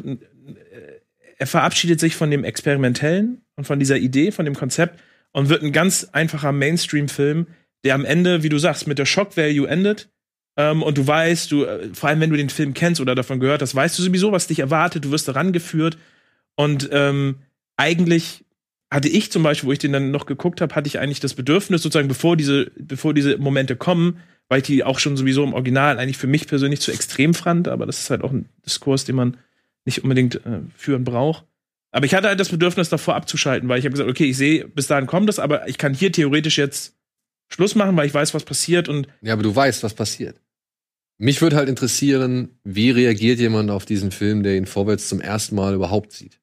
er 1.44 1.48
verabschiedet 1.48 2.00
sich 2.00 2.16
von 2.16 2.32
dem 2.32 2.46
Experimentellen 2.46 3.42
und 3.58 3.66
von 3.66 3.78
dieser 3.78 3.98
Idee, 3.98 4.32
von 4.32 4.46
dem 4.46 4.56
Konzept 4.56 4.98
und 5.34 5.50
wird 5.50 5.62
ein 5.62 5.74
ganz 5.74 6.08
einfacher 6.14 6.54
Mainstream-Film, 6.54 7.48
der 7.84 7.96
am 7.96 8.06
Ende, 8.06 8.44
wie 8.44 8.50
du 8.50 8.58
sagst, 8.58 8.88
mit 8.88 8.98
der 8.98 9.06
Shock-Value 9.06 9.68
endet. 9.68 10.10
Ähm, 10.56 10.82
und 10.82 10.98
du 10.98 11.06
weißt, 11.06 11.52
du, 11.52 11.66
äh, 11.66 11.90
vor 11.94 12.08
allem 12.08 12.22
wenn 12.22 12.30
du 12.30 12.38
den 12.38 12.50
Film 12.50 12.74
kennst 12.74 13.02
oder 13.02 13.14
davon 13.14 13.42
gehört 13.42 13.62
hast, 13.62 13.76
weißt 13.76 14.00
du 14.00 14.04
sowieso, 14.04 14.32
was 14.32 14.48
dich 14.48 14.60
erwartet, 14.60 15.04
du 15.04 15.12
wirst 15.12 15.28
daran 15.28 15.52
geführt. 15.52 15.98
Und 16.56 16.88
ähm, 16.94 17.40
eigentlich 17.76 18.46
hatte 18.90 19.10
ich 19.10 19.30
zum 19.30 19.44
Beispiel, 19.44 19.68
wo 19.68 19.74
ich 19.74 19.80
den 19.80 19.92
dann 19.92 20.12
noch 20.12 20.26
geguckt 20.26 20.62
habe, 20.62 20.74
hatte 20.76 20.88
ich 20.88 20.98
eigentlich 21.00 21.20
das 21.20 21.34
Bedürfnis, 21.34 21.82
sozusagen, 21.82 22.08
bevor 22.08 22.38
diese, 22.38 22.72
bevor 22.78 23.14
diese 23.14 23.38
Momente 23.38 23.76
kommen, 23.76 24.20
weil 24.48 24.60
ich 24.60 24.68
die 24.68 24.86
auch 24.86 25.00
schon 25.00 25.18
sowieso 25.18 25.44
im 25.44 25.54
Original 25.54 26.00
eigentlich 26.00 26.18
für 26.18 26.28
mich 26.28 26.48
persönlich 26.48 26.80
zu 26.80 26.94
extrem 26.94 27.34
fand, 27.34 27.68
aber 27.68 27.86
das 27.86 28.00
ist 28.00 28.10
halt 28.12 28.24
auch 28.24 28.32
ein 28.32 28.48
Diskurs, 28.66 29.04
den 29.04 29.18
man 29.18 29.36
nicht 29.86 30.04
unbedingt 30.04 30.36
äh, 30.46 30.62
führen 30.76 31.04
braucht. 31.04 31.46
Aber 31.92 32.06
ich 32.06 32.16
hatte 32.16 32.28
halt 32.28 32.40
das 32.40 32.50
Bedürfnis, 32.50 32.90
davor 32.90 33.16
abzuschalten, 33.16 33.70
weil 33.70 33.78
ich 33.78 33.86
habe 33.86 33.92
gesagt, 33.92 34.10
okay, 34.10 34.26
ich 34.26 34.38
sehe, 34.38 34.68
bis 34.68 34.88
dahin 34.88 35.06
kommt 35.06 35.30
es, 35.30 35.38
aber 35.38 35.68
ich 35.68 35.78
kann 35.78 35.94
hier 35.94 36.12
theoretisch 36.12 36.58
jetzt 36.58 36.96
Schluss 37.50 37.76
machen, 37.76 37.96
weil 37.96 38.08
ich 38.08 38.14
weiß, 38.14 38.34
was 38.34 38.44
passiert 38.44 38.90
und 38.90 39.08
Ja, 39.22 39.34
aber 39.34 39.44
du 39.44 39.56
weißt, 39.56 39.84
was 39.84 39.94
passiert. 39.94 40.42
mich 41.20 41.42
würde 41.42 41.56
halt 41.56 41.70
interessieren, 41.70 42.58
wie 42.64 42.90
reagiert 42.90 43.40
jemand 43.40 43.70
auf 43.70 43.86
diesen 43.86 44.12
Film, 44.12 44.42
der 44.42 44.56
ihn 44.56 44.66
vorwärts 44.66 45.08
zum 45.08 45.22
ersten 45.22 45.56
Mal 45.56 45.76
überhaupt 45.76 46.12
sieht. 46.14 46.40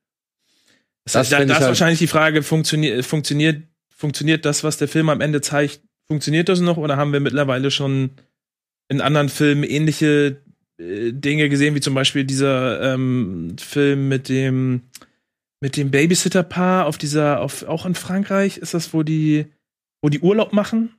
Das, 1.04 1.14
das, 1.14 1.28
da, 1.30 1.38
da 1.38 1.44
ist 1.44 1.52
halt 1.54 1.68
wahrscheinlich 1.68 1.98
die 1.98 2.06
Frage, 2.06 2.42
funktioniert, 2.44 3.04
funktioniert, 3.04 3.64
funktioniert 3.88 4.44
das, 4.44 4.62
was 4.62 4.76
der 4.78 4.86
Film 4.86 5.08
am 5.08 5.20
Ende 5.20 5.40
zeigt, 5.40 5.80
funktioniert 6.06 6.48
das 6.48 6.60
noch 6.60 6.76
oder 6.76 6.96
haben 6.96 7.12
wir 7.12 7.20
mittlerweile 7.20 7.70
schon 7.70 8.10
in 8.88 9.00
anderen 9.00 9.28
Filmen 9.28 9.64
ähnliche 9.64 10.06
äh, 10.26 10.49
Dinge 10.80 11.48
gesehen, 11.48 11.74
wie 11.74 11.80
zum 11.80 11.94
Beispiel 11.94 12.24
dieser 12.24 12.94
ähm, 12.94 13.56
Film 13.58 14.08
mit 14.08 14.28
dem 14.28 14.82
mit 15.60 15.76
dem 15.76 15.90
Babysitter-Paar 15.90 16.86
auf 16.86 16.96
dieser, 16.96 17.40
auf, 17.40 17.64
auch 17.64 17.84
in 17.84 17.94
Frankreich 17.94 18.56
ist 18.56 18.72
das, 18.72 18.94
wo 18.94 19.02
die, 19.02 19.46
wo 20.00 20.08
die 20.08 20.20
Urlaub 20.20 20.54
machen? 20.54 20.94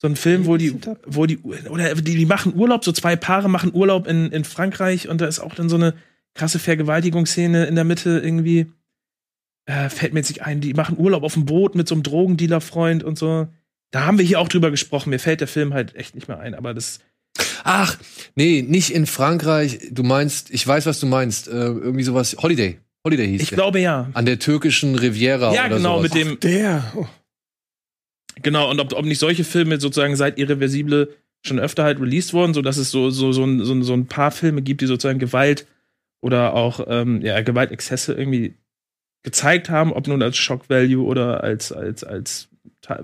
So 0.00 0.08
ein 0.08 0.16
Film, 0.16 0.46
wo 0.46 0.56
die, 0.56 0.74
wo 1.06 1.26
die, 1.26 1.38
oder 1.38 1.94
die, 1.94 2.16
die 2.16 2.26
machen 2.26 2.54
Urlaub, 2.54 2.84
so 2.84 2.92
zwei 2.92 3.16
Paare 3.16 3.48
machen 3.48 3.74
Urlaub 3.74 4.06
in, 4.06 4.30
in 4.32 4.44
Frankreich 4.44 5.08
und 5.08 5.20
da 5.20 5.26
ist 5.26 5.40
auch 5.40 5.54
dann 5.54 5.68
so 5.68 5.76
eine 5.76 5.94
krasse 6.34 6.58
Vergewaltigungsszene 6.58 7.66
in 7.66 7.74
der 7.74 7.84
Mitte 7.84 8.18
irgendwie. 8.18 8.66
Äh, 9.66 9.88
fällt 9.88 10.12
mir 10.12 10.20
jetzt 10.20 10.28
nicht 10.28 10.42
ein, 10.42 10.60
die 10.60 10.74
machen 10.74 10.98
Urlaub 10.98 11.22
auf 11.22 11.34
dem 11.34 11.46
Boot 11.46 11.74
mit 11.74 11.88
so 11.88 11.94
einem 11.94 12.02
Drogendealer-Freund 12.02 13.04
und 13.04 13.18
so. 13.18 13.48
Da 13.92 14.04
haben 14.04 14.18
wir 14.18 14.24
hier 14.24 14.40
auch 14.40 14.48
drüber 14.48 14.70
gesprochen. 14.70 15.10
Mir 15.10 15.18
fällt 15.18 15.40
der 15.40 15.48
Film 15.48 15.72
halt 15.72 15.94
echt 15.94 16.14
nicht 16.14 16.28
mehr 16.28 16.40
ein, 16.40 16.54
aber 16.54 16.74
das. 16.74 17.00
Ach, 17.64 17.96
nee, 18.34 18.62
nicht 18.62 18.90
in 18.90 19.06
Frankreich. 19.06 19.78
Du 19.90 20.02
meinst, 20.02 20.50
ich 20.50 20.66
weiß, 20.66 20.86
was 20.86 21.00
du 21.00 21.06
meinst. 21.06 21.48
Äh, 21.48 21.52
irgendwie 21.52 22.04
sowas. 22.04 22.36
Holiday. 22.40 22.78
Holiday 23.04 23.26
hieß 23.28 23.42
Ich 23.42 23.48
der. 23.50 23.56
glaube 23.56 23.80
ja. 23.80 24.10
An 24.14 24.24
der 24.26 24.38
türkischen 24.38 24.94
Riviera 24.94 25.52
Ja, 25.54 25.66
oder 25.66 25.76
genau, 25.76 25.98
sowas. 26.02 26.14
mit 26.14 26.24
dem. 26.24 26.40
Der. 26.40 26.92
Oh. 26.96 27.06
Genau, 28.42 28.70
und 28.70 28.80
ob, 28.80 28.92
ob 28.92 29.04
nicht 29.04 29.18
solche 29.18 29.44
Filme 29.44 29.80
sozusagen 29.80 30.16
seit 30.16 30.38
Irreversible 30.38 31.14
schon 31.46 31.58
öfter 31.60 31.84
halt 31.84 32.00
released 32.00 32.32
wurden, 32.32 32.54
so 32.54 32.62
dass 32.62 32.76
es 32.78 32.90
so, 32.90 33.10
so, 33.10 33.32
so, 33.32 33.44
ein, 33.44 33.64
so, 33.64 33.80
so 33.82 33.92
ein 33.94 34.06
paar 34.06 34.30
Filme 34.30 34.62
gibt, 34.62 34.80
die 34.80 34.86
sozusagen 34.86 35.18
Gewalt 35.18 35.66
oder 36.22 36.54
auch 36.54 36.84
ähm, 36.88 37.20
ja, 37.22 37.40
Gewaltexzesse 37.42 38.14
irgendwie 38.14 38.54
gezeigt 39.22 39.68
haben, 39.68 39.92
ob 39.92 40.06
nun 40.08 40.22
als 40.22 40.36
Shock 40.36 40.68
Value 40.70 41.04
oder 41.04 41.42
als, 41.44 41.70
als, 41.72 42.02
als 42.04 42.48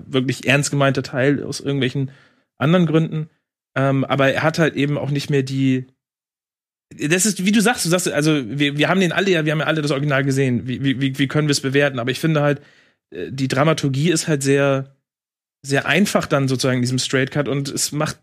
wirklich 0.05 0.47
ernst 0.47 0.71
gemeinter 0.71 1.03
Teil 1.03 1.43
aus 1.43 1.59
irgendwelchen 1.59 2.11
anderen 2.57 2.85
Gründen. 2.87 3.29
Ähm, 3.75 4.03
aber 4.05 4.33
er 4.33 4.43
hat 4.43 4.59
halt 4.59 4.75
eben 4.75 4.97
auch 4.97 5.11
nicht 5.11 5.29
mehr 5.29 5.43
die. 5.43 5.87
Das 6.97 7.25
ist, 7.25 7.45
wie 7.45 7.53
du 7.53 7.61
sagst, 7.61 7.85
du 7.85 7.89
sagst, 7.89 8.09
also 8.09 8.41
wir, 8.45 8.77
wir 8.77 8.89
haben 8.89 8.99
den 8.99 9.13
alle 9.13 9.31
ja, 9.31 9.45
wir 9.45 9.53
haben 9.53 9.59
ja 9.59 9.65
alle 9.65 9.81
das 9.81 9.91
Original 9.91 10.25
gesehen. 10.25 10.67
Wie, 10.67 10.83
wie, 10.83 11.17
wie- 11.17 11.27
können 11.27 11.47
wir 11.47 11.53
es 11.53 11.61
bewerten? 11.61 11.99
Aber 11.99 12.11
ich 12.11 12.19
finde 12.19 12.41
halt, 12.41 12.61
äh, 13.11 13.31
die 13.31 13.47
Dramaturgie 13.47 14.11
ist 14.11 14.27
halt 14.27 14.43
sehr, 14.43 14.93
sehr 15.65 15.85
einfach 15.85 16.25
dann 16.25 16.49
sozusagen 16.49 16.77
in 16.77 16.81
diesem 16.83 16.99
Straight 16.99 17.31
Cut 17.31 17.47
und 17.47 17.69
es 17.69 17.93
macht, 17.93 18.17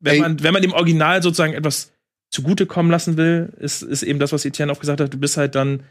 wenn 0.00 0.14
Ey. 0.14 0.20
man, 0.20 0.42
wenn 0.42 0.52
man 0.52 0.62
dem 0.62 0.74
Original 0.74 1.22
sozusagen 1.22 1.54
etwas 1.54 1.90
zugutekommen 2.30 2.92
lassen 2.92 3.16
will, 3.16 3.52
ist, 3.58 3.82
ist 3.82 4.02
eben 4.04 4.18
das, 4.20 4.32
was 4.32 4.44
Etienne 4.44 4.70
auch 4.70 4.80
gesagt 4.80 5.00
hat, 5.00 5.12
du 5.12 5.18
bist 5.18 5.36
halt 5.36 5.54
dann, 5.56 5.82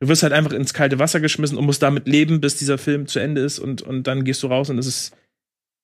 du 0.00 0.08
wirst 0.08 0.24
halt 0.24 0.32
einfach 0.32 0.52
ins 0.52 0.74
kalte 0.74 0.98
Wasser 0.98 1.20
geschmissen 1.20 1.56
und 1.56 1.64
musst 1.64 1.82
damit 1.82 2.06
leben, 2.06 2.40
bis 2.40 2.56
dieser 2.56 2.76
Film 2.76 3.06
zu 3.06 3.18
Ende 3.20 3.40
ist 3.40 3.60
und, 3.60 3.80
und 3.80 4.02
dann 4.02 4.24
gehst 4.24 4.42
du 4.42 4.48
raus 4.48 4.68
und 4.68 4.78
es 4.78 4.86
ist, 4.86 5.16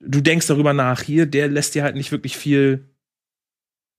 du 0.00 0.20
denkst 0.20 0.46
darüber 0.46 0.72
nach. 0.72 1.02
Hier, 1.02 1.26
der 1.26 1.48
lässt 1.48 1.74
dir 1.74 1.82
halt 1.82 1.96
nicht 1.96 2.12
wirklich 2.12 2.36
viel, 2.36 2.86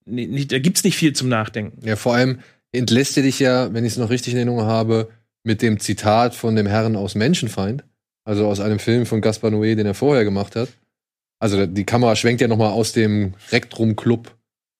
nicht, 0.06 0.52
da 0.52 0.60
gibt's 0.60 0.84
nicht 0.84 0.98
viel 0.98 1.14
zum 1.14 1.30
Nachdenken. 1.30 1.86
Ja, 1.86 1.96
vor 1.96 2.16
allem 2.16 2.40
entlässt 2.72 3.18
er 3.18 3.24
dich 3.24 3.40
ja, 3.40 3.74
wenn 3.74 3.86
ich 3.86 3.94
es 3.94 3.98
noch 3.98 4.10
richtig 4.10 4.34
in 4.34 4.38
Erinnerung 4.38 4.64
habe, 4.64 5.10
mit 5.44 5.62
dem 5.62 5.80
Zitat 5.80 6.36
von 6.36 6.56
dem 6.56 6.68
Herrn 6.68 6.96
aus 6.96 7.16
Menschenfeind. 7.16 7.84
Also 8.24 8.48
aus 8.48 8.60
einem 8.60 8.80
Film 8.80 9.06
von 9.06 9.22
Gaspar 9.22 9.50
Noé, 9.50 9.76
den 9.76 9.88
er 9.88 9.96
vorher 9.96 10.24
gemacht 10.24 10.56
hat. 10.56 10.70
Also 11.40 11.66
die 11.66 11.86
Kamera 11.86 12.16
schwenkt 12.16 12.42
ja 12.42 12.48
noch 12.48 12.58
mal 12.58 12.70
aus 12.70 12.94
dem 12.94 13.34
Rektrum-Club 13.52 14.36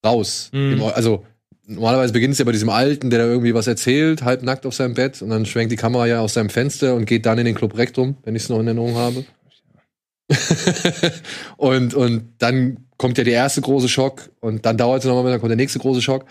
raus. 0.06 0.52
Mhm. 0.54 0.84
Also 0.84 1.26
normalerweise 1.66 2.14
beginnt 2.14 2.34
es 2.34 2.40
ja 2.40 2.46
bei 2.46 2.52
diesem 2.52 2.70
Alten, 2.70 3.10
der 3.10 3.20
da 3.20 3.26
irgendwie 3.26 3.56
was 3.56 3.66
erzählt, 3.66 4.22
halbnackt 4.22 4.68
auf 4.68 4.76
seinem 4.76 4.94
Bett. 4.94 5.24
Und 5.24 5.30
dann 5.30 5.48
schwenkt 5.48 5.72
die 5.72 5.78
Kamera 5.78 6.06
ja 6.06 6.22
aus 6.22 6.36
seinem 6.36 6.52
Fenster 6.52 6.94
und 6.94 7.06
geht 7.06 7.26
dann 7.26 7.40
in 7.40 7.46
den 7.46 7.56
Club 7.56 7.78
Rektrum, 7.78 8.18
wenn 8.24 8.36
ich 8.36 8.44
es 8.44 8.50
noch 8.50 8.60
in 8.60 8.68
Erinnerung 8.68 8.96
habe. 8.96 9.26
und, 11.58 11.94
und 11.94 12.34
dann 12.40 12.86
kommt 12.98 13.18
ja 13.18 13.24
der 13.24 13.34
erste 13.34 13.62
große 13.62 13.90
Schock 13.90 14.30
und 14.40 14.66
dann 14.66 14.78
dauert 14.78 15.04
es 15.04 15.08
nochmal, 15.08 15.32
dann 15.32 15.40
kommt 15.40 15.52
der 15.52 15.58
nächste 15.58 15.80
große 15.80 16.02
Schock. 16.02 16.26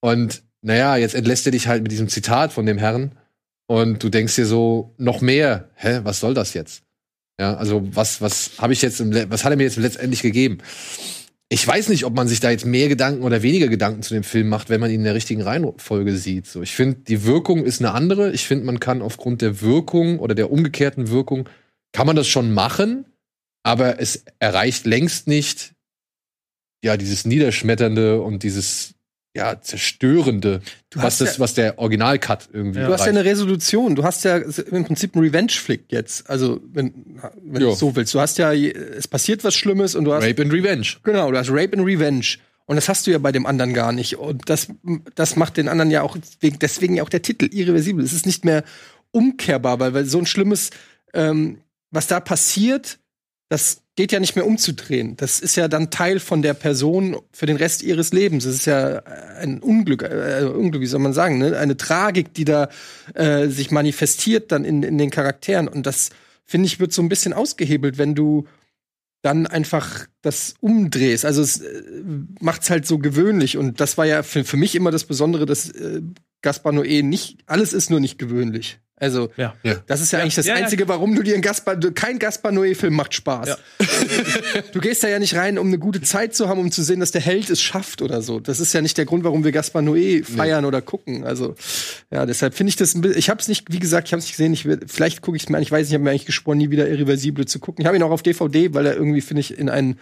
Und 0.00 0.42
naja, 0.62 0.96
jetzt 0.96 1.14
entlässt 1.14 1.46
er 1.46 1.52
dich 1.52 1.68
halt 1.68 1.82
mit 1.82 1.92
diesem 1.92 2.08
Zitat 2.08 2.52
von 2.52 2.66
dem 2.66 2.78
Herrn 2.78 3.12
und 3.66 4.02
du 4.02 4.08
denkst 4.08 4.36
dir 4.36 4.46
so, 4.46 4.94
noch 4.96 5.20
mehr, 5.20 5.68
hä, 5.74 6.00
was 6.02 6.20
soll 6.20 6.34
das 6.34 6.54
jetzt? 6.54 6.82
Ja, 7.40 7.54
also 7.54 7.86
was, 7.94 8.20
was 8.20 8.52
habe 8.58 8.72
ich 8.72 8.82
jetzt, 8.82 9.00
im, 9.00 9.12
was 9.30 9.44
hat 9.44 9.52
er 9.52 9.56
mir 9.56 9.64
jetzt 9.64 9.76
letztendlich 9.76 10.22
gegeben? 10.22 10.58
Ich 11.50 11.66
weiß 11.66 11.88
nicht, 11.88 12.04
ob 12.04 12.14
man 12.14 12.28
sich 12.28 12.40
da 12.40 12.50
jetzt 12.50 12.66
mehr 12.66 12.88
Gedanken 12.88 13.22
oder 13.22 13.42
weniger 13.42 13.68
Gedanken 13.68 14.02
zu 14.02 14.12
dem 14.12 14.24
Film 14.24 14.48
macht, 14.48 14.68
wenn 14.68 14.80
man 14.80 14.90
ihn 14.90 15.00
in 15.00 15.04
der 15.04 15.14
richtigen 15.14 15.42
Reihenfolge 15.42 16.14
sieht. 16.16 16.46
So, 16.46 16.62
ich 16.62 16.74
finde, 16.74 16.98
die 17.06 17.24
Wirkung 17.24 17.64
ist 17.64 17.80
eine 17.80 17.92
andere. 17.92 18.32
Ich 18.32 18.46
finde, 18.46 18.66
man 18.66 18.80
kann 18.80 19.00
aufgrund 19.00 19.40
der 19.40 19.62
Wirkung 19.62 20.18
oder 20.18 20.34
der 20.34 20.50
umgekehrten 20.50 21.08
Wirkung, 21.08 21.48
kann 21.92 22.06
man 22.06 22.16
das 22.16 22.28
schon 22.28 22.52
machen, 22.52 23.06
aber 23.68 24.00
es 24.00 24.24
erreicht 24.38 24.86
längst 24.86 25.26
nicht, 25.28 25.74
ja, 26.82 26.96
dieses 26.96 27.24
Niederschmetternde 27.24 28.20
und 28.22 28.42
dieses, 28.42 28.94
ja, 29.36 29.60
Zerstörende, 29.60 30.60
Du 30.90 30.98
was, 30.98 31.04
hast 31.04 31.20
das, 31.20 31.34
ja- 31.36 31.40
was 31.40 31.54
der 31.54 31.78
Original-Cut 31.78 32.48
irgendwie 32.52 32.80
Du 32.80 32.88
hast 32.88 33.02
ja 33.02 33.08
eine 33.08 33.24
Resolution. 33.24 33.94
Du 33.94 34.02
hast 34.04 34.24
ja 34.24 34.36
im 34.38 34.84
Prinzip 34.84 35.14
einen 35.14 35.24
Revenge-Flick 35.24 35.84
jetzt. 35.90 36.28
Also, 36.30 36.60
wenn, 36.72 36.92
wenn 37.42 37.62
Ja. 37.62 37.68
du 37.68 37.74
so 37.74 37.94
willst. 37.94 38.14
Du 38.14 38.20
hast 38.20 38.38
ja, 38.38 38.52
es 38.52 39.06
passiert 39.06 39.44
was 39.44 39.54
Schlimmes 39.54 39.94
und 39.94 40.04
du 40.04 40.12
hast. 40.14 40.24
Rape 40.24 40.42
and 40.42 40.52
Revenge. 40.52 40.86
Genau, 41.02 41.30
du 41.30 41.36
hast 41.38 41.50
Rape 41.50 41.76
and 41.76 41.86
Revenge. 41.86 42.36
Und 42.66 42.76
das 42.76 42.88
hast 42.88 43.06
du 43.06 43.10
ja 43.10 43.18
bei 43.18 43.32
dem 43.32 43.46
anderen 43.46 43.74
gar 43.74 43.92
nicht. 43.92 44.16
Und 44.18 44.48
das, 44.48 44.68
das 45.14 45.36
macht 45.36 45.56
den 45.56 45.68
anderen 45.68 45.90
ja 45.90 46.02
auch, 46.02 46.16
deswegen, 46.16 46.58
deswegen 46.58 46.94
ja 46.96 47.02
auch 47.02 47.08
der 47.08 47.22
Titel, 47.22 47.48
irreversibel. 47.52 48.04
Es 48.04 48.12
ist 48.12 48.26
nicht 48.26 48.44
mehr 48.44 48.62
umkehrbar, 49.10 49.80
weil, 49.80 49.94
weil 49.94 50.04
so 50.04 50.18
ein 50.18 50.26
schlimmes, 50.26 50.70
ähm, 51.14 51.58
was 51.90 52.06
da 52.08 52.20
passiert, 52.20 52.98
das 53.48 53.82
geht 53.96 54.12
ja 54.12 54.20
nicht 54.20 54.36
mehr 54.36 54.46
umzudrehen. 54.46 55.16
Das 55.16 55.40
ist 55.40 55.56
ja 55.56 55.68
dann 55.68 55.90
Teil 55.90 56.20
von 56.20 56.42
der 56.42 56.54
Person 56.54 57.16
für 57.32 57.46
den 57.46 57.56
Rest 57.56 57.82
ihres 57.82 58.12
Lebens. 58.12 58.44
Es 58.44 58.56
ist 58.56 58.66
ja 58.66 59.02
ein 59.40 59.60
Unglück, 59.60 60.02
äh, 60.02 60.44
Unglück, 60.44 60.82
wie 60.82 60.86
soll 60.86 61.00
man 61.00 61.14
sagen, 61.14 61.38
ne? 61.38 61.58
eine 61.58 61.76
Tragik, 61.76 62.34
die 62.34 62.44
da 62.44 62.68
äh, 63.14 63.48
sich 63.48 63.70
manifestiert 63.70 64.52
dann 64.52 64.64
in, 64.64 64.82
in 64.82 64.98
den 64.98 65.10
Charakteren. 65.10 65.66
Und 65.66 65.86
das, 65.86 66.10
finde 66.44 66.66
ich, 66.66 66.78
wird 66.78 66.92
so 66.92 67.02
ein 67.02 67.08
bisschen 67.08 67.32
ausgehebelt, 67.32 67.98
wenn 67.98 68.14
du 68.14 68.46
dann 69.22 69.46
einfach 69.46 70.06
das 70.22 70.54
umdrehst. 70.60 71.24
Also 71.24 71.42
es 71.42 71.60
äh, 71.60 71.82
macht's 72.40 72.70
halt 72.70 72.86
so 72.86 72.98
gewöhnlich. 72.98 73.56
Und 73.56 73.80
das 73.80 73.98
war 73.98 74.06
ja 74.06 74.22
für, 74.22 74.44
für 74.44 74.56
mich 74.56 74.74
immer 74.74 74.90
das 74.90 75.04
Besondere, 75.04 75.46
dass 75.46 75.70
äh, 75.70 76.02
Gaspar 76.42 76.72
Noé 76.72 77.02
nicht, 77.02 77.38
alles 77.46 77.72
ist 77.72 77.90
nur 77.90 78.00
nicht 78.00 78.18
gewöhnlich. 78.18 78.78
Also, 79.00 79.30
Ja. 79.36 79.54
das 79.86 80.00
ist 80.00 80.12
ja, 80.12 80.18
Ja, 80.18 80.22
eigentlich 80.24 80.34
das 80.34 80.46
ja, 80.46 80.56
ja. 80.56 80.64
Einzige, 80.64 80.88
warum 80.88 81.14
du 81.14 81.22
dir 81.22 81.34
ein 81.34 81.42
Gaspar, 81.42 81.76
du- 81.76 81.92
kein 81.92 82.18
Gaspar 82.18 82.52
Noé-Film 82.52 82.94
macht 82.94 83.14
Spaß. 83.14 83.48
Ja. 83.48 83.56
Du 84.72 84.80
gehst 84.80 85.02
da 85.04 85.08
ja 85.08 85.18
nicht 85.18 85.34
rein, 85.34 85.58
um 85.58 85.66
eine 85.68 85.78
gute 85.78 86.00
Zeit 86.02 86.34
zu 86.34 86.48
haben, 86.48 86.60
um 86.60 86.70
zu 86.72 86.82
sehen, 86.82 87.00
dass 87.00 87.10
der 87.10 87.20
Held 87.20 87.48
es 87.50 87.60
schafft 87.62 88.02
oder 88.02 88.22
so. 88.22 88.40
Das 88.40 88.60
ist 88.60 88.72
ja 88.72 88.80
nicht 88.80 88.98
der 88.98 89.04
Grund, 89.04 89.24
warum 89.24 89.44
wir 89.44 89.52
Gaspar 89.52 89.82
Noé 89.82 90.24
feiern 90.24 90.64
oder 90.64 90.82
gucken. 90.82 91.24
Also, 91.24 91.54
ja, 92.10 92.26
deshalb 92.26 92.54
finde 92.54 92.70
ich 92.70 92.76
das 92.76 92.94
ein 92.94 93.00
bisschen, 93.00 93.18
ich 93.18 93.30
habe 93.30 93.40
es 93.40 93.48
nicht, 93.48 93.72
wie 93.72 93.78
gesagt, 93.78 94.08
ich 94.08 94.12
habe 94.12 94.18
es 94.20 94.26
nicht 94.26 94.36
gesehen, 94.36 94.52
ich, 94.52 94.66
vielleicht 94.86 95.22
gucke 95.22 95.36
ich 95.36 95.44
es 95.44 95.48
mir 95.48 95.56
an, 95.56 95.62
ich 95.62 95.70
weiß 95.72 95.80
nicht, 95.80 95.90
ich 95.90 95.94
habe 95.94 96.04
mir 96.04 96.10
eigentlich 96.10 96.26
geschworen, 96.26 96.58
nie 96.58 96.70
wieder 96.70 96.88
Irreversible 96.88 97.46
zu 97.46 97.58
gucken. 97.60 97.82
Ich 97.82 97.86
habe 97.86 97.96
ihn 97.96 98.02
auch 98.02 98.10
auf 98.10 98.22
DVD, 98.22 98.74
weil 98.74 98.86
er 98.86 98.94
irgendwie, 98.94 99.20
finde 99.20 99.40
ich, 99.40 99.56
in 99.58 99.68
einen 99.68 99.98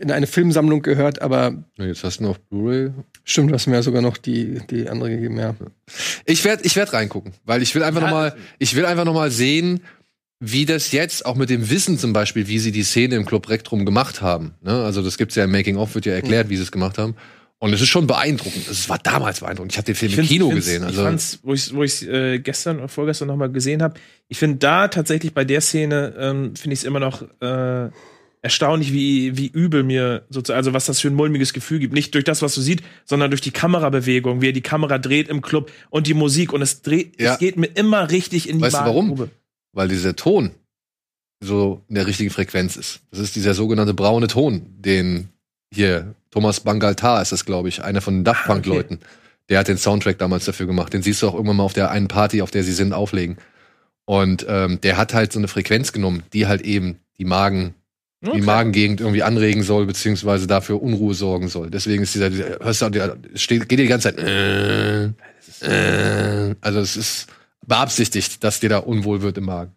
in 0.00 0.10
eine 0.10 0.26
Filmsammlung 0.26 0.82
gehört, 0.82 1.22
aber 1.22 1.64
Ja, 1.78 1.84
Jetzt 1.84 2.02
hast 2.04 2.18
du 2.20 2.24
noch 2.24 2.38
Blu-ray. 2.38 2.90
stimmt, 3.24 3.50
du 3.50 3.54
hast 3.54 3.66
mir 3.66 3.74
ja 3.76 3.82
sogar 3.82 4.02
noch 4.02 4.16
die, 4.16 4.60
die 4.70 4.88
andere 4.88 5.10
gegeben, 5.10 5.38
ja. 5.38 5.54
Ich 6.24 6.44
werde 6.44 6.64
ich 6.64 6.74
werd 6.76 6.92
reingucken, 6.92 7.32
weil 7.44 7.62
ich 7.62 7.74
will 7.74 7.82
einfach 7.82 8.00
Ja. 8.02 8.06
noch 8.08 8.14
mal, 8.14 8.36
ich 8.58 8.74
will 8.74 8.84
einfach 8.84 9.04
noch 9.04 9.14
mal 9.14 9.30
sehen, 9.30 9.80
wie 10.40 10.66
das 10.66 10.92
jetzt 10.92 11.24
auch 11.24 11.36
mit 11.36 11.48
dem 11.50 11.70
Wissen 11.70 11.98
zum 11.98 12.12
Beispiel, 12.12 12.46
wie 12.48 12.58
sie 12.58 12.72
die 12.72 12.82
Szene 12.82 13.14
im 13.16 13.24
Club 13.24 13.48
Rektrum 13.48 13.86
gemacht 13.86 14.20
haben. 14.20 14.54
Ne? 14.62 14.84
Also 14.84 15.02
das 15.02 15.16
gibt's 15.18 15.34
ja 15.34 15.44
im 15.44 15.50
Making 15.52 15.76
of, 15.76 15.94
wird 15.94 16.04
ja 16.04 16.12
erklärt, 16.14 16.48
wie 16.50 16.56
sie 16.56 16.62
es 16.62 16.72
gemacht 16.72 16.98
haben. 16.98 17.14
Und 17.58 17.72
es 17.72 17.80
ist 17.80 17.88
schon 17.88 18.06
beeindruckend. 18.06 18.68
Es 18.68 18.86
war 18.90 18.98
damals 18.98 19.40
beeindruckend. 19.40 19.72
Ich 19.72 19.78
habe 19.78 19.86
den 19.86 19.94
Film 19.94 20.10
im 20.12 20.16
find's- 20.16 20.28
Kino 20.30 20.48
gesehen. 20.50 20.82
Ich 20.82 20.88
Also 20.88 21.04
fand's, 21.04 21.38
wo 21.42 21.54
ich 21.54 21.74
wo 21.74 21.82
ich 21.84 22.06
äh, 22.06 22.38
gestern 22.38 22.78
oder 22.80 22.88
vorgestern 22.88 23.28
noch 23.28 23.36
mal 23.36 23.48
gesehen 23.50 23.82
habe, 23.82 23.94
ich 24.28 24.36
finde 24.38 24.58
da 24.58 24.88
tatsächlich 24.88 25.32
bei 25.32 25.44
der 25.46 25.62
Szene 25.62 26.12
ähm, 26.18 26.54
finde 26.54 26.74
ich 26.74 26.80
es 26.80 26.84
immer 26.84 27.00
noch 27.00 27.22
äh, 27.40 27.88
erstaunlich, 28.46 28.92
wie 28.92 29.36
wie 29.36 29.48
übel 29.48 29.82
mir 29.82 30.24
sozusagen, 30.30 30.56
also 30.56 30.72
was 30.72 30.86
das 30.86 31.00
für 31.00 31.08
ein 31.08 31.14
mulmiges 31.14 31.52
Gefühl 31.52 31.78
gibt, 31.78 31.92
nicht 31.92 32.14
durch 32.14 32.24
das, 32.24 32.42
was 32.42 32.54
du 32.54 32.60
siehst, 32.60 32.80
sondern 33.04 33.30
durch 33.30 33.40
die 33.40 33.50
Kamerabewegung, 33.50 34.40
wie 34.40 34.48
er 34.48 34.52
die 34.52 34.62
Kamera 34.62 34.98
dreht 34.98 35.28
im 35.28 35.42
Club 35.42 35.70
und 35.90 36.06
die 36.06 36.14
Musik 36.14 36.52
und 36.52 36.62
es 36.62 36.82
dreht, 36.82 37.20
Ja. 37.20 37.34
es 37.34 37.38
geht 37.38 37.56
mir 37.56 37.66
immer 37.66 38.10
richtig 38.10 38.48
in 38.48 38.58
die 38.58 38.62
Weißt 38.62 38.76
du 38.76 38.80
warum? 38.80 39.28
Weil 39.72 39.88
dieser 39.88 40.16
Ton 40.16 40.50
so 41.40 41.82
in 41.88 41.94
der 41.96 42.06
richtigen 42.06 42.30
Frequenz 42.30 42.76
ist. 42.76 43.00
Das 43.10 43.20
ist 43.20 43.36
dieser 43.36 43.54
sogenannte 43.54 43.94
braune 43.94 44.26
Ton, 44.26 44.62
den 44.78 45.28
hier 45.72 46.14
Thomas 46.30 46.60
Bangaltar 46.60 47.20
ist 47.22 47.32
das, 47.32 47.44
glaube 47.44 47.68
ich, 47.68 47.82
einer 47.82 48.00
von 48.00 48.14
den 48.18 48.24
Daft 48.24 48.44
Ah, 48.44 48.54
Punk 48.54 48.66
okay. 48.66 48.98
Der 49.48 49.58
hat 49.58 49.68
den 49.68 49.78
Soundtrack 49.78 50.18
damals 50.18 50.44
dafür 50.44 50.66
gemacht. 50.66 50.92
Den 50.92 51.02
siehst 51.02 51.22
du 51.22 51.28
auch 51.28 51.34
irgendwann 51.34 51.56
mal 51.56 51.62
auf 51.62 51.72
der 51.72 51.90
einen 51.90 52.08
Party, 52.08 52.42
auf 52.42 52.50
der 52.50 52.64
sie 52.64 52.72
sind, 52.72 52.92
auflegen. 52.92 53.36
Und 54.04 54.44
ähm, 54.48 54.80
der 54.80 54.96
hat 54.96 55.14
halt 55.14 55.32
so 55.32 55.38
eine 55.38 55.48
Frequenz 55.48 55.92
genommen, 55.92 56.22
die 56.32 56.46
halt 56.46 56.62
eben 56.62 56.98
die 57.18 57.24
Magen 57.24 57.74
die 58.34 58.40
Magengegend 58.40 59.00
irgendwie 59.00 59.22
anregen 59.22 59.62
soll, 59.62 59.86
beziehungsweise 59.86 60.46
dafür 60.46 60.82
Unruhe 60.82 61.14
sorgen 61.14 61.48
soll. 61.48 61.70
Deswegen 61.70 62.02
ist 62.02 62.14
dieser, 62.14 62.30
dieser 62.30 62.58
hörst 62.60 62.82
du, 62.82 62.90
der 62.90 63.16
steht, 63.34 63.68
geht 63.68 63.78
die 63.78 63.86
ganze 63.86 64.14
Zeit, 64.14 64.18
äh, 64.18 65.04
äh, 65.62 66.54
also 66.60 66.80
es 66.80 66.96
ist 66.96 67.26
beabsichtigt, 67.66 68.42
dass 68.44 68.60
dir 68.60 68.68
da 68.68 68.78
unwohl 68.78 69.22
wird 69.22 69.38
im 69.38 69.44
Magen. 69.44 69.72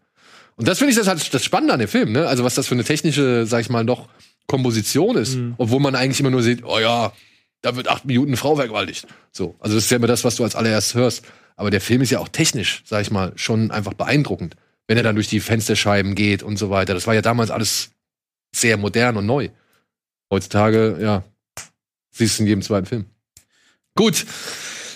Und 0.55 0.67
das 0.67 0.77
finde 0.77 0.91
ich 0.91 0.97
das 0.97 1.07
halt 1.07 1.33
das 1.33 1.43
Spannende 1.43 1.73
an 1.73 1.79
dem 1.79 1.87
Film, 1.87 2.11
ne? 2.11 2.27
Also 2.27 2.43
was 2.43 2.55
das 2.55 2.67
für 2.67 2.75
eine 2.75 2.83
technische, 2.83 3.45
sag 3.45 3.61
ich 3.61 3.69
mal, 3.69 3.83
noch 3.83 4.09
Komposition 4.47 5.15
ist, 5.15 5.35
Mhm. 5.35 5.53
obwohl 5.57 5.79
man 5.79 5.95
eigentlich 5.95 6.19
immer 6.19 6.31
nur 6.31 6.43
sieht, 6.43 6.63
oh 6.65 6.79
ja, 6.79 7.13
da 7.61 7.75
wird 7.75 7.87
acht 7.87 8.05
Minuten 8.05 8.35
Frau 8.35 8.55
vergewaltigt. 8.55 9.07
So, 9.31 9.55
also 9.59 9.75
das 9.75 9.85
ist 9.85 9.91
ja 9.91 9.97
immer 9.97 10.07
das, 10.07 10.23
was 10.23 10.35
du 10.35 10.43
als 10.43 10.55
allererst 10.55 10.95
hörst. 10.95 11.23
Aber 11.55 11.69
der 11.71 11.81
Film 11.81 12.01
ist 12.01 12.09
ja 12.09 12.19
auch 12.19 12.29
technisch, 12.29 12.83
sag 12.85 13.01
ich 13.01 13.11
mal, 13.11 13.33
schon 13.35 13.69
einfach 13.71 13.93
beeindruckend, 13.93 14.55
wenn 14.87 14.97
er 14.97 15.03
dann 15.03 15.15
durch 15.15 15.27
die 15.27 15.39
Fensterscheiben 15.41 16.15
geht 16.15 16.41
und 16.41 16.57
so 16.57 16.69
weiter. 16.69 16.93
Das 16.93 17.05
war 17.05 17.13
ja 17.13 17.21
damals 17.21 17.51
alles 17.51 17.91
sehr 18.53 18.77
modern 18.77 19.17
und 19.17 19.25
neu. 19.25 19.49
Heutzutage, 20.31 20.97
ja, 21.01 21.23
siehst 22.11 22.39
du 22.39 22.43
in 22.43 22.47
jedem 22.47 22.61
zweiten 22.61 22.85
Film. 22.85 23.05
Gut, 23.95 24.25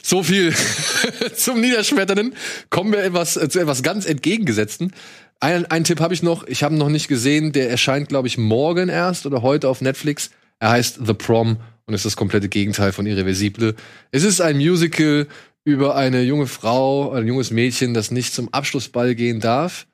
so 0.01 0.21
viel 0.23 0.53
zum 1.35 1.61
Niederschmetternden. 1.61 2.35
Kommen 2.69 2.91
wir 2.91 3.03
etwas, 3.03 3.37
äh, 3.37 3.49
zu 3.49 3.59
etwas 3.59 3.83
ganz 3.83 4.05
entgegengesetzten. 4.05 4.93
Ein, 5.39 5.65
einen 5.65 5.85
Tipp 5.85 5.99
habe 5.99 6.13
ich 6.13 6.23
noch. 6.23 6.45
Ich 6.47 6.63
habe 6.63 6.75
ihn 6.75 6.77
noch 6.77 6.89
nicht 6.89 7.07
gesehen. 7.07 7.51
Der 7.51 7.69
erscheint, 7.69 8.09
glaube 8.09 8.27
ich, 8.27 8.37
morgen 8.37 8.89
erst 8.89 9.25
oder 9.25 9.41
heute 9.41 9.67
auf 9.69 9.81
Netflix. 9.81 10.29
Er 10.59 10.69
heißt 10.69 10.99
The 11.05 11.13
Prom 11.13 11.57
und 11.85 11.93
ist 11.93 12.05
das 12.05 12.15
komplette 12.15 12.47
Gegenteil 12.47 12.93
von 12.93 13.05
Irreversible. 13.05 13.75
Es 14.11 14.23
ist 14.23 14.39
ein 14.39 14.57
Musical 14.57 15.27
über 15.65 15.95
eine 15.95 16.21
junge 16.21 16.47
Frau, 16.47 17.11
ein 17.11 17.27
junges 17.27 17.51
Mädchen, 17.51 17.93
das 17.93 18.11
nicht 18.11 18.33
zum 18.33 18.53
Abschlussball 18.53 19.15
gehen 19.15 19.39
darf 19.39 19.87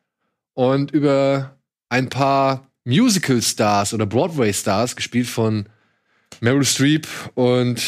und 0.54 0.92
über 0.92 1.58
ein 1.90 2.10
paar 2.10 2.69
Musical-Stars 2.90 3.94
oder 3.94 4.06
Broadway-Stars, 4.06 4.96
gespielt 4.96 5.28
von 5.28 5.68
Meryl 6.42 6.66
Streep 6.66 7.08
und 7.36 7.82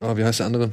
oh, 0.00 0.16
wie 0.16 0.24
heißt 0.24 0.40
der 0.40 0.46
andere? 0.46 0.72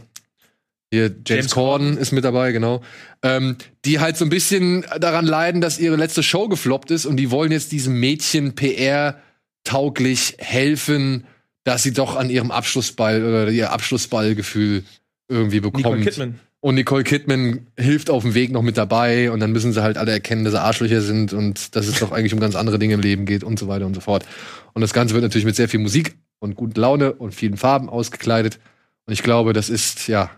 Hier, 0.94 1.06
James, 1.08 1.22
James 1.28 1.52
Corden 1.52 1.98
ist 1.98 2.12
mit 2.12 2.26
dabei, 2.26 2.52
genau. 2.52 2.82
Ähm, 3.24 3.56
die 3.86 4.00
halt 4.00 4.18
so 4.18 4.26
ein 4.26 4.30
bisschen 4.30 4.86
daran 5.00 5.26
leiden, 5.26 5.62
dass 5.62 5.80
ihre 5.80 5.96
letzte 5.96 6.22
Show 6.22 6.50
gefloppt 6.50 6.92
ist 6.92 7.06
und 7.06 7.16
die 7.16 7.32
wollen 7.32 7.52
jetzt 7.52 7.72
diesem 7.72 7.98
Mädchen 8.00 8.56
PR-tauglich 8.56 10.36
helfen, 10.40 11.26
dass 11.64 11.84
sie 11.84 11.94
doch 11.94 12.18
an 12.18 12.30
ihrem 12.30 12.52
Abschlussball 12.52 13.24
oder 13.24 13.50
ihr 13.50 13.72
Abschlussballgefühl 13.72 14.84
irgendwie 15.30 15.62
bekommt. 15.62 15.86
Nicole 15.86 16.02
Kidman. 16.02 16.40
Und 16.64 16.76
Nicole 16.76 17.04
Kidman 17.04 17.68
hilft 17.76 18.12
auf 18.12 18.22
dem 18.22 18.36
Weg 18.36 18.52
noch 18.52 18.62
mit 18.62 18.78
dabei 18.78 19.32
und 19.32 19.40
dann 19.40 19.52
müssen 19.52 19.74
sie 19.74 19.82
halt 19.82 19.98
alle 19.98 20.12
erkennen, 20.12 20.44
dass 20.44 20.54
sie 20.54 20.62
Arschlöcher 20.62 21.02
sind 21.02 21.34
und 21.34 21.76
dass 21.76 21.88
es 21.88 22.00
doch 22.00 22.12
eigentlich 22.12 22.34
um 22.36 22.40
ganz 22.40 22.56
andere 22.56 22.78
Dinge 22.78 22.94
im 22.94 23.00
Leben 23.02 23.26
geht 23.26 23.44
und 23.44 23.58
so 23.58 23.68
weiter 23.68 23.88
und 23.88 23.96
so 23.96 24.02
fort. 24.02 24.26
Und 24.74 24.82
das 24.82 24.94
Ganze 24.94 25.16
wird 25.16 25.24
natürlich 25.24 25.46
mit 25.46 25.56
sehr 25.56 25.68
viel 25.68 25.80
Musik 25.80 26.16
und 26.40 26.56
guten 26.56 26.80
Laune 26.80 27.14
und 27.14 27.34
vielen 27.34 27.58
Farben 27.58 27.90
ausgekleidet. 27.90 28.60
Und 29.08 29.14
ich 29.14 29.24
glaube, 29.24 29.54
das 29.54 29.70
ist, 29.70 30.08
ja, 30.08 30.30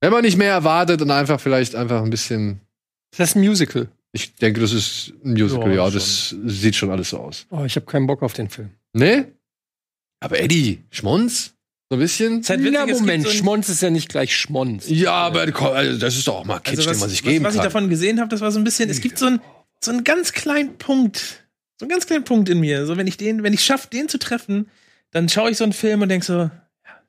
wenn 0.00 0.10
man 0.10 0.22
nicht 0.22 0.36
mehr 0.36 0.50
erwartet 0.52 1.00
und 1.00 1.12
einfach 1.12 1.38
vielleicht 1.40 1.76
einfach 1.76 2.02
ein 2.02 2.10
bisschen, 2.10 2.60
Das 3.16 3.30
ist 3.30 3.36
ein 3.36 3.42
Musical. 3.42 3.88
ich 4.10 4.34
denke, 4.34 4.60
das 4.60 4.72
ist 4.72 5.12
ein 5.24 5.34
Musical, 5.34 5.68
Ja, 5.68 5.84
ja, 5.86 5.90
das 5.90 6.34
sieht 6.44 6.74
schon 6.74 6.90
alles 6.90 7.10
so 7.10 7.18
aus. 7.18 7.46
Oh, 7.50 7.64
ich 7.64 7.76
habe 7.76 7.86
keinen 7.86 8.08
Bock 8.08 8.22
auf 8.24 8.32
den 8.32 8.48
Film. 8.48 8.70
Ne? 8.94 9.28
Aber 10.18 10.40
Eddie, 10.40 10.82
Schmonz? 10.90 11.54
So 11.90 11.96
ein 11.96 11.98
bisschen? 11.98 12.44
Halt 12.48 12.60
witzig, 12.60 12.72
Na, 12.72 12.86
Moment, 12.86 13.24
so 13.24 13.30
ein- 13.30 13.36
Schmonz 13.36 13.68
ist 13.68 13.82
ja 13.82 13.90
nicht 13.90 14.08
gleich 14.08 14.34
Schmonz. 14.36 14.84
Ja, 14.88 15.12
aber 15.12 15.40
also 15.74 15.98
das 15.98 16.16
ist 16.16 16.28
doch 16.28 16.36
auch 16.36 16.44
mal 16.44 16.60
Kitsch, 16.60 16.78
Also 16.78 16.90
was, 16.90 16.96
den 16.96 17.00
man 17.00 17.08
sich 17.10 17.24
was, 17.24 17.30
geben 17.32 17.44
was 17.44 17.54
ich 17.54 17.58
kann. 17.60 17.64
davon 17.64 17.90
gesehen 17.90 18.20
habe, 18.20 18.28
das 18.28 18.40
war 18.40 18.52
so 18.52 18.58
ein 18.60 18.64
bisschen, 18.64 18.88
es 18.88 19.00
gibt 19.00 19.18
so 19.18 19.26
einen 19.26 19.40
so 19.82 19.90
einen 19.90 20.04
ganz 20.04 20.32
kleinen 20.32 20.76
Punkt, 20.78 21.44
so 21.80 21.84
einen 21.84 21.90
ganz 21.90 22.06
kleinen 22.06 22.22
Punkt 22.24 22.48
in 22.48 22.60
mir. 22.60 22.86
So 22.86 22.96
wenn 22.96 23.06
ich 23.08 23.16
den, 23.16 23.42
wenn 23.42 23.52
ich 23.52 23.64
schaffe, 23.64 23.88
den 23.92 24.08
zu 24.08 24.18
treffen, 24.18 24.68
dann 25.10 25.28
schaue 25.28 25.50
ich 25.50 25.56
so 25.56 25.64
einen 25.64 25.72
Film 25.72 26.00
und 26.02 26.08
denke 26.10 26.24
so, 26.24 26.34
ja, 26.34 26.50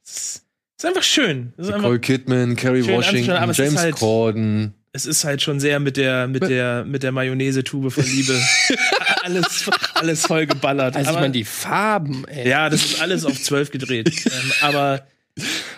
es 0.04 0.12
ist, 0.12 0.44
ist 0.80 0.86
einfach 0.86 1.04
schön. 1.04 1.54
Ist, 1.58 1.68
einfach, 1.68 1.82
Nicole 1.82 2.00
Kidman, 2.00 2.56
Carrie 2.56 2.84
schön 2.84 2.96
Washington, 2.96 3.52
James 3.54 3.78
halt- 3.78 3.96
Corden. 3.98 4.74
es 4.94 5.06
ist 5.06 5.26
halt 5.26 5.44
schon 5.44 5.60
sehr 5.60 5.80
mit 5.80 5.96
der 5.98 6.28
mit 6.28 6.42
der 6.50 6.86
mit 6.86 7.04
der 7.04 7.12
Mayonnaise-Tube 7.12 7.92
von 7.92 8.04
Liebe 8.04 8.34
alles 9.24 9.70
alles 9.96 10.26
voll 10.26 10.46
geballert. 10.48 10.96
Also 10.96 11.04
ich 11.04 11.10
aber, 11.10 11.20
meine, 11.22 11.34
die 11.34 11.44
Farben, 11.46 12.26
ey. 12.28 12.48
ja, 12.50 12.70
das 12.70 12.84
ist 12.86 13.02
alles 13.02 13.26
auf 13.26 13.42
zwölf 13.42 13.72
gedreht. 13.72 14.10
ähm, 14.26 14.52
aber 14.62 15.06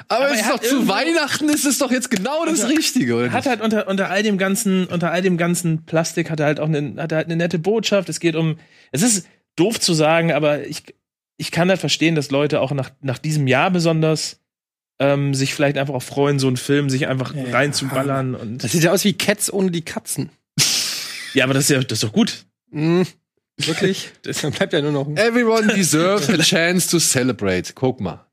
Aber, 0.08 0.26
Aber 0.26 0.32
es 0.34 0.42
ist 0.42 0.50
doch 0.50 0.60
zu 0.60 0.88
Weihnachten 0.88 1.48
ist 1.50 1.66
es 1.66 1.78
doch 1.78 1.92
jetzt 1.92 2.10
genau 2.10 2.44
das 2.46 2.62
Also, 2.62 2.76
Richtige, 2.76 3.16
oder? 3.16 3.26
Er 3.26 3.32
hat 3.34 3.46
halt 3.46 3.62
unter, 3.62 3.88
unter 3.88 4.10
all 4.10 4.24
dem 4.24 4.38
ganzen, 4.38 4.88
unter 4.88 5.12
all 5.12 5.22
dem 5.22 5.38
ganzen 5.38 5.86
Plastik 5.86 6.30
hat 6.32 6.40
er 6.40 6.48
halt 6.48 6.60
auch 6.60 6.68
eine, 6.68 7.02
hat 7.02 7.12
halt 7.14 7.28
eine 7.28 7.36
nette 7.36 7.60
Botschaft. 7.60 8.10
Es 8.10 8.20
geht 8.20 8.36
um, 8.36 8.58
es 8.92 9.04
ist 9.04 9.28
doof 9.56 9.80
zu 9.80 9.94
sagen, 9.94 10.32
aber 10.32 10.66
ich, 10.66 10.84
ich 11.38 11.52
kann 11.52 11.70
halt 11.70 11.80
verstehen, 11.80 12.16
dass 12.16 12.32
Leute 12.32 12.62
auch 12.62 12.72
nach, 12.72 12.90
nach 13.02 13.20
diesem 13.20 13.46
Jahr 13.48 13.70
besonders 13.70 14.40
ähm, 15.00 15.34
sich 15.36 15.54
vielleicht 15.54 15.78
einfach 15.78 15.94
auch 15.94 16.04
freuen, 16.04 16.40
so 16.40 16.48
einen 16.48 16.58
Film 16.58 16.90
sich 16.90 17.08
einfach 17.08 17.34
Ja. 17.36 17.44
reinzuballern 17.52 18.34
und 18.36 18.64
Das 18.64 18.72
sieht 18.72 18.84
ja 18.84 18.92
aus 18.92 19.04
wie 19.04 19.14
Cats 19.14 19.54
ohne 19.54 19.70
die 19.72 19.82
Katzen. 19.86 20.30
ja, 21.36 21.44
aber 21.44 21.54
das 21.54 21.66
ist 21.66 21.70
ja, 21.70 21.80
das 21.84 21.98
ist 22.00 22.04
doch 22.04 22.12
gut. 22.14 22.46
Mhm. 22.72 23.06
Wirklich? 23.58 24.12
Das 24.24 24.42
dann 24.42 24.52
bleibt 24.52 24.74
ja 24.74 24.82
nur 24.82 24.92
noch. 24.92 25.08
ein- 25.08 25.18
Everyone 25.18 25.68
deserves 25.76 26.30
a 26.30 26.38
chance 26.38 26.90
to 26.90 27.00
celebrate. 27.00 27.74
Guck 27.76 28.00
mal. 28.02 28.26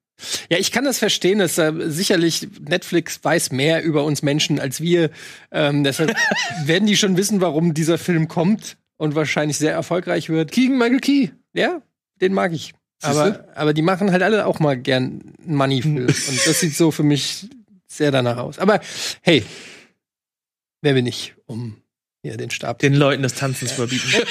Ja, 0.50 0.58
ich 0.58 0.70
kann 0.70 0.84
das 0.84 0.98
verstehen, 0.98 1.38
dass 1.38 1.56
äh, 1.56 1.72
sicherlich 1.88 2.46
Netflix 2.60 3.20
weiß 3.22 3.52
mehr 3.52 3.82
über 3.82 4.04
uns 4.04 4.22
Menschen 4.22 4.60
als 4.60 4.80
wir. 4.82 5.10
Ähm, 5.50 5.82
deshalb 5.84 6.14
werden 6.64 6.86
die 6.86 6.96
schon 6.96 7.16
wissen, 7.16 7.40
warum 7.40 7.72
dieser 7.74 7.96
Film 7.96 8.28
kommt 8.28 8.76
und 8.98 9.14
wahrscheinlich 9.14 9.56
sehr 9.56 9.72
erfolgreich 9.72 10.28
wird. 10.28 10.52
Keegan 10.52 10.76
Michael 10.78 11.00
Key. 11.00 11.28
Ja, 11.54 11.80
den 12.20 12.34
mag 12.34 12.52
ich. 12.52 12.74
Siehste? 13.02 13.18
Aber, 13.18 13.56
aber 13.56 13.72
die 13.72 13.80
machen 13.80 14.12
halt 14.12 14.22
alle 14.22 14.44
auch 14.44 14.60
mal 14.60 14.76
gern 14.76 15.34
einen 15.42 15.54
Money-Film. 15.56 15.96
und 16.06 16.46
das 16.46 16.60
sieht 16.60 16.76
so 16.76 16.90
für 16.90 17.02
mich 17.02 17.46
sehr 17.88 18.10
danach 18.10 18.36
aus. 18.36 18.58
Aber 18.58 18.80
hey, 19.22 19.42
wer 20.82 20.92
bin 20.92 21.06
ich, 21.06 21.34
um 21.46 21.79
hier 22.22 22.36
den 22.36 22.50
Stab 22.50 22.78
Den 22.80 22.94
Leuten 22.94 23.22
des 23.22 23.34
Tanzens 23.34 23.72
verbieten. 23.72 24.08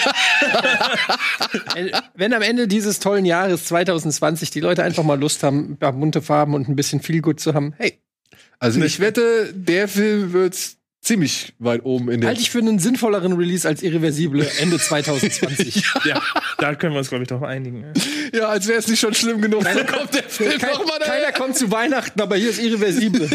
Äh, 1.75 1.91
Wenn 2.13 2.33
am 2.33 2.41
Ende 2.43 2.67
dieses 2.67 2.99
tollen 2.99 3.25
Jahres 3.25 3.65
2020 3.65 4.51
die 4.51 4.59
Leute 4.59 4.83
einfach 4.83 5.03
mal 5.03 5.19
Lust 5.19 5.41
haben, 5.41 5.71
ein 5.71 5.77
paar 5.77 5.93
bunte 5.93 6.21
Farben 6.21 6.53
und 6.53 6.69
ein 6.69 6.75
bisschen 6.75 7.01
viel 7.01 7.21
gut 7.21 7.39
zu 7.39 7.53
haben, 7.55 7.73
hey, 7.77 7.99
Also 8.59 8.79
ich 8.81 8.99
wette, 8.99 9.51
der 9.53 9.87
Film 9.87 10.31
wird 10.33 10.55
ziemlich 11.01 11.53
weit 11.59 11.83
oben 11.85 12.11
in 12.11 12.21
der. 12.21 12.27
halte 12.29 12.41
ich 12.41 12.51
für 12.51 12.59
einen 12.59 12.77
sinnvolleren 12.77 13.33
Release 13.33 13.67
als 13.67 13.81
Irreversible 13.81 14.47
Ende 14.59 14.77
2020. 14.77 15.83
ja, 16.05 16.21
da 16.59 16.75
können 16.75 16.93
wir 16.93 16.99
uns, 16.99 17.09
glaube 17.09 17.23
ich, 17.23 17.29
doch 17.29 17.41
einigen. 17.41 17.85
ja, 18.33 18.49
als 18.49 18.67
wäre 18.67 18.77
es 18.79 18.87
nicht 18.87 18.99
schon 18.99 19.15
schlimm 19.15 19.41
genug. 19.41 19.63
Dann 19.63 19.87
kommt 19.87 20.13
der 20.13 20.23
Film 20.23 20.59
Kein, 20.59 20.77
keiner 21.01 21.31
kommt 21.31 21.57
zu 21.57 21.71
Weihnachten, 21.71 22.21
aber 22.21 22.35
hier 22.35 22.51
ist 22.51 22.59
Irreversible. 22.61 23.27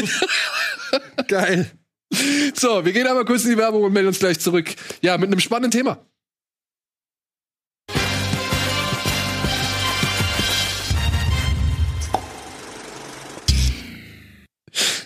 Geil. 1.26 1.70
So, 2.54 2.84
wir 2.84 2.92
gehen 2.92 3.06
aber 3.06 3.24
kurz 3.24 3.44
in 3.44 3.50
die 3.50 3.58
Werbung 3.58 3.82
und 3.82 3.92
melden 3.92 4.08
uns 4.08 4.18
gleich 4.18 4.38
zurück. 4.40 4.74
Ja, 5.02 5.18
mit 5.18 5.28
einem 5.28 5.40
spannenden 5.40 5.70
Thema. 5.70 6.04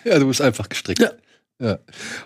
Ja, 0.04 0.18
du 0.18 0.28
bist 0.28 0.40
einfach 0.40 0.68
gestrickt. 0.68 1.00
Ja. 1.00 1.12
ja. 1.60 1.78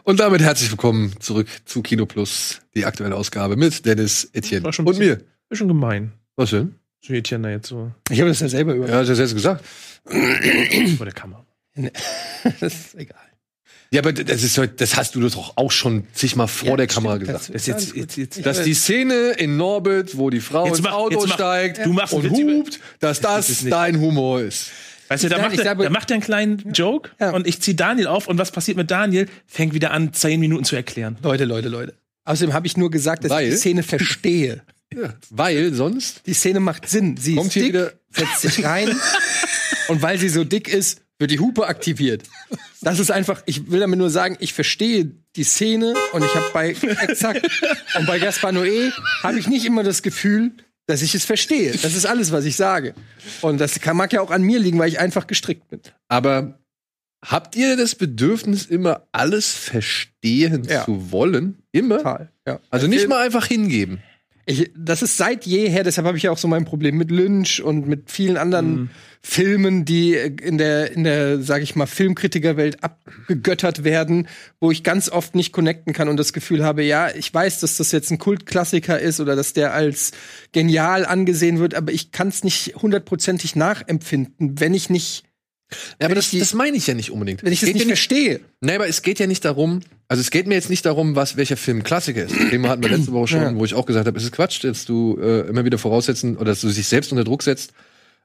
Und 0.05 0.21
damit 0.21 0.41
herzlich 0.41 0.71
willkommen 0.71 1.15
zurück 1.21 1.49
zu 1.65 1.83
Kino 1.83 2.07
Plus, 2.07 2.61
die 2.75 2.85
aktuelle 2.85 3.17
Ausgabe 3.17 3.57
mit 3.57 3.85
Dennis, 3.87 4.31
Etienne 4.33 4.67
und 4.67 4.99
mir. 4.99 5.21
Ist 5.51 5.59
schon 5.59 5.69
gemein. 5.69 6.13
Was 6.37 6.51
denn? 6.51 6.77
So 7.05 7.13
Etienne 7.13 7.49
da 7.49 7.51
jetzt 7.51 7.69
so 7.69 7.91
Ich 8.11 8.21
habe 8.21 8.31
das 8.31 8.39
ja 8.39 8.49
selber 8.49 8.75
über. 8.75 8.89
Ja, 8.89 8.99
hast 8.99 9.09
du 9.09 9.15
jetzt 9.15 9.35
gesagt. 9.35 9.65
vor 10.97 11.07
der 11.07 11.15
Kamera. 11.15 11.45
Das 12.61 12.75
ist 12.75 12.95
egal. 12.97 13.32
Ja, 13.93 14.01
aber 14.01 14.13
das 14.13 14.43
ist 14.43 14.59
das 14.79 14.97
hast 14.97 15.15
du 15.15 15.21
doch 15.29 15.57
auch 15.57 15.71
schon 15.71 16.05
zigmal 16.15 16.49
vor 16.49 16.71
Ja, 16.71 16.77
der 16.77 16.87
Kamera 16.87 17.17
stimmt, 17.17 17.27
gesagt. 17.29 17.45
das- 17.45 17.53
Das 17.53 17.63
ist 17.63 17.67
jetzt, 17.95 18.17
jetzt, 18.17 18.37
jetzt, 18.37 18.47
dass 18.47 18.63
die 18.63 18.73
Szene 18.75 19.33
in 19.33 19.57
Norbit, 19.59 20.17
wo 20.17 20.31
die 20.31 20.41
Frau 20.41 20.65
Jetzt 20.65 20.79
ins 20.79 20.83
mach- 20.87 20.93
Auto 20.95 21.21
mach- 21.27 21.35
steigt 21.35 21.85
du 21.85 21.93
machst 21.93 22.15
und 22.15 22.31
hupt, 22.31 22.81
dass 23.01 23.21
das, 23.21 23.49
nicht. 23.49 23.71
dein 23.73 24.01
Humor 24.01 24.41
ist. 24.41 24.69
Weißt 25.09 25.25
du, 25.25 25.29
da 25.29 25.39
macht, 25.43 25.53
ich 25.53 25.59
er, 25.63 25.75
da 25.75 25.91
macht 25.91 26.11
er 26.11 26.15
einen 26.15 26.23
kleinen 26.23 26.73
Joke 26.73 27.11
Ja. 27.21 27.31
und 27.33 27.47
ich 27.47 27.61
ziehe 27.61 27.75
Daniel 27.75 28.07
auf 28.07 28.29
und 28.29 28.39
was 28.39 28.51
passiert 28.51 28.79
mit 28.79 28.91
Daniel? 28.91 29.29
Fängt 29.47 29.75
wieder 29.75 29.91
an, 29.91 30.15
zehn 30.15 30.41
Minuten 30.41 30.65
zu 30.65 30.75
erklären. 30.75 31.19
Leute, 31.23 31.45
Leute, 31.45 31.69
Leute. 31.69 31.95
Außerdem 32.25 32.55
habe 32.55 32.67
ich 32.67 32.79
nur 32.79 32.91
gesagt, 32.91 33.25
dass 33.25 33.31
Weil? 33.31 33.49
ich 33.49 33.55
die 33.55 33.59
Szene 33.61 33.83
verstehe. 33.83 34.63
Ja, 34.95 35.15
weil 35.31 35.73
sonst 35.73 36.21
Die 36.27 36.35
Szene 36.35 36.61
macht 36.61 36.87
Sinn. 36.87 37.17
Sie 37.17 37.35
Kommt 37.37 37.47
ist 37.49 37.55
dick, 37.57 37.65
wieder- 37.69 37.93
setzt 38.11 38.43
sich 38.43 38.63
rein 38.63 38.95
und 39.89 40.03
weil 40.03 40.19
sie 40.19 40.29
so 40.29 40.45
dick 40.45 40.69
ist, 40.69 41.01
wird 41.23 41.31
die 41.31 41.41
Hupe 41.41 41.67
aktiviert. 41.67 42.25
Das 42.83 42.99
ist 42.99 43.11
einfach, 43.11 43.43
ich 43.47 43.71
will 43.71 43.81
damit 43.81 43.99
nur 43.99 44.11
sagen, 44.11 44.37
ich 44.41 44.53
verstehe 44.53 45.11
die 45.37 45.45
Szene 45.45 45.95
und 46.13 46.23
ich 46.23 46.35
habe 46.35 46.47
bei 46.53 46.71
exakt 47.01 47.49
und 47.99 48.07
bei 48.07 48.19
Gaspar 48.19 48.51
Noé 48.51 48.93
habe 49.23 49.39
ich 49.39 49.47
nicht 49.49 49.65
immer 49.65 49.83
das 49.83 50.03
Gefühl, 50.03 50.53
dass 50.87 51.01
ich 51.01 51.15
es 51.15 51.25
verstehe. 51.25 51.71
Das 51.73 51.95
ist 51.95 52.05
alles, 52.07 52.33
was 52.33 52.45
ich 52.45 52.57
sage. 52.57 52.95
Und 53.41 53.59
das 53.61 53.81
kann, 53.81 53.97
mag 53.97 54.13
ja 54.13 54.21
auch 54.21 54.31
an 54.31 54.43
mir 54.43 54.59
liegen, 54.59 54.79
weil 54.79 54.89
ich 54.89 54.99
einfach 54.99 55.27
gestrickt 55.27 55.69
bin. 55.69 55.81
Aber 56.09 56.59
habt 57.25 57.55
ihr 57.57 57.77
das 57.77 57.95
Bedürfnis, 57.95 58.67
immer 58.67 59.07
alles 59.13 59.53
verstehen 59.53 60.65
Ja. 60.69 60.85
zu 60.85 61.13
wollen? 61.13 61.63
Immer? 61.71 61.99
Total. 61.99 62.33
Ja. 62.47 62.59
Also 62.71 62.89
nicht 62.89 63.09
mal 63.09 63.25
einfach 63.25 63.47
hingeben. 63.47 64.03
Ich, 64.45 64.71
das 64.77 65.03
ist 65.03 65.17
seit 65.17 65.47
jeher, 65.47 65.85
deshalb 65.85 66.07
habe 66.07 66.17
ich 66.17 66.25
ja 66.25 66.33
auch 66.33 66.39
so 66.39 66.49
mein 66.49 66.65
Problem 66.65 66.97
mit 66.97 67.11
Lynch 67.13 67.63
und 67.63 67.87
mit 67.87 68.11
vielen 68.11 68.37
anderen 68.37 68.75
mhm. 68.75 68.91
Filmen, 69.25 69.85
die 69.85 70.15
in 70.15 70.59
der, 70.59 70.91
in 70.91 71.05
der, 71.05 71.41
sag 71.41 71.63
ich 71.63 71.77
mal, 71.77 71.87
Filmkritikerwelt 71.87 72.83
abgegöttert 72.83 73.85
werden, 73.85 74.27
wo 74.59 74.73
ich 74.73 74.83
ganz 74.83 75.09
oft 75.09 75.37
nicht 75.37 75.53
connecten 75.53 75.93
kann 75.93 76.09
und 76.09 76.17
das 76.17 76.33
Gefühl 76.33 76.65
habe, 76.65 76.83
ja, 76.83 77.09
ich 77.15 77.33
weiß, 77.33 77.61
dass 77.61 77.77
das 77.77 77.93
jetzt 77.93 78.11
ein 78.11 78.19
Kultklassiker 78.19 78.99
ist 78.99 79.21
oder 79.21 79.37
dass 79.37 79.53
der 79.53 79.75
als 79.75 80.11
genial 80.51 81.07
angesehen 81.07 81.61
wird, 81.61 81.77
aber 81.77 81.93
ich 81.93 82.11
kann 82.11 82.29
es 82.29 82.43
nicht 82.43 82.75
hundertprozentig 82.75 83.55
nachempfinden, 83.55 84.59
wenn 84.59 84.75
ich 84.75 84.91
nicht 84.91 85.23
ja, 86.01 86.07
aber 86.07 86.15
das, 86.15 86.31
die, 86.31 86.39
das 86.39 86.55
meine 86.55 86.77
ich 86.77 86.87
ja 86.87 86.95
nicht 86.95 87.11
unbedingt. 87.11 87.43
Wenn 87.43 87.53
ich 87.53 87.61
das 87.61 87.69
nicht, 87.69 87.79
ja 87.79 87.85
nicht 87.85 87.89
verstehe. 87.89 88.41
Nee, 88.61 88.75
aber 88.75 88.89
es 88.89 89.03
geht 89.03 89.19
ja 89.19 89.27
nicht 89.27 89.45
darum, 89.45 89.81
also 90.09 90.21
es 90.21 90.31
geht 90.31 90.47
mir 90.47 90.55
jetzt 90.55 90.71
nicht 90.71 90.85
darum, 90.85 91.17
was 91.17 91.37
welcher 91.37 91.57
Film 91.57 91.83
Klassiker 91.83 92.25
ist. 92.25 92.35
Den 92.53 92.69
hatten 92.69 92.83
wir 92.83 92.91
letzte 92.91 93.13
Woche 93.13 93.29
schon, 93.29 93.43
ja. 93.43 93.55
wo 93.57 93.65
ich 93.65 93.75
auch 93.75 93.87
gesagt 93.87 94.07
habe, 94.07 94.19
es 94.19 94.25
ist 94.25 94.33
Quatsch, 94.33 94.63
dass 94.63 94.85
du 94.85 95.19
äh, 95.21 95.49
immer 95.49 95.65
wieder 95.65 95.79
voraussetzen 95.79 96.37
oder 96.37 96.47
dass 96.53 96.61
du 96.61 96.69
dich 96.69 96.87
selbst 96.87 97.13
unter 97.13 97.25
Druck 97.25 97.43
setzt, 97.43 97.73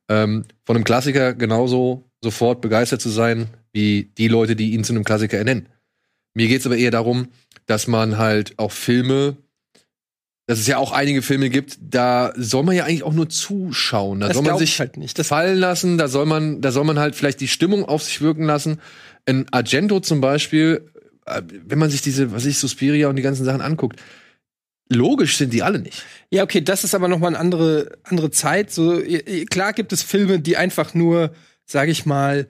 ähm, 0.09 0.45
von 0.65 0.75
einem 0.75 0.83
Klassiker 0.83 1.33
genauso 1.33 2.03
sofort 2.21 2.61
begeistert 2.61 3.01
zu 3.01 3.09
sein, 3.09 3.47
wie 3.71 4.11
die 4.17 4.27
Leute, 4.27 4.55
die 4.55 4.73
ihn 4.73 4.83
zu 4.83 4.93
einem 4.93 5.03
Klassiker 5.03 5.37
ernennen. 5.37 5.67
Mir 6.33 6.47
geht's 6.47 6.65
aber 6.65 6.77
eher 6.77 6.91
darum, 6.91 7.29
dass 7.67 7.87
man 7.87 8.17
halt 8.17 8.57
auch 8.57 8.71
Filme 8.71 9.37
dass 10.47 10.59
es 10.59 10.67
ja 10.67 10.77
auch 10.77 10.93
einige 10.93 11.21
Filme 11.21 11.49
gibt, 11.49 11.77
da 11.81 12.31
soll 12.37 12.63
man 12.63 12.73
ja 12.73 12.85
eigentlich 12.85 13.03
auch 13.03 13.13
nur 13.13 13.27
zuschauen. 13.27 14.21
Da 14.21 14.27
das 14.27 14.37
soll 14.37 14.45
man 14.45 14.57
sich 14.57 14.79
halt 14.79 14.95
nicht. 14.95 15.19
Das 15.19 15.27
fallen 15.27 15.57
lassen, 15.57 15.97
da 15.97 16.07
soll 16.07 16.25
man, 16.25 16.61
da 16.61 16.71
soll 16.71 16.85
man 16.85 16.97
halt 16.97 17.15
vielleicht 17.15 17.41
die 17.41 17.49
Stimmung 17.49 17.83
auf 17.83 18.01
sich 18.01 18.21
wirken 18.21 18.45
lassen. 18.45 18.79
In 19.25 19.45
Argento 19.51 19.99
zum 19.99 20.21
Beispiel, 20.21 20.89
äh, 21.25 21.41
wenn 21.65 21.77
man 21.77 21.89
sich 21.89 22.01
diese, 22.01 22.31
was 22.31 22.45
ich, 22.45 22.57
Suspiria 22.57 23.09
und 23.09 23.17
die 23.17 23.21
ganzen 23.23 23.43
Sachen 23.43 23.59
anguckt, 23.59 23.99
logisch 24.87 25.35
sind 25.35 25.51
die 25.51 25.63
alle 25.63 25.79
nicht. 25.79 26.05
Ja, 26.31 26.43
okay, 26.43 26.61
das 26.61 26.85
ist 26.85 26.95
aber 26.95 27.09
noch 27.09 27.19
mal 27.19 27.27
eine 27.27 27.39
andere, 27.39 27.97
andere 28.03 28.31
Zeit. 28.31 28.71
So, 28.71 29.01
klar 29.49 29.73
gibt 29.73 29.91
es 29.91 30.01
Filme, 30.01 30.39
die 30.39 30.55
einfach 30.55 30.93
nur, 30.93 31.33
sag 31.65 31.89
ich 31.89 32.05
mal, 32.05 32.47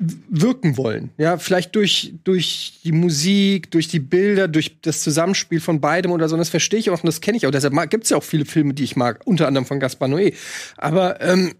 wirken 0.00 0.78
wollen. 0.78 1.10
Ja, 1.18 1.36
vielleicht 1.36 1.76
durch, 1.76 2.14
durch 2.24 2.80
die 2.82 2.92
Musik, 2.92 3.70
durch 3.70 3.86
die 3.86 4.00
Bilder, 4.00 4.48
durch 4.48 4.80
das 4.80 5.02
Zusammenspiel 5.02 5.60
von 5.60 5.80
beidem 5.80 6.10
oder 6.10 6.28
so. 6.28 6.34
Und 6.34 6.38
das 6.38 6.48
verstehe 6.48 6.80
ich 6.80 6.88
auch 6.88 7.02
und 7.02 7.06
das 7.06 7.20
kenne 7.20 7.36
ich 7.36 7.46
auch. 7.46 7.50
Deshalb 7.50 7.74
gibt 7.90 8.04
es 8.04 8.10
ja 8.10 8.16
auch 8.16 8.24
viele 8.24 8.46
Filme, 8.46 8.72
die 8.72 8.84
ich 8.84 8.96
mag, 8.96 9.20
unter 9.26 9.46
anderem 9.46 9.66
von 9.66 9.78
Gaspar 9.78 10.08
Noé. 10.08 10.34
Aber 10.78 11.20
ähm, 11.20 11.54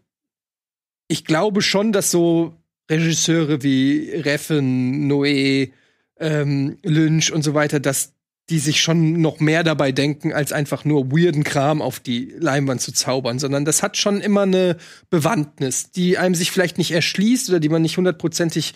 ich 1.07 1.27
glaube 1.27 1.61
schon, 1.61 1.93
dass 1.93 2.11
so 2.11 2.55
Regisseure 2.91 3.63
wie 3.63 4.11
Reffen, 4.11 5.11
Noé, 5.11 5.73
ähm, 6.19 6.79
Lynch 6.83 7.33
und 7.33 7.43
so 7.43 7.53
weiter, 7.53 7.79
dass 7.79 8.15
die 8.51 8.59
sich 8.59 8.81
schon 8.81 9.21
noch 9.21 9.41
mehr 9.41 9.63
dabei 9.63 9.93
denken, 9.93 10.33
als 10.33 10.53
einfach 10.53 10.85
nur 10.85 11.11
weirden 11.13 11.45
Kram 11.45 11.81
auf 11.81 12.01
die 12.01 12.35
Leinwand 12.39 12.81
zu 12.81 12.93
zaubern, 12.93 13.39
sondern 13.39 13.65
das 13.65 13.83
hat 13.83 13.97
schon 13.97 14.21
immer 14.21 14.43
eine 14.43 14.77
Bewandtnis, 15.09 15.93
die 15.93 16.19
einem 16.19 16.35
sich 16.35 16.51
vielleicht 16.51 16.77
nicht 16.77 16.91
erschließt 16.91 17.49
oder 17.49 17.61
die 17.61 17.69
man 17.69 17.83
nicht 17.83 17.97
hundertprozentig 17.97 18.75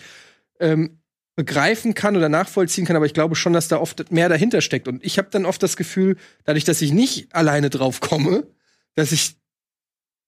ähm, 0.59 0.99
begreifen 1.35 1.93
kann 1.93 2.15
oder 2.15 2.29
nachvollziehen 2.29 2.85
kann, 2.85 2.95
aber 2.95 3.05
ich 3.05 3.13
glaube 3.13 3.35
schon, 3.35 3.51
dass 3.51 3.67
da 3.67 3.77
oft 3.77 4.11
mehr 4.11 4.29
dahinter 4.29 4.61
steckt. 4.61 4.87
Und 4.87 5.03
ich 5.03 5.17
habe 5.17 5.27
dann 5.29 5.45
oft 5.45 5.61
das 5.61 5.75
Gefühl, 5.75 6.15
dadurch, 6.45 6.63
dass 6.63 6.81
ich 6.81 6.93
nicht 6.93 7.35
alleine 7.35 7.69
drauf 7.69 7.99
komme, 7.99 8.47
dass 8.95 9.11
ich 9.11 9.35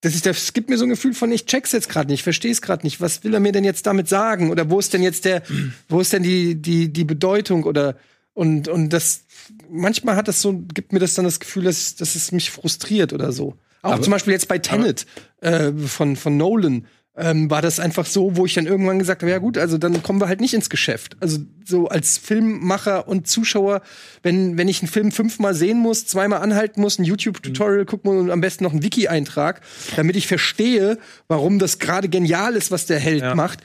dass 0.02 0.14
ich, 0.14 0.22
das 0.22 0.54
gibt 0.54 0.70
mir 0.70 0.78
so 0.78 0.86
ein 0.86 0.90
Gefühl 0.90 1.16
von, 1.16 1.32
ich 1.32 1.48
check's 1.48 1.72
jetzt 1.72 1.90
gerade 1.90 2.12
nicht, 2.12 2.20
ich 2.20 2.24
verstehe 2.24 2.52
es 2.52 2.62
gerade 2.62 2.86
nicht. 2.86 3.02
Was 3.02 3.24
will 3.24 3.34
er 3.34 3.40
mir 3.40 3.52
denn 3.52 3.64
jetzt 3.64 3.88
damit 3.88 4.08
sagen? 4.08 4.52
Oder 4.52 4.70
wo 4.70 4.78
ist 4.78 4.94
denn 4.94 5.02
jetzt 5.02 5.26
der, 5.26 5.42
wo 5.90 6.00
ist 6.00 6.14
denn 6.14 6.22
die, 6.22 6.62
die, 6.62 6.94
die 6.94 7.04
Bedeutung? 7.04 7.64
Oder 7.64 7.98
und, 8.38 8.68
und 8.68 8.90
das, 8.90 9.22
manchmal 9.68 10.16
hat 10.16 10.28
das 10.28 10.44
so, 10.44 10.54
gibt 10.54 10.94
mir 10.94 11.00
das 11.00 11.16
dann 11.16 11.26
das 11.26 11.40
Gefühl, 11.40 11.64
dass, 11.64 11.96
dass 11.96 12.14
es 12.14 12.32
mich 12.32 12.52
frustriert 12.52 13.12
oder 13.12 13.32
so. 13.32 13.56
Auch 13.82 13.94
aber, 13.94 14.02
zum 14.04 14.12
Beispiel 14.12 14.32
jetzt 14.32 14.48
bei 14.48 14.60
Tenet 14.60 15.08
äh, 15.42 15.72
von, 15.72 16.16
von 16.16 16.38
Nolan 16.38 16.86
ähm, 17.16 17.50
war 17.50 17.64
das 17.64 17.80
einfach 17.80 18.06
so, 18.06 18.38
wo 18.38 18.46
ich 18.46 18.54
dann 18.54 18.68
irgendwann 18.68 19.00
gesagt 19.00 19.24
habe, 19.24 19.32
ja 19.32 19.40
gut, 19.40 19.58
also 19.58 19.80
dann 19.80 20.04
kommen 20.04 20.22
wir 20.22 20.28
halt 20.28 20.40
nicht 20.40 20.54
ins 20.54 20.70
Geschäft. 20.70 21.18
Also 21.20 21.40
so 21.66 21.88
als 21.88 22.20
Filmmacher 22.20 23.08
und 23.08 23.28
Zuschauer, 23.28 23.82
wenn, 24.22 24.56
wenn 24.56 24.68
ich 24.68 24.84
einen 24.84 24.92
Film 24.92 25.12
fünfmal 25.12 25.56
sehen 25.56 25.80
muss, 25.80 26.06
zweimal 26.06 26.42
anhalten 26.42 26.80
muss, 26.80 27.00
ein 27.00 27.06
YouTube-Tutorial 27.06 27.82
mhm. 27.82 27.88
gucken 27.88 28.18
und 28.20 28.30
am 28.30 28.40
besten 28.40 28.66
noch 28.66 28.72
einen 28.72 28.84
Wiki-Eintrag, 28.84 29.62
damit 29.96 30.16
ich 30.16 30.28
verstehe, 30.28 31.00
warum 31.28 31.58
das 31.58 31.80
gerade 31.80 32.08
genial 32.08 32.56
ist, 32.56 32.70
was 32.70 32.86
der 32.86 33.00
Held 33.00 33.24
ja. 33.24 33.34
macht, 33.34 33.64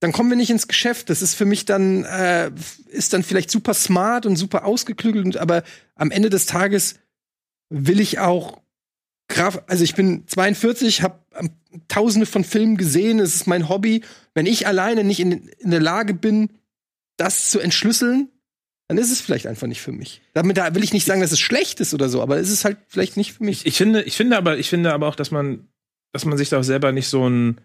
dann 0.00 0.12
kommen 0.12 0.30
wir 0.30 0.36
nicht 0.36 0.50
ins 0.50 0.68
Geschäft. 0.68 1.10
Das 1.10 1.22
ist 1.22 1.34
für 1.34 1.44
mich 1.44 1.64
dann, 1.64 2.04
äh, 2.04 2.50
ist 2.88 3.12
dann 3.12 3.22
vielleicht 3.22 3.50
super 3.50 3.74
smart 3.74 4.26
und 4.26 4.36
super 4.36 4.64
ausgeklügelt, 4.64 5.36
aber 5.36 5.64
am 5.94 6.10
Ende 6.10 6.30
des 6.30 6.46
Tages 6.46 6.96
will 7.70 8.00
ich 8.00 8.18
auch 8.18 8.60
Kraft, 9.28 9.62
also 9.66 9.84
ich 9.84 9.94
bin 9.94 10.26
42, 10.26 11.02
habe 11.02 11.20
tausende 11.88 12.26
von 12.26 12.44
Filmen 12.44 12.76
gesehen, 12.76 13.20
es 13.20 13.34
ist 13.34 13.46
mein 13.46 13.68
Hobby. 13.68 14.02
Wenn 14.34 14.46
ich 14.46 14.66
alleine 14.66 15.04
nicht 15.04 15.20
in, 15.20 15.32
in 15.32 15.70
der 15.70 15.80
Lage 15.80 16.14
bin, 16.14 16.50
das 17.18 17.50
zu 17.50 17.60
entschlüsseln, 17.60 18.30
dann 18.88 18.96
ist 18.96 19.10
es 19.10 19.20
vielleicht 19.20 19.46
einfach 19.46 19.66
nicht 19.66 19.82
für 19.82 19.92
mich. 19.92 20.22
Damit 20.32 20.56
da 20.56 20.74
will 20.74 20.82
ich 20.82 20.94
nicht 20.94 21.04
sagen, 21.04 21.20
dass 21.20 21.32
es 21.32 21.40
schlecht 21.40 21.80
ist 21.80 21.92
oder 21.92 22.08
so, 22.08 22.22
aber 22.22 22.38
es 22.38 22.50
ist 22.50 22.64
halt 22.64 22.78
vielleicht 22.88 23.18
nicht 23.18 23.34
für 23.34 23.44
mich. 23.44 23.60
Ich, 23.60 23.66
ich 23.66 23.76
finde, 23.76 24.02
ich 24.02 24.16
finde 24.16 24.38
aber, 24.38 24.56
ich 24.56 24.70
finde 24.70 24.94
aber 24.94 25.06
auch, 25.08 25.14
dass 25.14 25.30
man, 25.30 25.68
dass 26.12 26.24
man 26.24 26.38
sich 26.38 26.48
da 26.48 26.58
auch 26.58 26.64
selber 26.64 26.92
nicht 26.92 27.08
so 27.08 27.28
ein 27.28 27.60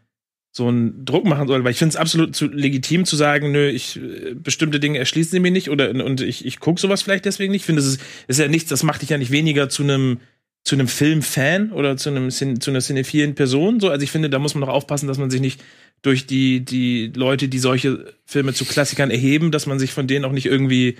so 0.56 0.68
einen 0.68 1.04
Druck 1.04 1.26
machen 1.26 1.47
soll, 1.47 1.64
weil 1.64 1.72
ich 1.72 1.80
finde 1.80 1.93
es 1.93 1.95
absolut 1.95 2.36
zu, 2.36 2.45
legitim 2.45 3.06
zu 3.06 3.16
sagen, 3.16 3.51
nö, 3.51 3.70
ich 3.70 3.97
äh, 3.97 4.36
bestimmte 4.36 4.80
Dinge 4.80 4.99
erschließen 4.99 5.32
sie 5.32 5.39
mir 5.39 5.49
nicht 5.49 5.72
oder 5.72 5.89
und 5.89 6.22
ich, 6.22 6.45
ich 6.45 6.60
gucke 6.60 6.80
sowas 6.80 7.01
vielleicht 7.01 7.26
deswegen 7.26 7.51
nicht. 7.51 7.64
Ich 7.64 7.66
finde, 7.66 7.82
es 7.82 7.88
ist, 7.88 8.01
ist 8.28 8.39
ja 8.39 8.47
nichts, 8.47 8.70
das 8.70 8.84
macht 8.84 9.01
dich 9.01 9.10
ja 9.10 9.18
nicht 9.18 9.32
weniger 9.32 9.68
zu 9.68 9.82
einem 9.82 10.20
zu 10.64 10.76
einem 10.76 10.88
Filmfan 10.88 11.72
oder 11.72 11.97
zu 11.97 12.10
einem 12.10 12.30
zu 12.30 12.70
einer 12.70 12.80
cinephilen 12.82 13.34
Person. 13.34 13.80
So, 13.80 13.89
also 13.89 14.04
ich 14.04 14.12
finde, 14.12 14.30
da 14.30 14.38
muss 14.38 14.54
man 14.54 14.62
noch 14.62 14.74
aufpassen, 14.74 15.08
dass 15.08 15.18
man 15.18 15.32
sich 15.32 15.41
nicht 15.41 15.64
durch 16.04 16.28
die 16.28 16.64
die 16.64 17.12
Leute, 17.16 17.47
die 17.47 17.60
solche 17.60 18.14
Filme 18.24 18.54
zu 18.54 18.66
Klassikern 18.66 19.10
erheben, 19.10 19.49
dass 19.49 19.66
man 19.66 19.80
sich 19.80 19.91
von 19.91 20.06
denen 20.06 20.24
auch 20.24 20.32
nicht 20.32 20.45
irgendwie 20.45 20.97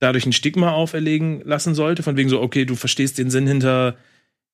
dadurch 0.00 0.24
ein 0.24 0.32
Stigma 0.32 0.72
auferlegen 0.72 1.42
lassen 1.44 1.74
sollte, 1.74 2.02
von 2.02 2.16
wegen 2.16 2.30
so, 2.30 2.40
okay, 2.40 2.64
du 2.64 2.74
verstehst 2.74 3.18
den 3.18 3.30
Sinn 3.30 3.46
hinter 3.46 3.98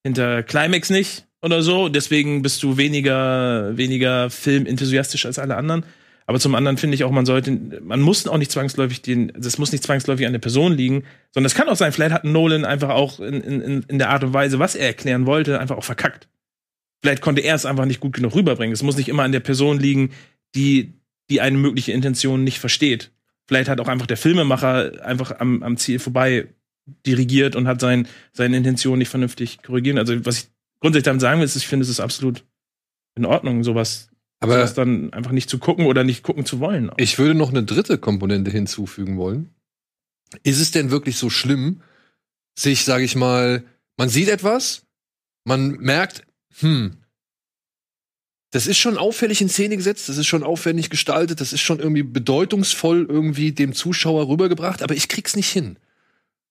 hinter 0.03 0.42
Climax 0.42 0.90
nicht 0.90 1.24
oder 1.43 1.62
so, 1.62 1.88
deswegen 1.88 2.43
bist 2.43 2.62
du 2.62 2.76
weniger, 2.76 3.76
weniger 3.76 4.30
filmenthusiastisch 4.30 5.26
als 5.26 5.38
alle 5.38 5.57
anderen. 5.57 5.84
Aber 6.26 6.38
zum 6.38 6.55
anderen 6.55 6.76
finde 6.76 6.95
ich 6.95 7.03
auch, 7.03 7.11
man 7.11 7.26
sollte, 7.26 7.51
man 7.82 8.01
muss 8.01 8.28
auch 8.28 8.38
nicht 8.38 8.53
zwangsläufig 8.53 9.03
den, 9.03 9.32
das 9.36 9.59
muss 9.59 9.72
nicht 9.72 9.82
zwangsläufig 9.82 10.26
an 10.26 10.32
der 10.32 10.38
Person 10.38 10.72
liegen, 10.72 11.03
sondern 11.32 11.47
es 11.47 11.57
kann 11.57 11.68
auch 11.68 11.76
sein, 11.76 11.93
vielleicht 11.93 12.14
hat 12.14 12.24
Nolan 12.24 12.64
einfach 12.64 12.91
auch 12.91 13.18
in, 13.18 13.41
in, 13.41 13.82
in 13.88 13.99
der 13.99 14.11
Art 14.11 14.22
und 14.22 14.32
Weise, 14.32 14.61
was 14.61 14.76
er 14.76 14.86
erklären 14.86 15.26
wollte, 15.26 15.59
einfach 15.59 15.76
auch 15.76 15.84
verkackt. 15.84 16.28
Vielleicht 17.03 17.22
konnte 17.22 17.41
er 17.41 17.55
es 17.55 17.66
einfach 17.66 17.86
nicht 17.86 18.01
gut 18.01 18.12
genug 18.12 18.34
rüberbringen. 18.34 18.72
Es 18.72 18.82
muss 18.82 18.97
nicht 18.97 19.09
immer 19.09 19.22
an 19.22 19.32
der 19.32 19.41
Person 19.41 19.80
liegen, 19.80 20.11
die, 20.55 20.93
die 21.30 21.41
eine 21.41 21.57
mögliche 21.57 21.93
Intention 21.93 22.45
nicht 22.45 22.61
versteht. 22.61 23.11
Vielleicht 23.49 23.68
hat 23.68 23.80
auch 23.80 23.88
einfach 23.88 24.07
der 24.07 24.16
Filmemacher 24.16 25.05
einfach 25.05 25.41
am, 25.41 25.62
am 25.62 25.78
Ziel 25.78 25.99
vorbei 25.99 26.47
dirigiert 27.07 27.57
und 27.57 27.66
hat 27.66 27.80
sein, 27.80 28.07
seine 28.32 28.57
Intention 28.57 28.99
nicht 28.99 29.09
vernünftig 29.09 29.62
korrigiert. 29.62 29.99
Also 29.99 30.24
was 30.24 30.38
ich 30.38 30.49
grundsätzlich 30.81 31.05
damit 31.05 31.20
sagen 31.20 31.41
will, 31.41 31.45
ist, 31.45 31.57
ich 31.57 31.66
finde, 31.66 31.85
es 31.85 31.90
ist 31.90 32.01
absolut 32.01 32.44
in 33.15 33.24
Ordnung, 33.24 33.65
sowas, 33.65 34.11
aber 34.40 34.55
sowas 34.55 34.74
dann 34.74 35.12
einfach 35.12 35.32
nicht 35.32 35.51
zu 35.51 35.59
gucken 35.59 35.86
oder 35.86 36.05
nicht 36.05 36.23
gucken 36.23 36.44
zu 36.44 36.61
wollen. 36.61 36.90
Ich 36.97 37.19
würde 37.19 37.35
noch 37.35 37.51
eine 37.51 37.62
dritte 37.62 37.98
Komponente 37.98 38.51
hinzufügen 38.51 39.16
wollen. 39.16 39.55
Ist 40.43 40.61
es 40.61 40.70
denn 40.70 40.90
wirklich 40.90 41.16
so 41.16 41.28
schlimm, 41.28 41.82
sich, 42.59 42.85
sage 42.85 43.05
ich 43.05 43.16
mal, 43.16 43.65
man 43.97 44.09
sieht 44.09 44.28
etwas, 44.28 44.86
man 45.44 45.73
merkt, 45.73 46.24
hm, 46.59 46.97
das 48.51 48.66
ist 48.66 48.78
schon 48.78 48.98
auffällig 48.98 49.40
in 49.40 49.48
Szene 49.48 49.77
gesetzt, 49.77 50.09
das 50.09 50.16
ist 50.16 50.27
schon 50.27 50.43
aufwendig 50.43 50.90
gestaltet, 50.90 51.40
das 51.40 51.52
ist 51.52 51.61
schon 51.61 51.78
irgendwie 51.78 52.02
bedeutungsvoll 52.02 53.07
irgendwie 53.09 53.52
dem 53.52 53.74
Zuschauer 53.74 54.28
rübergebracht, 54.28 54.82
aber 54.82 54.94
ich 54.94 55.09
krieg's 55.09 55.36
nicht 55.36 55.48
hin. 55.48 55.78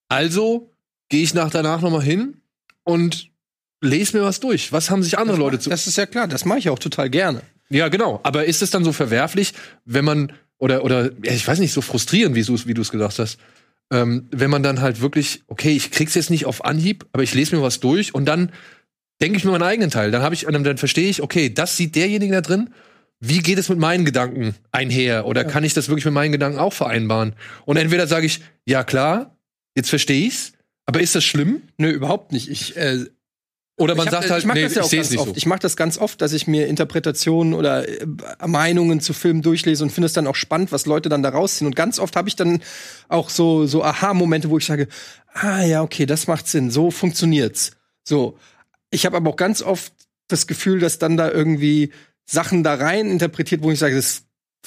Also 0.08 0.72
gehe 1.10 1.24
ich 1.24 1.34
nach 1.34 1.50
danach 1.50 1.82
noch 1.82 1.92
mal 1.92 2.02
hin 2.02 2.42
und 2.84 3.30
lese 3.82 4.18
mir 4.18 4.24
was 4.24 4.40
durch. 4.40 4.72
Was 4.72 4.90
haben 4.90 5.04
sich 5.04 5.18
andere 5.18 5.38
das 5.38 5.40
Leute 5.40 5.60
zu. 5.60 5.70
Das 5.70 5.88
ist 5.88 5.98
ja 5.98 6.06
klar, 6.06 6.28
das 6.28 6.46
mache 6.46 6.60
ich 6.60 6.70
auch 6.70 6.80
total 6.80 7.10
gerne. 7.10 7.42
Ja, 7.70 7.88
genau. 7.88 8.20
Aber 8.24 8.46
ist 8.46 8.62
es 8.62 8.72
dann 8.72 8.84
so 8.84 8.92
verwerflich, 8.92 9.54
wenn 9.86 10.06
man, 10.06 10.34
oder, 10.58 10.84
oder, 10.84 11.12
ja, 11.24 11.34
ich 11.34 11.48
weiß 11.48 11.60
nicht, 11.60 11.74
so 11.74 11.82
frustrierend, 11.82 12.36
wie 12.36 12.44
du 12.44 12.56
es 12.56 12.68
wie 12.68 12.74
du's 12.74 12.92
gesagt 12.92 13.20
hast, 13.20 13.38
ähm, 13.92 14.28
wenn 14.32 14.50
man 14.50 14.64
dann 14.64 14.82
halt 14.82 15.02
wirklich, 15.02 15.44
okay, 15.48 15.72
ich 15.72 15.92
krieg's 15.92 16.16
jetzt 16.16 16.30
nicht 16.30 16.46
auf 16.46 16.66
Anhieb, 16.66 17.06
aber 17.12 17.24
ich 17.24 17.34
lese 17.34 17.56
mir 17.56 17.62
was 17.62 17.80
durch 17.80 18.14
und 18.14 18.26
dann 18.26 18.52
denke 19.22 19.38
ich 19.38 19.46
mir 19.46 19.52
meinen 19.52 19.64
eigenen 19.64 19.90
Teil. 19.90 20.12
Dann 20.12 20.22
habe 20.22 20.36
ich, 20.36 20.46
dann, 20.46 20.64
dann 20.64 20.78
verstehe 20.78 21.10
ich, 21.10 21.22
okay, 21.22 21.54
das 21.54 21.78
sieht 21.78 21.96
derjenige 21.96 22.34
da 22.34 22.42
drin. 22.42 22.72
Wie 23.20 23.40
geht 23.40 23.58
es 23.58 23.68
mit 23.68 23.80
meinen 23.80 24.06
Gedanken 24.06 24.56
einher? 24.72 25.26
Oder 25.26 25.44
ja. 25.44 25.48
kann 25.48 25.64
ich 25.64 25.74
das 25.74 25.90
wirklich 25.90 26.06
mit 26.06 26.14
meinen 26.14 26.32
Gedanken 26.32 26.58
auch 26.58 26.74
vereinbaren? 26.74 27.34
Und 27.66 27.78
entweder 27.78 28.08
sage 28.08 28.26
ich, 28.26 28.42
ja 28.66 28.84
klar, 28.84 29.36
jetzt 29.76 29.90
verstehe 29.90 30.26
ich's, 30.26 30.54
aber 30.86 31.02
ist 31.02 31.16
das 31.16 31.24
schlimm? 31.24 31.64
Nö, 31.78 31.90
überhaupt 31.90 32.32
nicht. 32.32 32.50
Ich 32.50 32.78
äh, 32.78 33.06
oder 33.80 33.96
man 33.96 34.08
ich 34.08 34.12
sagt 34.12 34.30
halt, 34.30 34.44
ich 34.44 34.54
nee, 34.54 34.62
das 34.62 34.76
ja 34.76 34.84
auch 34.84 34.92
ganz 34.92 35.18
oft. 35.18 35.28
So. 35.30 35.34
Ich 35.36 35.46
mache 35.46 35.60
das 35.60 35.78
ganz 35.78 35.98
oft, 35.98 36.22
dass 36.22 36.34
ich 36.34 36.48
mir 36.48 36.68
Interpretationen 36.68 37.54
oder 37.54 37.88
äh, 37.88 38.06
Meinungen 38.46 39.00
zu 39.00 39.14
Filmen 39.14 39.42
durchlese 39.42 39.84
und 39.84 39.90
finde 39.90 40.08
es 40.08 40.14
dann 40.14 40.28
auch 40.28 40.36
spannend, 40.36 40.72
was 40.72 40.86
Leute 40.86 41.10
dann 41.10 41.24
da 41.24 41.30
rausziehen. 41.30 41.66
Und 41.66 41.76
ganz 41.76 41.98
oft 41.98 42.16
habe 42.16 42.28
ich 42.28 42.36
dann 42.36 42.62
auch 43.08 43.30
so 43.30 43.66
so 43.66 43.84
Aha-Momente, 43.84 44.50
wo 44.50 44.58
ich 44.58 44.66
sage, 44.66 44.88
ah 45.34 45.64
ja, 45.64 45.82
okay, 45.82 46.06
das 46.06 46.28
macht 46.28 46.48
Sinn, 46.48 46.72
so 46.72 46.92
funktioniert's. 46.92 47.72
So. 48.04 48.38
Ich 48.92 49.06
habe 49.06 49.18
aber 49.18 49.30
auch 49.30 49.36
ganz 49.38 49.62
oft 49.62 49.94
das 50.28 50.46
Gefühl, 50.46 50.80
dass 50.80 51.00
dann 51.00 51.16
da 51.16 51.32
irgendwie 51.32 51.92
Sachen 52.26 52.64
da 52.64 52.76
rein 52.76 53.10
interpretiert, 53.10 53.64
wo 53.64 53.72
ich 53.72 53.80
sage, 53.80 53.96
das 53.96 54.24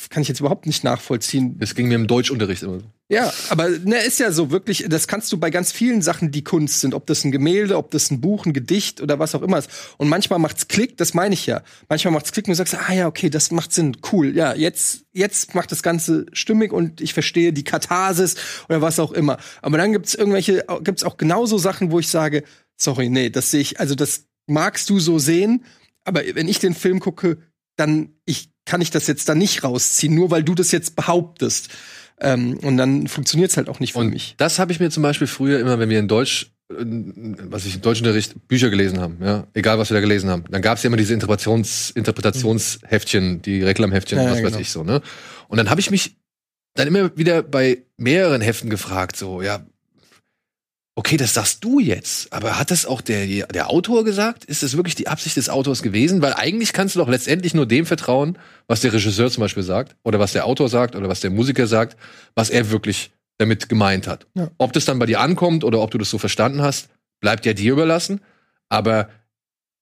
kann 0.09 0.23
ich 0.23 0.29
jetzt 0.29 0.41
überhaupt 0.41 0.67
nicht 0.67 0.85
nachvollziehen. 0.85 1.59
Das 1.59 1.75
ging 1.75 1.89
mir 1.89 1.95
im 1.95 2.07
Deutschunterricht 2.07 2.63
immer 2.63 2.81
so. 2.81 2.87
Ja, 3.09 3.31
aber 3.51 3.69
ne, 3.69 3.99
ist 3.99 4.21
ja 4.21 4.33
so 4.33 4.51
wirklich, 4.51 4.87
das 4.89 5.07
kannst 5.07 5.31
du 5.33 5.37
bei 5.37 5.51
ganz 5.51 5.71
vielen 5.71 6.01
Sachen, 6.01 6.31
die 6.31 6.43
Kunst 6.43 6.81
sind, 6.81 6.95
ob 6.95 7.07
das 7.07 7.25
ein 7.25 7.31
Gemälde, 7.31 7.77
ob 7.77 7.91
das 7.91 8.11
ein 8.11 8.23
Buch, 8.23 8.47
ein 8.47 8.55
Gedicht 8.55 9.03
oder 9.03 9.19
was 9.19 9.35
auch 9.35 9.43
immer 9.43 9.59
ist. 9.59 9.69
Und 9.99 10.09
manchmal 10.09 10.39
macht's 10.39 10.67
Klick, 10.67 10.97
das 10.97 11.13
meine 11.13 11.35
ich 11.35 11.45
ja. 11.45 11.63
Manchmal 11.91 12.15
macht's 12.15 12.33
Klick 12.33 12.47
und 12.47 12.53
du 12.53 12.57
sagst, 12.57 12.75
ah 12.75 12.93
ja, 12.95 13.07
okay, 13.07 13.29
das 13.29 13.51
macht 13.51 13.73
Sinn, 13.75 13.99
cool. 14.13 14.35
Ja, 14.35 14.55
jetzt 14.55 15.05
jetzt 15.13 15.55
macht 15.55 15.73
das 15.73 15.83
Ganze 15.83 16.25
stimmig 16.33 16.73
und 16.73 17.03
ich 17.03 17.13
verstehe 17.13 17.53
die 17.53 17.65
Katharsis 17.65 18.37
oder 18.71 18.81
was 18.81 18.99
auch 18.99 19.13
immer. 19.13 19.37
Aber 19.61 19.77
dann 19.77 19.93
gibt's 19.93 20.15
irgendwelche, 20.15 20.65
gibt's 20.83 21.05
auch 21.05 21.19
genauso 21.19 21.59
Sachen, 21.59 21.91
wo 21.91 21.99
ich 21.99 22.09
sage, 22.09 22.45
sorry, 22.79 23.11
nee, 23.11 23.29
das 23.29 23.51
sehe 23.51 23.61
ich, 23.61 23.79
also 23.79 23.95
das 23.95 24.25
magst 24.47 24.89
du 24.89 24.99
so 24.99 25.19
sehen, 25.19 25.65
aber 26.05 26.23
wenn 26.35 26.49
ich 26.49 26.59
den 26.61 26.75
Film 26.75 26.99
gucke, 26.99 27.39
dann 27.77 28.15
ich 28.25 28.52
kann 28.73 28.81
ich 28.81 28.91
das 28.91 29.07
jetzt 29.07 29.29
da 29.29 29.35
nicht 29.35 29.65
rausziehen, 29.65 30.15
nur 30.15 30.31
weil 30.31 30.43
du 30.43 30.55
das 30.55 30.73
jetzt 30.73 30.97
behauptest. 30.97 31.69
Ähm, 32.19 32.57
und 32.63 32.79
dann 32.79 33.07
funktioniert 33.07 33.51
es 33.51 33.59
halt 33.59 33.69
auch 33.69 33.81
nicht 33.81 33.93
für 33.93 33.99
und 33.99 34.09
mich. 34.09 34.35
Das 34.39 34.59
habe 34.59 34.73
ich 34.73 34.81
mir 34.81 34.89
zum 34.89 35.03
Beispiel 35.03 35.27
früher 35.27 35.61
immer, 35.61 35.79
wenn 35.79 35.91
wir 35.91 35.99
in 35.99 36.09
Deutsch, 36.09 36.53
äh, 36.71 36.77
was 36.79 37.67
ich 37.67 37.75
im 37.75 37.83
Deutschunterricht 37.83 38.49
Bücher 38.49 38.71
gelesen 38.71 38.99
haben, 38.99 39.19
ja, 39.23 39.47
egal 39.53 39.79
was 39.79 39.91
wir 39.91 39.95
da 39.95 40.01
gelesen 40.01 40.31
haben, 40.31 40.45
dann 40.49 40.63
gab 40.63 40.79
es 40.79 40.85
ja 40.85 40.89
immer 40.89 40.97
diese 40.97 41.13
Interpretations, 41.13 41.91
Interpretationsheftchen, 41.91 43.43
die 43.43 43.63
Reklamheftchen, 43.63 44.17
Ja, 44.17 44.25
ja, 44.25 44.31
was 44.31 44.39
weiß 44.39 44.47
genau. 44.47 44.61
ich 44.61 44.71
so, 44.71 44.85
ne? 44.85 45.03
Und 45.49 45.59
dann 45.59 45.69
habe 45.69 45.83
ich 45.83 45.91
mich 45.91 46.17
dann 46.73 46.89
immer 46.89 47.15
wieder 47.15 47.43
bei 47.43 47.83
mehreren 47.99 48.41
Heften 48.41 48.71
gefragt, 48.71 49.17
so, 49.17 49.43
ja, 49.43 49.67
okay, 50.95 51.17
das 51.17 51.35
sagst 51.35 51.65
du 51.65 51.79
jetzt, 51.81 52.33
aber 52.33 52.59
hat 52.59 52.71
das 52.71 52.85
auch 52.85 53.01
der, 53.01 53.27
der 53.47 53.71
Autor 53.71 54.05
gesagt? 54.05 54.45
Ist 54.45 54.63
das 54.63 54.77
wirklich 54.77 54.95
die 54.95 55.09
Absicht 55.09 55.37
des 55.37 55.49
Autors 55.49 55.83
gewesen? 55.83 56.21
Weil 56.21 56.35
eigentlich 56.35 56.73
kannst 56.73 56.95
du 56.95 57.01
doch 57.01 57.09
letztendlich 57.09 57.55
nur 57.55 57.67
dem 57.67 57.87
vertrauen, 57.87 58.39
was 58.67 58.81
der 58.81 58.93
Regisseur 58.93 59.31
zum 59.31 59.41
Beispiel 59.41 59.63
sagt, 59.63 59.97
oder 60.03 60.19
was 60.19 60.33
der 60.33 60.47
Autor 60.47 60.69
sagt, 60.69 60.95
oder 60.95 61.09
was 61.09 61.21
der 61.21 61.31
Musiker 61.31 61.67
sagt, 61.67 61.97
was 62.35 62.51
er 62.51 62.71
wirklich 62.71 63.11
damit 63.39 63.69
gemeint 63.69 64.07
hat. 64.07 64.27
Ja. 64.35 64.51
Ob 64.59 64.73
das 64.73 64.85
dann 64.85 64.99
bei 64.99 65.07
dir 65.07 65.21
ankommt 65.21 65.65
oder 65.65 65.81
ob 65.81 65.91
du 65.91 65.99
das 65.99 66.11
so 66.11 66.19
verstanden 66.19 66.63
hast, 66.63 66.89
bleibt 67.21 67.47
ja 67.47 67.55
dir 67.55 67.73
überlassen. 67.73 68.21
Aber 68.69 69.09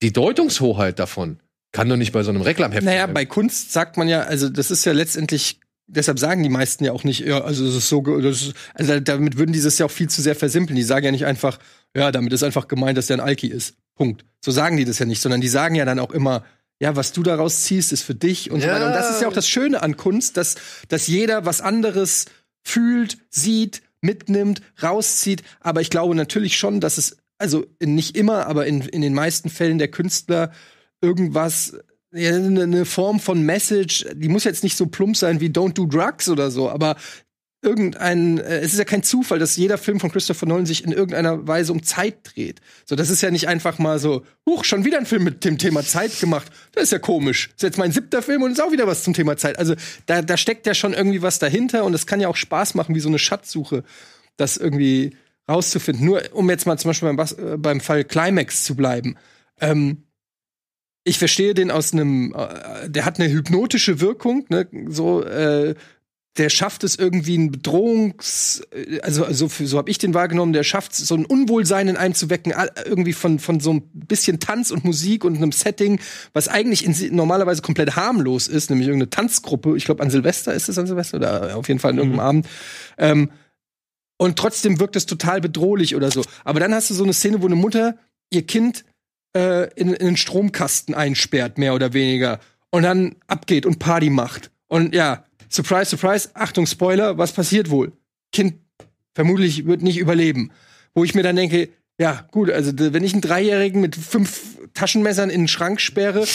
die 0.02 0.12
Deutungshoheit 0.12 0.98
davon 0.98 1.40
kann 1.72 1.88
doch 1.88 1.96
nicht 1.96 2.12
bei 2.12 2.22
so 2.22 2.30
einem 2.30 2.42
Reklamheft 2.42 2.84
Naja, 2.84 3.06
bei 3.06 3.26
Kunst 3.26 3.72
sagt 3.72 3.96
man 3.96 4.08
ja, 4.08 4.22
also 4.22 4.48
das 4.48 4.70
ist 4.70 4.84
ja 4.84 4.92
letztendlich, 4.92 5.60
deshalb 5.90 6.18
sagen 6.18 6.42
die 6.42 6.48
meisten 6.48 6.84
ja 6.84 6.92
auch 6.92 7.04
nicht, 7.04 7.20
ja, 7.20 7.42
also 7.42 7.66
es 7.66 7.74
ist 7.74 7.88
so, 7.88 8.02
ist, 8.18 8.54
also 8.74 9.00
damit 9.00 9.36
würden 9.36 9.52
die 9.52 9.60
das 9.60 9.78
ja 9.78 9.86
auch 9.86 9.90
viel 9.90 10.08
zu 10.08 10.22
sehr 10.22 10.34
versimpeln. 10.34 10.76
Die 10.76 10.82
sagen 10.82 11.04
ja 11.04 11.12
nicht 11.12 11.26
einfach, 11.26 11.58
ja, 11.94 12.10
damit 12.12 12.32
ist 12.32 12.42
einfach 12.42 12.68
gemeint, 12.68 12.96
dass 12.96 13.06
der 13.08 13.16
ein 13.16 13.20
Alki 13.20 13.48
ist. 13.48 13.74
Punkt. 13.94 14.24
So 14.44 14.50
sagen 14.50 14.76
die 14.76 14.84
das 14.84 14.98
ja 14.98 15.06
nicht, 15.06 15.20
sondern 15.20 15.40
die 15.40 15.48
sagen 15.48 15.74
ja 15.74 15.84
dann 15.84 15.98
auch 15.98 16.10
immer, 16.12 16.44
ja, 16.80 16.96
was 16.96 17.12
du 17.12 17.22
daraus 17.22 17.64
ziehst, 17.64 17.92
ist 17.92 18.02
für 18.02 18.14
dich 18.14 18.50
und 18.50 18.60
so 18.60 18.66
Ja. 18.66 18.74
weiter. 18.74 18.86
Und 18.86 18.94
das 18.94 19.10
ist 19.10 19.20
ja 19.20 19.28
auch 19.28 19.32
das 19.32 19.48
Schöne 19.48 19.82
an 19.82 19.96
Kunst, 19.96 20.36
dass, 20.36 20.56
dass 20.88 21.06
jeder 21.06 21.44
was 21.44 21.60
anderes 21.60 22.26
fühlt, 22.62 23.18
sieht, 23.28 23.82
mitnimmt, 24.00 24.62
rauszieht. 24.82 25.42
Aber 25.60 25.82
ich 25.82 25.90
glaube 25.90 26.14
natürlich 26.14 26.56
schon, 26.56 26.80
dass 26.80 26.96
es, 26.96 27.18
also 27.36 27.66
nicht 27.82 28.16
immer, 28.16 28.46
aber 28.46 28.66
in, 28.66 28.80
in 28.82 29.02
den 29.02 29.12
meisten 29.12 29.50
Fällen 29.50 29.78
der 29.78 29.88
Künstler 29.88 30.52
irgendwas, 31.02 31.76
ja, 32.12 32.34
eine, 32.34 32.84
Form 32.84 33.20
von 33.20 33.42
Message, 33.42 34.06
die 34.14 34.28
muss 34.28 34.44
jetzt 34.44 34.64
nicht 34.64 34.76
so 34.76 34.86
plump 34.86 35.16
sein 35.16 35.40
wie 35.40 35.48
Don't 35.48 35.74
do 35.74 35.86
drugs 35.86 36.28
oder 36.28 36.50
so, 36.50 36.68
aber 36.68 36.96
irgendein, 37.62 38.38
äh, 38.38 38.60
es 38.60 38.72
ist 38.72 38.78
ja 38.78 38.84
kein 38.84 39.02
Zufall, 39.02 39.38
dass 39.38 39.56
jeder 39.56 39.78
Film 39.78 40.00
von 40.00 40.10
Christopher 40.10 40.46
Nolan 40.46 40.66
sich 40.66 40.84
in 40.84 40.92
irgendeiner 40.92 41.46
Weise 41.46 41.72
um 41.72 41.82
Zeit 41.82 42.18
dreht. 42.24 42.60
So, 42.86 42.96
das 42.96 43.10
ist 43.10 43.20
ja 43.20 43.30
nicht 43.30 43.48
einfach 43.48 43.78
mal 43.78 43.98
so, 43.98 44.24
huch, 44.48 44.64
schon 44.64 44.84
wieder 44.84 44.98
ein 44.98 45.06
Film 45.06 45.24
mit 45.24 45.44
dem 45.44 45.58
Thema 45.58 45.84
Zeit 45.84 46.18
gemacht. 46.20 46.50
Das 46.72 46.84
ist 46.84 46.92
ja 46.92 46.98
komisch. 46.98 47.50
ist 47.54 47.62
jetzt 47.62 47.78
mein 47.78 47.92
siebter 47.92 48.22
Film 48.22 48.42
und 48.42 48.52
ist 48.52 48.62
auch 48.62 48.72
wieder 48.72 48.86
was 48.86 49.02
zum 49.02 49.14
Thema 49.14 49.36
Zeit. 49.36 49.58
Also 49.58 49.74
da, 50.06 50.22
da 50.22 50.36
steckt 50.36 50.66
ja 50.66 50.74
schon 50.74 50.94
irgendwie 50.94 51.22
was 51.22 51.38
dahinter 51.38 51.84
und 51.84 51.94
es 51.94 52.06
kann 52.06 52.20
ja 52.20 52.28
auch 52.28 52.36
Spaß 52.36 52.74
machen, 52.74 52.94
wie 52.94 53.00
so 53.00 53.08
eine 53.08 53.18
Schatzsuche, 53.18 53.84
das 54.36 54.56
irgendwie 54.56 55.16
rauszufinden. 55.48 56.04
Nur 56.04 56.22
um 56.32 56.48
jetzt 56.48 56.66
mal 56.66 56.78
zum 56.78 56.90
Beispiel 56.90 57.12
beim, 57.12 57.26
äh, 57.26 57.56
beim 57.58 57.80
Fall 57.80 58.04
Climax 58.04 58.64
zu 58.64 58.74
bleiben. 58.74 59.16
Ähm, 59.60 60.04
ich 61.04 61.18
verstehe 61.18 61.54
den 61.54 61.70
aus 61.70 61.92
einem, 61.92 62.34
äh, 62.34 62.88
der 62.88 63.04
hat 63.04 63.18
eine 63.18 63.30
hypnotische 63.30 64.00
Wirkung, 64.00 64.44
ne, 64.48 64.66
so, 64.88 65.22
äh, 65.22 65.74
der 66.36 66.48
schafft 66.48 66.84
es 66.84 66.96
irgendwie 66.96 67.36
ein 67.36 67.50
Bedrohungs, 67.50 68.62
äh, 68.72 69.00
also, 69.00 69.24
also 69.24 69.48
so 69.48 69.78
habe 69.78 69.90
ich 69.90 69.98
den 69.98 70.14
wahrgenommen, 70.14 70.52
der 70.52 70.62
schafft 70.62 70.92
es, 70.92 70.98
so 70.98 71.14
ein 71.14 71.24
Unwohlsein 71.24 71.88
in 71.88 71.96
einem 71.96 72.14
zu 72.14 72.30
wecken, 72.30 72.52
irgendwie 72.84 73.12
von, 73.12 73.38
von 73.38 73.60
so 73.60 73.72
ein 73.72 73.82
bisschen 73.92 74.40
Tanz 74.40 74.70
und 74.70 74.84
Musik 74.84 75.24
und 75.24 75.36
einem 75.36 75.52
Setting, 75.52 76.00
was 76.32 76.48
eigentlich 76.48 76.84
in, 76.84 77.16
normalerweise 77.16 77.62
komplett 77.62 77.96
harmlos 77.96 78.46
ist, 78.46 78.70
nämlich 78.70 78.88
irgendeine 78.88 79.10
Tanzgruppe, 79.10 79.76
ich 79.76 79.86
glaube 79.86 80.02
an 80.02 80.10
Silvester 80.10 80.54
ist 80.54 80.68
es 80.68 80.78
an 80.78 80.86
Silvester 80.86 81.16
oder 81.16 81.56
auf 81.56 81.68
jeden 81.68 81.80
Fall 81.80 81.92
an 81.92 81.98
irgendeinem 81.98 82.26
Abend. 82.26 82.46
Ähm, 82.98 83.30
und 84.18 84.38
trotzdem 84.38 84.78
wirkt 84.78 84.96
es 84.96 85.06
total 85.06 85.40
bedrohlich 85.40 85.96
oder 85.96 86.10
so. 86.10 86.22
Aber 86.44 86.60
dann 86.60 86.74
hast 86.74 86.90
du 86.90 86.94
so 86.94 87.04
eine 87.04 87.14
Szene, 87.14 87.40
wo 87.40 87.46
eine 87.46 87.54
Mutter 87.54 87.96
ihr 88.30 88.46
Kind 88.46 88.84
äh, 89.36 89.72
in, 89.74 89.92
in 89.92 90.06
den 90.06 90.16
Stromkasten 90.16 90.94
einsperrt, 90.94 91.58
mehr 91.58 91.74
oder 91.74 91.92
weniger. 91.92 92.40
Und 92.70 92.82
dann 92.82 93.16
abgeht 93.26 93.66
und 93.66 93.78
Party 93.78 94.10
macht. 94.10 94.50
Und 94.68 94.94
ja, 94.94 95.24
surprise, 95.48 95.90
surprise, 95.90 96.30
Achtung, 96.34 96.66
Spoiler, 96.66 97.18
was 97.18 97.32
passiert 97.32 97.70
wohl? 97.70 97.92
Kind 98.32 98.54
vermutlich 99.14 99.66
wird 99.66 99.82
nicht 99.82 99.98
überleben. 99.98 100.50
Wo 100.94 101.04
ich 101.04 101.14
mir 101.14 101.22
dann 101.22 101.36
denke, 101.36 101.68
ja, 101.98 102.26
gut, 102.30 102.50
also 102.50 102.72
wenn 102.76 103.04
ich 103.04 103.12
einen 103.12 103.22
Dreijährigen 103.22 103.80
mit 103.80 103.96
fünf 103.96 104.58
Taschenmessern 104.74 105.30
in 105.30 105.42
den 105.42 105.48
Schrank 105.48 105.80
sperre 105.80 106.26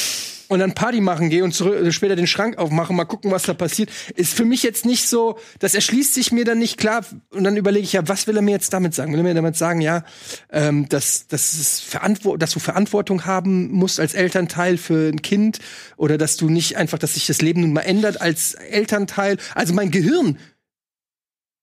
und 0.48 0.60
dann 0.60 0.74
Party 0.74 1.02
machen 1.02 1.30
gehe 1.30 1.44
und 1.44 1.54
zurück, 1.54 1.76
äh, 1.76 1.92
später 1.92 2.16
den 2.16 2.28
Schrank 2.28 2.58
aufmache, 2.58 2.94
mal 2.94 3.06
gucken, 3.06 3.32
was 3.32 3.44
da 3.44 3.54
passiert, 3.54 3.90
ist 4.16 4.34
für 4.34 4.46
mich 4.46 4.64
jetzt 4.64 4.86
nicht 4.86 5.08
so, 5.08 5.38
das 5.60 5.76
erschließt 5.76 6.14
sich 6.14 6.32
mir 6.32 6.46
dann 6.46 6.60
nicht 6.60 6.78
klar. 6.78 7.06
Und 7.32 7.44
dann 7.44 7.58
überlege 7.58 7.84
ich 7.84 7.94
ja, 7.94 8.08
was 8.08 8.28
will 8.28 8.36
er 8.36 8.42
mir 8.42 8.52
jetzt 8.52 8.74
damit 8.74 8.94
sagen? 8.94 9.12
Will 9.14 9.20
er 9.20 9.24
mir 9.24 9.34
damit 9.34 9.56
sagen, 9.56 9.82
ja, 9.82 10.04
ähm, 10.52 10.88
dass, 10.90 11.28
dass, 11.28 11.80
Verantwo 11.80 12.38
dass 12.38 12.52
du 12.52 12.60
Verantwortung 12.60 13.26
haben 13.26 13.72
musst 13.72 14.00
als 14.00 14.14
Elternteil 14.14 14.78
für 14.78 15.10
ein 15.10 15.22
Kind 15.22 15.60
oder 15.98 16.18
dass 16.18 16.38
du 16.38 16.50
nicht 16.50 16.78
einfach, 16.78 17.00
dass 17.00 17.16
sich 17.16 17.28
das 17.28 17.42
Leben 17.42 17.62
nun 17.62 17.74
mal 17.74 17.82
ändert 17.82 18.22
als 18.22 18.54
Elternteil. 18.54 19.38
Also 19.54 19.74
mein 19.74 19.92
Gehirn 19.92 20.38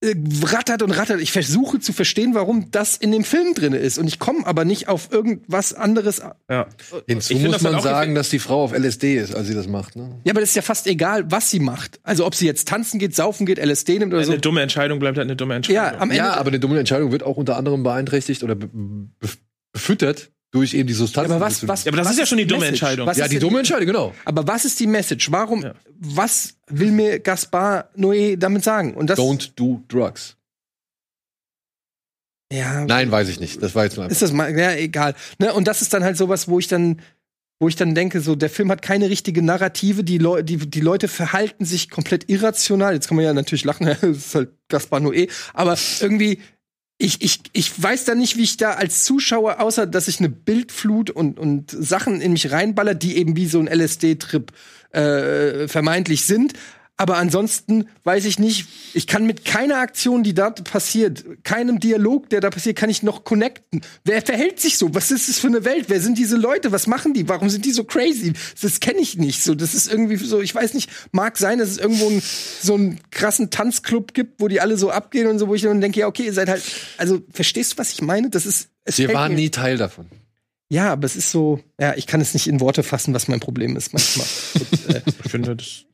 äh, 0.03 0.15
rattert 0.45 0.83
und 0.83 0.91
rattert. 0.91 1.21
Ich 1.21 1.31
versuche 1.31 1.79
zu 1.79 1.93
verstehen, 1.93 2.35
warum 2.35 2.71
das 2.73 2.97
in 2.97 3.13
dem 3.13 3.23
Film 3.23 3.55
drin 3.55 3.73
ist. 3.73 3.99
Und 3.99 4.09
ich 4.09 4.19
komme 4.19 4.47
aber 4.47 4.65
nicht 4.65 4.89
auf 4.89 5.13
irgendwas 5.13 5.73
anderes. 5.75 6.21
Ja. 6.51 6.67
Hinzu 7.07 7.35
muss 7.35 7.53
halt 7.53 7.63
man 7.63 7.81
sagen, 7.81 8.15
dass 8.15 8.29
die 8.29 8.41
Frau 8.41 8.65
auf 8.65 8.73
LSD 8.73 9.17
ist, 9.17 9.35
als 9.35 9.47
sie 9.47 9.55
das 9.55 9.69
macht. 9.69 9.95
Ne? 9.95 10.21
Ja, 10.25 10.33
aber 10.33 10.41
das 10.41 10.51
ist 10.51 10.57
ja 10.57 10.63
fast 10.63 10.87
egal, 10.89 11.31
was 11.31 11.51
sie 11.51 11.61
macht. 11.61 12.01
Also 12.03 12.27
ob 12.27 12.35
sie 12.35 12.47
jetzt 12.47 12.67
tanzen 12.67 12.99
geht, 12.99 13.15
saufen 13.15 13.47
geht, 13.47 13.65
LSD 13.65 14.01
nimmt 14.01 14.13
oder 14.13 14.25
so. 14.25 14.33
Eine 14.33 14.41
dumme 14.41 14.61
Entscheidung 14.61 14.99
bleibt 14.99 15.19
halt 15.19 15.27
eine 15.27 15.37
dumme 15.37 15.55
Entscheidung. 15.55 15.85
Ja, 15.85 15.95
am 15.95 16.11
Ende. 16.11 16.17
Ja, 16.17 16.35
aber 16.35 16.49
eine 16.49 16.59
dumme 16.59 16.79
Entscheidung 16.79 17.13
wird 17.13 17.23
auch 17.23 17.37
unter 17.37 17.57
anderem 17.57 17.83
beeinträchtigt 17.83 18.43
oder 18.43 18.55
be 18.55 18.69
be 18.69 19.29
befüttert 19.73 20.31
durch 20.53 20.75
eben 20.75 20.87
die 20.87 20.93
Substanz. 20.95 21.29
aber 21.31 21.41
was, 21.41 21.67
was, 21.67 21.85
Ja, 21.85 21.91
aber 21.91 21.97
das 21.97 22.07
was 22.07 22.13
ist 22.13 22.19
ja 22.21 22.27
schon 22.27 22.39
die 22.39 22.47
dumme 22.47 22.61
Message? 22.61 22.83
Entscheidung. 22.83 23.07
Was 23.07 23.17
ja, 23.17 23.27
die 23.27 23.39
dumme 23.41 23.59
Entscheidung, 23.59 23.87
genau. 23.87 24.15
Aber 24.25 24.47
was 24.47 24.65
ist 24.65 24.79
die 24.79 24.87
Message? 24.87 25.33
Warum, 25.33 25.63
Ja. 25.63 25.75
was 25.99 26.55
will 26.69 26.93
mir 26.93 27.19
Gaspar 27.19 27.91
Noé 27.97 28.37
damit 28.37 28.63
sagen? 28.63 28.95
Und 28.95 29.09
das, 29.09 29.19
Don't 29.19 29.51
do 29.57 29.83
drugs. 29.89 30.37
ja, 32.53 32.85
Nein, 32.85 33.11
weiß 33.11 33.29
ich 33.29 33.41
nicht. 33.41 33.63
Das 33.63 33.75
war 33.75 33.85
jetzt 33.85 33.97
mal. 33.97 34.11
ist 34.11 34.21
das 34.23 34.33
mal, 34.33 34.57
ja, 34.57 34.73
egal. 34.75 35.15
Ne? 35.39 35.55
Und 35.55 35.67
das 35.69 35.81
ist 35.83 35.93
dann 35.95 36.05
halt 36.05 36.19
sowas, 36.19 36.49
wo 36.49 36.59
ich 36.59 36.69
dann, 36.69 37.01
wo 37.59 37.69
ich 37.69 37.77
dann 37.77 37.95
denke, 37.95 38.21
so, 38.21 38.35
der 38.35 38.51
Film 38.51 38.71
hat 38.71 38.83
keine 38.83 39.09
richtige 39.09 39.41
Narrative, 39.41 40.05
die, 40.05 40.19
Leu 40.19 40.43
die, 40.43 40.59
die 40.59 40.81
Leute 40.81 41.09
verhalten 41.09 41.65
sich 41.65 41.89
komplett 41.89 42.29
irrational. 42.29 42.93
Jetzt 42.93 43.09
kann 43.09 43.17
man 43.17 43.25
ja 43.25 43.33
natürlich 43.33 43.65
lachen, 43.65 43.87
das 44.01 44.03
ist 44.03 44.35
halt 44.35 44.51
Gaspar 44.69 45.01
Noé, 45.01 45.31
aber 45.55 45.79
irgendwie, 46.01 46.41
ich, 46.99 47.23
ich, 47.23 47.41
ich 47.53 47.83
weiß 47.83 48.05
da 48.05 48.15
nicht, 48.15 48.37
wie 48.37 48.43
ich 48.43 48.57
da 48.57 48.75
als 48.75 49.05
Zuschauer, 49.05 49.61
außer 49.61 49.87
dass 49.87 50.09
ich 50.09 50.21
eine 50.21 50.29
Bildflut 50.29 51.11
und, 51.11 51.39
und 51.39 51.71
Sachen 51.71 52.21
in 52.21 52.33
mich 52.33 52.53
reinballer, 52.53 52.95
die 52.95 53.17
eben 53.17 53.37
wie 53.37 53.47
so 53.47 53.59
ein 53.59 53.67
LSD-Trip 53.67 54.53
äh, 54.91 55.69
vermeintlich 55.69 56.25
sind. 56.25 56.53
Aber 56.99 57.17
ansonsten 57.17 57.89
weiß 58.05 58.27
ich 58.27 58.39
nicht, 58.39 58.69
ich 58.95 59.07
kann 59.07 59.27
mit 59.27 59.45
keiner 59.45 59.79
Aktion, 59.79 60.23
die 60.23 60.35
da 60.35 60.51
passiert, 60.51 61.25
keinem 61.43 61.81
Dialog, 61.81 62.29
der 62.29 62.41
da 62.41 62.51
passiert, 62.51 62.77
kann 62.77 62.91
ich 62.91 63.03
noch 63.03 63.25
connecten. 63.25 63.81
Wer 64.05 64.23
verhält 64.23 64.61
sich 64.61 64.79
so? 64.79 64.95
Was 64.95 65.11
ist 65.11 65.29
das 65.29 65.39
für 65.39 65.47
eine 65.49 65.65
Welt? 65.65 65.87
Wer 65.89 66.01
sind 66.01 66.19
diese 66.19 66.37
Leute? 66.37 66.71
Was 66.71 66.87
machen 66.87 67.15
die? 67.15 67.29
Warum 67.29 67.49
sind 67.51 67.65
die 67.65 67.73
so 67.73 67.85
crazy? 67.85 68.35
Das 68.61 68.79
kenne 68.79 69.01
ich 69.01 69.17
nicht. 69.17 69.43
So, 69.43 69.55
das 69.55 69.75
ist 69.75 69.91
irgendwie 69.91 70.17
so, 70.17 70.41
ich 70.43 70.55
weiß 70.55 70.75
nicht, 70.75 70.91
mag 71.13 71.39
sein, 71.39 71.59
dass 71.59 71.71
es 71.71 71.79
irgendwo 71.79 72.09
ein, 72.09 72.23
so 72.63 72.75
einen 72.75 73.01
krassen 73.11 73.51
Tanzclub 73.51 74.13
gibt, 74.15 74.41
wo 74.41 74.47
die 74.49 74.61
alle 74.61 74.77
so 74.77 74.91
abgehen 74.91 75.27
und 75.27 75.39
so, 75.39 75.49
wo 75.49 75.55
ich 75.55 75.63
dann 75.63 75.81
denke, 75.81 76.01
ja, 76.01 76.07
okay, 76.07 76.25
ihr 76.27 76.33
seid 76.35 76.49
halt, 76.51 76.63
also, 76.99 77.21
verstehst 77.33 77.73
du, 77.73 77.79
was 77.79 77.91
ich 77.93 78.03
meine? 78.03 78.29
Das 78.31 78.47
ist, 78.47 78.69
es 78.85 78.99
Wir 78.99 79.13
waren 79.15 79.33
mir- 79.33 79.39
nie 79.41 79.51
Teil 79.51 79.77
davon. 79.79 80.07
Ja, 80.69 80.93
aber 80.93 81.07
es 81.07 81.17
ist 81.17 81.31
so, 81.31 81.59
ja, 81.81 81.95
ich 81.97 82.07
kann 82.07 82.21
es 82.21 82.33
nicht 82.33 82.47
in 82.47 82.61
Worte 82.61 82.83
fassen, 82.83 83.13
was 83.13 83.29
mein 83.29 83.41
Problem 83.41 83.77
ist 83.77 83.93
manchmal. 83.93 84.27
Und, 84.55 84.95
äh, 84.95 85.03
Ich 85.25 85.31
finde, 85.31 85.57
das 85.57 85.85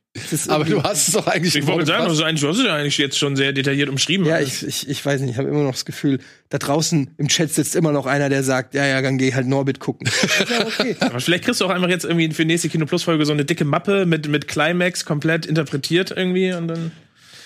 Aber 0.48 0.64
du 0.64 0.82
hast 0.82 1.08
es 1.08 1.14
doch 1.14 1.26
eigentlich 1.26 1.54
Ich 1.54 1.66
wollte 1.66 1.86
sagen, 1.86 2.04
also 2.04 2.24
eigentlich, 2.24 2.40
du 2.40 2.48
hast 2.48 2.58
es 2.58 2.64
ja 2.64 2.74
eigentlich 2.74 2.98
jetzt 2.98 3.18
schon 3.18 3.36
sehr 3.36 3.52
detailliert 3.52 3.88
umschrieben. 3.88 4.26
Ja, 4.26 4.40
ich, 4.40 4.66
ich, 4.66 4.88
ich 4.88 5.04
weiß 5.04 5.20
nicht, 5.20 5.30
ich 5.32 5.38
habe 5.38 5.48
immer 5.48 5.62
noch 5.62 5.72
das 5.72 5.84
Gefühl, 5.84 6.20
da 6.48 6.58
draußen 6.58 7.10
im 7.16 7.28
Chat 7.28 7.52
sitzt 7.52 7.76
immer 7.76 7.92
noch 7.92 8.06
einer, 8.06 8.28
der 8.28 8.42
sagt, 8.42 8.74
ja, 8.74 8.86
ja, 8.86 9.02
dann 9.02 9.18
geh 9.18 9.34
halt 9.34 9.46
Norbit 9.46 9.80
gucken. 9.80 10.08
ja, 10.50 10.66
okay. 10.66 10.96
Aber 11.00 11.20
vielleicht 11.20 11.44
kriegst 11.44 11.60
du 11.60 11.66
auch 11.66 11.70
einfach 11.70 11.88
jetzt 11.88 12.04
irgendwie 12.04 12.30
für 12.30 12.42
die 12.42 12.48
nächste 12.48 12.68
Kino 12.68 12.86
Plus 12.86 13.02
Folge 13.02 13.24
so 13.26 13.32
eine 13.32 13.44
dicke 13.44 13.64
Mappe 13.64 14.06
mit, 14.06 14.28
mit 14.28 14.48
Climax 14.48 15.04
komplett 15.04 15.46
interpretiert 15.46 16.12
irgendwie 16.16 16.52
und 16.52 16.68
dann. 16.68 16.92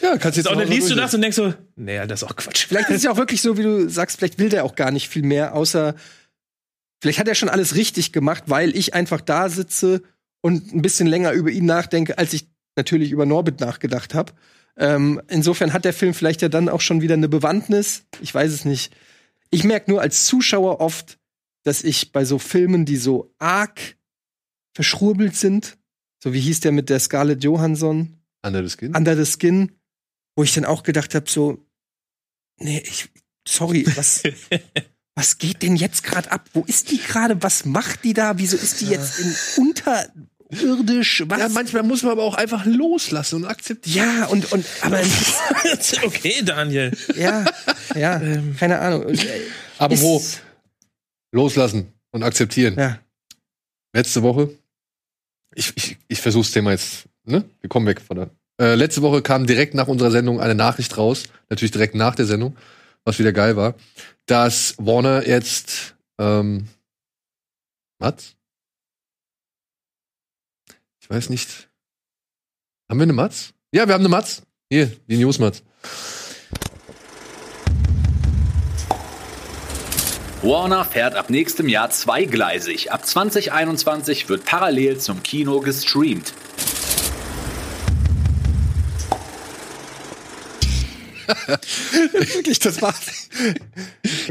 Ja, 0.01 0.17
kannst 0.17 0.37
jetzt 0.37 0.49
Und 0.49 0.59
dann 0.59 0.67
auch 0.67 0.71
liest 0.71 0.91
du 0.91 0.95
das 0.95 1.15
und 1.15 1.23
denkst 1.23 1.37
so, 1.37 1.55
naja, 1.77 2.07
das 2.07 2.23
ist 2.23 2.29
auch 2.29 2.35
Quatsch. 2.35 2.67
Vielleicht 2.67 2.91
ist 2.91 2.97
es 2.97 3.03
ja 3.05 3.13
auch 3.13 3.17
wirklich 3.17 3.41
so, 3.41 3.57
wie 3.57 3.63
du 3.63 3.89
sagst, 3.89 4.19
vielleicht 4.19 4.39
will 4.39 4.49
der 4.49 4.65
auch 4.65 4.75
gar 4.75 4.91
nicht 4.91 5.09
viel 5.09 5.23
mehr, 5.23 5.55
außer 5.55 5.95
vielleicht 7.01 7.19
hat 7.19 7.29
er 7.29 7.35
schon 7.35 7.49
alles 7.49 7.77
richtig 7.77 8.13
gemacht, 8.13 8.45
weil 8.47 8.77
ich 8.77 8.95
einfach 8.95 9.21
da 9.21 9.49
sitze 9.49 10.03
und 10.41 10.75
ein 10.75 10.83
bisschen 10.83 11.07
länger 11.07 11.33
über 11.33 11.51
ihn 11.51 11.67
nachdenke, 11.67 12.19
als 12.19 12.33
ich 12.33 12.47
natürlich 12.77 13.11
über 13.11 13.27
Norbit 13.27 13.61
nachgedacht 13.61 14.15
habe. 14.15 14.33
Ähm, 14.77 15.21
insofern 15.29 15.73
hat 15.73 15.85
der 15.85 15.93
Film 15.93 16.15
vielleicht 16.15 16.43
ja 16.43 16.49
dann 16.49 16.69
auch 16.69 16.81
schon 16.81 17.03
wieder 17.03 17.15
eine 17.15 17.29
Bewandtnis. 17.29 18.05
Ich 18.21 18.35
weiß 18.35 18.53
es 18.53 18.65
nicht. 18.65 18.95
Ich 19.51 19.65
merke 19.65 19.91
nur 19.91 20.01
als 20.01 20.27
Zuschauer 20.27 20.81
oft, 20.81 21.19
dass 21.63 21.85
ich 21.85 22.13
bei 22.13 22.25
so 22.25 22.39
Filmen, 22.39 22.85
die 22.85 22.97
so 22.97 23.35
arg 23.39 23.97
verschwurbelt 24.75 25.37
sind, 25.37 25.77
so 26.23 26.33
wie 26.33 26.41
hieß 26.41 26.61
der 26.61 26.73
mit 26.73 26.89
der 26.89 27.01
Scarlett 27.01 27.45
Johansson, 27.45 28.23
Under 28.45 28.67
the 28.67 28.77
Skin. 28.77 28.95
Under 28.95 29.17
the 29.17 29.31
Skin, 29.31 29.73
wo 30.37 30.43
ich 30.43 30.53
dann 30.55 30.65
auch 30.65 30.83
gedacht 30.83 31.15
habe, 31.15 31.31
so, 31.31 31.65
nee, 32.59 32.83
ich, 32.85 33.09
sorry, 33.47 33.87
was, 33.95 34.23
was 35.15 35.39
geht 35.39 35.63
denn 35.63 35.77
jetzt 35.77 36.03
gerade 36.03 36.31
ab? 36.33 36.49
Wo 36.53 36.65
ist 36.65 36.91
die 36.91 36.99
gerade? 36.99 37.43
Was 37.43 37.65
macht 37.65 38.05
die 38.05 38.15
da? 38.15 38.39
Wieso 38.39 38.57
ist 38.57 38.81
die 38.81 38.87
jetzt 38.87 39.21
in 39.21 39.35
unterirdisch? 40.53 41.25
Was? 41.27 41.39
ja, 41.39 41.49
manchmal 41.49 41.83
muss 41.83 42.03
man 42.03 42.13
aber 42.13 42.23
auch 42.23 42.35
einfach 42.35 42.65
loslassen 42.65 43.37
und 43.37 43.45
akzeptieren. 43.47 44.07
Ja, 44.07 44.27
und, 44.27 44.53
und, 44.53 44.65
aber, 44.83 45.01
okay, 46.05 46.43
Daniel. 46.45 46.93
ja, 47.17 47.45
ja, 47.95 48.21
keine 48.59 48.79
Ahnung. 48.79 49.07
Aber 49.79 50.01
wo? 50.01 50.23
Loslassen 51.33 51.93
und 52.11 52.23
akzeptieren. 52.23 52.77
Ja. 52.79 52.99
Letzte 53.95 54.23
Woche, 54.23 54.51
ich, 55.55 55.73
ich, 55.77 55.97
ich 56.09 56.21
versuch's 56.21 56.51
Thema 56.51 56.73
jetzt, 56.73 57.05
ne? 57.25 57.45
Wir 57.61 57.69
kommen 57.69 57.87
weg 57.87 58.01
von 58.01 58.17
der. 58.17 58.31
Äh, 58.61 58.75
letzte 58.75 59.03
Woche 59.03 59.23
kam 59.23 59.47
direkt 59.47 59.75
nach 59.75 59.89
unserer 59.89 60.11
Sendung 60.11 60.41
eine 60.41 60.55
Nachricht 60.55 60.97
raus, 60.99 61.25
natürlich 61.49 61.73
direkt 61.73 61.95
nach 61.95 62.15
der 62.15 62.27
Sendung, 62.27 62.57
was 63.05 63.19
wieder 63.19 63.33
geil 63.33 63.57
war, 63.57 63.75
dass 64.27 64.75
Warner 64.79 65.27
jetzt, 65.27 65.95
ähm, 66.19 66.69
Mats? 67.99 68.37
Ich 71.03 71.11
weiß 71.11 71.31
nicht. 71.31 71.69
Haben 72.89 73.01
wir 73.01 73.03
eine 73.03 73.13
Mats? 73.13 73.55
Ja, 73.73 73.89
wir 73.89 73.95
haben 73.95 74.03
eine 74.03 74.09
Mats. 74.09 74.43
Hier, 74.71 74.93
die 75.09 75.17
News 75.17 75.41
Mats. 75.41 75.65
Warner 80.43 80.85
fährt 80.85 81.17
ab 81.17 81.29
nächstem 81.29 81.69
Jahr 81.69 81.91
zweigleisig. 81.91 82.93
Ab 82.93 83.05
2021 83.05 84.29
wird 84.29 84.45
parallel 84.45 84.99
zum 84.99 85.25
Kino 85.25 85.61
gestreamt. 85.61 86.35
Wirklich, 92.13 92.59
das 92.59 92.81
war, 92.83 92.95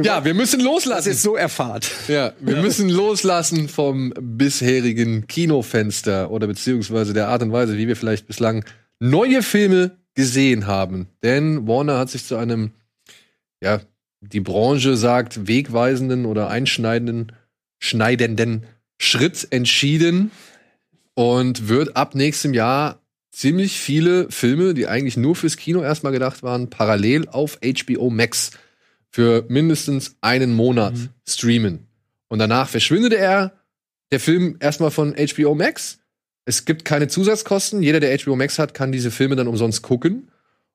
Ja, 0.02 0.24
wir 0.26 0.34
müssen 0.34 0.60
das 0.60 0.66
loslassen. 0.66 1.10
ist 1.12 1.22
so 1.22 1.36
erfahrt. 1.36 1.90
Ja, 2.08 2.34
wir 2.40 2.58
müssen 2.58 2.90
loslassen 2.90 3.70
vom 3.70 4.14
bisherigen 4.20 5.28
Kinofenster 5.28 6.32
oder 6.32 6.48
beziehungsweise 6.48 7.14
der 7.14 7.28
Art 7.28 7.42
und 7.42 7.52
Weise, 7.52 7.78
wie 7.78 7.88
wir 7.88 7.96
vielleicht 7.96 8.28
bislang 8.28 8.64
neue 9.00 9.44
Filme 9.44 9.98
gesehen 10.16 10.68
haben. 10.68 11.08
Denn 11.24 11.68
Warner 11.68 11.98
hat 11.98 12.10
sich 12.10 12.26
zu 12.26 12.36
einem, 12.36 12.72
ja, 13.62 13.82
die 14.22 14.42
Branche 14.42 14.98
sagt, 14.98 15.48
wegweisenden 15.48 16.26
oder 16.26 16.50
einschneidenden, 16.50 17.32
schneidenden 17.80 18.66
Schritt 19.00 19.48
entschieden 19.50 20.32
und 21.16 21.68
wird 21.68 21.96
ab 21.98 22.14
nächstem 22.14 22.54
Jahr 22.54 23.01
ziemlich 23.32 23.80
viele 23.80 24.30
Filme, 24.30 24.74
die 24.74 24.88
eigentlich 24.88 25.18
nur 25.18 25.36
fürs 25.36 25.58
Kino 25.58 25.82
erstmal 25.82 26.12
gedacht 26.12 26.44
waren, 26.44 26.70
parallel 26.70 27.28
auf 27.30 27.60
HBO 27.64 28.10
Max 28.10 28.52
für 29.10 29.46
mindestens 29.48 30.16
einen 30.22 30.54
Monat 30.54 30.94
streamen. 31.28 31.88
Und 32.28 32.40
danach 32.40 32.70
verschwindet 32.70 33.14
er, 33.14 33.54
der 34.12 34.20
Film 34.20 34.58
erstmal 34.60 34.92
von 34.92 35.16
HBO 35.16 35.56
Max. 35.56 36.00
Es 36.46 36.66
gibt 36.66 36.86
keine 36.86 37.08
Zusatzkosten. 37.08 37.82
Jeder, 37.82 38.00
der 38.00 38.18
HBO 38.18 38.36
Max 38.36 38.60
hat, 38.60 38.74
kann 38.74 38.92
diese 38.92 39.12
Filme 39.12 39.36
dann 39.36 39.48
umsonst 39.48 39.82
gucken. 39.82 40.30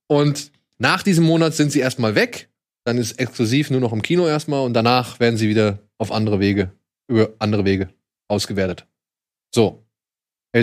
Und 0.06 0.52
nach 0.78 1.02
diesem 1.02 1.24
Monat 1.24 1.54
sind 1.54 1.72
sie 1.72 1.80
erstmal 1.80 2.14
weg. 2.14 2.48
Dann 2.84 2.98
ist 2.98 3.18
exklusiv 3.18 3.70
nur 3.70 3.80
noch 3.80 3.92
im 3.92 4.02
Kino 4.02 4.26
erstmal 4.26 4.64
und 4.64 4.74
danach 4.74 5.18
werden 5.18 5.36
sie 5.36 5.48
wieder 5.48 5.80
auf 5.98 6.12
andere 6.12 6.40
Wege, 6.40 6.70
über 7.08 7.34
andere 7.38 7.64
Wege 7.64 7.88
ausgewertet. 8.28 8.86
So. 9.54 9.85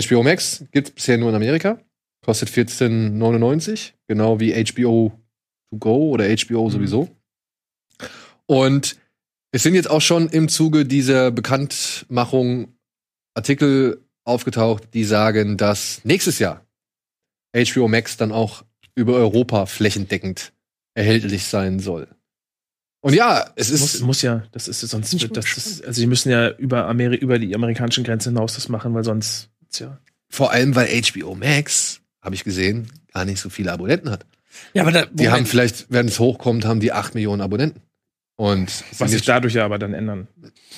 HBO 0.00 0.22
Max 0.22 0.64
gibt's 0.72 0.90
bisher 0.90 1.18
nur 1.18 1.30
in 1.30 1.34
Amerika. 1.34 1.80
Kostet 2.24 2.48
14,99. 2.48 3.92
Genau 4.08 4.40
wie 4.40 4.52
HBO 4.52 5.12
to 5.70 5.78
go 5.78 6.10
oder 6.10 6.26
HBO 6.28 6.70
sowieso. 6.70 7.08
Und 8.46 8.96
es 9.52 9.62
sind 9.62 9.74
jetzt 9.74 9.88
auch 9.88 10.00
schon 10.00 10.28
im 10.28 10.48
Zuge 10.48 10.84
dieser 10.84 11.30
Bekanntmachung 11.30 12.76
Artikel 13.34 14.04
aufgetaucht, 14.24 14.94
die 14.94 15.04
sagen, 15.04 15.56
dass 15.56 16.04
nächstes 16.04 16.38
Jahr 16.38 16.66
HBO 17.54 17.88
Max 17.88 18.16
dann 18.16 18.32
auch 18.32 18.64
über 18.94 19.14
Europa 19.14 19.66
flächendeckend 19.66 20.52
erhältlich 20.94 21.44
sein 21.44 21.78
soll. 21.78 22.08
Und 23.00 23.12
ja, 23.12 23.52
es 23.56 23.68
ist 23.68 23.80
Muss, 23.80 24.00
muss 24.00 24.22
ja, 24.22 24.44
das 24.52 24.66
ist 24.66 24.80
sonst, 24.80 25.36
das 25.36 25.56
ist, 25.56 25.84
also 25.84 26.00
die 26.00 26.06
müssen 26.06 26.30
ja 26.30 26.48
über, 26.50 26.86
Ameri 26.86 27.16
über 27.16 27.38
die 27.38 27.54
amerikanischen 27.54 28.02
Grenzen 28.02 28.30
hinaus 28.32 28.54
das 28.54 28.70
machen, 28.70 28.94
weil 28.94 29.04
sonst, 29.04 29.50
tja. 29.74 29.98
vor 30.30 30.50
allem, 30.52 30.74
weil 30.74 30.88
HBO 31.02 31.34
Max, 31.34 32.00
habe 32.22 32.34
ich 32.34 32.44
gesehen, 32.44 32.90
gar 33.12 33.24
nicht 33.24 33.40
so 33.40 33.50
viele 33.50 33.72
Abonnenten 33.72 34.10
hat. 34.10 34.24
Ja, 34.72 34.82
aber 34.82 34.92
da, 34.92 35.06
Die 35.06 35.28
haben 35.28 35.46
vielleicht, 35.46 35.86
wenn 35.90 36.06
es 36.06 36.18
hochkommt, 36.20 36.64
haben 36.64 36.80
die 36.80 36.92
8 36.92 37.14
Millionen 37.14 37.42
Abonnenten. 37.42 37.80
Und 38.36 38.84
Was 38.98 39.10
sich 39.10 39.22
dadurch 39.22 39.54
ja 39.54 39.64
aber 39.64 39.78
dann 39.78 39.94
ändern. 39.94 40.28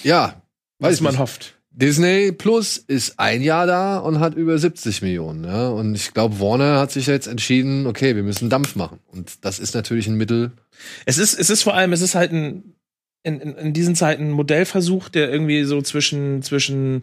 ja, 0.02 0.42
Was 0.78 0.92
weiß 0.92 1.00
man 1.02 1.12
nicht. 1.12 1.20
hofft. 1.20 1.54
Disney 1.70 2.32
Plus 2.32 2.78
ist 2.78 3.18
ein 3.20 3.42
Jahr 3.42 3.66
da 3.66 3.98
und 3.98 4.18
hat 4.20 4.34
über 4.34 4.58
70 4.58 5.02
Millionen. 5.02 5.44
Ja? 5.44 5.68
Und 5.68 5.94
ich 5.94 6.14
glaube, 6.14 6.40
Warner 6.40 6.78
hat 6.78 6.90
sich 6.90 7.06
jetzt 7.06 7.26
entschieden, 7.26 7.86
okay, 7.86 8.16
wir 8.16 8.22
müssen 8.22 8.48
Dampf 8.48 8.76
machen. 8.76 8.98
Und 9.08 9.44
das 9.44 9.58
ist 9.58 9.74
natürlich 9.74 10.06
ein 10.06 10.16
Mittel. 10.16 10.52
Es 11.04 11.18
ist, 11.18 11.38
es 11.38 11.50
ist 11.50 11.62
vor 11.62 11.74
allem, 11.74 11.92
es 11.92 12.00
ist 12.00 12.14
halt 12.14 12.32
ein, 12.32 12.74
in, 13.24 13.40
in, 13.40 13.54
in 13.56 13.72
diesen 13.74 13.94
Zeiten 13.94 14.28
ein 14.28 14.32
Modellversuch, 14.32 15.10
der 15.10 15.30
irgendwie 15.30 15.64
so 15.64 15.82
zwischen, 15.82 16.40
zwischen, 16.42 17.02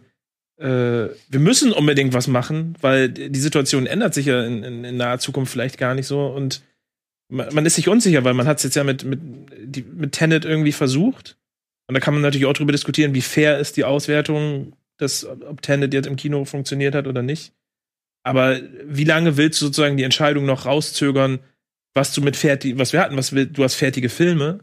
wir 0.56 1.40
müssen 1.40 1.72
unbedingt 1.72 2.14
was 2.14 2.28
machen, 2.28 2.76
weil 2.80 3.08
die 3.08 3.40
Situation 3.40 3.86
ändert 3.86 4.14
sich 4.14 4.26
ja 4.26 4.44
in, 4.44 4.62
in, 4.62 4.84
in 4.84 4.96
naher 4.96 5.18
Zukunft 5.18 5.52
vielleicht 5.52 5.78
gar 5.78 5.94
nicht 5.94 6.06
so 6.06 6.26
und 6.26 6.62
man, 7.28 7.52
man 7.52 7.66
ist 7.66 7.74
sich 7.74 7.88
unsicher, 7.88 8.24
weil 8.24 8.34
man 8.34 8.46
hat 8.46 8.58
es 8.58 8.64
jetzt 8.64 8.76
ja 8.76 8.84
mit, 8.84 9.04
mit, 9.04 9.20
die, 9.58 9.82
mit 9.82 10.12
Tenet 10.12 10.44
irgendwie 10.44 10.72
versucht. 10.72 11.36
Und 11.86 11.94
da 11.94 12.00
kann 12.00 12.14
man 12.14 12.22
natürlich 12.22 12.46
auch 12.46 12.54
drüber 12.54 12.72
diskutieren, 12.72 13.14
wie 13.14 13.20
fair 13.20 13.58
ist 13.58 13.76
die 13.76 13.84
Auswertung, 13.84 14.74
dass, 14.96 15.24
ob 15.24 15.60
Tenet 15.60 15.92
jetzt 15.92 16.06
im 16.06 16.16
Kino 16.16 16.44
funktioniert 16.44 16.94
hat 16.94 17.06
oder 17.06 17.22
nicht. 17.22 17.52
Aber 18.22 18.58
wie 18.86 19.04
lange 19.04 19.36
willst 19.36 19.60
du 19.60 19.66
sozusagen 19.66 19.96
die 19.96 20.04
Entscheidung 20.04 20.46
noch 20.46 20.64
rauszögern, 20.64 21.40
was 21.92 22.12
du 22.14 22.22
mit 22.22 22.36
fertig, 22.36 22.78
was 22.78 22.92
wir 22.92 23.00
hatten, 23.00 23.16
was 23.16 23.32
will, 23.32 23.46
du 23.46 23.62
hast 23.62 23.74
fertige 23.74 24.08
Filme, 24.08 24.60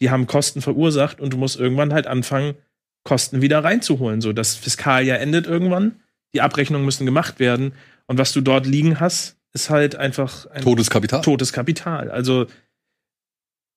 die 0.00 0.10
haben 0.10 0.26
Kosten 0.26 0.62
verursacht 0.62 1.20
und 1.20 1.32
du 1.32 1.36
musst 1.36 1.58
irgendwann 1.58 1.92
halt 1.92 2.06
anfangen, 2.06 2.54
Kosten 3.04 3.42
wieder 3.42 3.62
reinzuholen. 3.62 4.20
So, 4.20 4.32
das 4.32 4.54
Fiskaljahr 4.56 5.20
endet 5.20 5.46
irgendwann, 5.46 6.00
die 6.34 6.40
Abrechnungen 6.40 6.84
müssen 6.84 7.04
gemacht 7.06 7.38
werden 7.38 7.72
und 8.06 8.18
was 8.18 8.32
du 8.32 8.40
dort 8.40 8.66
liegen 8.66 8.98
hast, 9.00 9.36
ist 9.52 9.70
halt 9.70 9.94
einfach 9.94 10.46
ein 10.46 10.62
Todeskapital. 10.62 11.22
totes 11.22 11.52
Kapital. 11.52 12.10
Also 12.10 12.46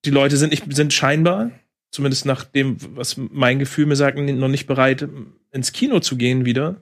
die 0.06 0.10
Leute 0.10 0.38
sind 0.38 0.50
nicht, 0.52 0.64
sind 0.76 0.94
scheinbar, 0.94 1.52
zumindest 1.92 2.26
nach 2.26 2.44
dem, 2.44 2.78
was 2.96 3.16
mein 3.18 3.60
Gefühl 3.60 3.86
mir 3.86 3.96
sagt, 3.96 4.18
noch 4.18 4.48
nicht 4.48 4.68
bereit, 4.68 5.08
ins 5.52 5.72
Kino 5.72 6.00
zu 6.00 6.18
gehen 6.18 6.46
wieder. 6.46 6.82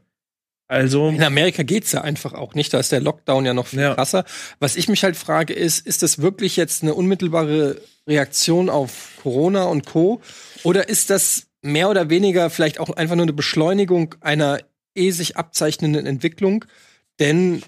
Also 0.67 1.09
In 1.09 1.21
Amerika 1.23 1.61
geht's 1.63 1.91
ja 1.91 2.01
einfach 2.01 2.33
auch 2.33 2.55
nicht. 2.55 2.73
Da 2.73 2.79
ist 2.79 2.91
der 2.91 2.99
Lockdown 3.01 3.45
ja 3.45 3.53
noch 3.53 3.67
viel 3.67 3.81
Ja. 3.81 3.93
krasser. 3.93 4.25
Was 4.59 4.75
ich 4.75 4.87
mich 4.89 5.03
halt 5.03 5.15
frage, 5.15 5.53
ist, 5.53 5.85
ist 5.85 6.01
das 6.01 6.21
wirklich 6.21 6.55
jetzt 6.55 6.81
eine 6.81 6.95
unmittelbare 6.95 7.79
Reaktion 8.07 8.69
auf 8.69 9.11
Corona 9.21 9.63
und 9.65 9.85
Co. 9.85 10.21
Oder 10.63 10.89
ist 10.89 11.09
das 11.11 11.47
mehr 11.65 11.89
oder 11.89 12.09
weniger 12.09 12.49
vielleicht 12.49 12.79
auch 12.79 12.89
einfach 12.91 13.15
nur 13.15 13.23
eine 13.23 13.33
Beschleunigung 13.33 14.15
einer 14.21 14.59
eh 14.95 15.11
sich 15.11 15.35
abzeichnenden 15.37 16.05
Entwicklung? 16.05 16.65
Denn 17.19 17.63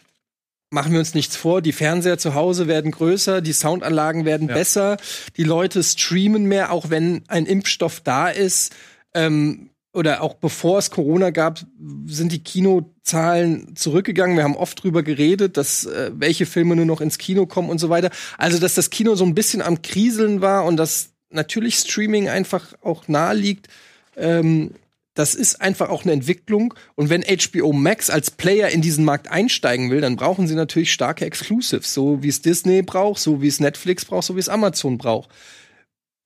machen 0.69 0.91
wir 0.91 0.99
uns 0.99 1.14
nichts 1.14 1.36
vor, 1.36 1.61
die 1.61 1.72
Fernseher 1.72 2.18
zu 2.18 2.34
Hause 2.34 2.68
werden 2.68 2.91
größer, 2.91 3.41
die 3.41 3.53
Soundanlagen 3.53 4.26
werden 4.26 4.49
Ja. 4.49 4.53
besser, 4.53 4.98
die 5.38 5.44
Leute 5.44 5.82
streamen 5.84 6.45
mehr, 6.45 6.72
auch 6.72 6.90
wenn 6.90 7.24
ein 7.28 7.45
Impfstoff 7.45 8.02
da 8.02 8.30
ist. 8.30 8.76
Ähm, 9.14 9.69
oder 9.94 10.22
auch 10.22 10.36
bevor 10.36 10.78
es 10.78 10.91
Corona 10.91 11.32
gab, 11.32 11.65
sind 12.06 12.32
die 12.32 12.44
Kinozahlen 12.44 13.76
zurückgegangen. 13.76 14.36
Wir 14.38 14.44
haben 14.44 14.56
oft 14.56 14.84
drüber 14.84 15.02
geredet, 15.02 15.57
dass 15.57 15.86
äh, 15.86 16.11
welche 16.14 16.45
Filme 16.45 16.76
nur 16.76 16.86
noch 16.86 17.02
ins 17.02 17.18
Kino 17.18 17.48
kommen 17.48 17.69
und 17.69 17.80
so 17.80 17.90
weiter. 17.90 18.11
Also, 18.38 18.60
dass 18.60 18.76
das 18.76 18.91
Kino 18.91 19.15
so 19.15 19.26
ein 19.26 19.34
bisschen 19.34 19.61
am 19.61 19.82
Kriseln 19.82 20.41
war 20.41 20.65
und 20.65 20.78
dass 20.78 21.14
natürlich 21.32 21.76
Streaming 21.76 22.30
einfach 22.30 22.74
auch 22.84 23.07
nahe 23.07 23.34
liegt. 23.34 23.69
Ähm, 24.18 24.72
das 25.14 25.34
ist 25.34 25.61
einfach 25.61 25.89
auch 25.89 26.03
eine 26.03 26.11
Entwicklung. 26.11 26.73
Und 26.95 27.10
wenn 27.10 27.23
HBO 27.23 27.73
Max 27.73 28.10
als 28.10 28.30
Player 28.30 28.69
in 28.69 28.81
diesen 28.81 29.06
Markt 29.06 29.31
einsteigen 29.31 29.89
will, 29.89 30.02
dann 30.02 30.15
brauchen 30.15 30.48
sie 30.48 30.56
natürlich 30.56 30.91
starke 30.91 31.26
Exclusives, 31.26 31.94
so 31.94 32.22
wie 32.22 32.27
es 32.27 32.41
Disney 32.41 32.81
braucht, 32.81 33.19
so 33.19 33.41
wie 33.41 33.48
es 33.48 33.60
Netflix 33.60 34.06
braucht, 34.06 34.26
so 34.26 34.35
wie 34.35 34.41
es 34.41 34.49
Amazon 34.49 34.98
braucht. 34.98 35.30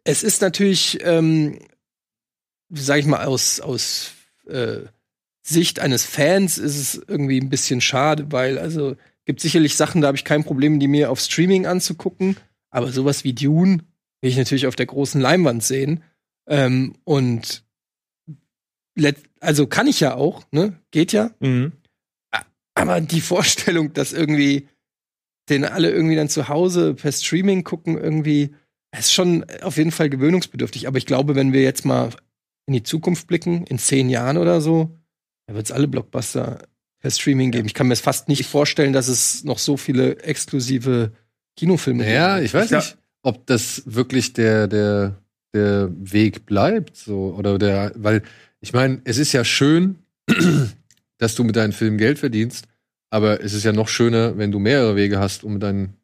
Es 0.04 0.24
ist 0.24 0.42
natürlich 0.42 1.00
ähm, 1.04 1.60
sag 2.72 3.00
ich 3.00 3.06
mal, 3.06 3.26
aus, 3.26 3.60
aus 3.60 4.14
äh, 4.48 4.80
Sicht 5.44 5.80
eines 5.80 6.06
Fans 6.06 6.58
ist 6.58 6.78
es 6.78 7.02
irgendwie 7.08 7.40
ein 7.40 7.50
bisschen 7.50 7.82
schade, 7.82 8.32
weil 8.32 8.58
also 8.58 8.96
gibt 9.26 9.42
sicherlich 9.42 9.76
Sachen, 9.76 10.02
da 10.02 10.08
habe 10.08 10.18
ich 10.18 10.24
kein 10.24 10.44
Problem, 10.44 10.80
die 10.80 10.88
mir 10.88 11.12
auf 11.12 11.20
Streaming 11.20 11.66
anzugucken, 11.66 12.38
aber 12.70 12.92
sowas 12.92 13.24
wie 13.24 13.34
Dune 13.34 13.80
will 14.22 14.30
ich 14.30 14.38
natürlich 14.38 14.68
auf 14.68 14.76
der 14.76 14.86
großen 14.86 15.20
Leinwand 15.20 15.64
sehen. 15.64 16.04
Ähm, 16.48 16.96
und 17.04 17.64
also 19.40 19.68
kann 19.68 19.88
ich 19.88 20.00
ja 20.00 20.16
auch, 20.16 20.44
ne? 20.52 20.78
Geht 20.92 21.12
ja. 21.14 21.32
Mhm. 21.40 21.74
Aber 22.74 23.02
die 23.02 23.22
Vorstellung, 23.22 23.94
dass 23.94 24.14
irgendwie 24.14 24.68
den 25.50 25.66
alle 25.66 25.92
irgendwie 25.92 26.16
dann 26.16 26.30
zu 26.30 26.48
Hause 26.48 26.94
per 26.94 27.12
Streaming 27.12 27.64
gucken, 27.64 27.98
irgendwie, 27.98 28.54
ist 28.98 29.14
schon 29.14 29.46
auf 29.62 29.78
jeden 29.78 29.92
Fall 29.92 30.10
gewöhnungsbedürftig. 30.10 30.88
Aber 30.88 30.98
ich 30.98 31.06
glaube, 31.06 31.36
wenn 31.36 31.54
wir 31.54 31.62
jetzt 31.62 31.86
mal 31.86 32.10
in 32.68 32.74
die 32.74 32.84
Zukunft 32.84 33.28
blicken, 33.28 33.66
in 33.66 33.78
zehn 33.78 34.10
Jahren 34.10 34.38
oder 34.38 34.62
so, 34.62 34.98
da 35.48 35.56
wird 35.56 35.66
es 35.66 35.72
alle 35.72 35.88
Blockbuster 35.88 36.60
per 37.00 37.12
Streaming 37.12 37.52
geben. 37.52 37.68
Ich 37.68 37.74
kann 37.74 37.88
mir 37.88 37.94
es 37.94 38.02
fast 38.02 38.30
nicht 38.30 38.46
vorstellen, 38.46 38.94
dass 38.94 39.08
es 39.08 39.44
noch 39.44 39.58
so 39.58 39.76
viele 39.76 40.20
exklusive 40.20 41.12
Kinofilme 41.58 42.04
gibt. 42.04 42.16
Ja, 42.16 42.40
ich 42.40 42.54
weiß 42.54 42.70
ja. 42.70 42.78
nicht, 42.78 42.98
ob 43.24 43.46
das 43.48 43.84
wirklich 43.86 44.34
der, 44.34 44.68
der, 44.68 45.18
der 45.54 45.90
Weg 45.92 46.46
bleibt, 46.46 46.96
so, 46.96 47.36
oder 47.38 47.58
der, 47.58 47.92
weil, 47.96 48.24
ich 48.62 48.74
meine, 48.74 49.02
es 49.04 49.18
ist 49.18 49.34
ja 49.34 49.44
schön, 49.44 49.98
dass 51.18 51.36
du 51.36 51.44
mit 51.44 51.56
deinen 51.56 51.74
Filmen 51.74 51.98
Geld 51.98 52.20
verdienst, 52.20 52.68
aber 53.10 53.44
es 53.44 53.54
ist 53.54 53.66
ja 53.66 53.74
noch 53.74 53.90
schöner, 53.90 54.38
wenn 54.38 54.52
du 54.52 54.60
mehrere 54.60 54.96
Wege 54.96 55.20
hast, 55.20 55.44
um 55.44 55.54
mit 55.54 55.64
deinen 55.64 55.98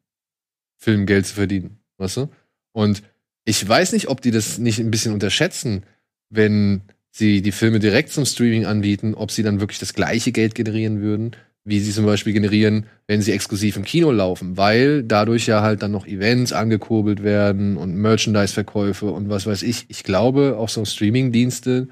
Filmen 0.76 1.06
Geld 1.06 1.26
zu 1.26 1.34
verdienen, 1.34 1.78
weißt 1.96 2.18
du? 2.18 2.28
Und 2.72 3.02
ich 3.44 3.66
weiß 3.66 3.92
nicht, 3.92 4.08
ob 4.08 4.20
die 4.20 4.30
das 4.30 4.58
nicht 4.58 4.78
ein 4.78 4.90
bisschen 4.90 5.14
unterschätzen, 5.14 5.84
wenn 6.28 6.82
sie 7.10 7.40
die 7.42 7.52
Filme 7.52 7.78
direkt 7.78 8.12
zum 8.12 8.26
Streaming 8.26 8.66
anbieten, 8.66 9.14
ob 9.14 9.30
sie 9.30 9.42
dann 9.42 9.60
wirklich 9.60 9.78
das 9.78 9.94
gleiche 9.94 10.32
Geld 10.32 10.54
generieren 10.54 11.00
würden, 11.00 11.32
wie 11.64 11.80
sie 11.80 11.92
zum 11.92 12.06
Beispiel 12.06 12.32
generieren, 12.32 12.86
wenn 13.06 13.22
sie 13.22 13.32
exklusiv 13.32 13.76
im 13.76 13.84
Kino 13.84 14.10
laufen, 14.10 14.56
weil 14.56 15.02
dadurch 15.02 15.46
ja 15.46 15.62
halt 15.62 15.82
dann 15.82 15.92
noch 15.92 16.06
Events 16.06 16.52
angekurbelt 16.52 17.22
werden 17.22 17.76
und 17.76 17.94
Merchandise-Verkäufe 17.96 19.06
und 19.10 19.28
was 19.28 19.46
weiß 19.46 19.62
ich. 19.62 19.86
Ich 19.88 20.04
glaube, 20.04 20.56
auch 20.58 20.68
so 20.68 20.84
Streaming-Dienste, 20.84 21.88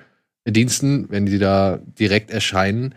Diensten, 0.53 1.07
wenn 1.11 1.27
die 1.27 1.39
da 1.39 1.81
direkt 1.99 2.31
erscheinen, 2.31 2.95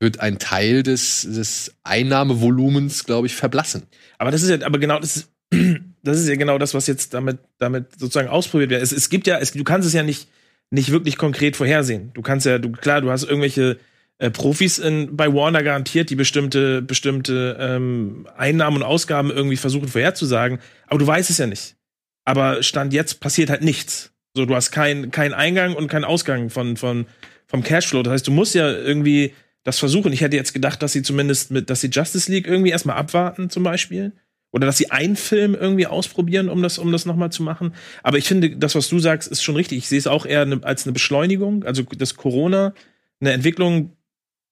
wird 0.00 0.20
ein 0.20 0.38
Teil 0.38 0.82
des, 0.82 1.22
des 1.22 1.74
Einnahmevolumens, 1.84 3.04
glaube 3.04 3.28
ich, 3.28 3.34
verblassen. 3.34 3.84
Aber 4.18 4.30
das 4.30 4.42
ist 4.42 4.50
ja, 4.50 4.66
aber 4.66 4.78
genau, 4.78 4.98
das 4.98 5.16
ist, 5.16 5.32
das 6.02 6.18
ist 6.18 6.28
ja 6.28 6.36
genau 6.36 6.58
das, 6.58 6.74
was 6.74 6.86
jetzt 6.86 7.14
damit, 7.14 7.38
damit 7.58 7.98
sozusagen 7.98 8.28
ausprobiert 8.28 8.70
wird. 8.70 8.82
Es, 8.82 8.92
es 8.92 9.08
gibt 9.10 9.26
ja, 9.26 9.38
es, 9.38 9.52
du 9.52 9.64
kannst 9.64 9.86
es 9.86 9.94
ja 9.94 10.02
nicht, 10.02 10.28
nicht 10.70 10.90
wirklich 10.90 11.16
konkret 11.16 11.56
vorhersehen. 11.56 12.10
Du 12.14 12.22
kannst 12.22 12.46
ja, 12.46 12.58
du 12.58 12.72
klar, 12.72 13.00
du 13.00 13.10
hast 13.10 13.24
irgendwelche 13.24 13.78
äh, 14.18 14.30
Profis 14.30 14.78
in, 14.78 15.16
bei 15.16 15.32
Warner 15.32 15.62
garantiert, 15.62 16.10
die 16.10 16.16
bestimmte 16.16 16.82
bestimmte 16.82 17.56
ähm, 17.60 18.26
Einnahmen 18.36 18.78
und 18.78 18.82
Ausgaben 18.82 19.30
irgendwie 19.30 19.56
versuchen 19.56 19.88
vorherzusagen, 19.88 20.58
aber 20.86 20.98
du 20.98 21.06
weißt 21.06 21.30
es 21.30 21.38
ja 21.38 21.46
nicht. 21.46 21.76
Aber 22.24 22.62
stand 22.62 22.92
jetzt 22.92 23.20
passiert 23.20 23.50
halt 23.50 23.62
nichts. 23.62 24.11
So, 24.34 24.46
du 24.46 24.54
hast 24.54 24.70
keinen 24.70 25.10
kein 25.10 25.34
Eingang 25.34 25.74
und 25.74 25.88
keinen 25.88 26.04
Ausgang 26.04 26.50
von 26.50 26.76
von 26.76 27.06
vom 27.46 27.62
Cashflow. 27.62 28.02
Das 28.02 28.12
heißt, 28.12 28.26
du 28.26 28.32
musst 28.32 28.54
ja 28.54 28.70
irgendwie 28.70 29.34
das 29.64 29.78
versuchen. 29.78 30.12
Ich 30.12 30.22
hätte 30.22 30.36
jetzt 30.36 30.54
gedacht, 30.54 30.82
dass 30.82 30.92
sie 30.92 31.02
zumindest 31.02 31.50
mit, 31.50 31.70
dass 31.70 31.80
sie 31.80 31.88
Justice 31.88 32.30
League 32.30 32.46
irgendwie 32.46 32.70
erstmal 32.70 32.96
abwarten, 32.96 33.50
zum 33.50 33.62
Beispiel 33.62 34.12
oder 34.52 34.66
dass 34.66 34.76
sie 34.76 34.90
einen 34.90 35.16
Film 35.16 35.54
irgendwie 35.54 35.86
ausprobieren, 35.86 36.48
um 36.48 36.62
das, 36.62 36.78
um 36.78 36.92
das 36.92 37.06
nochmal 37.06 37.32
zu 37.32 37.42
machen. 37.42 37.74
Aber 38.02 38.18
ich 38.18 38.26
finde, 38.28 38.56
das, 38.56 38.74
was 38.74 38.88
du 38.88 38.98
sagst, 38.98 39.28
ist 39.28 39.42
schon 39.42 39.56
richtig. 39.56 39.78
Ich 39.78 39.88
sehe 39.88 39.98
es 39.98 40.06
auch 40.06 40.26
eher 40.26 40.44
ne, 40.44 40.60
als 40.62 40.84
eine 40.84 40.92
Beschleunigung, 40.92 41.64
also 41.64 41.82
dass 41.82 42.16
Corona 42.16 42.74
eine 43.20 43.32
Entwicklung 43.32 43.96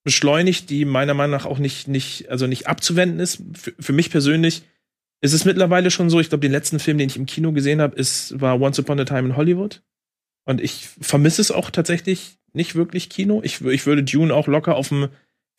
beschleunigt, 0.02 0.70
die 0.70 0.86
meiner 0.86 1.12
Meinung 1.12 1.32
nach 1.32 1.44
auch 1.44 1.58
nicht, 1.58 1.86
nicht, 1.86 2.30
also 2.30 2.46
nicht 2.46 2.66
abzuwenden 2.66 3.20
ist. 3.20 3.42
Für, 3.54 3.74
für 3.78 3.92
mich 3.92 4.10
persönlich 4.10 4.62
ist 5.20 5.32
es 5.32 5.44
mittlerweile 5.44 5.90
schon 5.90 6.10
so. 6.10 6.20
Ich 6.20 6.28
glaube, 6.28 6.42
den 6.42 6.52
letzten 6.52 6.78
Film, 6.78 6.98
den 6.98 7.08
ich 7.08 7.16
im 7.16 7.26
Kino 7.26 7.52
gesehen 7.52 7.80
habe, 7.80 7.96
ist, 7.96 8.40
war 8.40 8.60
Once 8.60 8.78
Upon 8.78 9.00
a 9.00 9.04
Time 9.04 9.28
in 9.28 9.36
Hollywood. 9.36 9.82
Und 10.44 10.60
ich 10.60 10.88
vermisse 11.00 11.42
es 11.42 11.50
auch 11.50 11.70
tatsächlich 11.70 12.38
nicht 12.52 12.74
wirklich 12.74 13.10
Kino. 13.10 13.40
Ich, 13.44 13.60
ich 13.60 13.86
würde 13.86 14.02
Dune 14.02 14.34
auch 14.34 14.46
locker 14.46 14.76
auf 14.76 14.88
dem 14.88 15.08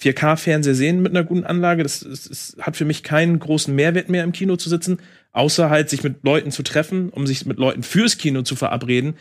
4K-Fernseher 0.01 0.73
sehen 0.73 1.01
mit 1.01 1.11
einer 1.11 1.23
guten 1.23 1.43
Anlage. 1.43 1.83
Das, 1.83 1.99
das, 1.99 2.23
das, 2.27 2.57
hat 2.59 2.75
für 2.75 2.85
mich 2.85 3.03
keinen 3.03 3.39
großen 3.39 3.73
Mehrwert 3.73 4.09
mehr 4.09 4.23
im 4.23 4.31
Kino 4.31 4.55
zu 4.55 4.67
sitzen, 4.67 4.97
außer 5.31 5.69
halt 5.69 5.89
sich 5.89 6.03
mit 6.03 6.23
Leuten 6.23 6.51
zu 6.51 6.63
treffen, 6.63 7.09
um 7.09 7.27
sich 7.27 7.45
mit 7.45 7.59
Leuten 7.59 7.83
fürs 7.83 8.17
Kino 8.17 8.41
zu 8.41 8.55
verabreden. 8.55 9.15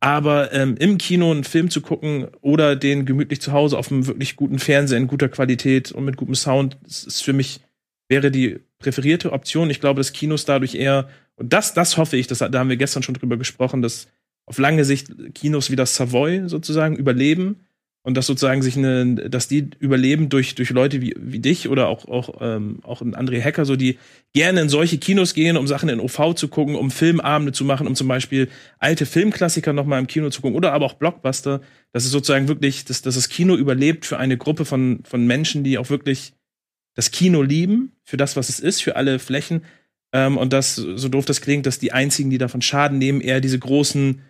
Aber 0.00 0.52
ähm, 0.52 0.76
im 0.78 0.98
Kino 0.98 1.30
einen 1.30 1.44
Film 1.44 1.70
zu 1.70 1.80
gucken 1.80 2.26
oder 2.42 2.76
den 2.76 3.06
gemütlich 3.06 3.40
zu 3.40 3.52
Hause 3.52 3.78
auf 3.78 3.90
einem 3.90 4.06
wirklich 4.06 4.36
guten 4.36 4.58
Fernseher 4.58 4.98
in 4.98 5.06
guter 5.06 5.28
Qualität 5.28 5.92
und 5.92 6.04
mit 6.04 6.16
gutem 6.16 6.34
Sound, 6.34 6.76
ist 6.84 7.22
für 7.22 7.32
mich 7.32 7.60
wäre 8.08 8.30
die 8.30 8.60
präferierte 8.84 9.32
Option. 9.32 9.70
Ich 9.70 9.80
glaube, 9.80 10.00
dass 10.00 10.12
Kinos 10.12 10.44
dadurch 10.44 10.74
eher 10.74 11.08
und 11.36 11.52
das, 11.52 11.74
das 11.74 11.96
hoffe 11.96 12.16
ich, 12.16 12.26
das, 12.26 12.38
da 12.38 12.52
haben 12.52 12.68
wir 12.68 12.76
gestern 12.76 13.02
schon 13.02 13.14
drüber 13.14 13.36
gesprochen, 13.36 13.82
dass 13.82 14.08
auf 14.46 14.58
lange 14.58 14.84
Sicht 14.84 15.10
Kinos 15.34 15.70
wie 15.70 15.76
das 15.76 15.96
Savoy 15.96 16.48
sozusagen 16.48 16.96
überleben 16.96 17.60
und 18.02 18.16
dass 18.16 18.26
sozusagen 18.26 18.60
sich 18.60 18.76
eine, 18.76 19.14
dass 19.30 19.48
die 19.48 19.70
überleben 19.78 20.28
durch, 20.28 20.54
durch 20.54 20.68
Leute 20.70 21.00
wie, 21.00 21.14
wie 21.18 21.38
dich 21.38 21.68
oder 21.70 21.88
auch, 21.88 22.06
auch, 22.06 22.40
ähm, 22.42 22.80
auch 22.82 23.00
ein 23.00 23.16
André 23.16 23.42
Hacker, 23.42 23.64
so 23.64 23.76
die 23.76 23.98
gerne 24.34 24.60
in 24.60 24.68
solche 24.68 24.98
Kinos 24.98 25.32
gehen, 25.32 25.56
um 25.56 25.66
Sachen 25.66 25.88
in 25.88 25.98
OV 25.98 26.34
zu 26.34 26.48
gucken, 26.48 26.76
um 26.76 26.90
Filmabende 26.90 27.52
zu 27.52 27.64
machen, 27.64 27.86
um 27.86 27.94
zum 27.94 28.06
Beispiel 28.06 28.48
alte 28.78 29.06
Filmklassiker 29.06 29.72
nochmal 29.72 29.98
im 30.00 30.06
Kino 30.06 30.28
zu 30.28 30.42
gucken 30.42 30.56
oder 30.56 30.72
aber 30.72 30.84
auch 30.84 30.94
Blockbuster. 30.94 31.62
Das 31.92 32.04
ist 32.04 32.10
sozusagen 32.10 32.46
wirklich, 32.46 32.84
dass, 32.84 33.00
dass 33.00 33.14
das 33.14 33.30
Kino 33.30 33.56
überlebt 33.56 34.04
für 34.04 34.18
eine 34.18 34.36
Gruppe 34.36 34.66
von, 34.66 35.00
von 35.04 35.26
Menschen, 35.26 35.64
die 35.64 35.78
auch 35.78 35.88
wirklich 35.88 36.34
das 36.94 37.10
Kino 37.10 37.42
lieben, 37.42 37.92
für 38.02 38.16
das, 38.16 38.36
was 38.36 38.48
es 38.48 38.60
ist, 38.60 38.82
für 38.82 38.96
alle 38.96 39.18
Flächen. 39.18 39.62
Ähm, 40.12 40.36
und 40.36 40.52
das, 40.52 40.76
so 40.76 41.08
doof 41.08 41.24
das 41.24 41.40
klingt, 41.40 41.66
dass 41.66 41.78
die 41.78 41.92
einzigen, 41.92 42.30
die 42.30 42.38
davon 42.38 42.62
Schaden 42.62 42.98
nehmen, 42.98 43.20
eher 43.20 43.40
diese 43.40 43.58
großen 43.58 44.22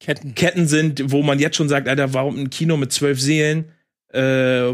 Ketten. 0.00 0.34
Ketten 0.34 0.66
sind, 0.68 1.10
wo 1.12 1.22
man 1.22 1.38
jetzt 1.38 1.56
schon 1.56 1.68
sagt, 1.68 1.88
Alter, 1.88 2.14
warum 2.14 2.38
ein 2.38 2.50
Kino 2.50 2.76
mit 2.76 2.92
zwölf 2.92 3.20
Seelen? 3.20 3.66
Äh, 4.10 4.20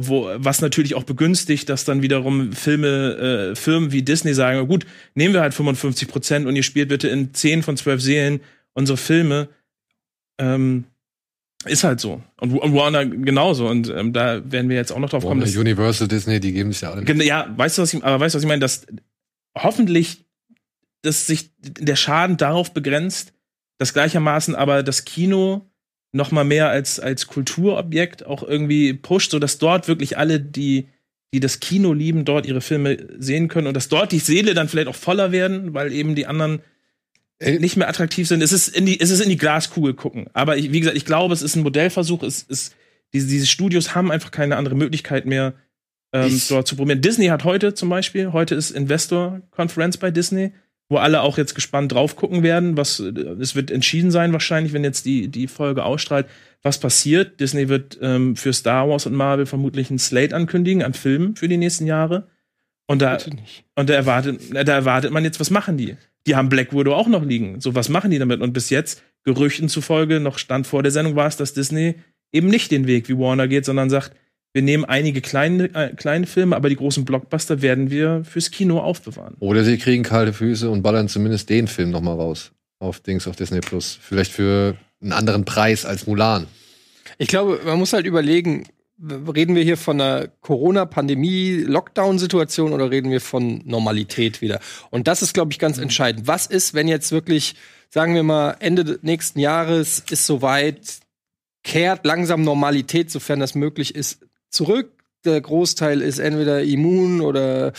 wo, 0.06 0.30
was 0.36 0.60
natürlich 0.60 0.94
auch 0.94 1.02
begünstigt, 1.02 1.68
dass 1.68 1.84
dann 1.84 2.02
wiederum 2.02 2.52
Filme, 2.52 3.50
äh, 3.52 3.56
Firmen 3.56 3.90
wie 3.90 4.02
Disney 4.02 4.32
sagen, 4.32 4.66
gut, 4.68 4.86
nehmen 5.14 5.34
wir 5.34 5.40
halt 5.40 5.54
55 5.54 6.06
Prozent 6.06 6.46
und 6.46 6.54
ihr 6.54 6.62
spielt 6.62 6.88
bitte 6.88 7.08
in 7.08 7.34
zehn 7.34 7.62
von 7.64 7.76
zwölf 7.76 8.00
Seelen 8.00 8.40
unsere 8.74 8.96
Filme. 8.96 9.48
Ähm, 10.38 10.84
ist 11.66 11.84
halt 11.84 12.00
so. 12.00 12.22
Und, 12.40 12.52
Warner 12.52 13.06
genauso. 13.06 13.68
Und 13.68 13.88
ähm, 13.88 14.12
da 14.12 14.40
werden 14.50 14.68
wir 14.68 14.76
jetzt 14.76 14.92
auch 14.92 14.98
noch 14.98 15.10
drauf 15.10 15.22
Warner, 15.24 15.40
kommen. 15.40 15.52
Dass, 15.52 15.56
Universal, 15.56 16.08
Disney, 16.08 16.40
die 16.40 16.52
geben 16.52 16.72
sich 16.72 16.82
ja 16.82 16.92
alle. 16.92 17.24
Ja, 17.24 17.52
weißt 17.56 17.78
du, 17.78 17.82
was 17.82 17.94
ich, 17.94 18.02
aber 18.02 18.20
weißt 18.20 18.34
du, 18.34 18.36
was 18.36 18.42
ich 18.42 18.48
meine? 18.48 18.60
Dass 18.60 18.86
hoffentlich, 19.56 20.24
dass 21.02 21.26
sich 21.26 21.50
der 21.58 21.96
Schaden 21.96 22.36
darauf 22.36 22.72
begrenzt, 22.72 23.32
das 23.78 23.92
gleichermaßen 23.92 24.54
aber 24.54 24.82
das 24.82 25.04
Kino 25.04 25.70
noch 26.12 26.30
mal 26.30 26.44
mehr 26.44 26.68
als 26.68 27.00
als 27.00 27.26
Kulturobjekt 27.26 28.24
auch 28.24 28.42
irgendwie 28.42 28.94
pusht, 28.94 29.32
so 29.32 29.38
dass 29.38 29.58
dort 29.58 29.88
wirklich 29.88 30.16
alle 30.16 30.40
die 30.40 30.88
die 31.34 31.40
das 31.40 31.58
Kino 31.58 31.92
lieben, 31.92 32.24
dort 32.24 32.46
ihre 32.46 32.60
Filme 32.60 32.96
sehen 33.18 33.48
können 33.48 33.66
und 33.66 33.74
dass 33.74 33.88
dort 33.88 34.12
die 34.12 34.20
Seele 34.20 34.54
dann 34.54 34.68
vielleicht 34.68 34.86
auch 34.86 34.94
voller 34.94 35.32
werden, 35.32 35.74
weil 35.74 35.92
eben 35.92 36.14
die 36.14 36.28
anderen 36.28 36.60
nicht 37.40 37.76
mehr 37.76 37.88
attraktiv 37.88 38.28
sind. 38.28 38.42
Es 38.42 38.52
ist 38.52 38.68
in 38.68 38.86
die 38.86 39.00
es 39.00 39.10
ist 39.10 39.20
in 39.20 39.28
die 39.28 39.36
Glaskugel 39.36 39.94
gucken, 39.94 40.28
aber 40.32 40.56
ich, 40.56 40.72
wie 40.72 40.80
gesagt, 40.80 40.96
ich 40.96 41.04
glaube, 41.04 41.34
es 41.34 41.42
ist 41.42 41.56
ein 41.56 41.62
Modellversuch, 41.62 42.22
es 42.22 42.42
ist 42.42 42.74
diese, 43.12 43.28
diese 43.28 43.46
Studios 43.46 43.94
haben 43.94 44.10
einfach 44.10 44.30
keine 44.30 44.56
andere 44.56 44.74
Möglichkeit 44.74 45.26
mehr 45.26 45.54
ähm, 46.12 46.40
dort 46.48 46.66
zu 46.66 46.76
probieren. 46.76 47.00
Disney 47.00 47.26
hat 47.26 47.44
heute 47.44 47.74
zum 47.74 47.88
Beispiel, 47.88 48.32
heute 48.32 48.54
ist 48.54 48.70
Investor 48.70 49.42
Conference 49.50 49.96
bei 49.96 50.10
Disney 50.10 50.52
wo 50.88 50.98
alle 50.98 51.22
auch 51.22 51.38
jetzt 51.38 51.54
gespannt 51.54 51.92
drauf 51.92 52.14
gucken 52.16 52.42
werden, 52.42 52.76
was 52.76 52.98
es 52.98 53.54
wird 53.54 53.70
entschieden 53.70 54.10
sein 54.10 54.32
wahrscheinlich, 54.32 54.72
wenn 54.72 54.84
jetzt 54.84 55.06
die 55.06 55.28
die 55.28 55.48
Folge 55.48 55.84
ausstrahlt, 55.84 56.26
was 56.62 56.78
passiert. 56.78 57.40
Disney 57.40 57.68
wird 57.68 57.98
ähm, 58.02 58.36
für 58.36 58.52
Star 58.52 58.88
Wars 58.88 59.06
und 59.06 59.14
Marvel 59.14 59.46
vermutlich 59.46 59.90
ein 59.90 59.98
Slate 59.98 60.36
ankündigen 60.36 60.82
an 60.82 60.94
Filmen 60.94 61.36
für 61.36 61.48
die 61.48 61.56
nächsten 61.56 61.86
Jahre. 61.86 62.28
Und 62.86 63.00
da 63.00 63.18
und 63.76 63.88
da 63.88 63.94
erwartet 63.94 64.40
da 64.52 64.74
erwartet 64.74 65.10
man 65.10 65.24
jetzt, 65.24 65.40
was 65.40 65.50
machen 65.50 65.78
die? 65.78 65.96
Die 66.26 66.36
haben 66.36 66.48
Black 66.48 66.72
Widow 66.72 66.94
auch 66.94 67.08
noch 67.08 67.24
liegen. 67.24 67.60
So 67.60 67.74
was 67.74 67.88
machen 67.88 68.10
die 68.10 68.18
damit? 68.18 68.40
Und 68.40 68.52
bis 68.52 68.70
jetzt 68.70 69.02
Gerüchten 69.24 69.68
zufolge 69.68 70.20
noch 70.20 70.38
stand 70.38 70.66
vor 70.66 70.82
der 70.82 70.92
Sendung 70.92 71.16
war 71.16 71.26
es, 71.26 71.36
dass 71.36 71.54
Disney 71.54 71.96
eben 72.32 72.48
nicht 72.48 72.70
den 72.70 72.86
Weg, 72.86 73.08
wie 73.08 73.18
Warner 73.18 73.48
geht, 73.48 73.64
sondern 73.64 73.90
sagt, 73.90 74.12
wir 74.52 74.62
nehmen 74.62 74.84
einige 74.84 75.20
kleine, 75.20 75.64
äh, 75.74 75.94
kleine 75.94 76.26
Filme, 76.26 76.54
aber 76.54 76.68
die 76.68 76.76
großen 76.76 77.04
Blockbuster 77.04 77.60
werden 77.60 77.90
wir 77.90 78.22
fürs 78.24 78.50
Kino 78.50 78.78
aufbewahren. 78.78 79.34
Oder 79.40 79.64
sie 79.64 79.78
kriegen 79.78 80.04
kalte 80.04 80.32
Füße 80.32 80.70
und 80.70 80.82
ballern 80.82 81.08
zumindest 81.08 81.50
den 81.50 81.66
Film 81.66 81.90
noch 81.90 82.00
mal 82.00 82.14
raus 82.14 82.52
auf 82.78 83.00
Dings 83.00 83.26
auf 83.26 83.34
Disney 83.34 83.60
Plus. 83.60 83.98
Vielleicht 84.00 84.32
für 84.32 84.76
einen 85.02 85.12
anderen 85.12 85.44
Preis 85.44 85.84
als 85.84 86.06
Mulan. 86.06 86.46
Ich 87.18 87.28
glaube, 87.28 87.60
man 87.64 87.78
muss 87.78 87.92
halt 87.92 88.06
überlegen, 88.06 88.64
reden 89.02 89.56
wir 89.56 89.62
hier 89.62 89.76
von 89.76 90.00
einer 90.00 90.28
Corona-Pandemie, 90.40 91.64
Lockdown-Situation 91.66 92.72
oder 92.72 92.90
reden 92.90 93.10
wir 93.10 93.20
von 93.20 93.62
Normalität 93.64 94.40
wieder? 94.40 94.60
Und 94.90 95.08
das 95.08 95.22
ist, 95.22 95.34
glaube 95.34 95.52
ich, 95.52 95.58
ganz 95.58 95.78
entscheidend. 95.78 96.26
Was 96.26 96.46
ist, 96.46 96.74
wenn 96.74 96.88
jetzt 96.88 97.12
wirklich, 97.12 97.56
sagen 97.90 98.14
wir 98.14 98.22
mal, 98.22 98.56
Ende 98.60 98.98
nächsten 99.02 99.40
Jahres 99.40 100.04
ist 100.10 100.26
soweit, 100.26 100.98
kehrt 101.62 102.04
langsam 102.04 102.42
Normalität, 102.42 103.10
sofern 103.10 103.40
das 103.40 103.54
möglich 103.54 103.94
ist, 103.94 104.26
zurück. 104.50 105.03
Der 105.24 105.40
Großteil 105.40 106.02
ist 106.02 106.18
entweder 106.18 106.62
immun 106.62 107.20
oder 107.20 107.72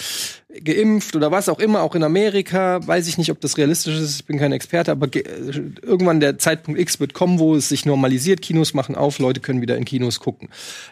geimpft 0.64 1.16
oder 1.16 1.32
was 1.32 1.50
auch 1.50 1.60
immer, 1.60 1.82
auch 1.82 1.96
in 1.96 2.04
Amerika. 2.04 2.86
Weiß 2.86 3.08
ich 3.08 3.18
nicht, 3.18 3.32
ob 3.32 3.40
das 3.42 3.58
realistisch 3.58 3.96
ist, 3.96 4.20
ich 4.20 4.26
bin 4.26 4.40
kein 4.40 4.52
Experte, 4.52 4.92
aber 4.92 5.08
irgendwann 5.14 6.20
der 6.20 6.40
Zeitpunkt 6.40 6.80
X 6.80 7.00
wird 7.00 7.14
kommen, 7.14 7.40
wo 7.40 7.56
es 7.56 7.70
sich 7.70 7.86
normalisiert. 7.86 8.42
Kinos 8.42 8.74
machen 8.74 8.96
auf, 8.96 9.20
Leute 9.20 9.42
können 9.42 9.62
wieder 9.62 9.78
in 9.78 9.86
Kinos 9.86 10.20
gucken. 10.20 10.50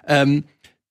Ähm, 0.07 0.43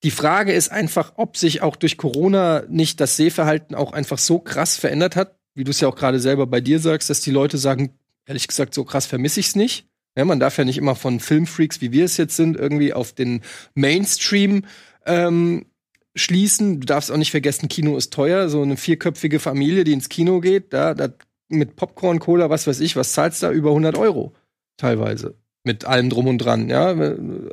die 0.03 0.11
Frage 0.11 0.53
ist 0.53 0.73
einfach, 0.73 1.13
ob 1.17 1.37
sich 1.37 1.63
auch 1.63 1.77
durch 1.77 1.97
Corona 1.97 2.65
nicht 2.69 3.01
das 3.01 3.17
Sehverhalten 3.17 3.77
auch 3.77 3.93
einfach 3.93 4.19
so 4.19 4.41
krass 4.41 4.77
verändert 4.77 5.15
hat, 5.15 5.37
wie 5.55 5.65
du 5.65 5.71
es 5.71 5.81
ja 5.81 5.89
auch 5.89 5.97
gerade 5.97 6.19
selber 6.19 6.47
bei 6.47 6.61
dir 6.61 6.81
sagst, 6.81 7.09
dass 7.09 7.21
die 7.21 7.31
Leute 7.31 7.57
sagen, 7.57 7.91
ehrlich 8.27 8.49
gesagt, 8.49 8.75
so 8.75 8.85
krass 8.85 9.07
vermisse 9.07 9.41
ich's 9.41 9.55
nicht. 9.55 9.87
Ja, 10.17 10.25
man 10.25 10.41
darf 10.41 10.59
ja 10.59 10.65
nicht 10.65 10.77
immer 10.77 10.95
von 10.95 11.21
Filmfreaks, 11.21 11.81
wie 11.81 11.93
wir 11.93 12.05
es 12.05 12.17
jetzt 12.17 12.37
sind, 12.37 12.57
irgendwie 12.57 12.93
auf 12.93 13.13
den 13.13 13.41
Mainstream 13.75 14.65
ähm, 15.07 15.67
schließen. 16.15 16.81
Du 16.81 16.87
darfst 16.87 17.11
auch 17.11 17.17
nicht 17.17 17.31
vergessen, 17.31 17.69
Kino 17.69 17.97
ist 17.97 18.13
teuer. 18.13 18.49
So 18.49 18.63
eine 18.63 18.77
vierköpfige 18.77 19.41
Familie, 19.41 19.85
die 19.85 19.93
ins 19.93 20.09
Kino 20.09 20.41
geht, 20.41 20.73
da, 20.73 20.95
da 20.95 21.09
mit 21.49 21.77
Popcorn, 21.77 22.19
Cola, 22.19 22.51
was 22.51 22.67
weiß 22.67 22.81
ich, 22.81 22.97
was 22.97 23.13
zahlst 23.13 23.43
du 23.43 23.47
da? 23.47 23.53
Über 23.53 23.71
100 23.71 23.97
Euro 23.99 24.35
teilweise. 24.77 25.37
Mit 25.65 25.85
allem 25.85 26.11
drum 26.11 26.27
und 26.27 26.39
dran, 26.39 26.69
ja. 26.69 26.97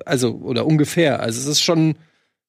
Also, 0.05 0.35
oder 0.37 0.65
ungefähr. 0.65 1.19
Also, 1.19 1.39
es 1.39 1.45
ist 1.45 1.61
schon, 1.61 1.95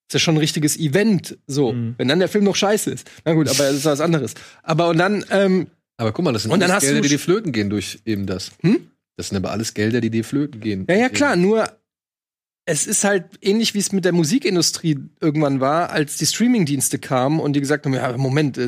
es 0.08 0.14
ist 0.14 0.22
schon 0.22 0.36
ein 0.36 0.38
richtiges 0.38 0.78
Event, 0.78 1.38
so. 1.46 1.72
Mhm. 1.72 1.94
Wenn 1.98 2.08
dann 2.08 2.18
der 2.18 2.28
Film 2.28 2.44
noch 2.44 2.56
scheiße 2.56 2.90
ist. 2.90 3.10
Na 3.24 3.34
gut, 3.34 3.48
aber 3.48 3.64
das 3.64 3.74
ist 3.74 3.84
was 3.84 4.00
anderes. 4.00 4.34
Aber 4.62 4.88
und 4.88 4.98
dann, 4.98 5.24
ähm, 5.30 5.66
Aber 5.98 6.12
guck 6.12 6.24
mal, 6.24 6.32
das 6.32 6.42
sind 6.42 6.52
Und 6.52 6.60
dann 6.60 6.70
alles 6.70 6.84
hast 6.84 6.88
Gelder, 6.88 7.02
die 7.02 7.08
dir 7.08 7.18
flöten 7.18 7.52
gehen 7.52 7.68
durch 7.68 8.00
eben 8.06 8.26
das. 8.26 8.52
Hm? 8.62 8.90
Das 9.16 9.28
sind 9.28 9.36
aber 9.36 9.50
alles 9.50 9.74
Gelder, 9.74 10.00
die 10.00 10.08
dir 10.08 10.24
flöten 10.24 10.60
gehen. 10.60 10.86
Ja, 10.88 10.96
ja, 10.96 11.08
klar, 11.10 11.36
nur 11.36 11.68
es 12.66 12.86
ist 12.86 13.04
halt 13.04 13.24
ähnlich, 13.40 13.74
wie 13.74 13.78
es 13.78 13.92
mit 13.92 14.04
der 14.04 14.12
Musikindustrie 14.12 14.98
irgendwann 15.20 15.60
war, 15.60 15.90
als 15.90 16.16
die 16.18 16.26
Streamingdienste 16.26 16.98
kamen 16.98 17.40
und 17.40 17.54
die 17.54 17.60
gesagt 17.60 17.86
haben, 17.86 17.94
ja, 17.94 18.16
Moment, 18.16 18.58
äh, 18.58 18.66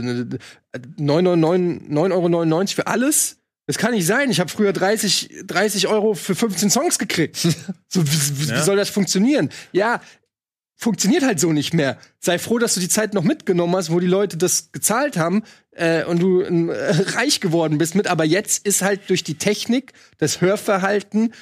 9,99 0.98 1.88
9,99 1.88 2.12
Euro 2.12 2.66
für 2.66 2.86
alles? 2.86 3.38
Das 3.66 3.78
kann 3.78 3.92
nicht 3.92 4.06
sein. 4.06 4.30
Ich 4.30 4.40
habe 4.40 4.50
früher 4.50 4.72
30, 4.72 5.44
30 5.46 5.86
Euro 5.86 6.14
für 6.14 6.34
15 6.34 6.68
Songs 6.70 6.98
gekriegt. 6.98 7.36
so, 7.88 8.04
wie, 8.04 8.40
wie 8.40 8.50
Ja. 8.50 8.62
soll 8.64 8.76
das 8.76 8.90
funktionieren? 8.90 9.50
Ja, 9.70 10.00
funktioniert 10.76 11.22
halt 11.22 11.38
so 11.38 11.52
nicht 11.52 11.72
mehr. 11.72 11.96
Sei 12.18 12.38
froh, 12.40 12.58
dass 12.58 12.74
du 12.74 12.80
die 12.80 12.88
Zeit 12.88 13.14
noch 13.14 13.22
mitgenommen 13.22 13.76
hast, 13.76 13.92
wo 13.92 14.00
die 14.00 14.08
Leute 14.08 14.36
das 14.36 14.72
gezahlt 14.72 15.16
haben 15.16 15.44
äh, 15.70 16.04
und 16.04 16.18
du 16.20 16.40
äh, 16.40 16.90
reich 17.16 17.40
geworden 17.40 17.78
bist 17.78 17.94
mit. 17.94 18.08
Aber 18.08 18.24
jetzt 18.24 18.66
ist 18.66 18.82
halt 18.82 19.08
durch 19.08 19.22
die 19.22 19.36
Technik, 19.38 19.92
das 20.18 20.40
Hörverhalten 20.40 21.32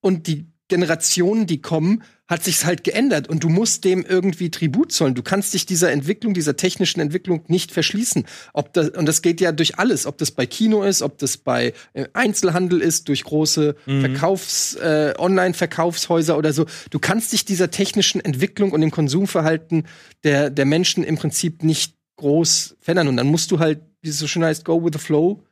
und 0.00 0.26
die 0.26 0.46
Generationen, 0.68 1.46
die 1.46 1.60
kommen, 1.60 2.02
hat 2.28 2.44
sich's 2.44 2.66
halt 2.66 2.84
geändert 2.84 3.28
und 3.28 3.42
du 3.42 3.48
musst 3.48 3.84
dem 3.84 4.04
irgendwie 4.04 4.50
Tribut 4.50 4.92
zollen. 4.92 5.14
Du 5.14 5.22
kannst 5.22 5.54
dich 5.54 5.64
dieser 5.64 5.90
Entwicklung, 5.90 6.34
dieser 6.34 6.56
technischen 6.56 7.00
Entwicklung 7.00 7.42
nicht 7.48 7.72
verschließen. 7.72 8.26
Ob 8.52 8.74
das, 8.74 8.90
und 8.90 9.06
das 9.06 9.22
geht 9.22 9.40
ja 9.40 9.50
durch 9.50 9.78
alles, 9.78 10.04
ob 10.04 10.18
das 10.18 10.30
bei 10.30 10.44
Kino 10.44 10.82
ist, 10.82 11.00
ob 11.00 11.16
das 11.18 11.38
bei 11.38 11.72
äh, 11.94 12.06
Einzelhandel 12.12 12.82
ist, 12.82 13.08
durch 13.08 13.24
große 13.24 13.76
Verkaufs, 13.86 14.74
äh, 14.74 15.14
Online-Verkaufshäuser 15.18 16.36
oder 16.36 16.52
so. 16.52 16.66
Du 16.90 16.98
kannst 16.98 17.32
dich 17.32 17.46
dieser 17.46 17.70
technischen 17.70 18.20
Entwicklung 18.20 18.72
und 18.72 18.82
dem 18.82 18.90
Konsumverhalten 18.90 19.86
der, 20.22 20.50
der 20.50 20.66
Menschen 20.66 21.04
im 21.04 21.16
Prinzip 21.16 21.62
nicht 21.62 21.94
groß 22.16 22.76
verändern. 22.78 23.08
Und 23.08 23.16
dann 23.16 23.28
musst 23.28 23.50
du 23.50 23.58
halt, 23.58 23.80
wie 24.02 24.10
es 24.10 24.18
so 24.18 24.26
schön 24.26 24.44
heißt, 24.44 24.66
go 24.66 24.84
with 24.84 24.90
the 24.92 24.98
flow, 24.98 25.42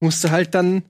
musst 0.00 0.24
du 0.24 0.30
halt 0.30 0.54
dann 0.54 0.82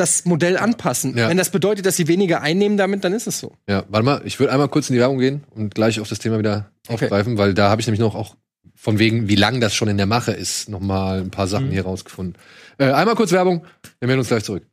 das 0.00 0.24
Modell 0.24 0.56
anpassen. 0.56 1.16
Ja. 1.16 1.28
Wenn 1.28 1.36
das 1.36 1.50
bedeutet, 1.50 1.84
dass 1.86 1.96
sie 1.96 2.08
weniger 2.08 2.40
einnehmen 2.40 2.76
damit, 2.78 3.04
dann 3.04 3.12
ist 3.12 3.26
es 3.26 3.38
so. 3.38 3.52
Ja, 3.68 3.84
warte 3.88 4.04
mal, 4.04 4.22
ich 4.24 4.40
würde 4.40 4.52
einmal 4.52 4.68
kurz 4.68 4.88
in 4.90 4.94
die 4.94 5.00
Werbung 5.00 5.18
gehen 5.18 5.44
und 5.54 5.74
gleich 5.74 6.00
auf 6.00 6.08
das 6.08 6.18
Thema 6.18 6.38
wieder 6.38 6.70
Okay. 6.88 7.04
aufgreifen, 7.04 7.38
weil 7.38 7.54
da 7.54 7.68
habe 7.70 7.80
ich 7.80 7.86
nämlich 7.86 8.00
noch 8.00 8.14
auch 8.14 8.34
von 8.74 8.98
wegen, 8.98 9.28
wie 9.28 9.34
lang 9.36 9.60
das 9.60 9.74
schon 9.74 9.88
in 9.88 9.98
der 9.98 10.06
Mache 10.06 10.32
ist, 10.32 10.68
noch 10.70 10.80
mal 10.80 11.20
ein 11.20 11.30
paar 11.30 11.46
Sachen 11.46 11.66
Mhm. 11.68 11.72
hier 11.72 11.82
rausgefunden. 11.84 12.36
Äh, 12.78 12.90
einmal 12.92 13.14
kurz 13.14 13.30
Werbung, 13.30 13.64
wir 14.00 14.06
melden 14.06 14.20
uns 14.20 14.28
gleich 14.28 14.42
zurück. 14.42 14.64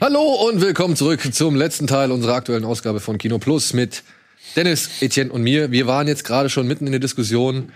Hallo 0.00 0.22
und 0.48 0.60
willkommen 0.60 0.94
zurück 0.94 1.32
zum 1.34 1.56
letzten 1.56 1.86
Teil 1.86 2.12
unserer 2.12 2.34
aktuellen 2.34 2.64
Ausgabe 2.64 3.00
von 3.00 3.18
Kino 3.18 3.38
Plus 3.38 3.72
mit 3.72 4.02
Dennis, 4.54 4.90
Etienne 5.00 5.32
und 5.32 5.42
mir. 5.42 5.70
Wir 5.70 5.86
waren 5.86 6.06
jetzt 6.06 6.24
gerade 6.24 6.50
schon 6.50 6.66
mitten 6.66 6.86
in 6.86 6.92
der 6.92 7.00
Diskussion 7.00 7.72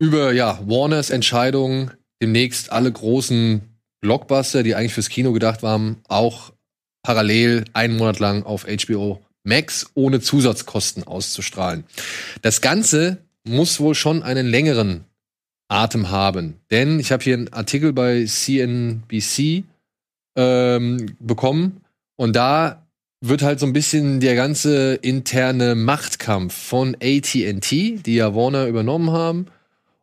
über 0.00 0.32
ja, 0.32 0.58
Warners 0.66 1.10
Entscheidung, 1.10 1.92
demnächst 2.20 2.72
alle 2.72 2.90
großen 2.90 3.60
Blockbuster, 4.00 4.62
die 4.62 4.74
eigentlich 4.74 4.94
fürs 4.94 5.10
Kino 5.10 5.32
gedacht 5.32 5.62
waren, 5.62 5.98
auch 6.08 6.52
parallel 7.02 7.64
einen 7.74 7.96
Monat 7.96 8.18
lang 8.18 8.42
auf 8.42 8.66
HBO 8.66 9.20
Max 9.44 9.90
ohne 9.94 10.20
Zusatzkosten 10.20 11.04
auszustrahlen. 11.04 11.84
Das 12.42 12.60
Ganze 12.60 13.18
muss 13.46 13.80
wohl 13.80 13.94
schon 13.94 14.22
einen 14.22 14.46
längeren 14.46 15.04
Atem 15.68 16.10
haben, 16.10 16.56
denn 16.70 16.98
ich 16.98 17.12
habe 17.12 17.22
hier 17.22 17.34
einen 17.34 17.52
Artikel 17.52 17.92
bei 17.92 18.24
CNBC 18.24 19.64
ähm, 20.36 21.16
bekommen 21.20 21.82
und 22.16 22.34
da 22.34 22.86
wird 23.22 23.42
halt 23.42 23.60
so 23.60 23.66
ein 23.66 23.72
bisschen 23.72 24.20
der 24.20 24.34
ganze 24.34 24.94
interne 24.94 25.74
Machtkampf 25.74 26.54
von 26.54 26.96
AT&T, 26.96 28.00
die 28.04 28.14
ja 28.14 28.34
Warner 28.34 28.66
übernommen 28.66 29.10
haben, 29.10 29.46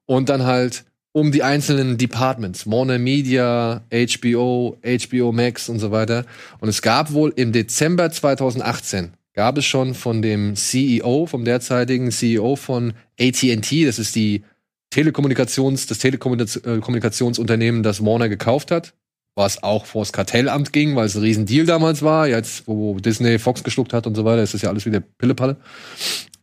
und 0.08 0.30
dann 0.30 0.46
halt 0.46 0.86
um 1.12 1.32
die 1.32 1.44
einzelnen 1.44 1.98
Departments, 1.98 2.66
Warner 2.66 2.98
Media, 2.98 3.82
HBO, 3.92 4.78
HBO 4.84 5.32
Max 5.32 5.70
und 5.70 5.80
so 5.80 5.92
weiter. 5.92 6.26
Und 6.60 6.70
es 6.70 6.82
gab 6.82 7.12
wohl 7.12 7.34
im 7.36 7.52
Dezember 7.52 8.12
2018 8.12 9.14
gab 9.38 9.58
es 9.60 9.66
schon 9.66 9.94
von 9.94 10.24
dem 10.24 10.56
CEO, 10.56 11.28
vom 11.28 11.46
derzeitigen 11.46 12.10
CEO 12.10 12.56
von 12.56 12.94
AT&T, 13.20 13.86
das 13.86 14.00
ist 14.00 14.16
die 14.16 14.44
Telekommunikations, 14.90 15.86
das 15.86 16.00
Telekommunikationsunternehmen, 16.00 17.84
das 17.84 18.04
Warner 18.04 18.30
gekauft 18.30 18.72
hat, 18.72 18.96
was 19.36 19.62
auch 19.62 19.86
vors 19.86 20.12
Kartellamt 20.12 20.74
ging, 20.74 20.96
weil 20.96 21.06
es 21.06 21.16
ein 21.16 21.22
Riesendeal 21.22 21.68
damals 21.68 22.02
war, 22.02 22.28
jetzt 22.28 22.68
wo 22.68 22.98
Disney 23.00 23.38
Fox 23.38 23.64
geschluckt 23.64 23.94
hat 23.94 24.08
und 24.08 24.16
so 24.16 24.26
weiter, 24.26 24.42
ist 24.42 24.56
das 24.56 24.64
ja 24.64 24.70
alles 24.70 24.88
wieder 24.88 25.02
Pillepalle. 25.02 25.58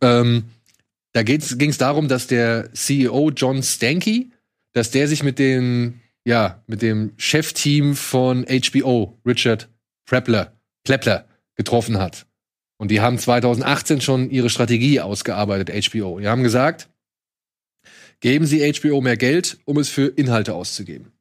Ähm, 0.00 0.44
da 1.14 1.22
ging 1.22 1.38
es 1.40 1.78
darum, 1.78 2.08
dass 2.08 2.26
der 2.26 2.72
CEO 2.74 3.30
John 3.30 3.62
Stanky, 3.62 4.32
dass 4.72 4.90
der 4.90 5.06
sich 5.06 5.22
mit 5.22 5.38
dem, 5.38 6.00
ja, 6.24 6.62
mit 6.66 6.82
dem 6.82 7.12
Chefteam 7.16 7.94
von 7.94 8.44
HBO, 8.44 9.16
Richard 9.24 9.70
Prepler, 10.06 10.58
Plepler, 10.82 11.28
getroffen 11.54 11.98
hat. 11.98 12.26
Und 12.78 12.90
die 12.90 13.00
haben 13.00 13.16
2018 13.16 14.00
schon 14.00 14.28
ihre 14.28 14.50
Strategie 14.50 15.00
ausgearbeitet, 15.00 15.70
HBO. 15.88 16.18
Die 16.18 16.26
haben 16.26 16.42
gesagt, 16.42 16.90
geben 18.18 18.44
Sie 18.44 18.72
HBO 18.72 19.00
mehr 19.00 19.16
Geld, 19.16 19.58
um 19.64 19.78
es 19.78 19.88
für 19.88 20.08
Inhalte 20.08 20.54
auszugeben. 20.54 21.12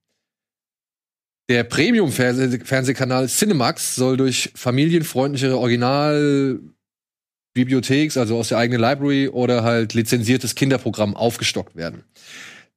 Der 1.49 1.63
Premium-Fernsehkanal 1.65 3.27
Cinemax 3.27 3.95
soll 3.95 4.17
durch 4.17 4.51
familienfreundlichere 4.55 5.59
Originalbibliotheks, 7.53 8.17
also 8.17 8.37
aus 8.37 8.49
der 8.49 8.57
eigenen 8.57 8.81
Library 8.81 9.29
oder 9.29 9.63
halt 9.63 9.93
lizenziertes 9.93 10.55
Kinderprogramm 10.55 11.15
aufgestockt 11.15 11.75
werden. 11.75 12.03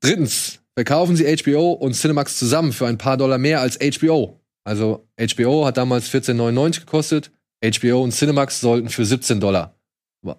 Drittens, 0.01 0.61
verkaufen 0.75 1.17
Sie 1.17 1.25
HBO 1.37 1.73
und 1.73 1.95
Cinemax 1.95 2.37
zusammen 2.37 2.73
für 2.73 2.87
ein 2.87 2.99
paar 2.99 3.17
Dollar 3.17 3.39
mehr 3.39 3.61
als 3.61 3.79
HBO. 3.79 4.41
Also 4.65 5.07
HBO 5.19 5.67
hat 5.67 5.77
damals 5.77 6.11
14,99 6.11 6.81
gekostet, 6.81 7.31
HBO 7.65 8.03
und 8.03 8.13
Cinemax 8.13 8.61
sollten 8.61 8.89
für 8.89 9.05
17 9.05 9.41
Dollar 9.41 9.75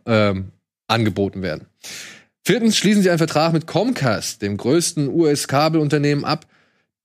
ähm, 0.05 0.51
angeboten 0.87 1.41
werden. 1.41 1.67
Viertens 2.45 2.77
schließen 2.77 3.01
sie 3.01 3.09
einen 3.09 3.17
Vertrag 3.17 3.53
mit 3.53 3.67
Comcast, 3.67 4.41
dem 4.41 4.57
größten 4.57 5.09
US-Kabelunternehmen, 5.09 6.23
ab, 6.23 6.45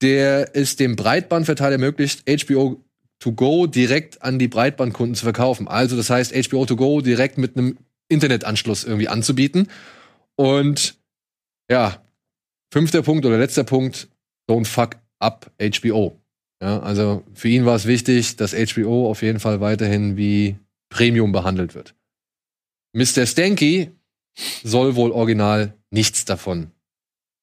der 0.03 0.55
es 0.55 0.77
dem 0.77 0.97
Breitbandverteiler 0.97 1.73
ermöglicht, 1.73 2.25
HBO 2.29 2.85
to 3.23 3.31
go 3.31 3.69
direkt 3.69 4.21
an 4.23 4.41
die 4.41 4.49
Breitbandkunden 4.49 5.15
zu 5.15 5.23
verkaufen. 5.25 5.69
Also 5.69 5.97
das 5.97 6.11
heißt, 6.11 6.35
HBO 6.49 6.67
to 6.67 6.75
go 6.75 7.01
direkt 7.01 7.39
mit 7.39 7.57
einem 7.57 7.79
Internetanschluss 8.09 8.83
irgendwie 8.83 9.07
anzubieten. 9.07 9.69
Und 10.35 10.99
ja, 11.71 12.03
fünfter 12.73 13.03
Punkt 13.03 13.25
oder 13.25 13.39
letzter 13.39 13.63
Punkt, 13.63 14.09
don't 14.51 14.67
fuck 14.67 14.97
ab 15.21 15.53
HBO. 15.61 16.19
Ja, 16.61 16.81
also 16.81 17.23
für 17.33 17.49
ihn 17.49 17.65
war 17.65 17.77
es 17.77 17.87
wichtig, 17.87 18.35
dass 18.35 18.55
HBO 18.55 19.09
auf 19.09 19.23
jeden 19.23 19.39
Fall 19.39 19.61
weiterhin 19.61 20.17
wie 20.17 20.57
Premium 20.91 21.31
behandelt 21.31 21.77
wird. 21.77 21.95
Mr. 22.93 23.25
Stanky 23.25 23.93
soll 24.65 24.97
wohl 24.97 25.13
original 25.13 25.75
nichts 25.91 26.25
davon 26.25 26.73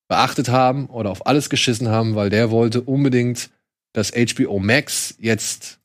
beachtet 0.09 0.49
haben 0.49 0.87
oder 0.87 1.09
auf 1.09 1.25
alles 1.25 1.49
geschissen 1.49 1.87
haben, 1.87 2.15
weil 2.15 2.29
der 2.29 2.51
wollte 2.51 2.81
unbedingt, 2.81 3.49
dass 3.93 4.11
HBO 4.11 4.59
Max 4.59 5.15
jetzt 5.19 5.79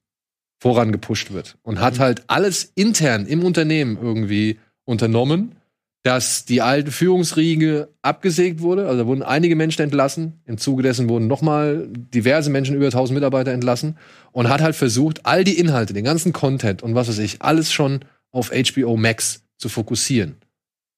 vorangepusht 0.59 1.33
wird 1.33 1.57
und 1.63 1.81
hat 1.81 1.95
mhm. 1.95 1.99
halt 2.01 2.25
alles 2.29 2.73
intern 2.75 3.27
im 3.27 3.45
Unternehmen 3.45 3.99
irgendwie 4.01 4.59
unternommen, 4.85 5.57
dass 6.05 6.45
die 6.45 6.61
alte 6.61 6.91
Führungsriege 6.91 7.89
abgesägt 8.03 8.61
wurde. 8.61 8.87
Also 8.87 9.03
da 9.03 9.07
wurden 9.07 9.23
einige 9.23 9.57
Menschen 9.57 9.83
entlassen. 9.83 10.41
Im 10.45 10.59
Zuge 10.59 10.83
dessen 10.83 11.09
wurden 11.09 11.27
nochmal 11.27 11.89
diverse 11.91 12.51
Menschen, 12.51 12.77
über 12.77 12.87
1000 12.87 13.15
Mitarbeiter 13.15 13.53
entlassen. 13.53 13.97
Und 14.31 14.51
hat 14.51 14.61
halt 14.61 14.77
versucht, 14.77 15.25
all 15.25 15.45
die 15.45 15.59
Inhalte, 15.59 15.95
den 15.95 16.05
ganzen 16.05 16.35
Content 16.35 16.83
und 16.83 16.95
was 16.95 17.09
weiß 17.09 17.19
ich, 17.19 17.41
alles 17.41 17.73
schon 17.73 18.01
auf 18.33 18.51
HBO 18.51 18.99
Max 18.99 19.45
zu 19.57 19.71
fokussieren. 19.71 20.37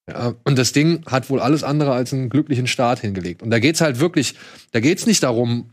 Ja, 0.09 0.35
und 0.43 0.57
das 0.57 0.73
Ding 0.73 1.05
hat 1.05 1.29
wohl 1.29 1.39
alles 1.39 1.63
andere 1.63 1.93
als 1.93 2.13
einen 2.13 2.29
glücklichen 2.29 2.67
Start 2.67 2.99
hingelegt. 2.99 3.41
Und 3.41 3.49
da 3.49 3.59
geht's 3.59 3.81
halt 3.81 3.99
wirklich, 3.99 4.35
da 4.71 4.81
geht's 4.81 5.05
nicht 5.05 5.23
darum, 5.23 5.69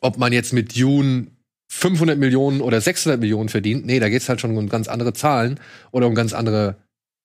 ob 0.00 0.18
man 0.18 0.32
jetzt 0.32 0.52
mit 0.52 0.78
Dune 0.78 1.28
500 1.68 2.18
Millionen 2.18 2.60
oder 2.60 2.80
600 2.80 3.20
Millionen 3.20 3.48
verdient. 3.48 3.86
Nee, 3.86 4.00
da 4.00 4.08
geht's 4.08 4.28
halt 4.28 4.40
schon 4.40 4.56
um 4.56 4.68
ganz 4.68 4.88
andere 4.88 5.12
Zahlen 5.12 5.60
oder 5.90 6.06
um 6.06 6.14
ganz 6.14 6.32
andere 6.32 6.76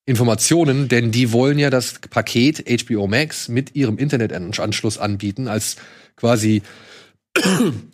Informationen, 0.05 0.89
denn 0.89 1.11
die 1.11 1.31
wollen 1.31 1.57
ja 1.57 1.69
das 1.69 1.93
Paket 2.09 2.65
HBO 2.85 3.07
Max 3.07 3.47
mit 3.47 3.73
ihrem 3.75 3.97
Internetanschluss 3.97 4.97
anbieten 4.97 5.47
als 5.47 5.77
quasi 6.17 6.61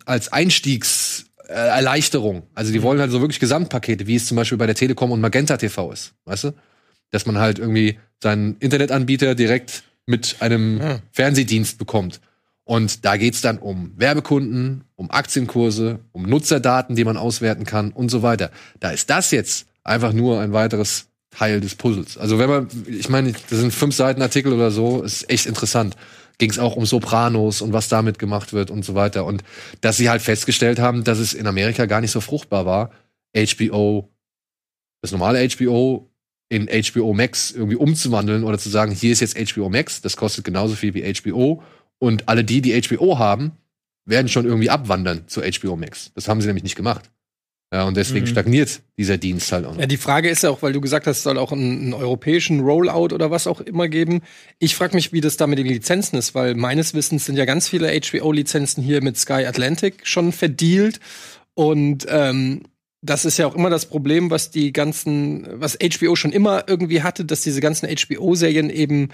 als 0.05 0.33
Einstiegserleichterung. 0.33 2.47
Also 2.55 2.73
die 2.73 2.81
wollen 2.81 2.99
halt 2.99 3.11
so 3.11 3.21
wirklich 3.21 3.39
Gesamtpakete, 3.39 4.07
wie 4.07 4.15
es 4.15 4.25
zum 4.25 4.37
Beispiel 4.37 4.57
bei 4.57 4.65
der 4.65 4.73
Telekom 4.73 5.11
und 5.11 5.21
Magenta 5.21 5.57
TV 5.57 5.91
ist, 5.91 6.13
weißt 6.25 6.45
du? 6.45 6.53
Dass 7.11 7.27
man 7.27 7.37
halt 7.37 7.59
irgendwie 7.59 7.99
seinen 8.21 8.57
Internetanbieter 8.57 9.35
direkt 9.35 9.83
mit 10.07 10.37
einem 10.39 10.79
ja. 10.79 10.99
Fernsehdienst 11.11 11.77
bekommt. 11.77 12.21
Und 12.69 13.03
da 13.03 13.17
geht's 13.17 13.41
dann 13.41 13.57
um 13.57 13.93
Werbekunden, 13.95 14.83
um 14.95 15.09
Aktienkurse, 15.09 16.01
um 16.11 16.21
Nutzerdaten, 16.21 16.95
die 16.95 17.03
man 17.03 17.17
auswerten 17.17 17.65
kann 17.65 17.91
und 17.91 18.09
so 18.09 18.21
weiter. 18.21 18.51
Da 18.79 18.91
ist 18.91 19.09
das 19.09 19.31
jetzt 19.31 19.65
einfach 19.83 20.13
nur 20.13 20.39
ein 20.39 20.53
weiteres 20.53 21.07
Teil 21.31 21.61
des 21.61 21.73
Puzzles. 21.73 22.19
Also 22.19 22.37
wenn 22.37 22.47
man, 22.47 22.67
ich 22.85 23.09
meine, 23.09 23.31
das 23.31 23.57
sind 23.57 23.73
fünf 23.73 23.95
Seiten 23.95 24.21
Artikel 24.21 24.53
oder 24.53 24.69
so, 24.69 25.01
ist 25.01 25.27
echt 25.31 25.47
interessant. 25.47 25.95
Ging 26.37 26.51
es 26.51 26.59
auch 26.59 26.75
um 26.75 26.85
Sopranos 26.85 27.63
und 27.63 27.73
was 27.73 27.89
damit 27.89 28.19
gemacht 28.19 28.53
wird 28.53 28.69
und 28.69 28.85
so 28.85 28.93
weiter. 28.93 29.25
Und 29.25 29.43
dass 29.81 29.97
sie 29.97 30.11
halt 30.11 30.21
festgestellt 30.21 30.77
haben, 30.77 31.03
dass 31.03 31.17
es 31.17 31.33
in 31.33 31.47
Amerika 31.47 31.87
gar 31.87 32.01
nicht 32.01 32.11
so 32.11 32.21
fruchtbar 32.21 32.67
war, 32.67 32.91
HBO, 33.35 34.11
das 35.01 35.11
normale 35.11 35.49
HBO 35.49 36.07
in 36.49 36.67
HBO 36.67 37.13
Max 37.15 37.49
irgendwie 37.49 37.77
umzuwandeln 37.77 38.43
oder 38.43 38.59
zu 38.59 38.69
sagen, 38.69 38.91
hier 38.91 39.11
ist 39.11 39.21
jetzt 39.21 39.39
HBO 39.53 39.69
Max, 39.69 40.01
das 40.01 40.17
kostet 40.17 40.45
genauso 40.45 40.75
viel 40.75 40.93
wie 40.93 41.11
HBO. 41.11 41.63
Und 41.99 42.27
alle 42.27 42.43
die, 42.43 42.61
die 42.61 42.79
HBO 42.81 43.19
haben, 43.19 43.51
werden 44.05 44.27
schon 44.27 44.45
irgendwie 44.45 44.69
abwandern 44.69 45.27
zu 45.27 45.41
HBO 45.41 45.75
Max. 45.75 46.11
Das 46.15 46.27
haben 46.27 46.41
sie 46.41 46.47
nämlich 46.47 46.63
nicht 46.63 46.75
gemacht. 46.75 47.11
Ja, 47.71 47.83
und 47.83 47.95
deswegen 47.95 48.25
mhm. 48.25 48.29
stagniert 48.29 48.81
dieser 48.97 49.17
Dienst 49.17 49.51
halt 49.51 49.65
auch 49.65 49.73
noch. 49.73 49.79
Ja, 49.79 49.85
die 49.85 49.97
Frage 49.97 50.27
ist 50.27 50.41
ja 50.41 50.49
auch, 50.49 50.63
weil 50.63 50.73
du 50.73 50.81
gesagt 50.81 51.05
hast, 51.05 51.17
es 51.17 51.23
soll 51.23 51.37
auch 51.37 51.51
einen, 51.51 51.81
einen 51.81 51.93
europäischen 51.93 52.61
Rollout 52.61 53.13
oder 53.13 53.29
was 53.29 53.45
auch 53.45 53.61
immer 53.61 53.87
geben. 53.87 54.21
Ich 54.57 54.75
frage 54.75 54.95
mich, 54.95 55.13
wie 55.13 55.21
das 55.21 55.37
da 55.37 55.45
mit 55.45 55.59
den 55.59 55.67
Lizenzen 55.67 56.17
ist, 56.17 56.33
weil 56.33 56.55
meines 56.55 56.95
Wissens 56.95 57.25
sind 57.25 57.37
ja 57.37 57.45
ganz 57.45 57.69
viele 57.69 57.91
HBO-Lizenzen 57.91 58.81
hier 58.81 59.03
mit 59.03 59.17
Sky 59.17 59.45
Atlantic 59.45 60.07
schon 60.07 60.31
verdealt. 60.31 60.99
Und 61.53 62.07
ähm, 62.09 62.63
das 63.01 63.23
ist 63.23 63.37
ja 63.37 63.45
auch 63.45 63.55
immer 63.55 63.69
das 63.69 63.85
Problem, 63.85 64.31
was 64.31 64.49
die 64.49 64.73
ganzen, 64.73 65.47
was 65.51 65.77
HBO 65.77 66.15
schon 66.15 66.31
immer 66.31 66.63
irgendwie 66.67 67.03
hatte, 67.03 67.23
dass 67.23 67.41
diese 67.41 67.61
ganzen 67.61 67.87
HBO-Serien 67.87 68.71
eben 68.71 69.09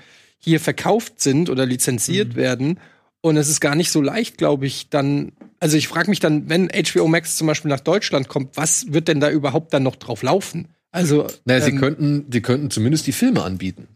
hier 0.46 0.60
verkauft 0.60 1.20
sind 1.20 1.50
oder 1.50 1.66
lizenziert 1.66 2.30
mhm. 2.30 2.36
werden. 2.36 2.80
Und 3.22 3.36
es 3.38 3.50
ist 3.50 3.60
gar 3.60 3.76
nicht 3.76 3.92
so 3.92 4.02
leicht, 4.02 4.38
glaube 4.38 4.68
ich, 4.68 4.90
dann. 4.90 5.32
Also 5.60 5.78
ich 5.78 5.88
frage 5.88 6.10
mich 6.10 6.20
dann, 6.20 6.48
wenn 6.48 6.70
HBO 6.70 7.08
Max 7.08 7.36
zum 7.36 7.48
Beispiel 7.48 7.70
nach 7.70 7.80
Deutschland 7.80 8.28
kommt, 8.28 8.56
was 8.56 8.94
wird 8.94 9.08
denn 9.08 9.20
da 9.20 9.32
überhaupt 9.32 9.74
dann 9.74 9.82
noch 9.82 9.96
drauf 9.96 10.22
laufen? 10.22 10.68
Also. 10.92 11.28
Naja, 11.46 11.66
ähm, 11.66 11.74
sie 11.74 11.80
könnten, 11.80 12.26
sie 12.32 12.42
könnten 12.42 12.70
zumindest 12.70 13.08
die 13.08 13.12
Filme 13.12 13.42
anbieten. 13.42 13.88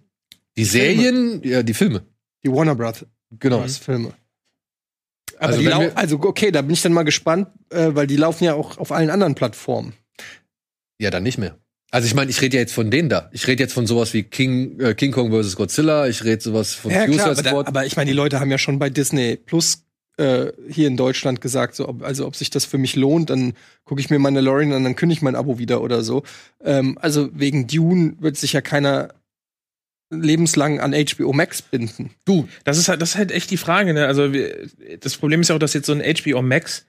Die, 0.57 0.61
die 0.61 0.65
Serien, 0.65 1.41
Filme. 1.41 1.47
ja, 1.47 1.63
die 1.63 1.75
Filme. 1.75 2.03
Die 2.43 2.51
Warner 2.51 2.73
Brothers. 2.73 3.05
Genau. 3.39 3.65
Filme. 3.67 4.13
Aber 5.37 5.53
also, 5.53 5.61
die 5.61 5.71
also 5.71 6.19
okay, 6.21 6.51
da 6.51 6.63
bin 6.63 6.71
ich 6.71 6.81
dann 6.81 6.93
mal 6.93 7.03
gespannt, 7.03 7.49
äh, 7.69 7.91
weil 7.93 8.07
die 8.07 8.17
laufen 8.17 8.43
ja 8.43 8.55
auch 8.55 8.79
auf 8.79 8.91
allen 8.91 9.11
anderen 9.11 9.35
Plattformen. 9.35 9.93
Ja, 10.99 11.11
dann 11.11 11.23
nicht 11.23 11.37
mehr. 11.37 11.55
Also 11.91 12.05
ich 12.05 12.13
meine, 12.13 12.29
ich 12.29 12.41
rede 12.41 12.57
ja 12.57 12.61
jetzt 12.61 12.73
von 12.73 12.91
denen 12.91 13.09
da. 13.09 13.29
Ich 13.31 13.47
rede 13.47 13.63
jetzt 13.63 13.73
von 13.73 13.87
sowas 13.87 14.13
wie 14.13 14.23
King, 14.23 14.79
äh, 14.79 14.93
King 14.93 15.11
Kong 15.11 15.31
vs. 15.31 15.55
Godzilla. 15.55 16.07
Ich 16.07 16.23
rede 16.23 16.41
sowas 16.41 16.73
von 16.75 16.91
ja, 16.91 17.07
klar, 17.07 17.31
aber, 17.31 17.41
da, 17.41 17.51
aber 17.51 17.85
ich 17.85 17.95
meine, 17.95 18.11
die 18.11 18.15
Leute 18.15 18.39
haben 18.39 18.51
ja 18.51 18.57
schon 18.57 18.77
bei 18.77 18.89
Disney 18.89 19.37
Plus 19.37 19.83
äh, 20.17 20.51
hier 20.69 20.87
in 20.87 20.97
Deutschland 20.97 21.41
gesagt, 21.41 21.75
so, 21.75 21.87
ob, 21.87 22.03
also 22.03 22.27
ob 22.27 22.35
sich 22.35 22.49
das 22.49 22.65
für 22.65 22.77
mich 22.77 22.95
lohnt, 22.95 23.29
dann 23.29 23.53
gucke 23.85 24.01
ich 24.01 24.09
mir 24.09 24.19
meine 24.19 24.39
Mandalorian 24.39 24.73
an, 24.73 24.83
dann 24.83 24.95
kündige 24.95 25.19
ich 25.19 25.21
mein 25.23 25.35
Abo 25.35 25.57
wieder 25.57 25.81
oder 25.81 26.03
so. 26.03 26.23
Ähm, 26.63 26.97
also 27.01 27.29
wegen 27.33 27.67
Dune 27.67 28.15
wird 28.19 28.37
sich 28.37 28.53
ja 28.53 28.61
keiner 28.61 29.09
lebenslang 30.11 30.79
an 30.79 30.93
HBO 30.93 31.33
Max 31.33 31.61
binden. 31.61 32.11
Du, 32.25 32.47
das 32.65 32.77
ist 32.77 32.89
halt, 32.89 33.01
das 33.01 33.11
ist 33.11 33.15
halt 33.15 33.31
echt 33.31 33.49
die 33.51 33.57
Frage, 33.57 33.93
ne? 33.93 34.07
Also 34.07 34.33
wir, 34.33 34.67
das 34.99 35.17
Problem 35.17 35.41
ist 35.41 35.49
ja 35.49 35.55
auch, 35.55 35.59
dass 35.59 35.73
jetzt 35.73 35.85
so 35.85 35.93
ein 35.93 36.01
HBO 36.01 36.41
Max 36.41 36.85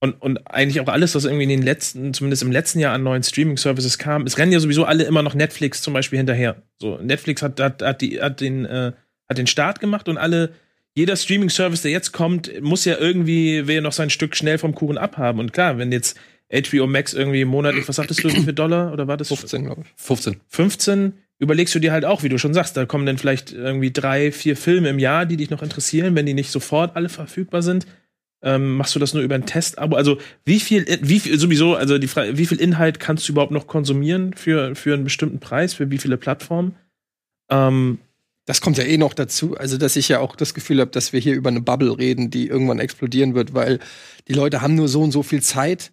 und, 0.00 0.20
und 0.22 0.50
eigentlich 0.50 0.80
auch 0.80 0.88
alles, 0.88 1.14
was 1.14 1.26
irgendwie 1.26 1.44
in 1.44 1.50
den 1.50 1.62
letzten, 1.62 2.14
zumindest 2.14 2.42
im 2.42 2.50
letzten 2.50 2.80
Jahr 2.80 2.94
an 2.94 3.02
neuen 3.02 3.22
Streaming-Services 3.22 3.98
kam, 3.98 4.24
es 4.24 4.38
rennen 4.38 4.50
ja 4.50 4.58
sowieso 4.58 4.84
alle 4.84 5.04
immer 5.04 5.22
noch 5.22 5.34
Netflix 5.34 5.82
zum 5.82 5.92
Beispiel 5.92 6.16
hinterher. 6.16 6.62
So, 6.78 6.96
Netflix 6.96 7.42
hat, 7.42 7.60
hat, 7.60 7.82
hat, 7.82 8.00
die, 8.00 8.20
hat, 8.20 8.40
den, 8.40 8.64
äh, 8.64 8.92
hat 9.28 9.38
den 9.38 9.46
Start 9.46 9.78
gemacht 9.78 10.08
und 10.08 10.16
alle, 10.16 10.54
jeder 10.94 11.16
Streaming-Service, 11.16 11.82
der 11.82 11.90
jetzt 11.90 12.12
kommt, 12.12 12.50
muss 12.62 12.86
ja 12.86 12.96
irgendwie, 12.98 13.66
will 13.66 13.76
ja 13.76 13.80
noch 13.82 13.92
sein 13.92 14.08
Stück 14.08 14.34
schnell 14.36 14.56
vom 14.56 14.74
Kuchen 14.74 14.96
abhaben. 14.96 15.38
Und 15.38 15.52
klar, 15.52 15.76
wenn 15.76 15.92
jetzt 15.92 16.18
HBO 16.50 16.86
Max 16.86 17.12
irgendwie 17.12 17.44
monatlich, 17.44 17.86
was 17.86 17.96
sagtest 17.96 18.24
du, 18.24 18.28
wie 18.28 18.42
viel 18.42 18.54
Dollar? 18.54 18.94
Oder 18.94 19.06
war 19.06 19.18
das? 19.18 19.28
15, 19.28 19.66
glaube 19.66 19.82
ich. 19.84 19.88
15. 19.96 20.40
15 20.48 21.12
überlegst 21.38 21.74
du 21.74 21.78
dir 21.78 21.92
halt 21.92 22.06
auch, 22.06 22.22
wie 22.22 22.28
du 22.30 22.38
schon 22.38 22.54
sagst, 22.54 22.76
da 22.76 22.86
kommen 22.86 23.04
dann 23.04 23.18
vielleicht 23.18 23.52
irgendwie 23.52 23.92
drei, 23.92 24.32
vier 24.32 24.56
Filme 24.56 24.88
im 24.88 24.98
Jahr, 24.98 25.26
die 25.26 25.36
dich 25.36 25.50
noch 25.50 25.62
interessieren, 25.62 26.14
wenn 26.14 26.26
die 26.26 26.34
nicht 26.34 26.50
sofort 26.50 26.96
alle 26.96 27.10
verfügbar 27.10 27.62
sind 27.62 27.86
ähm, 28.42 28.76
machst 28.76 28.94
du 28.94 28.98
das 28.98 29.14
nur 29.14 29.22
über 29.22 29.34
ein 29.34 29.46
Testabo? 29.46 29.96
Also 29.96 30.18
wie 30.44 30.60
viel, 30.60 30.86
wie 31.02 31.20
viel 31.20 31.38
sowieso, 31.38 31.74
also 31.74 31.98
die 31.98 32.08
Frage, 32.08 32.38
wie 32.38 32.46
viel 32.46 32.60
Inhalt 32.60 33.00
kannst 33.00 33.28
du 33.28 33.32
überhaupt 33.32 33.52
noch 33.52 33.66
konsumieren 33.66 34.32
für, 34.34 34.74
für 34.74 34.94
einen 34.94 35.04
bestimmten 35.04 35.40
Preis, 35.40 35.74
für 35.74 35.90
wie 35.90 35.98
viele 35.98 36.16
Plattformen? 36.16 36.74
Ähm, 37.50 37.98
das 38.46 38.60
kommt 38.60 38.78
ja 38.78 38.84
eh 38.84 38.96
noch 38.96 39.14
dazu, 39.14 39.56
also 39.56 39.76
dass 39.76 39.96
ich 39.96 40.08
ja 40.08 40.18
auch 40.18 40.34
das 40.34 40.54
Gefühl 40.54 40.80
habe, 40.80 40.90
dass 40.90 41.12
wir 41.12 41.20
hier 41.20 41.34
über 41.34 41.50
eine 41.50 41.60
Bubble 41.60 41.96
reden, 41.98 42.30
die 42.30 42.48
irgendwann 42.48 42.80
explodieren 42.80 43.34
wird, 43.34 43.54
weil 43.54 43.78
die 44.28 44.32
Leute 44.32 44.62
haben 44.62 44.74
nur 44.74 44.88
so 44.88 45.02
und 45.02 45.12
so 45.12 45.22
viel 45.22 45.42
Zeit. 45.42 45.92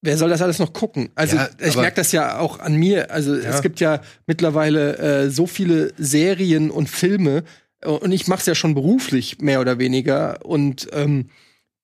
Wer 0.00 0.16
soll 0.16 0.30
das 0.30 0.42
alles 0.42 0.58
noch 0.58 0.72
gucken? 0.72 1.10
Also 1.14 1.36
ja, 1.36 1.48
ich 1.60 1.76
merke 1.76 1.96
das 1.96 2.10
ja 2.10 2.38
auch 2.38 2.58
an 2.58 2.74
mir. 2.74 3.12
Also 3.12 3.36
ja. 3.36 3.50
es 3.50 3.62
gibt 3.62 3.78
ja 3.78 4.00
mittlerweile 4.26 4.98
äh, 4.98 5.30
so 5.30 5.46
viele 5.46 5.92
Serien 5.96 6.72
und 6.72 6.88
Filme, 6.88 7.44
und 7.84 8.12
ich 8.12 8.26
mache 8.28 8.40
es 8.40 8.46
ja 8.46 8.54
schon 8.54 8.74
beruflich, 8.74 9.38
mehr 9.40 9.60
oder 9.60 9.78
weniger. 9.78 10.44
Und 10.44 10.88
ähm, 10.92 11.28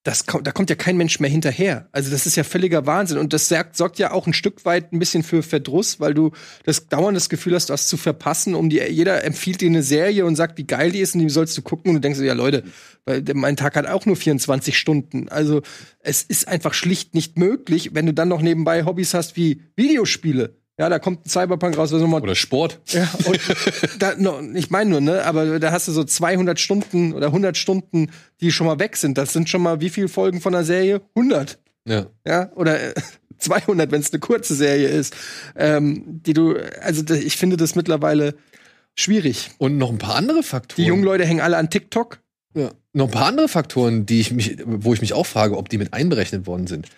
das 0.05 0.27
kommt, 0.27 0.47
da 0.47 0.53
kommt 0.53 0.70
ja 0.70 0.77
kein 0.77 0.97
Mensch 0.97 1.20
mehr 1.20 1.29
hinterher. 1.29 1.89
Also 1.93 2.11
das 2.11 2.25
ist 2.25 2.37
ja 2.37 2.45
völliger 2.45 2.87
Wahnsinn. 2.87 3.19
Und 3.19 3.33
das 3.33 3.49
sorgt, 3.49 3.77
sorgt 3.77 3.99
ja 3.99 4.12
auch 4.12 4.27
ein 4.27 4.33
Stück 4.33 4.65
weit 4.65 4.93
ein 4.93 4.99
bisschen 4.99 5.23
für 5.23 5.43
Verdruss, 5.43 6.01
weil 6.01 6.15
du 6.15 6.31
das 6.65 6.87
dauernd 6.87 7.29
Gefühl 7.29 7.55
hast, 7.55 7.69
was 7.69 7.89
zu 7.89 7.97
verpassen. 7.97 8.55
Um 8.55 8.70
die, 8.70 8.79
jeder 8.79 9.25
empfiehlt 9.25 9.61
dir 9.61 9.69
eine 9.69 9.83
Serie 9.83 10.25
und 10.25 10.37
sagt, 10.37 10.57
wie 10.57 10.66
geil 10.66 10.93
die 10.93 11.01
ist 11.01 11.15
und 11.15 11.20
die 11.20 11.29
sollst 11.29 11.59
du 11.59 11.62
gucken. 11.62 11.91
Und 11.91 11.97
du 11.97 12.01
denkst, 12.01 12.20
ja 12.20 12.33
Leute, 12.33 12.65
mein 13.35 13.57
Tag 13.57 13.77
hat 13.77 13.87
auch 13.87 14.07
nur 14.07 14.16
24 14.16 14.79
Stunden. 14.79 15.29
Also 15.29 15.62
es 16.01 16.23
ist 16.23 16.49
einfach 16.49 16.75
schlicht 16.75 17.15
nicht 17.15 17.37
möglich, 17.37 17.91
wenn 17.93 18.07
du 18.07 18.15
dann 18.15 18.29
noch 18.29 18.41
nebenbei 18.41 18.85
Hobbys 18.85 19.15
hast 19.15 19.37
wie 19.37 19.62
Videospiele 19.77 20.58
ja, 20.79 20.89
da 20.89 20.99
kommt 20.99 21.27
ein 21.27 21.29
Cyberpunk 21.29 21.77
raus. 21.77 21.91
Was 21.91 22.01
nochmal, 22.01 22.23
oder 22.23 22.37
Sport. 22.37 22.81
Ja, 22.89 23.09
und 23.25 23.41
da, 23.99 24.15
no, 24.17 24.41
ich 24.55 24.71
meine 24.71 24.91
nur, 24.91 25.01
ne, 25.01 25.25
aber 25.25 25.59
da 25.59 25.73
hast 25.73 25.89
du 25.89 25.93
so 25.93 26.05
200 26.05 26.61
Stunden 26.61 27.13
oder 27.13 27.27
100 27.27 27.57
Stunden, 27.57 28.11
die 28.41 28.53
schon 28.53 28.67
mal 28.67 28.79
weg 28.79 28.97
sind. 28.97 29.19
Das 29.19 29.33
sind 29.33 29.49
schon 29.49 29.63
mal 29.63 29.81
wie 29.81 29.91
viele 29.91 30.09
Folgen 30.09 30.41
von 30.41 30.53
der 30.53 30.65
Serie? 30.65 31.01
100. 31.17 31.59
Ja. 31.87 32.07
Ja, 32.25 32.53
oder 32.55 32.79
200, 33.39 33.91
wenn 33.91 34.01
es 34.01 34.13
eine 34.13 34.21
kurze 34.21 34.55
Serie 34.55 34.89
ist. 34.89 35.17
Ähm, 35.57 36.05
die 36.07 36.33
du, 36.33 36.55
also 36.81 37.03
ich 37.13 37.37
finde 37.37 37.57
das 37.57 37.75
mittlerweile 37.75 38.35
schwierig. 38.95 39.51
Und 39.59 39.79
noch 39.79 39.91
ein 39.91 39.99
paar 39.99 40.15
andere 40.15 40.45
Faktoren. 40.45 40.85
Die 40.85 40.89
jungen 40.89 41.03
Leute 41.03 41.25
hängen 41.25 41.41
alle 41.41 41.57
an 41.57 41.71
TikTok. 41.71 42.21
Ja. 42.55 42.71
Noch 42.93 43.07
ein 43.07 43.11
paar 43.11 43.27
andere 43.27 43.49
Faktoren, 43.49 44.07
die 44.07 44.21
ich 44.21 44.31
mich, 44.31 44.59
wo 44.65 44.95
ich 44.95 45.01
mich 45.01 45.13
auch 45.13 45.27
frage, 45.27 45.57
ob 45.57 45.69
die 45.69 45.79
mit 45.79 45.93
einberechnet 45.93 46.47
worden 46.47 46.67
sind. 46.67 46.89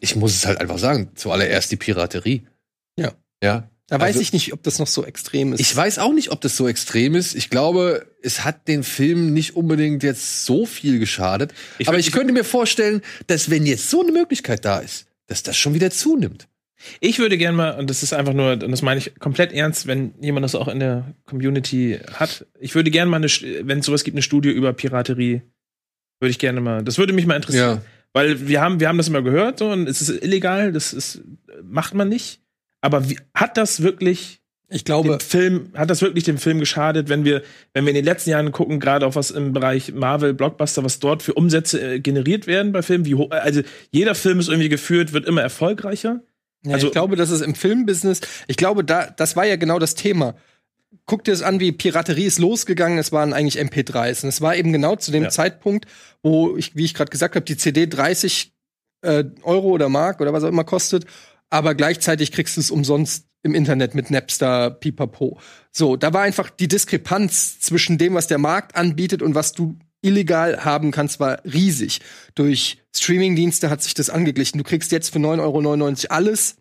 Ich 0.00 0.16
muss 0.16 0.34
es 0.34 0.46
halt 0.46 0.60
einfach 0.60 0.78
sagen, 0.78 1.10
zuallererst 1.14 1.70
die 1.70 1.76
Piraterie. 1.76 2.42
Ja. 3.42 3.68
Da 3.88 3.98
weiß 3.98 4.08
Also- 4.08 4.20
ich 4.20 4.32
nicht, 4.32 4.52
ob 4.52 4.62
das 4.62 4.78
noch 4.78 4.86
so 4.86 5.04
extrem 5.04 5.52
ist. 5.52 5.60
Ich 5.60 5.74
weiß 5.74 5.98
auch 5.98 6.12
nicht, 6.12 6.30
ob 6.30 6.40
das 6.40 6.56
so 6.56 6.68
extrem 6.68 7.16
ist. 7.16 7.34
Ich 7.34 7.50
glaube, 7.50 8.06
es 8.22 8.44
hat 8.44 8.68
den 8.68 8.84
Film 8.84 9.32
nicht 9.32 9.56
unbedingt 9.56 10.04
jetzt 10.04 10.44
so 10.44 10.64
viel 10.64 11.00
geschadet. 11.00 11.52
Ich 11.78 11.88
aber 11.88 11.98
ich 11.98 12.12
könnte 12.12 12.32
mir 12.32 12.44
vorstellen, 12.44 13.02
dass 13.26 13.50
wenn 13.50 13.66
jetzt 13.66 13.90
so 13.90 14.02
eine 14.02 14.12
Möglichkeit 14.12 14.64
da 14.64 14.78
ist, 14.78 15.06
dass 15.26 15.42
das 15.42 15.56
schon 15.56 15.74
wieder 15.74 15.90
zunimmt. 15.90 16.46
Ich 17.00 17.18
würde 17.18 17.36
gerne 17.36 17.56
mal, 17.56 17.78
und 17.78 17.90
das 17.90 18.02
ist 18.02 18.12
einfach 18.12 18.32
nur, 18.32 18.52
und 18.52 18.70
das 18.70 18.80
meine 18.80 18.98
ich 18.98 19.18
komplett 19.18 19.52
ernst, 19.52 19.86
wenn 19.86 20.14
jemand 20.20 20.44
das 20.44 20.54
auch 20.54 20.68
in 20.68 20.78
der 20.78 21.14
Community 21.26 21.98
hat, 22.14 22.46
ich 22.58 22.74
würde 22.74 22.90
gerne 22.90 23.10
mal, 23.10 23.16
eine, 23.18 23.28
wenn 23.66 23.80
es 23.80 23.86
sowas 23.86 24.04
gibt, 24.04 24.14
eine 24.14 24.22
Studie 24.22 24.50
über 24.50 24.72
Piraterie, 24.72 25.42
würde 26.20 26.30
ich 26.30 26.38
gerne 26.38 26.60
mal, 26.60 26.82
das 26.82 26.96
würde 26.96 27.12
mich 27.12 27.26
mal 27.26 27.36
interessieren. 27.36 27.78
Ja. 27.78 27.82
Weil 28.12 28.48
wir 28.48 28.60
haben, 28.60 28.80
wir 28.80 28.88
haben 28.88 28.98
das 28.98 29.08
immer 29.08 29.22
gehört, 29.22 29.58
so, 29.58 29.70
und 29.70 29.88
es 29.88 30.00
ist 30.00 30.22
illegal, 30.22 30.72
das 30.72 30.92
ist, 30.92 31.22
macht 31.62 31.94
man 31.94 32.08
nicht. 32.08 32.40
Aber 32.80 33.08
wie, 33.10 33.18
hat 33.34 33.56
das 33.56 33.82
wirklich 33.82 34.40
ich 34.72 34.84
glaube, 34.84 35.08
dem 35.08 35.20
Film, 35.20 35.72
hat 35.74 35.90
das 35.90 36.00
wirklich 36.00 36.22
dem 36.24 36.38
Film 36.38 36.60
geschadet, 36.60 37.08
wenn 37.08 37.24
wir, 37.24 37.42
wenn 37.74 37.84
wir 37.84 37.90
in 37.90 37.96
den 37.96 38.04
letzten 38.04 38.30
Jahren 38.30 38.52
gucken, 38.52 38.78
gerade 38.78 39.04
auf 39.04 39.16
was 39.16 39.32
im 39.32 39.52
Bereich 39.52 39.92
Marvel, 39.92 40.32
Blockbuster, 40.32 40.84
was 40.84 41.00
dort 41.00 41.24
für 41.24 41.34
Umsätze 41.34 41.94
äh, 41.94 41.98
generiert 42.00 42.46
werden 42.46 42.70
bei 42.70 42.80
Filmen, 42.82 43.04
wie 43.04 43.16
hoch, 43.16 43.30
also 43.32 43.62
jeder 43.90 44.14
Film 44.14 44.38
ist 44.38 44.48
irgendwie 44.48 44.68
geführt, 44.68 45.12
wird 45.12 45.26
immer 45.26 45.42
erfolgreicher. 45.42 46.20
Ja, 46.64 46.74
Also- 46.74 46.86
ich 46.86 46.92
glaube, 46.92 47.16
dass 47.16 47.30
es 47.30 47.40
im 47.40 47.56
Filmbusiness, 47.56 48.20
ich 48.46 48.56
glaube, 48.56 48.84
da, 48.84 49.06
das 49.10 49.34
war 49.34 49.44
ja 49.44 49.56
genau 49.56 49.80
das 49.80 49.96
Thema. 49.96 50.36
Guck 51.04 51.24
dir 51.24 51.32
es 51.32 51.42
an, 51.42 51.58
wie 51.58 51.72
Piraterie 51.72 52.26
ist 52.26 52.38
losgegangen. 52.38 52.98
Es 52.98 53.10
waren 53.10 53.32
eigentlich 53.32 53.58
MP3s. 53.60 54.22
Und 54.22 54.28
es 54.28 54.40
war 54.40 54.54
eben 54.54 54.72
genau 54.72 54.94
zu 54.94 55.10
dem 55.10 55.24
Ja. 55.24 55.28
Zeitpunkt, 55.30 55.86
wo 56.22 56.56
ich, 56.56 56.76
wie 56.76 56.84
ich 56.84 56.94
gerade 56.94 57.10
gesagt 57.10 57.34
habe, 57.34 57.44
die 57.44 57.56
CD 57.56 57.86
30 57.88 58.52
äh, 59.02 59.24
Euro 59.42 59.70
oder 59.70 59.88
Mark 59.88 60.20
oder 60.20 60.32
was 60.32 60.44
auch 60.44 60.48
immer 60.48 60.62
kostet, 60.64 61.06
aber 61.50 61.74
gleichzeitig 61.74 62.32
kriegst 62.32 62.56
du 62.56 62.60
es 62.60 62.70
umsonst 62.70 63.26
im 63.42 63.54
Internet 63.54 63.94
mit 63.94 64.10
Napster, 64.10 64.70
Pipapo. 64.70 65.38
So, 65.72 65.96
da 65.96 66.12
war 66.12 66.22
einfach 66.22 66.50
die 66.50 66.68
Diskrepanz 66.68 67.60
zwischen 67.60 67.98
dem, 67.98 68.14
was 68.14 68.26
der 68.26 68.38
Markt 68.38 68.76
anbietet 68.76 69.22
und 69.22 69.34
was 69.34 69.52
du 69.52 69.78
illegal 70.02 70.64
haben 70.64 70.90
kannst, 70.90 71.20
war 71.20 71.42
riesig. 71.44 72.00
Durch 72.34 72.78
Streamingdienste 72.94 73.70
hat 73.70 73.82
sich 73.82 73.94
das 73.94 74.10
angeglichen. 74.10 74.58
Du 74.58 74.64
kriegst 74.64 74.92
jetzt 74.92 75.12
für 75.12 75.18
9,99 75.18 76.04
Euro 76.04 76.14
alles. 76.14 76.56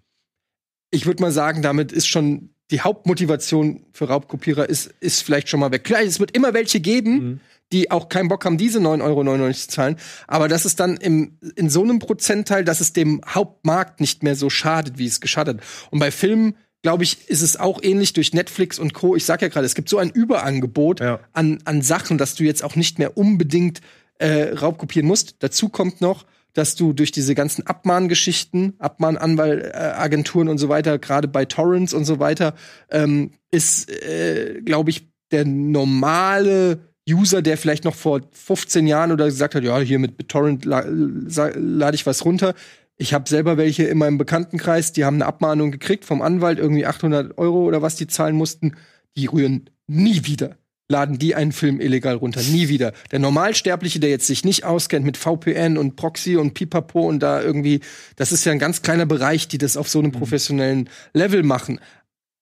Ich 0.91 1.05
würde 1.05 1.21
mal 1.21 1.31
sagen, 1.31 1.61
damit 1.61 1.91
ist 1.91 2.07
schon 2.07 2.49
die 2.71 2.81
Hauptmotivation 2.81 3.85
für 3.93 4.05
Raubkopierer 4.05 4.69
ist, 4.69 4.93
ist 4.99 5.23
vielleicht 5.23 5.49
schon 5.49 5.59
mal 5.59 5.71
weg. 5.71 5.83
Klar, 5.83 6.01
es 6.01 6.19
wird 6.19 6.35
immer 6.35 6.53
welche 6.53 6.79
geben, 6.79 7.11
Mhm. 7.13 7.39
Die 7.71 7.91
auch 7.91 8.09
keinen 8.09 8.29
Bock 8.29 8.45
haben, 8.45 8.57
diese 8.57 8.79
9,99 8.79 9.03
Euro 9.03 9.53
zu 9.53 9.67
zahlen. 9.67 9.95
Aber 10.27 10.47
das 10.47 10.65
ist 10.65 10.79
dann 10.79 10.97
im, 10.97 11.37
in 11.55 11.69
so 11.69 11.83
einem 11.83 11.99
Prozentteil, 11.99 12.63
dass 12.63 12.79
es 12.79 12.93
dem 12.93 13.21
Hauptmarkt 13.27 13.99
nicht 13.99 14.23
mehr 14.23 14.35
so 14.35 14.49
schadet, 14.49 14.97
wie 14.97 15.05
es 15.05 15.21
geschadet. 15.21 15.61
Und 15.91 15.99
bei 15.99 16.11
Filmen, 16.11 16.55
glaube 16.81 17.03
ich, 17.03 17.29
ist 17.29 17.41
es 17.41 17.57
auch 17.57 17.81
ähnlich 17.83 18.13
durch 18.13 18.33
Netflix 18.33 18.79
und 18.79 18.93
Co. 18.93 19.15
Ich 19.15 19.25
sag 19.25 19.41
ja 19.41 19.49
gerade, 19.49 19.65
es 19.65 19.75
gibt 19.75 19.89
so 19.89 19.97
ein 19.97 20.09
Überangebot 20.09 20.99
Ja. 20.99 21.19
an, 21.33 21.59
an 21.65 21.81
Sachen, 21.81 22.17
dass 22.17 22.35
du 22.35 22.43
jetzt 22.43 22.63
auch 22.63 22.75
nicht 22.75 22.99
mehr 22.99 23.17
unbedingt 23.17 23.81
äh, 24.17 24.53
Raubkopieren 24.53 25.07
musst. 25.07 25.35
Dazu 25.39 25.69
kommt 25.69 26.01
noch, 26.01 26.25
dass 26.53 26.75
du 26.75 26.93
durch 26.93 27.11
diese 27.11 27.35
ganzen 27.35 27.67
Abmahngeschichten, 27.67 28.73
Abmahnanwaltagenturen 28.79 30.49
und 30.49 30.57
so 30.57 30.69
weiter, 30.69 30.97
gerade 30.97 31.27
bei 31.27 31.45
Torrents 31.45 31.93
und 31.93 32.05
so 32.05 32.19
weiter, 32.19 32.55
ähm, 32.89 33.31
ist, 33.51 33.89
äh, 33.89 34.61
glaube 34.63 34.89
ich, 34.89 35.07
der 35.31 35.45
normale 35.45 36.88
User, 37.09 37.41
der 37.41 37.57
vielleicht 37.57 37.83
noch 37.83 37.95
vor 37.95 38.21
15 38.31 38.87
Jahren 38.87 39.11
oder 39.11 39.25
gesagt 39.25 39.55
hat, 39.55 39.63
ja, 39.63 39.79
hier 39.79 39.99
mit 39.99 40.17
BitTorrent 40.17 40.65
la 40.65 40.83
lade 40.85 41.95
ich 41.95 42.05
was 42.05 42.25
runter. 42.25 42.53
Ich 42.97 43.13
habe 43.13 43.29
selber 43.29 43.57
welche 43.57 43.83
in 43.83 43.97
meinem 43.97 44.17
Bekanntenkreis, 44.17 44.91
die 44.91 45.05
haben 45.05 45.15
eine 45.15 45.25
Abmahnung 45.25 45.71
gekriegt 45.71 46.03
vom 46.05 46.21
Anwalt, 46.21 46.59
irgendwie 46.59 46.85
800 46.85 47.37
Euro 47.37 47.63
oder 47.63 47.81
was 47.81 47.95
die 47.95 48.07
zahlen 48.07 48.35
mussten. 48.35 48.75
Die 49.15 49.27
rühren 49.27 49.69
nie 49.87 50.25
wieder. 50.25 50.57
Laden 50.91 51.19
die 51.19 51.35
einen 51.35 51.51
Film 51.51 51.79
illegal 51.79 52.15
runter. 52.15 52.41
Nie 52.41 52.67
wieder. 52.67 52.93
Der 53.11 53.19
Normalsterbliche, 53.19 53.99
der 53.99 54.09
jetzt 54.09 54.25
sich 54.25 54.43
nicht 54.43 54.63
auskennt 54.63 55.05
mit 55.05 55.17
VPN 55.17 55.77
und 55.77 55.95
Proxy 55.95 56.35
und 56.35 56.55
Pipapo 56.55 57.07
und 57.07 57.19
da 57.19 57.41
irgendwie, 57.41 57.81
das 58.15 58.31
ist 58.31 58.43
ja 58.43 58.51
ein 58.51 58.59
ganz 58.59 58.81
kleiner 58.81 59.05
Bereich, 59.05 59.47
die 59.47 59.59
das 59.59 59.77
auf 59.77 59.87
so 59.87 59.99
einem 59.99 60.11
professionellen 60.11 60.89
Level 61.13 61.43
machen 61.43 61.79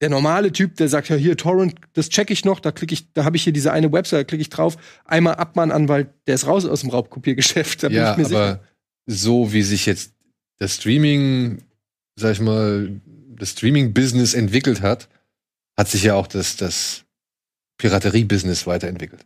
der 0.01 0.09
normale 0.09 0.51
Typ, 0.51 0.75
der 0.75 0.87
sagt, 0.87 1.09
ja, 1.09 1.15
hier 1.15 1.37
Torrent, 1.37 1.75
das 1.93 2.09
check 2.09 2.29
ich 2.29 2.45
noch, 2.45 2.59
da 2.59 2.71
klicke 2.71 2.93
ich, 2.93 3.11
da 3.13 3.23
habe 3.23 3.35
ich 3.35 3.43
hier 3.43 3.53
diese 3.53 3.71
eine 3.71 3.91
Website, 3.91 4.19
da 4.19 4.23
klicke 4.23 4.41
ich 4.41 4.49
drauf, 4.49 4.77
einmal 5.05 5.35
Abmahnanwalt, 5.35 6.09
der 6.27 6.35
ist 6.35 6.45
raus 6.45 6.65
aus 6.65 6.81
dem 6.81 6.91
Raubkopiergeschäft, 6.91 7.83
da 7.83 7.87
bin 7.87 7.97
ja, 7.97 8.11
ich 8.11 8.17
mir 8.17 8.25
aber 8.25 8.47
sicher. 8.47 8.63
so 9.07 9.53
wie 9.53 9.63
sich 9.63 9.85
jetzt 9.85 10.13
das 10.59 10.75
Streaming, 10.75 11.63
sag 12.15 12.33
ich 12.33 12.41
mal, 12.41 12.99
das 13.29 13.51
Streaming-Business 13.51 14.33
entwickelt 14.33 14.81
hat, 14.81 15.09
hat 15.77 15.87
sich 15.87 16.03
ja 16.03 16.15
auch 16.15 16.27
das, 16.27 16.57
das 16.57 17.05
Piraterie-Business 17.77 18.65
weiterentwickelt. 18.65 19.25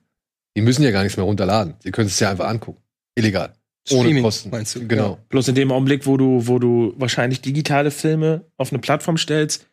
Die 0.56 0.62
müssen 0.62 0.84
ja 0.84 0.92
gar 0.92 1.04
nichts 1.04 1.18
mehr 1.18 1.26
runterladen. 1.26 1.76
Sie 1.80 1.92
können 1.92 2.08
es 2.08 2.20
ja 2.20 2.30
einfach 2.30 2.48
angucken. 2.48 2.82
Illegal. 3.16 3.54
Ohne 3.90 4.02
Streaming, 4.02 4.24
Kosten. 4.24 4.50
meinst 4.50 4.76
du? 4.76 4.86
Genau. 4.86 5.18
Bloß 5.30 5.48
in 5.48 5.56
dem 5.56 5.72
Augenblick, 5.72 6.06
wo 6.06 6.18
du, 6.18 6.46
wo 6.46 6.60
du 6.60 6.94
wahrscheinlich 6.98 7.42
digitale 7.42 7.90
Filme 7.90 8.46
auf 8.58 8.72
eine 8.72 8.80
Plattform 8.80 9.18
stellst, 9.18 9.66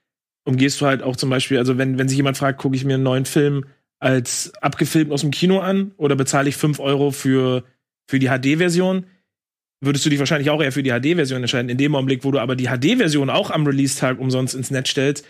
umgehst 0.48 0.80
du 0.80 0.86
halt 0.86 1.02
auch 1.02 1.14
zum 1.14 1.28
Beispiel, 1.28 1.58
also 1.58 1.76
wenn, 1.76 1.98
wenn 1.98 2.08
sich 2.08 2.16
jemand 2.16 2.38
fragt, 2.38 2.58
gucke 2.58 2.74
ich 2.74 2.84
mir 2.84 2.94
einen 2.94 3.02
neuen 3.02 3.26
Film 3.26 3.66
als 3.98 4.52
abgefilmt 4.62 5.12
aus 5.12 5.20
dem 5.20 5.30
Kino 5.30 5.60
an 5.60 5.92
oder 5.98 6.16
bezahle 6.16 6.48
ich 6.48 6.56
5 6.56 6.80
Euro 6.80 7.10
für, 7.10 7.64
für 8.06 8.18
die 8.18 8.28
HD-Version, 8.28 9.04
würdest 9.82 10.06
du 10.06 10.10
dich 10.10 10.18
wahrscheinlich 10.18 10.48
auch 10.48 10.62
eher 10.62 10.72
für 10.72 10.82
die 10.82 10.90
HD-Version 10.90 11.42
entscheiden. 11.42 11.68
In 11.68 11.76
dem 11.76 11.94
Augenblick, 11.94 12.24
wo 12.24 12.30
du 12.30 12.38
aber 12.38 12.56
die 12.56 12.66
HD-Version 12.66 13.28
auch 13.28 13.50
am 13.50 13.66
Release-Tag 13.66 14.18
umsonst 14.18 14.54
ins 14.54 14.70
Netz 14.70 14.88
stellst, 14.88 15.26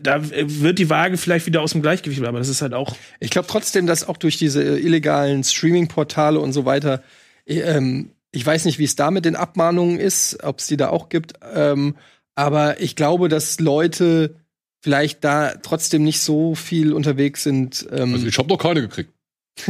da 0.00 0.16
äh, 0.16 0.44
wird 0.46 0.78
die 0.78 0.88
Waage 0.88 1.18
vielleicht 1.18 1.44
wieder 1.44 1.60
aus 1.60 1.72
dem 1.72 1.82
Gleichgewicht, 1.82 2.24
aber 2.24 2.38
das 2.38 2.48
ist 2.48 2.62
halt 2.62 2.72
auch 2.72 2.96
Ich 3.20 3.30
glaube 3.30 3.48
trotzdem, 3.48 3.86
dass 3.86 4.08
auch 4.08 4.16
durch 4.16 4.38
diese 4.38 4.62
äh, 4.62 4.80
illegalen 4.80 5.44
Streaming-Portale 5.44 6.40
und 6.40 6.54
so 6.54 6.64
weiter, 6.64 7.02
äh, 7.44 7.60
ähm, 7.60 8.12
ich 8.32 8.44
weiß 8.44 8.64
nicht, 8.64 8.78
wie 8.78 8.84
es 8.84 8.96
da 8.96 9.10
mit 9.10 9.26
den 9.26 9.36
Abmahnungen 9.36 10.00
ist, 10.00 10.42
ob 10.42 10.60
es 10.60 10.66
die 10.66 10.78
da 10.78 10.88
auch 10.88 11.10
gibt, 11.10 11.34
ähm, 11.54 11.94
aber 12.34 12.80
ich 12.80 12.96
glaube, 12.96 13.28
dass 13.28 13.60
Leute 13.60 14.36
vielleicht 14.86 15.24
da 15.24 15.56
trotzdem 15.64 16.04
nicht 16.04 16.20
so 16.20 16.54
viel 16.54 16.92
unterwegs 16.92 17.42
sind. 17.42 17.88
Ähm, 17.90 18.14
Also 18.14 18.24
ich 18.28 18.38
habe 18.38 18.48
noch 18.48 18.58
keine 18.58 18.80
gekriegt. 18.82 19.10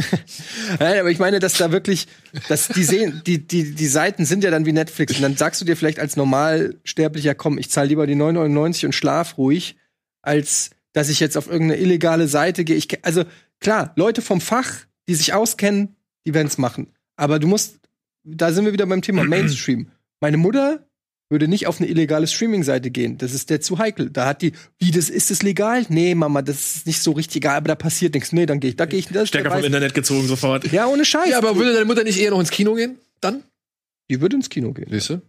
Nein, 0.79 1.01
aber 1.01 1.11
ich 1.11 1.19
meine, 1.19 1.39
dass 1.39 1.55
da 1.55 1.73
wirklich, 1.73 2.07
dass 2.51 2.69
die 2.69 2.85
sehen, 2.85 3.23
die, 3.25 3.39
die, 3.39 3.75
die 3.75 3.87
Seiten 3.87 4.27
sind 4.27 4.45
ja 4.45 4.51
dann 4.51 4.67
wie 4.67 4.73
Netflix. 4.73 5.17
Und 5.17 5.23
dann 5.23 5.35
sagst 5.39 5.59
du 5.59 5.65
dir 5.65 5.75
vielleicht 5.75 6.01
als 6.01 6.17
Normalsterblicher, 6.17 7.35
komm, 7.35 7.57
ich 7.57 7.71
zahle 7.71 7.89
lieber 7.89 8.07
die 8.07 8.15
9,99 8.15 8.85
und 8.85 8.93
schlaf 8.93 9.39
ruhig, 9.39 9.77
als 10.21 10.69
dass 10.93 11.09
ich 11.09 11.19
jetzt 11.19 11.39
auf 11.39 11.47
irgendeine 11.47 11.81
illegale 11.81 12.29
Seite 12.29 12.63
gehe. 12.65 12.77
Ich, 12.77 13.03
also 13.03 13.25
klar, 13.59 13.95
Leute 13.97 14.21
vom 14.21 14.43
Fach, 14.43 14.71
die 15.09 15.15
sich 15.15 15.33
auskennen, 15.33 15.97
die 16.27 16.35
werden 16.35 16.49
es 16.49 16.59
machen. 16.59 16.93
Aber 17.17 17.39
du 17.39 17.47
musst, 17.47 17.79
da 18.23 18.53
sind 18.53 18.67
wir 18.67 18.75
wieder 18.75 18.85
beim 18.85 19.01
Thema 19.01 19.25
Mainstream. 19.35 19.89
Meine 20.21 20.37
Mutter 20.37 20.87
würde 21.29 21.49
nicht 21.49 21.67
auf 21.67 21.81
eine 21.81 21.89
illegale 21.89 22.27
Streaming-Seite 22.27 22.91
gehen. 22.91 23.19
Das 23.19 23.33
ist 23.35 23.51
der 23.51 23.61
zu 23.61 23.79
heikel. 23.79 24.11
Da 24.11 24.27
hat 24.27 24.43
die, 24.43 24.53
wie, 24.79 24.91
das 24.93 25.09
ist 25.11 25.31
es 25.31 25.43
legal? 25.43 25.85
Nee, 25.89 26.15
Mama, 26.15 26.43
das 26.43 26.77
ist 26.77 26.87
nicht 26.87 27.01
so 27.03 27.13
richtig 27.13 27.37
egal, 27.37 27.57
aber 27.57 27.69
da 27.69 27.75
passiert 27.75 28.15
nichts. 28.15 28.33
Nee, 28.33 28.47
dann 28.47 28.61
gehe 28.61 28.71
ich, 28.71 28.77
da 28.77 28.87
gehe 28.87 28.99
ich, 28.99 29.09
das 29.09 29.31
weiß- 29.33 29.49
vom 29.49 29.65
Internet 29.65 29.95
gezogen 29.95 30.27
sofort. 30.29 30.71
ja, 30.73 30.87
ohne 30.87 31.05
Scheiß. 31.05 31.31
Ja, 31.31 31.39
aber 31.39 31.57
würde 31.57 31.73
deine 31.73 31.85
Mutter 31.85 32.05
nicht 32.05 32.19
eher 32.21 32.31
noch 32.31 32.41
ins 32.41 32.51
Kino 32.51 32.75
gehen? 32.75 32.97
Dann? 33.21 33.43
die 34.09 34.21
würde 34.21 34.37
ins 34.37 34.49
Kino 34.51 34.73
gehen. 34.73 34.87
Siehst 34.91 35.11
du? 35.11 35.21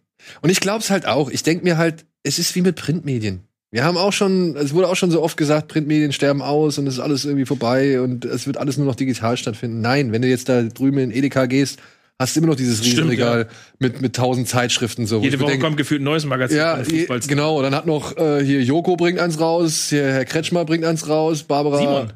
Und 0.41 0.49
ich 0.51 0.59
glaub's 0.59 0.89
halt 0.91 1.07
auch. 1.07 1.31
Ich 1.31 1.41
denk 1.41 1.63
mir 1.63 1.77
halt, 1.77 2.05
es 2.23 2.37
ist 2.37 2.53
wie 2.55 2.61
mit 2.61 2.75
Printmedien. 2.75 3.41
Wir 3.71 3.83
haben 3.83 3.97
auch 3.97 4.13
schon, 4.13 4.55
es 4.55 4.73
wurde 4.73 4.87
auch 4.87 4.95
schon 4.95 5.09
so 5.11 5.21
oft 5.21 5.35
gesagt, 5.35 5.67
Printmedien 5.67 6.13
sterben 6.13 6.41
aus 6.43 6.77
und 6.77 6.87
es 6.87 6.95
ist 6.95 6.99
alles 6.99 7.25
irgendwie 7.25 7.45
vorbei 7.45 7.99
und 8.01 8.23
es 8.23 8.45
wird 8.47 8.57
alles 8.57 8.77
nur 8.77 8.85
noch 8.85 8.95
digital 8.95 9.35
stattfinden. 9.35 9.81
Nein, 9.81 10.11
wenn 10.11 10.21
du 10.21 10.27
jetzt 10.27 10.47
da 10.47 10.61
drüben 10.63 10.99
in 10.99 11.11
Edeka 11.11 11.47
gehst, 11.47 11.79
hast 12.19 12.35
du 12.35 12.39
immer 12.39 12.49
noch 12.49 12.56
dieses 12.56 12.80
Stimmt, 12.80 12.94
Riesenregal 12.94 13.48
mit, 13.80 14.02
mit 14.02 14.15
tausend 14.15 14.48
Zeitschriften 14.48 15.06
so. 15.06 15.19
wo 15.19 15.23
Jede 15.23 15.39
Woche 15.39 15.52
denk, 15.52 15.64
kommt 15.64 15.77
gefühlt 15.77 16.02
ein 16.02 16.06
neues 16.06 16.26
Magazin. 16.26 16.57
ja, 16.57 16.81
je, 16.81 17.07
genau. 17.27 17.57
Und 17.57 17.64
dann 17.64 17.76
hat 17.76 17.85
noch 17.85 18.18
äh, 18.18 18.44
hier 18.44 18.64
Joko 18.64 18.95
bringt 18.95 19.19
eins 19.19 19.39
raus, 19.39 19.88
hier 19.89 20.06
Herr 20.06 20.26
Kretschmer 20.26 20.65
bringt 20.65 20.84
eins 20.85 21.07
raus, 21.07 21.44
Barbara. 21.44 21.77
Simon. 21.77 22.14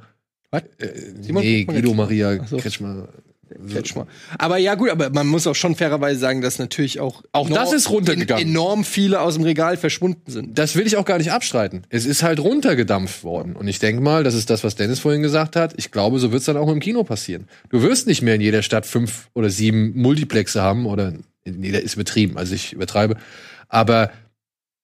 Was? 0.52 0.64
Äh, 0.80 1.22
Simon 1.22 1.44
nee? 1.44 1.65
Guido 1.65 1.94
Maria 1.94 2.45
so. 2.45 2.57
Kretschmer. 2.57 3.07
Kretschmer. 3.72 4.07
Aber 4.38 4.57
ja, 4.57 4.76
gut, 4.76 4.90
aber 4.90 5.10
man 5.10 5.28
muss 5.28 5.48
auch 5.48 5.56
schon 5.56 5.76
fairerweise 5.76 6.19
sagen, 6.19 6.41
dass 6.41 6.60
natürlich 6.60 6.99
auch. 6.99 7.23
Auch 7.32 7.49
das 7.49 7.73
ist 7.73 7.90
runtergegangen. 7.90 8.44
en- 8.45 8.49
Enorm 8.52 8.84
viele 8.84 9.22
aus 9.22 9.36
dem 9.36 9.44
Regal 9.44 9.78
verschwunden 9.78 10.30
sind. 10.32 10.57
Das 10.57 10.76
will 10.76 10.86
ich 10.88 10.98
auch 10.98 11.06
gar 11.06 11.18
nicht 11.18 11.32
abstreiten. 11.32 11.84
Es 11.90 12.06
ist 12.06 12.23
halt 12.23 12.40
runtergedampft 12.40 13.23
worden. 13.23 13.56
Und 13.56 13.68
ich 13.68 13.80
denke 13.80 14.02
mal, 14.02 14.23
das 14.23 14.34
ist 14.36 14.49
das, 14.49 14.64
was 14.64 14.76
Dennis 14.76 14.99
vorhin 14.99 15.22
gesagt 15.22 15.56
hat. 15.56 15.73
Ich 15.78 15.91
glaube, 15.91 16.19
so 16.19 16.32
wird 16.32 16.40
es 16.41 16.45
dann 16.45 16.57
auch 16.57 16.69
im 16.69 16.80
Kino 16.80 17.03
passieren. 17.03 17.48
Du 17.69 17.82
wirst 17.82 18.07
nicht 18.07 18.22
mehr 18.22 18.36
in 18.36 18.41
jeder 18.41 18.61
Stadt 18.64 18.86
fünf 18.86 19.30
oder 19.34 19.49
sieben 19.49 19.94
Multiplexe 19.99 20.61
haben 20.61 20.86
oder 20.86 21.14
in 21.44 21.64
jeder 21.64 21.82
ist 21.82 21.95
betrieben, 21.95 22.38
also 22.38 22.53
ich 22.53 22.73
übertreibe. 22.73 23.15
Aber 23.68 24.11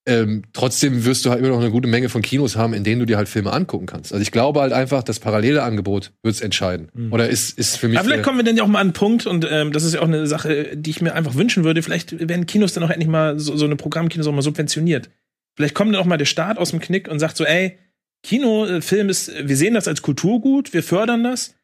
ähm, 0.07 0.43
trotzdem 0.53 1.05
wirst 1.05 1.25
du 1.25 1.29
halt 1.29 1.39
immer 1.39 1.49
noch 1.49 1.59
eine 1.59 1.69
gute 1.69 1.87
Menge 1.87 2.09
von 2.09 2.21
Kinos 2.21 2.55
haben, 2.55 2.73
in 2.73 2.83
denen 2.83 2.99
du 2.99 3.05
dir 3.05 3.17
halt 3.17 3.27
Filme 3.27 3.51
angucken 3.51 3.85
kannst. 3.85 4.13
Also 4.13 4.21
ich 4.21 4.31
glaube 4.31 4.61
halt 4.61 4.71
einfach, 4.71 5.03
das 5.03 5.19
parallele 5.19 5.61
Angebot 5.61 6.13
wird 6.23 6.33
es 6.33 6.41
entscheiden. 6.41 6.89
Oder 7.11 7.27
ist, 7.27 7.57
ist 7.57 7.75
für 7.75 7.89
mich. 7.89 7.99
Aber 7.99 8.07
vielleicht 8.07 8.23
kommen 8.23 8.37
wir 8.37 8.45
dann 8.45 8.55
ja 8.55 8.63
auch 8.63 8.67
mal 8.67 8.79
an 8.79 8.87
einen 8.87 8.93
Punkt 8.93 9.27
und 9.27 9.45
ähm, 9.49 9.73
das 9.73 9.83
ist 9.83 9.93
ja 9.93 9.99
auch 9.99 10.07
eine 10.07 10.25
Sache, 10.25 10.77
die 10.77 10.89
ich 10.89 11.01
mir 11.01 11.13
einfach 11.13 11.35
wünschen 11.35 11.65
würde. 11.65 11.83
Vielleicht 11.83 12.27
werden 12.27 12.45
Kinos 12.45 12.73
dann 12.73 12.83
auch 12.83 12.89
endlich 12.89 13.09
mal 13.09 13.37
so, 13.37 13.57
so 13.57 13.65
eine 13.65 13.75
Programmkinos 13.75 14.25
auch 14.27 14.31
mal 14.31 14.41
subventioniert. 14.41 15.09
Vielleicht 15.55 15.75
kommt 15.75 15.93
dann 15.93 16.01
auch 16.01 16.05
mal 16.05 16.17
der 16.17 16.25
Staat 16.25 16.57
aus 16.57 16.71
dem 16.71 16.79
Knick 16.79 17.09
und 17.09 17.19
sagt 17.19 17.35
so, 17.35 17.43
ey, 17.43 17.77
Kinofilm 18.23 19.09
ist, 19.09 19.31
wir 19.43 19.57
sehen 19.57 19.73
das 19.73 19.87
als 19.87 20.01
Kulturgut, 20.01 20.73
wir 20.73 20.83
fördern 20.83 21.23
das. 21.23 21.55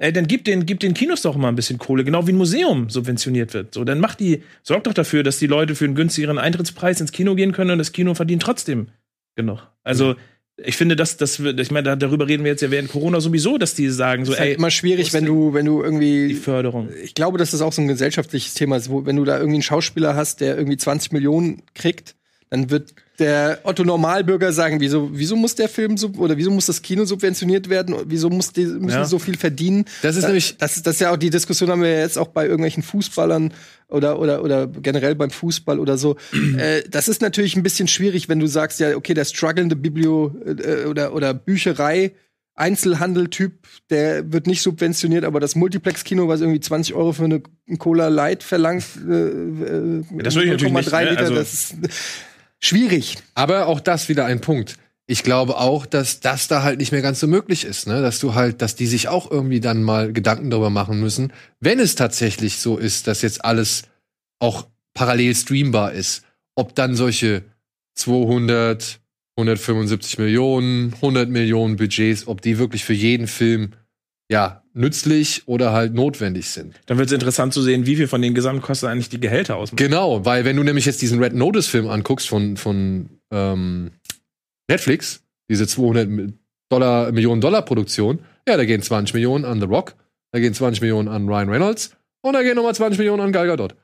Ey, 0.00 0.12
dann 0.12 0.26
gib 0.26 0.44
den, 0.44 0.66
gib 0.66 0.80
den 0.80 0.94
Kinos 0.94 1.22
doch 1.22 1.36
mal 1.36 1.48
ein 1.48 1.56
bisschen 1.56 1.78
Kohle, 1.78 2.04
genau 2.04 2.26
wie 2.26 2.32
ein 2.32 2.36
Museum 2.36 2.90
subventioniert 2.90 3.54
wird. 3.54 3.74
So, 3.74 3.84
dann 3.84 4.00
macht 4.00 4.20
die, 4.20 4.42
sorgt 4.62 4.86
doch 4.86 4.92
dafür, 4.92 5.22
dass 5.22 5.38
die 5.38 5.46
Leute 5.46 5.74
für 5.74 5.86
einen 5.86 5.94
günstigeren 5.94 6.38
Eintrittspreis 6.38 7.00
ins 7.00 7.12
Kino 7.12 7.34
gehen 7.34 7.52
können 7.52 7.70
und 7.70 7.78
das 7.78 7.92
Kino 7.92 8.14
verdient 8.14 8.42
trotzdem 8.42 8.88
genug. 9.34 9.66
Also, 9.84 10.16
ich 10.62 10.76
finde, 10.76 10.96
das, 10.96 11.16
das 11.16 11.40
wird, 11.40 11.58
ich 11.60 11.70
meine, 11.70 11.96
darüber 11.96 12.26
reden 12.26 12.44
wir 12.44 12.50
jetzt 12.50 12.62
ja 12.62 12.70
während 12.70 12.90
Corona 12.90 13.20
sowieso, 13.20 13.58
dass 13.58 13.74
die 13.74 13.88
sagen 13.88 14.24
so, 14.24 14.32
ist 14.32 14.40
halt 14.40 14.50
ey, 14.50 14.54
immer 14.56 14.70
schwierig, 14.70 15.12
wenn 15.12 15.24
du, 15.24 15.54
wenn 15.54 15.64
du 15.64 15.82
irgendwie 15.82 16.28
die 16.28 16.34
Förderung. 16.34 16.88
Ich 17.02 17.14
glaube, 17.14 17.38
dass 17.38 17.52
das 17.52 17.62
auch 17.62 17.72
so 17.72 17.80
ein 17.80 17.88
gesellschaftliches 17.88 18.54
Thema 18.54 18.76
ist, 18.76 18.90
wo, 18.90 19.06
wenn 19.06 19.16
du 19.16 19.24
da 19.24 19.36
irgendwie 19.36 19.56
einen 19.56 19.62
Schauspieler 19.62 20.16
hast, 20.16 20.40
der 20.40 20.56
irgendwie 20.56 20.76
20 20.76 21.12
Millionen 21.12 21.62
kriegt, 21.74 22.16
dann 22.50 22.70
wird 22.70 22.94
der 23.18 23.60
Otto 23.64 23.84
Normalbürger 23.84 24.52
sagen, 24.52 24.80
wieso, 24.80 25.10
wieso 25.12 25.36
muss 25.36 25.54
der 25.54 25.68
Film 25.68 25.96
sub 25.96 26.18
oder 26.18 26.36
wieso 26.36 26.50
muss 26.50 26.66
das 26.66 26.82
Kino 26.82 27.04
subventioniert 27.04 27.68
werden? 27.68 27.96
Wieso 28.06 28.30
muss 28.30 28.52
die, 28.52 28.64
müssen 28.64 28.98
ja. 28.98 29.04
so 29.04 29.18
viel 29.18 29.36
verdienen? 29.36 29.84
Das 30.02 30.16
ist 30.16 30.22
da, 30.22 30.28
nämlich 30.28 30.56
das, 30.56 30.82
das 30.82 30.94
ist 30.94 31.00
ja 31.00 31.12
auch 31.12 31.16
die 31.16 31.30
Diskussion 31.30 31.70
haben 31.70 31.82
wir 31.82 31.90
ja 31.90 32.00
jetzt 32.00 32.16
auch 32.16 32.28
bei 32.28 32.44
irgendwelchen 32.44 32.82
Fußballern 32.82 33.52
oder 33.88 34.18
oder 34.18 34.42
oder 34.42 34.66
generell 34.66 35.14
beim 35.14 35.30
Fußball 35.30 35.78
oder 35.78 35.98
so. 35.98 36.16
äh, 36.58 36.82
das 36.88 37.08
ist 37.08 37.20
natürlich 37.20 37.56
ein 37.56 37.62
bisschen 37.62 37.88
schwierig, 37.88 38.28
wenn 38.28 38.38
du 38.38 38.46
sagst 38.46 38.80
ja 38.80 38.96
okay 38.96 39.14
der 39.14 39.24
strugglende 39.24 39.76
Biblio 39.76 40.34
äh, 40.46 40.86
oder 40.86 41.12
oder 41.12 41.34
Bücherei 41.34 42.12
Einzelhandel-Typ, 42.58 43.52
der 43.88 44.32
wird 44.32 44.48
nicht 44.48 44.62
subventioniert, 44.62 45.24
aber 45.24 45.38
das 45.38 45.54
Multiplex-Kino, 45.54 46.26
was 46.26 46.40
irgendwie 46.40 46.60
20 46.60 46.94
Euro 46.94 47.12
für 47.12 47.24
eine 47.24 47.40
Cola 47.78 48.08
Light 48.08 48.42
verlangt, 48.42 48.84
äh, 49.08 49.12
äh, 49.12 50.04
das 50.18 50.34
würde 50.34 50.46
ich 50.46 50.50
natürlich 50.50 50.72
nicht, 50.72 50.92
ne? 50.92 51.10
Liter, 51.10 51.20
also 51.20 51.34
das 51.36 51.54
ist, 51.54 51.74
schwierig. 52.60 53.16
Aber 53.34 53.66
auch 53.66 53.80
das 53.80 54.08
wieder 54.08 54.26
ein 54.26 54.40
Punkt. 54.40 54.76
Ich 55.06 55.22
glaube 55.22 55.56
auch, 55.56 55.86
dass 55.86 56.20
das 56.20 56.48
da 56.48 56.62
halt 56.62 56.78
nicht 56.78 56.92
mehr 56.92 57.00
ganz 57.00 57.20
so 57.20 57.26
möglich 57.26 57.64
ist, 57.64 57.86
ne? 57.86 58.02
Dass 58.02 58.18
du 58.18 58.34
halt, 58.34 58.60
dass 58.60 58.76
die 58.76 58.86
sich 58.86 59.08
auch 59.08 59.30
irgendwie 59.30 59.60
dann 59.60 59.82
mal 59.82 60.12
Gedanken 60.12 60.50
darüber 60.50 60.68
machen 60.68 61.00
müssen, 61.00 61.32
wenn 61.60 61.78
es 61.78 61.94
tatsächlich 61.94 62.58
so 62.58 62.76
ist, 62.76 63.06
dass 63.06 63.22
jetzt 63.22 63.42
alles 63.44 63.84
auch 64.38 64.68
parallel 64.92 65.34
streambar 65.34 65.92
ist, 65.92 66.24
ob 66.54 66.74
dann 66.74 66.94
solche 66.94 67.44
200, 67.94 69.00
175 69.36 70.18
Millionen, 70.18 70.92
100 70.94 71.30
Millionen 71.30 71.76
Budgets, 71.76 72.26
ob 72.26 72.42
die 72.42 72.58
wirklich 72.58 72.84
für 72.84 72.92
jeden 72.92 73.28
Film 73.28 73.72
ja, 74.30 74.62
nützlich 74.78 75.42
oder 75.46 75.72
halt 75.72 75.92
notwendig 75.92 76.48
sind. 76.50 76.74
Dann 76.86 76.98
wird 76.98 77.08
es 77.08 77.12
interessant 77.12 77.52
zu 77.52 77.62
sehen, 77.62 77.84
wie 77.84 77.96
viel 77.96 78.06
von 78.06 78.22
den 78.22 78.34
Gesamtkosten 78.34 78.88
eigentlich 78.88 79.08
die 79.08 79.20
Gehälter 79.20 79.56
ausmachen. 79.56 79.76
Genau, 79.76 80.24
weil 80.24 80.44
wenn 80.44 80.56
du 80.56 80.62
nämlich 80.62 80.86
jetzt 80.86 81.02
diesen 81.02 81.22
Red 81.22 81.34
Notice 81.34 81.66
Film 81.66 81.88
anguckst 81.88 82.28
von, 82.28 82.56
von 82.56 83.10
ähm, 83.32 83.90
Netflix, 84.70 85.22
diese 85.50 85.66
200 85.66 86.32
Dollar, 86.70 87.12
Millionen 87.12 87.40
Dollar 87.40 87.62
Produktion, 87.62 88.20
ja, 88.48 88.56
da 88.56 88.64
gehen 88.64 88.80
20 88.80 89.14
Millionen 89.14 89.44
an 89.44 89.60
The 89.60 89.66
Rock, 89.66 89.94
da 90.32 90.38
gehen 90.38 90.54
20 90.54 90.80
Millionen 90.80 91.08
an 91.08 91.28
Ryan 91.28 91.48
Reynolds 91.48 91.96
und 92.22 92.34
da 92.34 92.42
gehen 92.42 92.54
nochmal 92.54 92.74
20 92.74 92.98
Millionen 92.98 93.22
an 93.22 93.32
Gal 93.32 93.46
Gadot. 93.46 93.74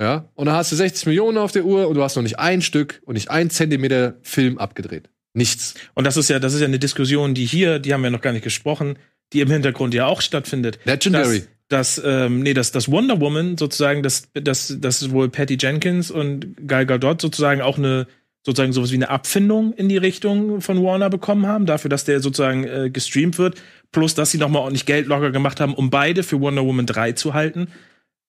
Ja, 0.00 0.28
und 0.34 0.46
da 0.46 0.54
hast 0.54 0.70
du 0.70 0.76
60 0.76 1.06
Millionen 1.06 1.38
auf 1.38 1.50
der 1.50 1.64
Uhr 1.64 1.88
und 1.88 1.96
du 1.96 2.02
hast 2.02 2.14
noch 2.14 2.22
nicht 2.22 2.38
ein 2.38 2.62
Stück 2.62 3.02
und 3.04 3.14
nicht 3.14 3.30
ein 3.30 3.50
Zentimeter 3.50 4.14
Film 4.22 4.58
abgedreht. 4.58 5.10
Nichts. 5.34 5.74
Und 5.94 6.04
das 6.04 6.16
ist 6.16 6.28
ja, 6.28 6.38
das 6.38 6.54
ist 6.54 6.60
ja 6.60 6.66
eine 6.66 6.78
Diskussion, 6.78 7.34
die 7.34 7.44
hier, 7.44 7.80
die 7.80 7.92
haben 7.92 8.02
wir 8.04 8.10
noch 8.10 8.20
gar 8.20 8.32
nicht 8.32 8.44
gesprochen, 8.44 8.96
die 9.32 9.40
im 9.40 9.50
Hintergrund 9.50 9.94
ja 9.94 10.06
auch 10.06 10.20
stattfindet. 10.20 10.78
Legendary. 10.84 11.44
Dass, 11.68 11.96
dass 11.96 12.02
ähm, 12.04 12.40
nee, 12.40 12.54
dass 12.54 12.72
das 12.72 12.90
Wonder 12.90 13.20
Woman 13.20 13.56
sozusagen, 13.58 14.02
dass 14.02 14.28
das, 14.34 14.76
das 14.80 15.10
wohl 15.10 15.28
Patty 15.28 15.56
Jenkins 15.60 16.10
und 16.10 16.56
Gal 16.66 16.86
Gadot 16.86 17.20
sozusagen 17.20 17.60
auch 17.60 17.78
eine 17.78 18.06
sozusagen 18.44 18.72
sowas 18.72 18.92
wie 18.92 18.96
eine 18.96 19.10
Abfindung 19.10 19.74
in 19.74 19.90
die 19.90 19.98
Richtung 19.98 20.62
von 20.62 20.82
Warner 20.82 21.10
bekommen 21.10 21.46
haben, 21.46 21.66
dafür, 21.66 21.90
dass 21.90 22.04
der 22.04 22.20
sozusagen 22.20 22.64
äh, 22.64 22.88
gestreamt 22.90 23.36
wird, 23.36 23.60
plus 23.92 24.14
dass 24.14 24.30
sie 24.30 24.38
nochmal 24.38 24.62
ordentlich 24.62 24.86
Geld 24.86 25.06
locker 25.06 25.30
gemacht 25.30 25.60
haben, 25.60 25.74
um 25.74 25.90
beide 25.90 26.22
für 26.22 26.40
Wonder 26.40 26.64
Woman 26.64 26.86
3 26.86 27.12
zu 27.12 27.34
halten. 27.34 27.68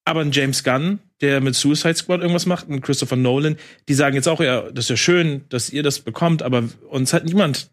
Aber 0.03 0.21
ein 0.21 0.31
James 0.31 0.63
Gunn, 0.63 0.99
der 1.21 1.39
mit 1.39 1.55
Suicide 1.55 1.95
Squad 1.95 2.21
irgendwas 2.21 2.47
macht, 2.47 2.67
und 2.67 2.81
Christopher 2.81 3.15
Nolan, 3.15 3.57
die 3.87 3.93
sagen 3.93 4.15
jetzt 4.15 4.27
auch, 4.27 4.41
ja, 4.41 4.69
das 4.71 4.85
ist 4.85 4.89
ja 4.89 4.97
schön, 4.97 5.45
dass 5.49 5.69
ihr 5.69 5.83
das 5.83 5.99
bekommt, 5.99 6.41
aber 6.41 6.63
uns 6.89 7.13
hat 7.13 7.25
niemand 7.25 7.69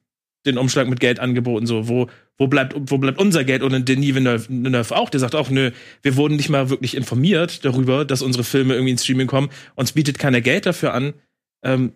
den 0.47 0.59
Umschlag 0.59 0.89
mit 0.89 1.01
Geld 1.01 1.21
angeboten. 1.21 1.67
So, 1.67 1.89
wo, 1.89 2.09
wo 2.39 2.47
bleibt, 2.47 2.75
wo 2.77 2.99
bleibt 2.99 3.19
unser 3.19 3.45
Geld? 3.45 3.63
Und 3.63 3.89
Denis 3.89 4.15
Villeneuve 4.15 4.97
auch, 4.97 5.11
der 5.11 5.21
sagt 5.21 5.35
auch, 5.35 5.51
nö, 5.51 5.71
wir 6.03 6.17
wurden 6.17 6.37
nicht 6.37 6.49
mal 6.49 6.71
wirklich 6.71 6.97
informiert 6.97 7.65
darüber, 7.65 8.05
dass 8.05 8.23
unsere 8.23 8.45
Filme 8.45 8.75
irgendwie 8.75 8.93
ins 8.93 9.05
Streaming 9.05 9.27
kommen. 9.27 9.51
Uns 9.75 9.93
bietet 9.93 10.19
keiner 10.19 10.41
Geld 10.41 10.67
dafür 10.67 10.95
an. 10.95 11.15
Ähm, 11.65 11.93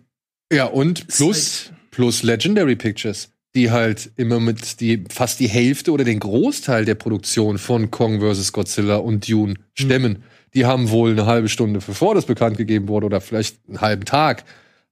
ja, 0.51 0.65
und 0.65 1.07
plus, 1.07 1.69
halt 1.69 1.91
plus 1.91 2.23
Legendary 2.23 2.75
Pictures, 2.75 3.31
die 3.55 3.71
halt 3.71 4.11
immer 4.17 4.39
mit 4.39 4.81
die, 4.81 5.03
fast 5.09 5.39
die 5.39 5.47
Hälfte 5.47 5.91
oder 5.91 6.03
den 6.03 6.19
Großteil 6.19 6.85
der 6.85 6.95
Produktion 6.95 7.57
von 7.57 7.89
Kong 7.89 8.19
vs. 8.19 8.51
Godzilla 8.51 8.97
und 8.97 9.29
Dune 9.29 9.55
stemmen. 9.73 10.13
Mhm. 10.13 10.23
Die 10.53 10.65
haben 10.65 10.89
wohl 10.89 11.11
eine 11.11 11.25
halbe 11.25 11.47
Stunde 11.47 11.79
bevor 11.85 12.13
das 12.13 12.25
bekannt 12.25 12.57
gegeben 12.57 12.89
wurde 12.89 13.05
oder 13.05 13.21
vielleicht 13.21 13.59
einen 13.67 13.79
halben 13.79 14.03
Tag, 14.03 14.43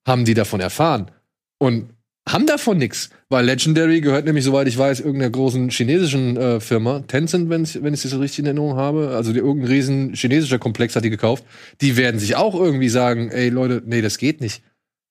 haben 0.07 0.23
die 0.23 0.33
davon 0.33 0.61
erfahren. 0.61 1.11
Und 1.57 1.89
haben 2.31 2.45
davon 2.45 2.77
nichts, 2.77 3.09
weil 3.29 3.45
Legendary 3.45 4.01
gehört 4.01 4.25
nämlich, 4.25 4.45
soweit 4.45 4.67
ich 4.67 4.77
weiß, 4.77 4.99
irgendeiner 4.99 5.31
großen 5.31 5.69
chinesischen 5.69 6.37
äh, 6.37 6.59
Firma, 6.59 7.01
Tencent, 7.01 7.49
wenn 7.49 7.63
ich, 7.63 7.81
wenn 7.81 7.93
ich 7.93 8.01
das 8.01 8.11
so 8.11 8.19
richtig 8.19 8.39
in 8.39 8.45
Erinnerung 8.45 8.75
habe, 8.75 9.09
also 9.09 9.33
die, 9.33 9.39
irgendein 9.39 9.71
riesen 9.71 10.13
chinesischer 10.13 10.59
Komplex 10.59 10.95
hat 10.95 11.03
die 11.03 11.09
gekauft. 11.09 11.43
Die 11.81 11.97
werden 11.97 12.19
sich 12.19 12.35
auch 12.35 12.55
irgendwie 12.55 12.89
sagen, 12.89 13.29
ey 13.31 13.49
Leute, 13.49 13.81
nee, 13.85 14.01
das 14.01 14.17
geht 14.17 14.41
nicht. 14.41 14.61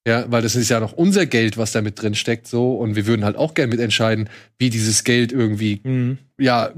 Ja, 0.06 0.24
weil 0.30 0.40
das 0.42 0.56
ist 0.56 0.70
ja 0.70 0.80
noch 0.80 0.92
unser 0.92 1.26
Geld, 1.26 1.58
was 1.58 1.72
da 1.72 1.82
mit 1.82 2.00
drin 2.00 2.14
steckt, 2.14 2.46
so. 2.46 2.72
Und 2.76 2.96
wir 2.96 3.06
würden 3.06 3.24
halt 3.24 3.36
auch 3.36 3.52
gerne 3.52 3.70
mitentscheiden, 3.70 4.30
wie 4.58 4.70
dieses 4.70 5.04
Geld 5.04 5.32
irgendwie, 5.32 5.80
mhm. 5.82 6.18
ja, 6.38 6.70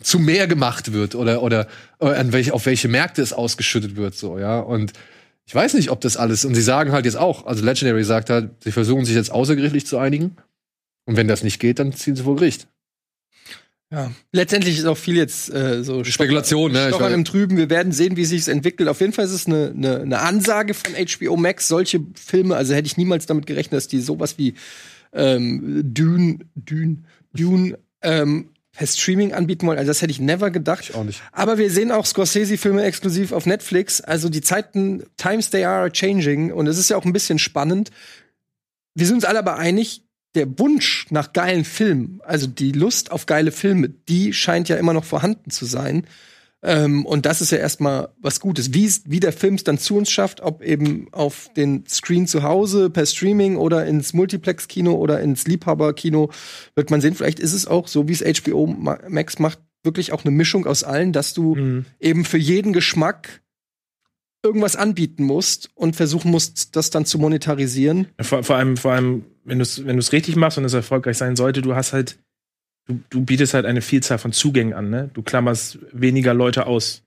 zu 0.00 0.18
mehr 0.18 0.46
gemacht 0.46 0.92
wird 0.92 1.14
oder, 1.14 1.42
oder, 1.42 1.66
oder 1.98 2.16
an 2.16 2.32
welche, 2.32 2.54
auf 2.54 2.66
welche 2.66 2.88
Märkte 2.88 3.20
es 3.20 3.32
ausgeschüttet 3.32 3.96
wird, 3.96 4.14
so, 4.14 4.38
ja. 4.38 4.60
Und 4.60 4.92
ich 5.50 5.54
weiß 5.56 5.74
nicht, 5.74 5.90
ob 5.90 6.00
das 6.00 6.16
alles, 6.16 6.44
und 6.44 6.54
sie 6.54 6.62
sagen 6.62 6.92
halt 6.92 7.06
jetzt 7.06 7.16
auch, 7.16 7.44
also 7.44 7.64
Legendary 7.64 8.04
sagt 8.04 8.30
halt, 8.30 8.52
sie 8.62 8.70
versuchen 8.70 9.04
sich 9.04 9.16
jetzt 9.16 9.32
außergerichtlich 9.32 9.84
zu 9.84 9.98
einigen. 9.98 10.36
Und 11.06 11.16
wenn 11.16 11.26
das 11.26 11.42
nicht 11.42 11.58
geht, 11.58 11.80
dann 11.80 11.92
ziehen 11.92 12.14
sie 12.14 12.22
vor 12.22 12.36
Gericht. 12.36 12.68
Ja, 13.90 14.12
letztendlich 14.30 14.78
ist 14.78 14.84
auch 14.84 14.96
viel 14.96 15.16
jetzt 15.16 15.52
äh, 15.52 15.82
so 15.82 16.04
Spekulation, 16.04 16.70
ne? 16.70 16.90
Stochern 16.90 17.12
im 17.12 17.24
Trüben. 17.24 17.56
Wir 17.56 17.68
werden 17.68 17.90
sehen, 17.90 18.16
wie 18.16 18.26
sich 18.26 18.46
entwickelt. 18.46 18.88
Auf 18.88 19.00
jeden 19.00 19.12
Fall 19.12 19.24
ist 19.24 19.32
es 19.32 19.48
eine, 19.48 19.72
eine, 19.76 20.02
eine 20.02 20.20
Ansage 20.20 20.72
von 20.72 20.92
HBO 20.94 21.36
Max. 21.36 21.66
Solche 21.66 21.98
Filme, 22.14 22.54
also 22.54 22.72
hätte 22.72 22.86
ich 22.86 22.96
niemals 22.96 23.26
damit 23.26 23.46
gerechnet, 23.46 23.72
dass 23.72 23.88
die 23.88 23.98
sowas 23.98 24.38
wie 24.38 24.54
ähm, 25.12 25.82
Dune, 25.82 26.38
Dune, 26.54 26.98
Dune 27.32 27.76
ähm, 28.02 28.50
per 28.72 28.86
Streaming 28.86 29.32
anbieten 29.32 29.66
wollen. 29.66 29.78
Also 29.78 29.88
das 29.88 30.02
hätte 30.02 30.12
ich 30.12 30.20
never 30.20 30.50
gedacht. 30.50 30.84
Ich 30.88 30.94
auch 30.94 31.04
nicht. 31.04 31.22
Aber 31.32 31.58
wir 31.58 31.70
sehen 31.70 31.90
auch 31.90 32.06
Scorsese-Filme 32.06 32.82
exklusiv 32.82 33.32
auf 33.32 33.46
Netflix. 33.46 34.00
Also 34.00 34.28
die 34.28 34.40
Zeiten, 34.40 35.04
times 35.16 35.50
they 35.50 35.64
are 35.64 35.90
changing. 35.90 36.52
Und 36.52 36.66
es 36.66 36.78
ist 36.78 36.90
ja 36.90 36.96
auch 36.96 37.04
ein 37.04 37.12
bisschen 37.12 37.38
spannend. 37.38 37.90
Wir 38.94 39.06
sind 39.06 39.16
uns 39.16 39.24
alle 39.24 39.38
aber 39.38 39.56
einig, 39.56 40.04
der 40.34 40.58
Wunsch 40.58 41.06
nach 41.10 41.32
geilen 41.32 41.64
Filmen, 41.64 42.20
also 42.24 42.46
die 42.46 42.72
Lust 42.72 43.10
auf 43.10 43.26
geile 43.26 43.50
Filme, 43.50 43.88
die 43.88 44.32
scheint 44.32 44.68
ja 44.68 44.76
immer 44.76 44.92
noch 44.92 45.04
vorhanden 45.04 45.50
zu 45.50 45.64
sein. 45.64 46.06
Ähm, 46.62 47.06
und 47.06 47.24
das 47.24 47.40
ist 47.40 47.52
ja 47.52 47.58
erstmal 47.58 48.10
was 48.20 48.40
Gutes. 48.40 48.74
Wie, 48.74 48.90
wie 49.06 49.20
der 49.20 49.32
Film 49.32 49.54
es 49.54 49.64
dann 49.64 49.78
zu 49.78 49.96
uns 49.96 50.10
schafft, 50.10 50.40
ob 50.42 50.62
eben 50.62 51.08
auf 51.12 51.50
den 51.56 51.84
Screen 51.88 52.26
zu 52.26 52.42
Hause 52.42 52.90
per 52.90 53.06
Streaming 53.06 53.56
oder 53.56 53.86
ins 53.86 54.12
Multiplex-Kino 54.12 54.92
oder 54.92 55.20
ins 55.20 55.46
Liebhaber-Kino, 55.46 56.30
wird 56.74 56.90
man 56.90 57.00
sehen. 57.00 57.14
Vielleicht 57.14 57.40
ist 57.40 57.54
es 57.54 57.66
auch 57.66 57.88
so, 57.88 58.08
wie 58.08 58.12
es 58.12 58.42
HBO 58.42 58.66
Max 58.66 59.38
macht, 59.38 59.58
wirklich 59.82 60.12
auch 60.12 60.24
eine 60.24 60.32
Mischung 60.32 60.66
aus 60.66 60.84
allen, 60.84 61.12
dass 61.12 61.32
du 61.32 61.54
mhm. 61.54 61.86
eben 61.98 62.24
für 62.26 62.38
jeden 62.38 62.74
Geschmack 62.74 63.40
irgendwas 64.42 64.76
anbieten 64.76 65.24
musst 65.24 65.70
und 65.74 65.96
versuchen 65.96 66.30
musst, 66.30 66.76
das 66.76 66.90
dann 66.90 67.06
zu 67.06 67.18
monetarisieren. 67.18 68.08
Vor, 68.20 68.42
vor 68.42 68.56
allem, 68.56 68.76
vor 68.76 68.92
allem, 68.92 69.24
wenn 69.44 69.58
du 69.58 69.62
es 69.62 69.84
wenn 69.84 69.98
richtig 69.98 70.36
machst 70.36 70.58
und 70.58 70.64
es 70.64 70.74
erfolgreich 70.74 71.18
sein 71.18 71.36
sollte, 71.36 71.62
du 71.62 71.74
hast 71.74 71.92
halt 71.92 72.18
du, 72.90 73.00
du 73.10 73.24
bietest 73.24 73.54
halt 73.54 73.66
eine 73.66 73.80
Vielzahl 73.80 74.18
von 74.18 74.32
Zugängen 74.32 74.74
an, 74.74 74.90
ne? 74.90 75.10
Du 75.14 75.22
klammerst 75.22 75.78
weniger 75.92 76.34
Leute 76.34 76.66
aus. 76.66 77.02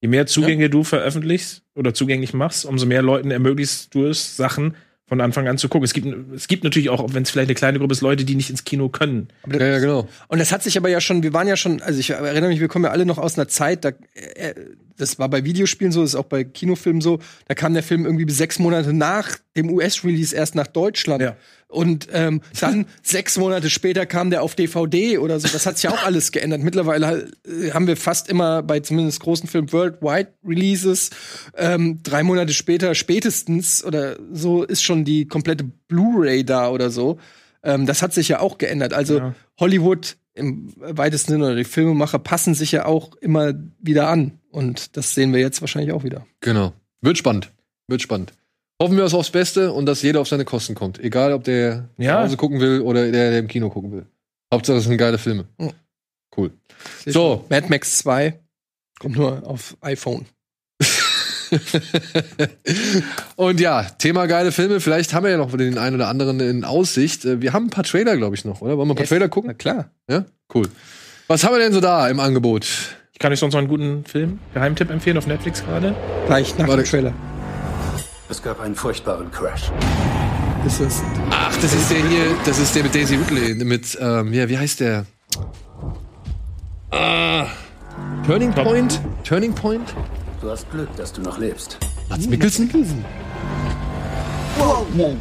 Je 0.00 0.08
mehr 0.08 0.26
Zugänge 0.26 0.64
ja. 0.64 0.68
du 0.68 0.84
veröffentlichst 0.84 1.62
oder 1.74 1.94
zugänglich 1.94 2.34
machst, 2.34 2.64
umso 2.64 2.86
mehr 2.86 3.02
Leuten 3.02 3.30
ermöglichst 3.30 3.94
du 3.94 4.06
es, 4.06 4.36
Sachen 4.36 4.76
von 5.08 5.20
Anfang 5.20 5.46
an 5.48 5.56
zu 5.56 5.68
gucken. 5.68 5.84
Es 5.84 5.94
gibt, 5.94 6.06
es 6.34 6.48
gibt 6.48 6.64
natürlich 6.64 6.90
auch, 6.90 7.14
wenn 7.14 7.22
es 7.22 7.30
vielleicht 7.30 7.48
eine 7.48 7.54
kleine 7.54 7.78
Gruppe 7.78 7.92
ist, 7.92 8.00
Leute, 8.00 8.24
die 8.24 8.34
nicht 8.34 8.50
ins 8.50 8.64
Kino 8.64 8.88
können. 8.88 9.28
ja, 9.50 9.64
ja, 9.64 9.78
genau. 9.78 10.08
Und 10.28 10.40
das 10.40 10.52
hat 10.52 10.62
sich 10.62 10.76
aber 10.76 10.88
ja 10.88 11.00
schon, 11.00 11.22
wir 11.22 11.32
waren 11.32 11.46
ja 11.46 11.56
schon, 11.56 11.80
also 11.80 11.98
ich 11.98 12.10
erinnere 12.10 12.50
mich, 12.50 12.60
wir 12.60 12.68
kommen 12.68 12.84
ja 12.84 12.90
alle 12.90 13.06
noch 13.06 13.18
aus 13.18 13.38
einer 13.38 13.48
Zeit, 13.48 13.84
da, 13.84 13.90
äh, 14.14 14.54
das 14.96 15.18
war 15.18 15.28
bei 15.28 15.44
Videospielen 15.44 15.92
so, 15.92 16.02
das 16.02 16.10
ist 16.10 16.16
auch 16.16 16.24
bei 16.24 16.44
Kinofilmen 16.44 17.00
so, 17.00 17.18
da 17.48 17.54
kam 17.54 17.74
der 17.74 17.82
Film 17.82 18.04
irgendwie 18.04 18.24
bis 18.24 18.36
sechs 18.36 18.58
Monate 18.58 18.92
nach 18.92 19.38
dem 19.56 19.70
US-Release 19.70 20.34
erst 20.34 20.54
nach 20.54 20.66
Deutschland. 20.66 21.22
Ja. 21.22 21.36
Und 21.68 22.08
ähm, 22.12 22.42
dann 22.60 22.86
sechs 23.02 23.36
Monate 23.38 23.70
später 23.70 24.06
kam 24.06 24.30
der 24.30 24.42
auf 24.42 24.54
DVD 24.54 25.18
oder 25.18 25.40
so. 25.40 25.48
Das 25.48 25.66
hat 25.66 25.76
sich 25.76 25.84
ja 25.84 25.90
auch 25.90 26.04
alles 26.04 26.32
geändert. 26.32 26.62
Mittlerweile 26.62 27.28
äh, 27.44 27.70
haben 27.72 27.86
wir 27.86 27.96
fast 27.96 28.28
immer 28.28 28.62
bei 28.62 28.80
zumindest 28.80 29.20
großen 29.20 29.48
Filmen 29.48 29.72
Worldwide 29.72 30.28
Releases. 30.46 31.10
Ähm, 31.56 32.00
drei 32.02 32.22
Monate 32.22 32.52
später 32.52 32.94
spätestens 32.94 33.84
oder 33.84 34.16
so 34.32 34.62
ist 34.62 34.82
schon 34.82 35.04
die 35.04 35.26
komplette 35.26 35.64
Blu-ray 35.88 36.44
da 36.44 36.70
oder 36.70 36.90
so. 36.90 37.18
Ähm, 37.62 37.86
das 37.86 38.02
hat 38.02 38.14
sich 38.14 38.28
ja 38.28 38.40
auch 38.40 38.58
geändert. 38.58 38.92
Also 38.92 39.18
Ja. 39.18 39.34
Hollywood 39.58 40.16
im 40.36 40.72
weitesten 40.76 41.32
Sinne 41.32 41.46
oder 41.46 41.56
die 41.56 41.64
Filmemacher 41.64 42.18
passen 42.18 42.54
sich 42.54 42.72
ja 42.72 42.84
auch 42.86 43.14
immer 43.16 43.54
wieder 43.80 44.08
an. 44.08 44.38
Und 44.50 44.96
das 44.96 45.14
sehen 45.14 45.32
wir 45.32 45.40
jetzt 45.40 45.60
wahrscheinlich 45.60 45.92
auch 45.92 46.04
wieder. 46.04 46.26
Genau. 46.40 46.72
Wird 47.00 47.18
spannend. 47.18 47.50
Wird 47.88 48.02
spannend. 48.02 48.32
Hoffen 48.80 48.96
wir 48.96 49.04
es 49.04 49.14
aufs 49.14 49.30
Beste 49.30 49.72
und 49.72 49.86
dass 49.86 50.02
jeder 50.02 50.20
auf 50.20 50.28
seine 50.28 50.44
Kosten 50.44 50.74
kommt. 50.74 50.98
Egal, 50.98 51.32
ob 51.32 51.44
der 51.44 51.88
Ja. 51.96 52.16
zu 52.18 52.22
Hause 52.24 52.36
gucken 52.36 52.60
will 52.60 52.80
oder 52.82 53.10
der, 53.10 53.30
der 53.30 53.38
im 53.38 53.48
Kino 53.48 53.70
gucken 53.70 53.92
will. 53.92 54.06
Hauptsache, 54.52 54.76
es 54.78 54.84
sind 54.84 54.98
geile 54.98 55.18
Filme. 55.18 55.46
Mhm. 55.58 55.72
Cool. 56.36 56.50
So. 57.06 57.44
Mad 57.48 57.66
Max 57.70 57.98
2 57.98 58.38
kommt 58.98 59.16
nur 59.16 59.46
auf 59.46 59.76
iPhone. 59.80 60.26
und 63.36 63.60
ja, 63.60 63.82
Thema 63.98 64.26
geile 64.26 64.52
Filme. 64.52 64.80
Vielleicht 64.80 65.14
haben 65.14 65.24
wir 65.24 65.30
ja 65.30 65.36
noch 65.36 65.54
den 65.56 65.78
einen 65.78 65.96
oder 65.96 66.08
anderen 66.08 66.40
in 66.40 66.64
Aussicht. 66.64 67.24
Äh, 67.24 67.40
Wir 67.40 67.52
haben 67.52 67.66
ein 67.66 67.70
paar 67.70 67.84
Trailer, 67.84 68.16
glaube 68.16 68.34
ich, 68.36 68.44
noch, 68.44 68.60
oder? 68.60 68.76
Wollen 68.76 68.88
wir 68.88 68.94
ein 68.94 68.96
paar 68.96 69.02
Yes. 69.04 69.08
Trailer 69.10 69.26
Na 69.26 69.28
gucken? 69.28 69.58
klar. 69.58 69.90
Ja? 70.10 70.24
Cool. 70.54 70.68
Was 71.28 71.44
haben 71.44 71.54
wir 71.54 71.58
denn 71.60 71.72
so 71.72 71.80
da 71.80 72.08
im 72.08 72.20
Angebot? 72.20 72.66
Ich 73.12 73.18
kann 73.18 73.32
euch 73.32 73.38
sonst 73.38 73.54
noch 73.54 73.60
einen 73.60 73.68
guten 73.68 74.04
Film, 74.04 74.38
Geheimtipp 74.54 74.90
empfehlen 74.90 75.16
auf 75.18 75.26
Netflix 75.26 75.64
gerade. 75.64 75.94
Gleich 76.26 76.56
nach 76.58 76.68
Warte. 76.68 76.82
dem 76.82 76.88
Trailer. 76.90 77.12
Es 78.28 78.42
gab 78.42 78.60
einen 78.60 78.74
furchtbaren 78.74 79.30
Crash. 79.30 79.70
Das 80.64 80.80
ist 80.80 81.02
Ach, 81.30 81.56
das 81.62 81.72
ist 81.72 81.90
der 81.90 81.98
hier, 82.08 82.24
das 82.44 82.58
ist 82.58 82.74
der 82.74 82.82
mit 82.82 82.94
Daisy 82.94 83.14
Ridley, 83.16 83.64
mit, 83.64 83.96
ähm, 84.00 84.32
ja, 84.32 84.48
wie 84.48 84.58
heißt 84.58 84.80
der? 84.80 85.06
Ah, 86.90 87.46
Turning 88.26 88.52
Point? 88.52 89.00
Turning 89.24 89.54
Point? 89.54 89.94
Du 90.40 90.50
hast 90.50 90.70
Glück, 90.70 90.94
dass 90.96 91.12
du 91.12 91.22
noch 91.22 91.38
lebst. 91.38 91.78
Mats 92.08 92.26
Mikkelsen? 92.26 93.04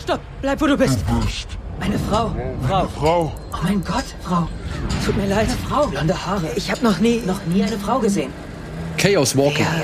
Stopp, 0.01 0.19
bleib 0.41 0.61
wo 0.61 0.67
du 0.67 0.77
bist. 0.77 0.99
Eine 1.79 1.99
Frau. 1.99 2.35
Frau. 2.67 2.87
Frau. 2.87 3.33
Oh 3.53 3.57
mein 3.63 3.83
Gott, 3.83 4.05
Frau. 4.21 4.47
Tut 5.05 5.17
mir 5.17 5.27
leid. 5.27 5.47
Eine 5.47 5.57
Frau. 5.67 5.87
Blonde 5.87 6.25
Haare. 6.25 6.47
Ich 6.55 6.71
habe 6.71 6.83
noch 6.83 6.99
nie, 6.99 7.21
noch 7.25 7.45
nie 7.45 7.63
eine 7.63 7.77
Frau 7.77 7.99
gesehen. 7.99 8.31
Chaos 8.97 9.35
Walking. 9.35 9.65
Wer, 9.65 9.83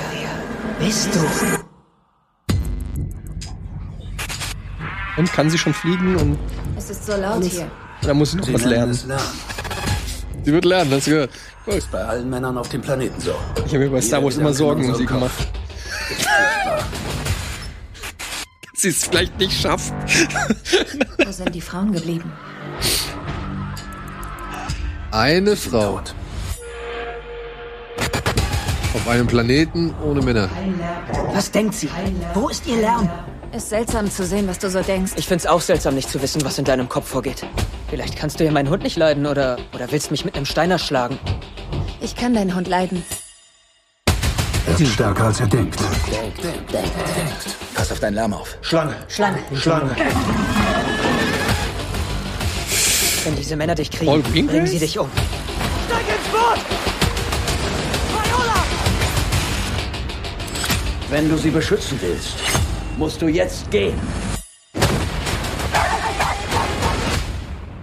wer 0.78 0.86
bist 0.86 1.08
du? 1.14 1.20
und 5.16 5.30
kann 5.32 5.50
sie 5.50 5.58
schon 5.58 5.74
fliegen 5.74 6.16
und 6.16 6.38
Es 6.76 6.90
ist 6.90 7.06
so 7.06 7.14
laut 7.16 7.44
hier. 7.44 7.70
da 8.00 8.14
muss 8.14 8.30
sie 8.30 8.38
noch 8.38 8.46
Sie 8.46 8.54
was 8.54 8.64
Lernen. 8.64 8.94
Sie 10.44 10.52
wird 10.52 10.64
lernen, 10.64 10.90
hast 10.92 11.06
du 11.06 11.10
gehört. 11.10 11.30
Ist 11.66 11.90
bei 11.92 12.04
allen 12.04 12.28
Männern 12.28 12.58
auf 12.58 12.68
dem 12.68 12.80
Planeten 12.80 13.20
so. 13.20 13.34
Ich 13.64 13.72
habe 13.74 13.84
mir 13.84 13.90
bei 13.90 14.00
Star 14.00 14.22
Wars 14.22 14.36
immer 14.36 14.52
Sorgen 14.52 14.88
um 14.88 14.94
sie 14.96 15.06
gemacht. 15.06 15.32
Ist 18.72 18.82
sie 18.82 18.88
es 18.88 19.04
vielleicht 19.04 19.38
nicht 19.38 19.60
schafft. 19.60 19.92
Wo 21.24 21.30
sind 21.30 21.54
die 21.54 21.60
Frauen 21.60 21.92
geblieben? 21.92 22.32
Eine 25.12 25.54
Frau 25.56 25.98
Tot. 25.98 26.14
auf 28.94 29.08
einem 29.08 29.26
Planeten 29.26 29.94
ohne 30.04 30.20
Männer. 30.22 30.48
Was 31.32 31.50
denkt 31.50 31.74
sie? 31.74 31.88
Wo 32.34 32.48
ist 32.48 32.66
ihr 32.66 32.76
Lärm? 32.76 33.08
Ist 33.52 33.68
seltsam 33.68 34.10
zu 34.10 34.24
sehen, 34.24 34.48
was 34.48 34.58
du 34.58 34.70
so 34.70 34.80
denkst. 34.80 35.12
Ich 35.16 35.26
find's 35.26 35.44
auch 35.44 35.60
seltsam, 35.60 35.94
nicht 35.94 36.08
zu 36.08 36.22
wissen, 36.22 36.42
was 36.42 36.58
in 36.58 36.64
deinem 36.64 36.88
Kopf 36.88 37.08
vorgeht. 37.08 37.44
Vielleicht 37.90 38.16
kannst 38.16 38.40
du 38.40 38.44
ja 38.44 38.50
meinen 38.50 38.70
Hund 38.70 38.82
nicht 38.82 38.96
leiden 38.96 39.26
oder, 39.26 39.58
oder 39.74 39.92
willst 39.92 40.10
mich 40.10 40.24
mit 40.24 40.34
einem 40.36 40.46
Steiner 40.46 40.78
schlagen. 40.78 41.18
Ich 42.00 42.16
kann 42.16 42.32
deinen 42.32 42.54
Hund 42.54 42.66
leiden. 42.66 43.04
Er 44.66 44.80
ist 44.80 44.92
stärker 44.94 45.24
als 45.24 45.40
er 45.40 45.48
denkt. 45.48 45.78
Pass 47.74 47.92
auf 47.92 48.00
deinen 48.00 48.14
Lärm 48.14 48.32
auf. 48.32 48.56
Schlange. 48.62 48.96
Wenn 53.24 53.36
diese 53.36 53.56
Männer 53.56 53.74
dich 53.74 53.90
kriegen, 53.90 54.06
Paul 54.06 54.22
Greengrass? 54.22 54.52
bringen 54.54 54.66
sie 54.66 54.78
dich 54.78 54.98
um. 54.98 55.10
Steig 55.86 56.00
ins 56.00 56.28
Boot! 56.28 56.58
Viola! 58.08 58.64
Wenn 61.10 61.28
du 61.28 61.36
sie 61.36 61.50
beschützen 61.50 61.98
willst, 62.00 62.36
musst 62.96 63.20
du 63.22 63.26
jetzt 63.26 63.70
gehen. 63.70 63.94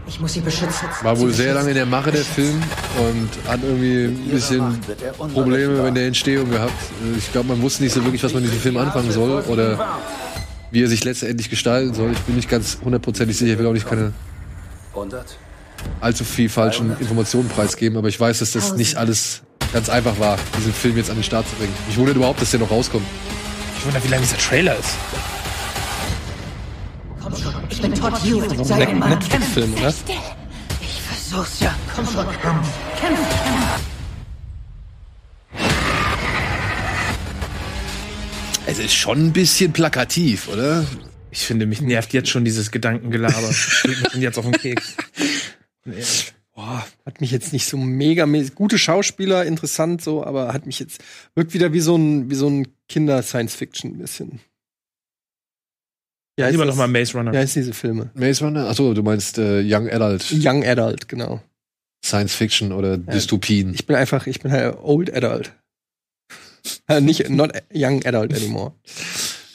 Ich 0.08 0.20
muss 0.20 0.34
sie 0.34 0.42
beschützen. 0.42 0.88
War 1.02 1.18
wohl 1.18 1.32
sehr 1.32 1.54
lange 1.54 1.70
in 1.70 1.76
der 1.76 1.86
Mache 1.86 2.12
der 2.12 2.26
Film 2.26 2.62
und 2.98 3.30
hat 3.50 3.62
irgendwie 3.64 4.06
ein 4.06 4.30
bisschen 4.30 4.80
Probleme 5.34 5.88
in 5.88 5.96
der 5.96 6.08
Entstehung 6.08 6.50
gehabt. 6.50 6.74
Ich 7.18 7.32
glaube, 7.32 7.48
man 7.48 7.62
wusste 7.62 7.84
nicht 7.84 7.94
so 7.94 8.04
wirklich, 8.04 8.22
was 8.24 8.34
man 8.34 8.42
mit 8.44 8.52
diesem 8.52 8.62
Film 8.62 8.78
anfangen 8.78 9.12
soll 9.12 9.44
oder 9.48 10.00
wie 10.72 10.84
er 10.84 10.88
sich 10.90 11.06
letztendlich 11.06 11.50
gestalten 11.50 11.94
soll. 11.94 12.12
Ich 12.12 12.20
bin 12.20 12.36
nicht 12.36 12.50
ganz 12.50 12.80
hundertprozentig 12.84 13.38
sicher. 13.38 13.54
Ich 13.54 13.60
will 13.60 13.68
auch 13.68 13.74
nicht 13.74 13.88
keine 13.88 14.12
100. 14.94 15.38
allzu 16.02 16.26
viel 16.26 16.50
falschen 16.50 16.98
Informationen 17.00 17.48
preisgeben, 17.48 17.98
aber 17.98 18.10
ich 18.10 18.20
weiß, 18.20 18.40
dass 18.40 18.52
das 18.52 18.76
nicht 18.76 18.98
alles 18.98 19.42
ganz 19.72 19.88
einfach 19.88 20.20
war, 20.20 20.38
diesen 20.58 20.74
Film 20.74 20.98
jetzt 20.98 21.10
an 21.10 21.16
den 21.16 21.24
Start 21.24 21.48
zu 21.48 21.56
bringen. 21.56 21.74
Ich 21.90 21.98
wundere 21.98 22.18
überhaupt, 22.18 22.42
dass 22.42 22.52
der 22.52 22.60
noch 22.60 22.72
rauskommt. 22.72 23.06
Ich 23.80 23.86
wundere, 23.86 24.04
wie 24.04 24.08
lange 24.10 24.24
dieser 24.24 24.38
Trailer 24.38 24.78
ist. 24.78 24.98
Komm 27.22 27.34
schon, 27.34 27.54
ich 27.70 27.82
bin 27.82 27.96
Todd 27.96 28.14
Hewitt. 28.22 28.66
Sei 28.66 28.86
ein 28.86 29.00
Mann. 29.00 29.12
Netflix-Film, 29.12 29.74
oder? 29.76 29.94
Ich 30.82 31.02
versuch's 31.02 31.62
ja. 31.62 31.74
Komm 31.96 32.06
schon, 32.06 32.26
kämpf. 32.42 32.68
Kämpf. 33.00 33.20
Es 38.66 38.80
ist 38.80 38.94
schon 38.94 39.28
ein 39.28 39.32
bisschen 39.32 39.72
plakativ, 39.72 40.50
oder? 40.50 40.86
Ich 41.32 41.46
finde, 41.46 41.66
mich 41.66 41.80
nervt 41.80 42.12
jetzt 42.12 42.30
schon 42.30 42.44
dieses 42.44 42.72
Gedankengelaber. 42.72 43.48
Geht 43.84 44.02
mir 44.02 44.10
schon 44.12 44.22
jetzt 44.22 44.38
auf 44.38 44.44
den 44.44 44.52
Keks. 44.56 44.98
Nee. 45.86 46.04
Boah, 46.60 46.86
hat 47.06 47.22
mich 47.22 47.32
jetzt 47.32 47.54
nicht 47.54 47.68
so 47.68 47.78
mega. 47.78 48.26
Gute 48.54 48.78
Schauspieler, 48.78 49.46
interessant 49.46 50.02
so, 50.02 50.26
aber 50.26 50.52
hat 50.52 50.66
mich 50.66 50.78
jetzt 50.80 51.02
wirkt 51.34 51.54
wieder 51.54 51.72
wie 51.72 51.80
so 51.80 51.96
ein 51.96 52.30
wie 52.30 52.36
so 52.36 52.50
ein 52.50 52.68
Kinder-Science-Fiction 52.90 53.92
ein 53.92 53.98
bisschen. 53.98 54.42
Ja, 56.38 56.50
Lieber 56.50 56.66
das- 56.66 56.76
noch 56.76 56.80
mal 56.80 56.90
Maze 56.90 57.18
Runner. 57.18 57.34
Ja, 57.34 57.44
ist 57.44 57.56
diese 57.56 57.72
Filme. 57.74 58.10
Maze 58.14 58.44
Runner? 58.44 58.68
Achso, 58.68 58.94
du 58.94 59.04
meinst 59.04 59.38
äh, 59.38 59.62
Young 59.64 59.90
Adult, 59.90 60.34
Young 60.34 60.66
Adult, 60.66 61.08
genau. 61.08 61.42
Science 62.04 62.36
Fiction 62.36 62.74
oder 62.74 62.98
Dystopien. 62.98 63.74
Ich 63.74 63.86
bin 63.88 63.96
einfach, 63.96 64.28
ich 64.28 64.42
bin 64.42 64.52
halt 64.52 64.80
Old 64.82 65.14
Adult. 65.14 65.54
Äh, 66.90 67.00
nicht 67.00 67.30
not 67.30 67.54
Young 67.74 68.06
Adult 68.06 68.34
anymore. 68.34 68.74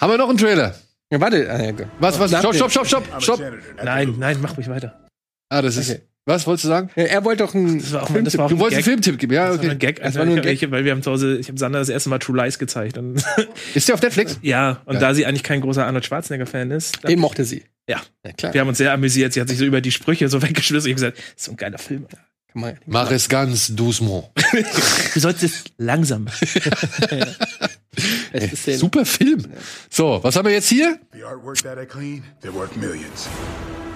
Haben 0.00 0.10
wir 0.10 0.16
noch 0.16 0.30
einen 0.30 0.38
Trailer? 0.38 0.74
Ja, 1.10 1.20
warte, 1.20 1.50
ah, 1.52 1.62
ja. 1.62 1.74
Was, 2.00 2.18
was? 2.18 2.30
Stopp, 2.30 2.54
stopp, 2.54 2.70
stopp, 2.70 2.86
stopp, 2.86 3.22
stopp. 3.22 3.40
Nein, 3.84 4.14
nein, 4.18 4.38
mach 4.40 4.56
mich 4.56 4.68
weiter. 4.68 5.06
Ah, 5.50 5.60
das 5.60 5.76
ist. 5.76 6.00
Was 6.26 6.46
wolltest 6.46 6.64
du 6.64 6.68
sagen? 6.68 6.90
Er 6.94 7.22
wollte 7.24 7.44
doch 7.44 7.54
einen 7.54 7.78
Das 7.80 7.92
war 7.92 8.02
auch, 8.04 8.06
Filmtipp. 8.06 8.24
das 8.24 8.38
war 8.38 8.44
auch 8.46 8.48
Du 8.48 8.56
ein 8.56 8.60
wolltest 8.60 8.76
einen 8.78 8.84
Gag. 8.84 9.04
Filmtipp 9.04 9.18
geben, 9.18 9.32
ja, 9.34 9.48
Das 9.48 9.58
war 9.58 9.64
okay. 9.64 9.70
ein 9.72 9.78
Gag, 9.78 9.96
Das 9.96 10.04
also 10.06 10.18
war 10.20 10.26
nur 10.26 10.36
ein 10.38 10.48
ich, 10.48 10.62
ich, 10.62 10.70
weil 10.70 10.84
wir 10.84 10.92
haben 10.92 11.02
zu 11.02 11.10
Hause, 11.10 11.36
ich 11.36 11.48
habe 11.48 11.58
Sander 11.58 11.80
das 11.80 11.90
erste 11.90 12.08
Mal 12.08 12.18
True 12.18 12.36
Lies 12.42 12.58
gezeigt. 12.58 12.96
Und 12.96 13.22
Ist 13.74 13.88
der 13.88 13.94
auf 13.94 14.00
Netflix? 14.02 14.38
ja, 14.40 14.80
und 14.86 14.94
Ja. 14.94 15.00
da 15.00 15.14
sie 15.14 15.26
eigentlich 15.26 15.42
kein 15.42 15.60
großer 15.60 15.84
Arnold 15.86 16.04
Schwarzenegger-Fan 16.06 16.70
ist, 16.70 17.06
Den 17.06 17.18
mochte 17.20 17.44
sie. 17.44 17.64
Ja. 17.86 18.00
ja 18.24 18.32
klar. 18.32 18.54
wir 18.54 18.60
haben 18.62 18.68
uns 18.68 18.78
sehr 18.78 18.92
amüsiert. 18.92 19.34
Sie 19.34 19.40
hat 19.42 19.48
sich 19.50 19.58
so 19.58 19.66
über 19.66 19.82
die 19.82 19.92
Sprüche 19.92 20.28
so 20.30 20.40
weggeschmissen. 20.42 20.88
Ich 20.90 20.94
habe 20.94 21.12
gesagt, 21.12 21.18
das 21.18 21.24
ist 21.36 21.44
so 21.44 21.50
ein 21.52 21.56
geiler 21.58 21.78
Film. 21.78 22.06
Man 22.10 22.20
ja 22.54 22.74
Mach 22.86 23.10
es 23.10 23.28
ganz 23.28 23.74
doucement. 23.74 24.24
Du 25.14 25.20
sollst 25.20 25.42
es 25.42 25.64
langsam. 25.78 26.26
Beste 28.32 28.56
Szene. 28.56 28.78
Super 28.78 29.04
Film. 29.04 29.44
So, 29.90 30.18
was 30.22 30.36
haben 30.36 30.46
wir 30.46 30.52
jetzt 30.54 30.68
hier? 30.68 30.98
The 31.12 31.22
artwork 31.24 31.62
that 31.62 31.78
I 31.78 31.86
clean, 31.86 32.24
they're 32.42 32.52
worth 32.52 32.76
millions. 32.76 33.28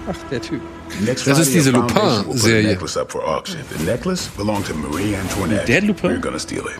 Ach, 0.07 0.15
der 0.31 0.41
Typ. 0.41 0.61
Das 1.05 1.39
ist 1.39 1.53
diese 1.53 1.71
Lupin-Serie. 1.71 2.69
necklace 2.69 2.97
up 2.97 3.11
for 3.11 3.23
auction. 3.23 3.59
The 3.77 3.83
necklace 3.83 4.27
belonged 4.37 4.65
to 4.67 4.73
Marie 4.73 5.15
Antoinette. 5.15 5.65
Der 5.65 5.81
Lupin? 5.81 6.11
We're 6.11 6.21
gonna 6.21 6.39
steal 6.39 6.63
it. 6.63 6.79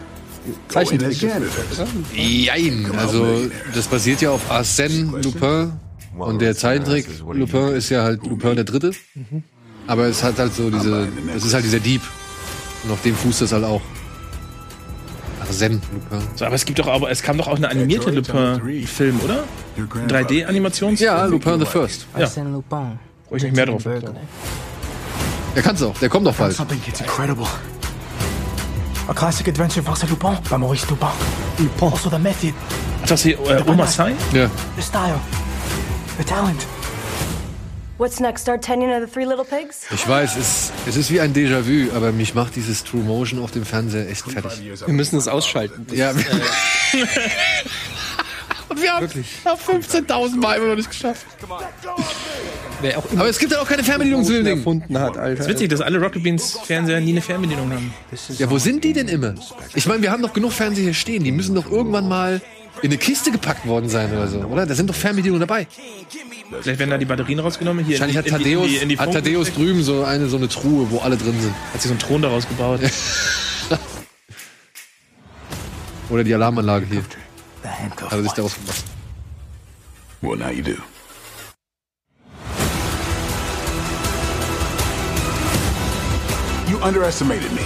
Go 0.73 0.79
in 0.79 1.03
as 1.03 1.17
Zeichentrick. 1.17 1.21
janitors. 1.21 1.89
Jein. 2.15 2.91
Also, 2.97 3.49
das 3.75 3.87
basiert 3.87 4.21
ja 4.21 4.31
auf 4.31 4.49
Arsène 4.49 5.21
Lupin. 5.21 5.73
Und 6.17 6.41
der 6.41 6.55
Zeichentrick 6.55 7.07
Lupin 7.19 7.75
ist 7.75 7.89
ja 7.89 8.03
halt 8.03 8.25
Lupin 8.25 8.55
der 8.55 8.63
Dritte. 8.65 8.91
Aber 9.89 10.05
es 10.05 10.21
hat 10.23 10.37
halt 10.37 10.53
so 10.53 10.69
diese, 10.69 11.07
es 11.35 11.43
ist 11.43 11.53
halt 11.55 11.65
dieser 11.65 11.79
Dieb. 11.79 12.01
Und 12.83 12.91
auf 12.91 13.01
dem 13.01 13.15
fußt 13.15 13.41
das 13.41 13.51
halt 13.51 13.63
auch. 13.65 13.81
Arsène 15.41 15.79
Lupin. 15.91 16.27
So, 16.35 16.45
aber 16.45 16.53
es 16.53 16.63
gibt 16.63 16.77
doch 16.77 16.87
aber, 16.87 17.09
es 17.09 17.23
kam 17.23 17.39
doch 17.39 17.47
auch 17.47 17.55
eine 17.55 17.67
animierte 17.69 18.11
Lupin-Film, 18.11 19.19
oder? 19.23 19.45
Your 19.77 19.87
grandfather- 19.87 20.27
3D-Animations? 20.27 20.99
Ja, 20.99 21.25
Lupin 21.25 21.59
the 21.59 21.65
First. 21.65 22.05
Ja. 22.15 22.29
Wo 23.29 23.35
ich 23.35 23.41
mich 23.43 23.53
mehr 23.53 23.65
drauf. 23.65 23.83
Der 25.55 25.63
kann's 25.63 25.81
auch, 25.81 25.97
der 25.97 26.09
kommt 26.09 26.27
doch 26.27 26.35
bald. 26.35 26.53
Something 26.55 26.79
it's 26.87 27.01
incredible. 27.01 27.47
A 29.07 29.13
classic 29.13 29.47
adventure 29.47 29.81
of 29.81 29.89
Arsène 29.91 30.09
Lupin 30.11 30.37
by 30.47 30.57
Maurice 30.59 30.85
Lupin. 30.87 31.07
Lupin. 31.57 31.91
Also 31.91 32.09
the 32.11 32.19
method, 32.19 32.53
Ach, 33.03 33.07
das 33.07 33.23
hier, 33.23 33.39
äh, 33.39 33.63
Oma 33.67 33.87
Sai? 33.87 34.13
Ja. 34.33 34.45
the 34.75 34.83
style, 34.83 35.19
the 36.19 36.23
talent. 36.23 36.61
What's 37.99 38.21
next? 38.21 38.47
D'Artagnan 38.47 38.95
of 38.95 39.09
the 39.09 39.13
Three 39.13 39.25
Little 39.25 39.43
Pigs? 39.43 39.81
Ich 39.93 40.07
weiß, 40.07 40.37
es, 40.37 40.71
es 40.87 40.95
ist 40.95 41.11
wie 41.11 41.19
ein 41.19 41.33
Déjà-vu, 41.33 41.93
aber 41.93 42.13
mich 42.13 42.33
macht 42.33 42.55
dieses 42.55 42.85
True 42.85 43.03
Motion 43.03 43.43
auf 43.43 43.51
dem 43.51 43.65
Fernseher 43.65 44.09
echt 44.09 44.21
fertig. 44.21 44.61
Wir 44.85 44.93
müssen 44.93 45.17
es 45.17 45.27
ausschalten. 45.27 45.85
Ja, 45.93 46.11
Und 48.69 48.81
wir 48.81 48.93
haben 48.93 49.05
15.000 49.05 50.37
Mal 50.37 50.55
immer 50.57 50.67
noch 50.67 50.75
nicht 50.77 50.89
geschafft. 50.89 51.25
Aber 53.17 53.27
es 53.27 53.37
gibt 53.37 53.51
ja 53.51 53.59
auch 53.59 53.67
keine 53.67 53.83
Fernbedienung 53.83 54.23
zu 54.23 54.31
dem 54.31 54.45
Ding. 54.45 54.57
erfunden 54.59 54.97
hat, 54.97 55.17
Alter. 55.17 55.35
Das 55.35 55.47
ist 55.47 55.51
witzig, 55.51 55.69
dass 55.69 55.81
alle 55.81 55.99
Rocket 55.99 56.23
Beans 56.23 56.57
Fernseher 56.63 57.01
nie 57.01 57.11
eine 57.11 57.21
Fernbedienung 57.21 57.69
haben. 57.69 57.93
Ja, 58.37 58.49
wo 58.49 58.59
sind 58.59 58.85
die 58.85 58.93
denn 58.93 59.09
immer? 59.09 59.35
Ich 59.75 59.85
meine, 59.87 60.01
wir 60.03 60.11
haben 60.11 60.21
doch 60.21 60.31
genug 60.31 60.53
Fernseher 60.53 60.85
hier 60.85 60.93
stehen. 60.93 61.25
Die 61.25 61.33
müssen 61.33 61.53
doch 61.53 61.69
irgendwann 61.69 62.07
mal 62.07 62.41
in 62.81 62.89
eine 62.89 62.97
Kiste 62.97 63.31
gepackt 63.31 63.65
worden 63.67 63.89
sein 63.89 64.11
oder 64.11 64.27
so, 64.27 64.39
oder? 64.39 64.65
Da 64.65 64.73
sind 64.75 64.89
doch 64.89 64.95
Fernbedienungen 64.95 65.39
dabei. 65.45 65.67
Vielleicht 66.61 66.79
werden 66.79 66.89
da 66.89 66.97
die 66.97 67.05
Batterien 67.05 67.39
rausgenommen. 67.39 67.85
Hier 67.85 67.99
Wahrscheinlich 67.99 68.17
hat 68.17 68.25
in 68.27 68.37
die- 68.37 68.41
in 68.53 68.57
Thaddeus, 68.59 68.67
die- 68.69 68.77
in 68.77 68.89
die 68.89 68.97
hat 68.99 69.11
Thaddeus 69.13 69.53
drüben 69.53 69.83
so 69.83 70.03
eine, 70.03 70.27
so 70.27 70.37
eine 70.37 70.47
Truhe, 70.49 70.89
wo 70.89 70.99
alle 70.99 71.17
drin 71.17 71.39
sind. 71.39 71.53
Hat 71.73 71.81
sich 71.81 71.89
so 71.89 71.89
einen 71.91 71.99
Thron 71.99 72.21
daraus 72.21 72.47
gebaut. 72.47 72.79
Oder 76.09 76.23
die 76.23 76.33
Alarmanlage 76.33 76.85
hier. 76.87 77.03
Hat 77.63 78.11
er 78.11 78.23
sich 78.23 78.31
daraus 78.31 78.55
gemacht. 78.55 78.83
Well, 80.21 80.37
now 80.37 80.49
you 80.49 80.63
do. 80.63 80.73
You 86.67 86.77
underestimated 86.83 87.51
me. 87.53 87.63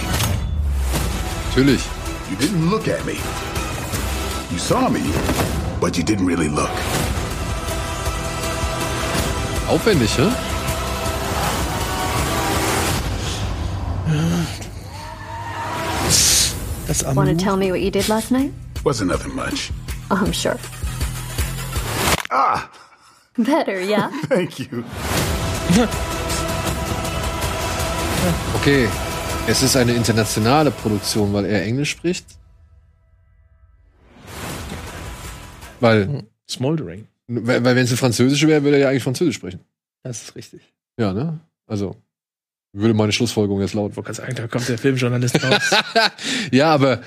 Natürlich. 1.48 1.84
You 2.30 2.36
didn't 2.36 2.70
look 2.70 2.88
at 2.88 3.04
me. 3.04 3.18
You 4.54 4.60
saw 4.60 4.88
me, 4.88 5.02
but 5.80 5.98
you 5.98 6.04
didn't 6.04 6.26
really 6.26 6.48
look. 6.48 6.70
Aufwendig, 9.68 10.16
hä? 10.16 10.30
Das 16.86 17.02
Want 17.16 17.28
to 17.30 17.44
tell 17.44 17.56
me 17.56 17.72
what 17.72 17.80
you 17.80 17.90
did 17.90 18.08
last 18.08 18.30
night? 18.30 18.52
Wasn't 18.84 19.08
nothing 19.08 19.34
much. 19.34 19.72
Oh, 20.12 20.22
I'm 20.24 20.32
sure. 20.32 20.56
Ah, 22.30 22.70
Better, 23.36 23.80
yeah? 23.80 24.10
thank 24.28 24.60
you. 24.60 24.84
Okay. 28.60 28.88
Es 29.48 29.64
ist 29.64 29.76
eine 29.76 29.94
internationale 29.94 30.70
Produktion, 30.70 31.32
weil 31.32 31.44
er 31.44 31.64
Englisch 31.64 31.90
spricht. 31.90 32.24
Weil, 35.84 36.24
Smoldering. 36.48 37.06
weil 37.26 37.64
weil 37.64 37.76
wenn 37.76 37.84
es 37.84 37.90
eine 37.90 37.96
französische 37.98 38.48
wäre, 38.48 38.62
würde 38.64 38.76
er 38.76 38.82
ja 38.84 38.88
eigentlich 38.88 39.02
Französisch 39.02 39.36
sprechen. 39.36 39.60
Das 40.02 40.22
ist 40.22 40.36
richtig. 40.36 40.62
Ja, 40.98 41.12
ne? 41.12 41.40
Also, 41.66 41.96
würde 42.72 42.94
meine 42.94 43.12
Schlussfolgerung 43.12 43.60
jetzt 43.60 43.74
lauten. 43.74 43.92
Ich 43.92 43.96
wollte 43.96 44.12
gerade 44.12 44.26
sagen, 44.26 44.34
da 44.34 44.48
kommt 44.48 44.68
der 44.68 44.78
Filmjournalist 44.78 45.42
raus. 45.44 45.70
ja, 46.50 46.72
aber 46.72 47.02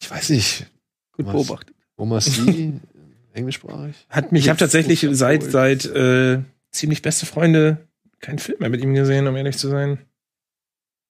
ich 0.00 0.10
weiß 0.10 0.30
nicht. 0.30 0.66
Gut 1.12 1.26
Was? 1.26 1.32
beobachtet. 1.32 1.74
Oma 1.96 2.20
C, 2.20 2.72
englischsprachig? 3.32 3.94
Hat 4.08 4.32
mich 4.32 4.44
Ich 4.44 4.48
habe 4.48 4.58
tatsächlich 4.58 5.06
seit, 5.12 5.42
seit 5.42 5.84
äh, 5.86 6.40
ziemlich 6.70 7.02
beste 7.02 7.26
Freunde 7.26 7.78
keinen 8.20 8.38
Film 8.38 8.58
mehr 8.60 8.70
mit 8.70 8.82
ihm 8.82 8.94
gesehen, 8.94 9.26
um 9.26 9.36
ehrlich 9.36 9.58
zu 9.58 9.68
sein. 9.68 9.98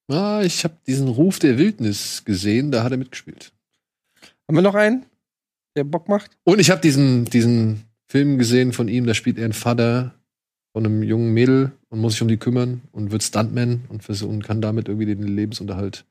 Ah, 0.09 0.41
ich 0.43 0.63
habe 0.63 0.75
diesen 0.85 1.07
Ruf 1.07 1.39
der 1.39 1.57
Wildnis 1.57 2.25
gesehen, 2.25 2.71
da 2.71 2.83
hat 2.83 2.91
er 2.91 2.97
mitgespielt. 2.97 3.53
Haben 4.47 4.55
wir 4.57 4.61
noch 4.61 4.75
einen, 4.75 5.05
der 5.75 5.83
Bock 5.83 6.09
macht? 6.09 6.31
Und 6.43 6.59
ich 6.59 6.69
habe 6.69 6.81
diesen, 6.81 7.25
diesen 7.25 7.83
Film 8.07 8.37
gesehen 8.37 8.73
von 8.73 8.87
ihm, 8.87 9.05
da 9.05 9.13
spielt 9.13 9.37
er 9.37 9.45
einen 9.45 9.53
Vater 9.53 10.13
von 10.73 10.85
einem 10.85 11.03
jungen 11.03 11.33
Mädel 11.33 11.71
und 11.89 11.99
muss 11.99 12.13
sich 12.13 12.21
um 12.21 12.27
die 12.27 12.37
kümmern 12.37 12.81
und 12.91 13.11
wird 13.11 13.23
Stuntman 13.23 13.85
und, 13.89 14.07
und 14.23 14.43
kann 14.43 14.61
damit 14.61 14.87
irgendwie 14.87 15.05
den 15.05 15.23
Lebensunterhalt. 15.23 16.05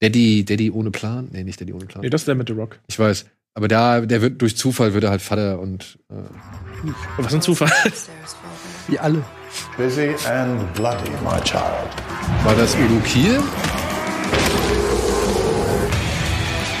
Daddy, 0.00 0.44
Daddy 0.44 0.70
ohne 0.70 0.90
Plan? 0.90 1.28
Nee, 1.32 1.44
nicht 1.44 1.60
Daddy 1.60 1.72
ohne 1.72 1.86
Plan. 1.86 2.02
Nee, 2.02 2.10
das 2.10 2.22
ist 2.22 2.28
der 2.28 2.34
mit 2.34 2.48
The 2.48 2.54
Rock. 2.54 2.78
Ich 2.88 2.98
weiß. 2.98 3.26
Aber 3.54 3.66
da, 3.66 4.00
der 4.02 4.22
wird 4.22 4.40
durch 4.40 4.56
Zufall 4.56 4.94
wird 4.94 5.04
er 5.04 5.10
halt 5.10 5.22
Vater 5.22 5.58
und 5.58 5.98
äh, 6.10 6.14
Was 7.16 7.34
ein 7.34 7.42
Zufall. 7.42 7.72
Wie 8.86 8.98
alle. 8.98 9.24
Busy 9.76 10.14
and 10.28 10.72
bloody, 10.74 11.10
my 11.24 11.40
child. 11.42 11.88
war 12.44 12.54
das 12.54 12.76
Udo 12.76 13.00
Kiel? 13.04 13.40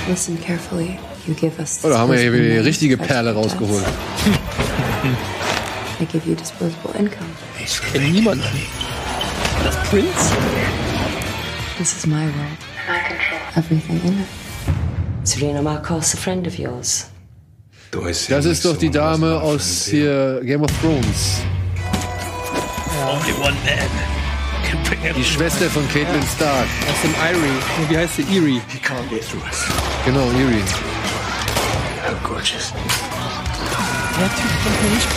Listen 0.08 0.40
carefully. 0.40 0.98
You 1.28 1.34
give 1.34 1.60
us. 1.60 1.80
Oh, 1.82 1.90
da 1.90 1.98
haben 1.98 2.10
wir 2.10 2.18
hier 2.18 2.32
wieder 2.32 2.42
die 2.42 2.48
disposable 2.48 2.64
richtige. 2.68 2.96
Perle 2.96 3.34
rausgeholt. 3.34 3.84
I 6.00 6.06
give 6.06 6.26
you 6.26 6.34
disposable 6.34 6.94
income. 6.98 7.28
Ich 7.62 7.80
kenne 7.92 8.08
niemanden. 8.08 8.42
Das 9.62 9.76
Prince? 9.90 10.32
This 11.76 11.94
is 11.98 12.06
my 12.06 12.14
world. 12.14 12.58
I 12.88 12.98
control 13.06 13.40
everything 13.56 14.00
in 14.04 14.20
it. 14.20 14.26
Serena 15.24 15.60
Marcos, 15.60 16.14
a 16.14 16.16
friend 16.16 16.46
of 16.46 16.58
yours. 16.58 17.10
Das 17.90 18.44
ist 18.46 18.64
doch 18.64 18.78
die 18.78 18.90
Dame 18.90 19.38
aus 19.40 19.86
hier 19.90 20.40
Game 20.44 20.62
of 20.62 20.70
Thrones. 20.80 21.42
Only 23.06 23.32
one 23.34 23.54
man. 23.66 25.14
Die 25.14 25.24
Schwester 25.24 25.68
von 25.68 25.86
Caitlin 25.88 26.22
Stark. 26.34 26.66
Aus 26.88 27.02
dem 27.02 27.14
Irie. 27.14 27.90
Wie 27.90 27.98
heißt 27.98 28.16
sie? 28.16 28.22
Erie. 28.22 28.62
He 28.68 28.78
can't 28.78 29.08
get 29.10 29.22
through 29.28 29.42
us. 29.44 29.66
Genau, 30.06 30.24
Erie. 30.30 30.62
Gorgeous. 32.24 32.72
Der 34.18 34.28
Typ 34.28 34.50
kommt 34.64 34.82
mir 34.82 34.90
nicht 34.90 35.08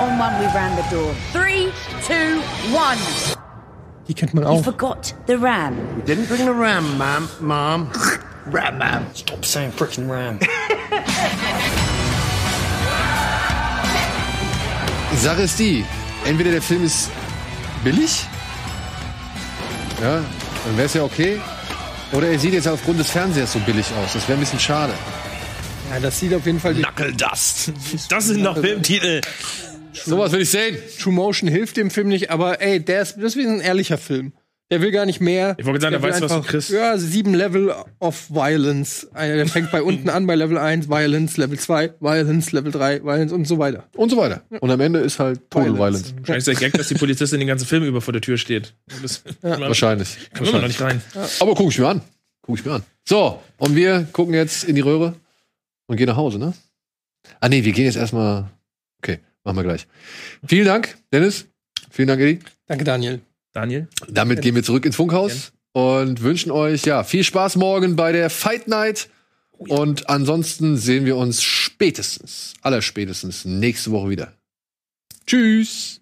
On 0.00 0.18
one, 0.18 0.38
we 0.40 0.46
ran 0.54 0.76
the 0.76 0.94
door. 0.94 1.14
Three, 1.32 1.70
two, 2.06 2.40
one. 2.74 2.98
Die 4.08 4.14
kennt 4.14 4.34
man 4.34 4.44
You 4.44 4.50
auch. 4.50 4.64
forgot 4.64 5.14
the 5.26 5.34
ram. 5.36 5.76
We 5.96 6.02
didn't 6.02 6.26
bring 6.28 6.44
the 6.44 6.52
ram, 6.52 6.96
ma'am. 6.98 7.28
Mom. 7.40 7.88
Ram, 8.52 8.78
ma'am. 8.78 9.06
Stop 9.14 9.44
saying 9.44 9.70
frickin' 9.72 10.08
ram. 10.10 10.38
Sache 15.16 15.42
ist 15.42 15.58
die, 15.58 15.84
entweder 16.24 16.50
der 16.50 16.62
Film 16.62 16.84
ist 16.84 17.10
billig, 17.84 18.26
ja, 20.02 20.14
dann 20.64 20.76
wäre 20.76 20.86
es 20.86 20.94
ja 20.94 21.04
okay, 21.04 21.40
oder 22.12 22.28
er 22.28 22.38
sieht 22.38 22.54
jetzt 22.54 22.66
aufgrund 22.66 22.98
des 22.98 23.10
Fernsehers 23.10 23.52
so 23.52 23.60
billig 23.60 23.86
aus. 24.02 24.14
Das 24.14 24.26
wäre 24.28 24.36
ein 24.36 24.40
bisschen 24.40 24.58
schade. 24.58 24.92
Ja, 25.92 26.00
das 26.00 26.18
sieht 26.20 26.32
auf 26.32 26.46
jeden 26.46 26.58
Fall. 26.58 26.74
Die 26.74 26.82
Knuckle 26.82 27.12
Dust. 27.12 27.72
Das 28.08 28.26
sind 28.26 28.42
noch 28.42 28.56
Filmtitel. 28.58 29.20
Sowas 29.92 30.32
will 30.32 30.40
ich 30.40 30.48
sehen. 30.50 30.78
True 30.98 31.12
Motion 31.12 31.48
hilft 31.50 31.76
dem 31.76 31.90
Film 31.90 32.08
nicht, 32.08 32.30
aber 32.30 32.62
ey, 32.62 32.80
der 32.80 33.02
ist, 33.02 33.16
das 33.16 33.24
ist 33.24 33.36
wie 33.36 33.46
ein 33.46 33.60
ehrlicher 33.60 33.98
Film. 33.98 34.32
Der 34.70 34.80
will 34.80 34.90
gar 34.90 35.04
nicht 35.04 35.20
mehr. 35.20 35.54
Ich 35.58 35.66
wollte 35.66 35.82
sagen, 35.82 35.92
der 35.92 36.02
will 36.02 36.08
weiß, 36.12 36.22
was 36.22 36.30
du 36.30 36.36
einfach- 36.38 36.50
kriegst. 36.50 36.70
Ja, 36.70 36.96
sieben 36.96 37.34
Level 37.34 37.74
of 38.00 38.30
Violence. 38.30 39.06
Der 39.14 39.46
fängt 39.46 39.70
bei 39.70 39.82
unten 39.82 40.08
an, 40.08 40.26
bei 40.26 40.34
Level 40.34 40.56
1, 40.56 40.88
Violence, 40.88 41.36
Level 41.36 41.58
2, 41.58 41.92
Violence, 42.00 42.52
Level 42.52 42.72
3, 42.72 43.02
Violence 43.04 43.32
und 43.32 43.46
so 43.46 43.58
weiter. 43.58 43.84
Und 43.94 44.08
so 44.08 44.16
weiter. 44.16 44.40
Und 44.60 44.70
am 44.70 44.80
Ende 44.80 45.00
ist 45.00 45.18
halt 45.18 45.50
Total 45.50 45.74
Violence. 45.76 46.14
Wahrscheinlich 46.20 46.38
ist 46.38 46.46
der 46.48 46.54
Gag, 46.54 46.72
dass 46.72 46.88
die 46.88 46.94
Polizistin 46.94 47.38
den 47.38 47.48
ganzen 47.48 47.66
Film 47.66 47.84
über 47.84 48.00
vor 48.00 48.12
der 48.12 48.22
Tür 48.22 48.38
steht. 48.38 48.72
Das 49.02 49.22
Wahrscheinlich. 49.42 50.16
Kommt 50.34 50.48
immer 50.48 50.60
noch 50.62 50.68
nicht 50.68 50.80
rein. 50.80 51.02
Aber 51.40 51.54
guck 51.54 51.70
ich 51.70 51.78
mir 51.78 51.88
an. 51.88 52.00
Guck 52.40 52.58
ich 52.58 52.64
mir 52.64 52.72
an. 52.72 52.82
So, 53.04 53.42
und 53.58 53.76
wir 53.76 54.06
gucken 54.12 54.32
jetzt 54.32 54.64
in 54.64 54.74
die 54.74 54.80
Röhre 54.80 55.16
und 55.92 55.98
gehen 55.98 56.08
nach 56.08 56.16
Hause, 56.16 56.38
ne? 56.38 56.54
Ah 57.40 57.48
nee, 57.48 57.64
wir 57.64 57.72
gehen 57.72 57.84
jetzt 57.84 57.96
erstmal. 57.96 58.50
Okay, 58.98 59.20
machen 59.44 59.56
wir 59.56 59.62
gleich. 59.62 59.86
Vielen 60.46 60.66
Dank, 60.66 60.96
Dennis. 61.12 61.46
Vielen 61.90 62.08
Dank, 62.08 62.20
Eddie. 62.20 62.40
Danke, 62.66 62.84
Daniel. 62.84 63.20
Daniel? 63.52 63.88
Damit 64.08 64.40
gehen 64.40 64.54
wir 64.54 64.62
zurück 64.62 64.86
ins 64.86 64.96
Funkhaus 64.96 65.52
und 65.72 66.22
wünschen 66.22 66.50
euch 66.50 66.84
ja 66.84 67.04
viel 67.04 67.22
Spaß 67.22 67.56
morgen 67.56 67.96
bei 67.96 68.12
der 68.12 68.30
Fight 68.30 68.68
Night. 68.68 69.10
Und 69.58 70.08
ansonsten 70.08 70.76
sehen 70.76 71.04
wir 71.04 71.16
uns 71.16 71.42
spätestens, 71.42 72.54
allerspätestens 72.62 73.44
nächste 73.44 73.92
Woche 73.92 74.10
wieder. 74.10 74.32
Tschüss. 75.26 76.01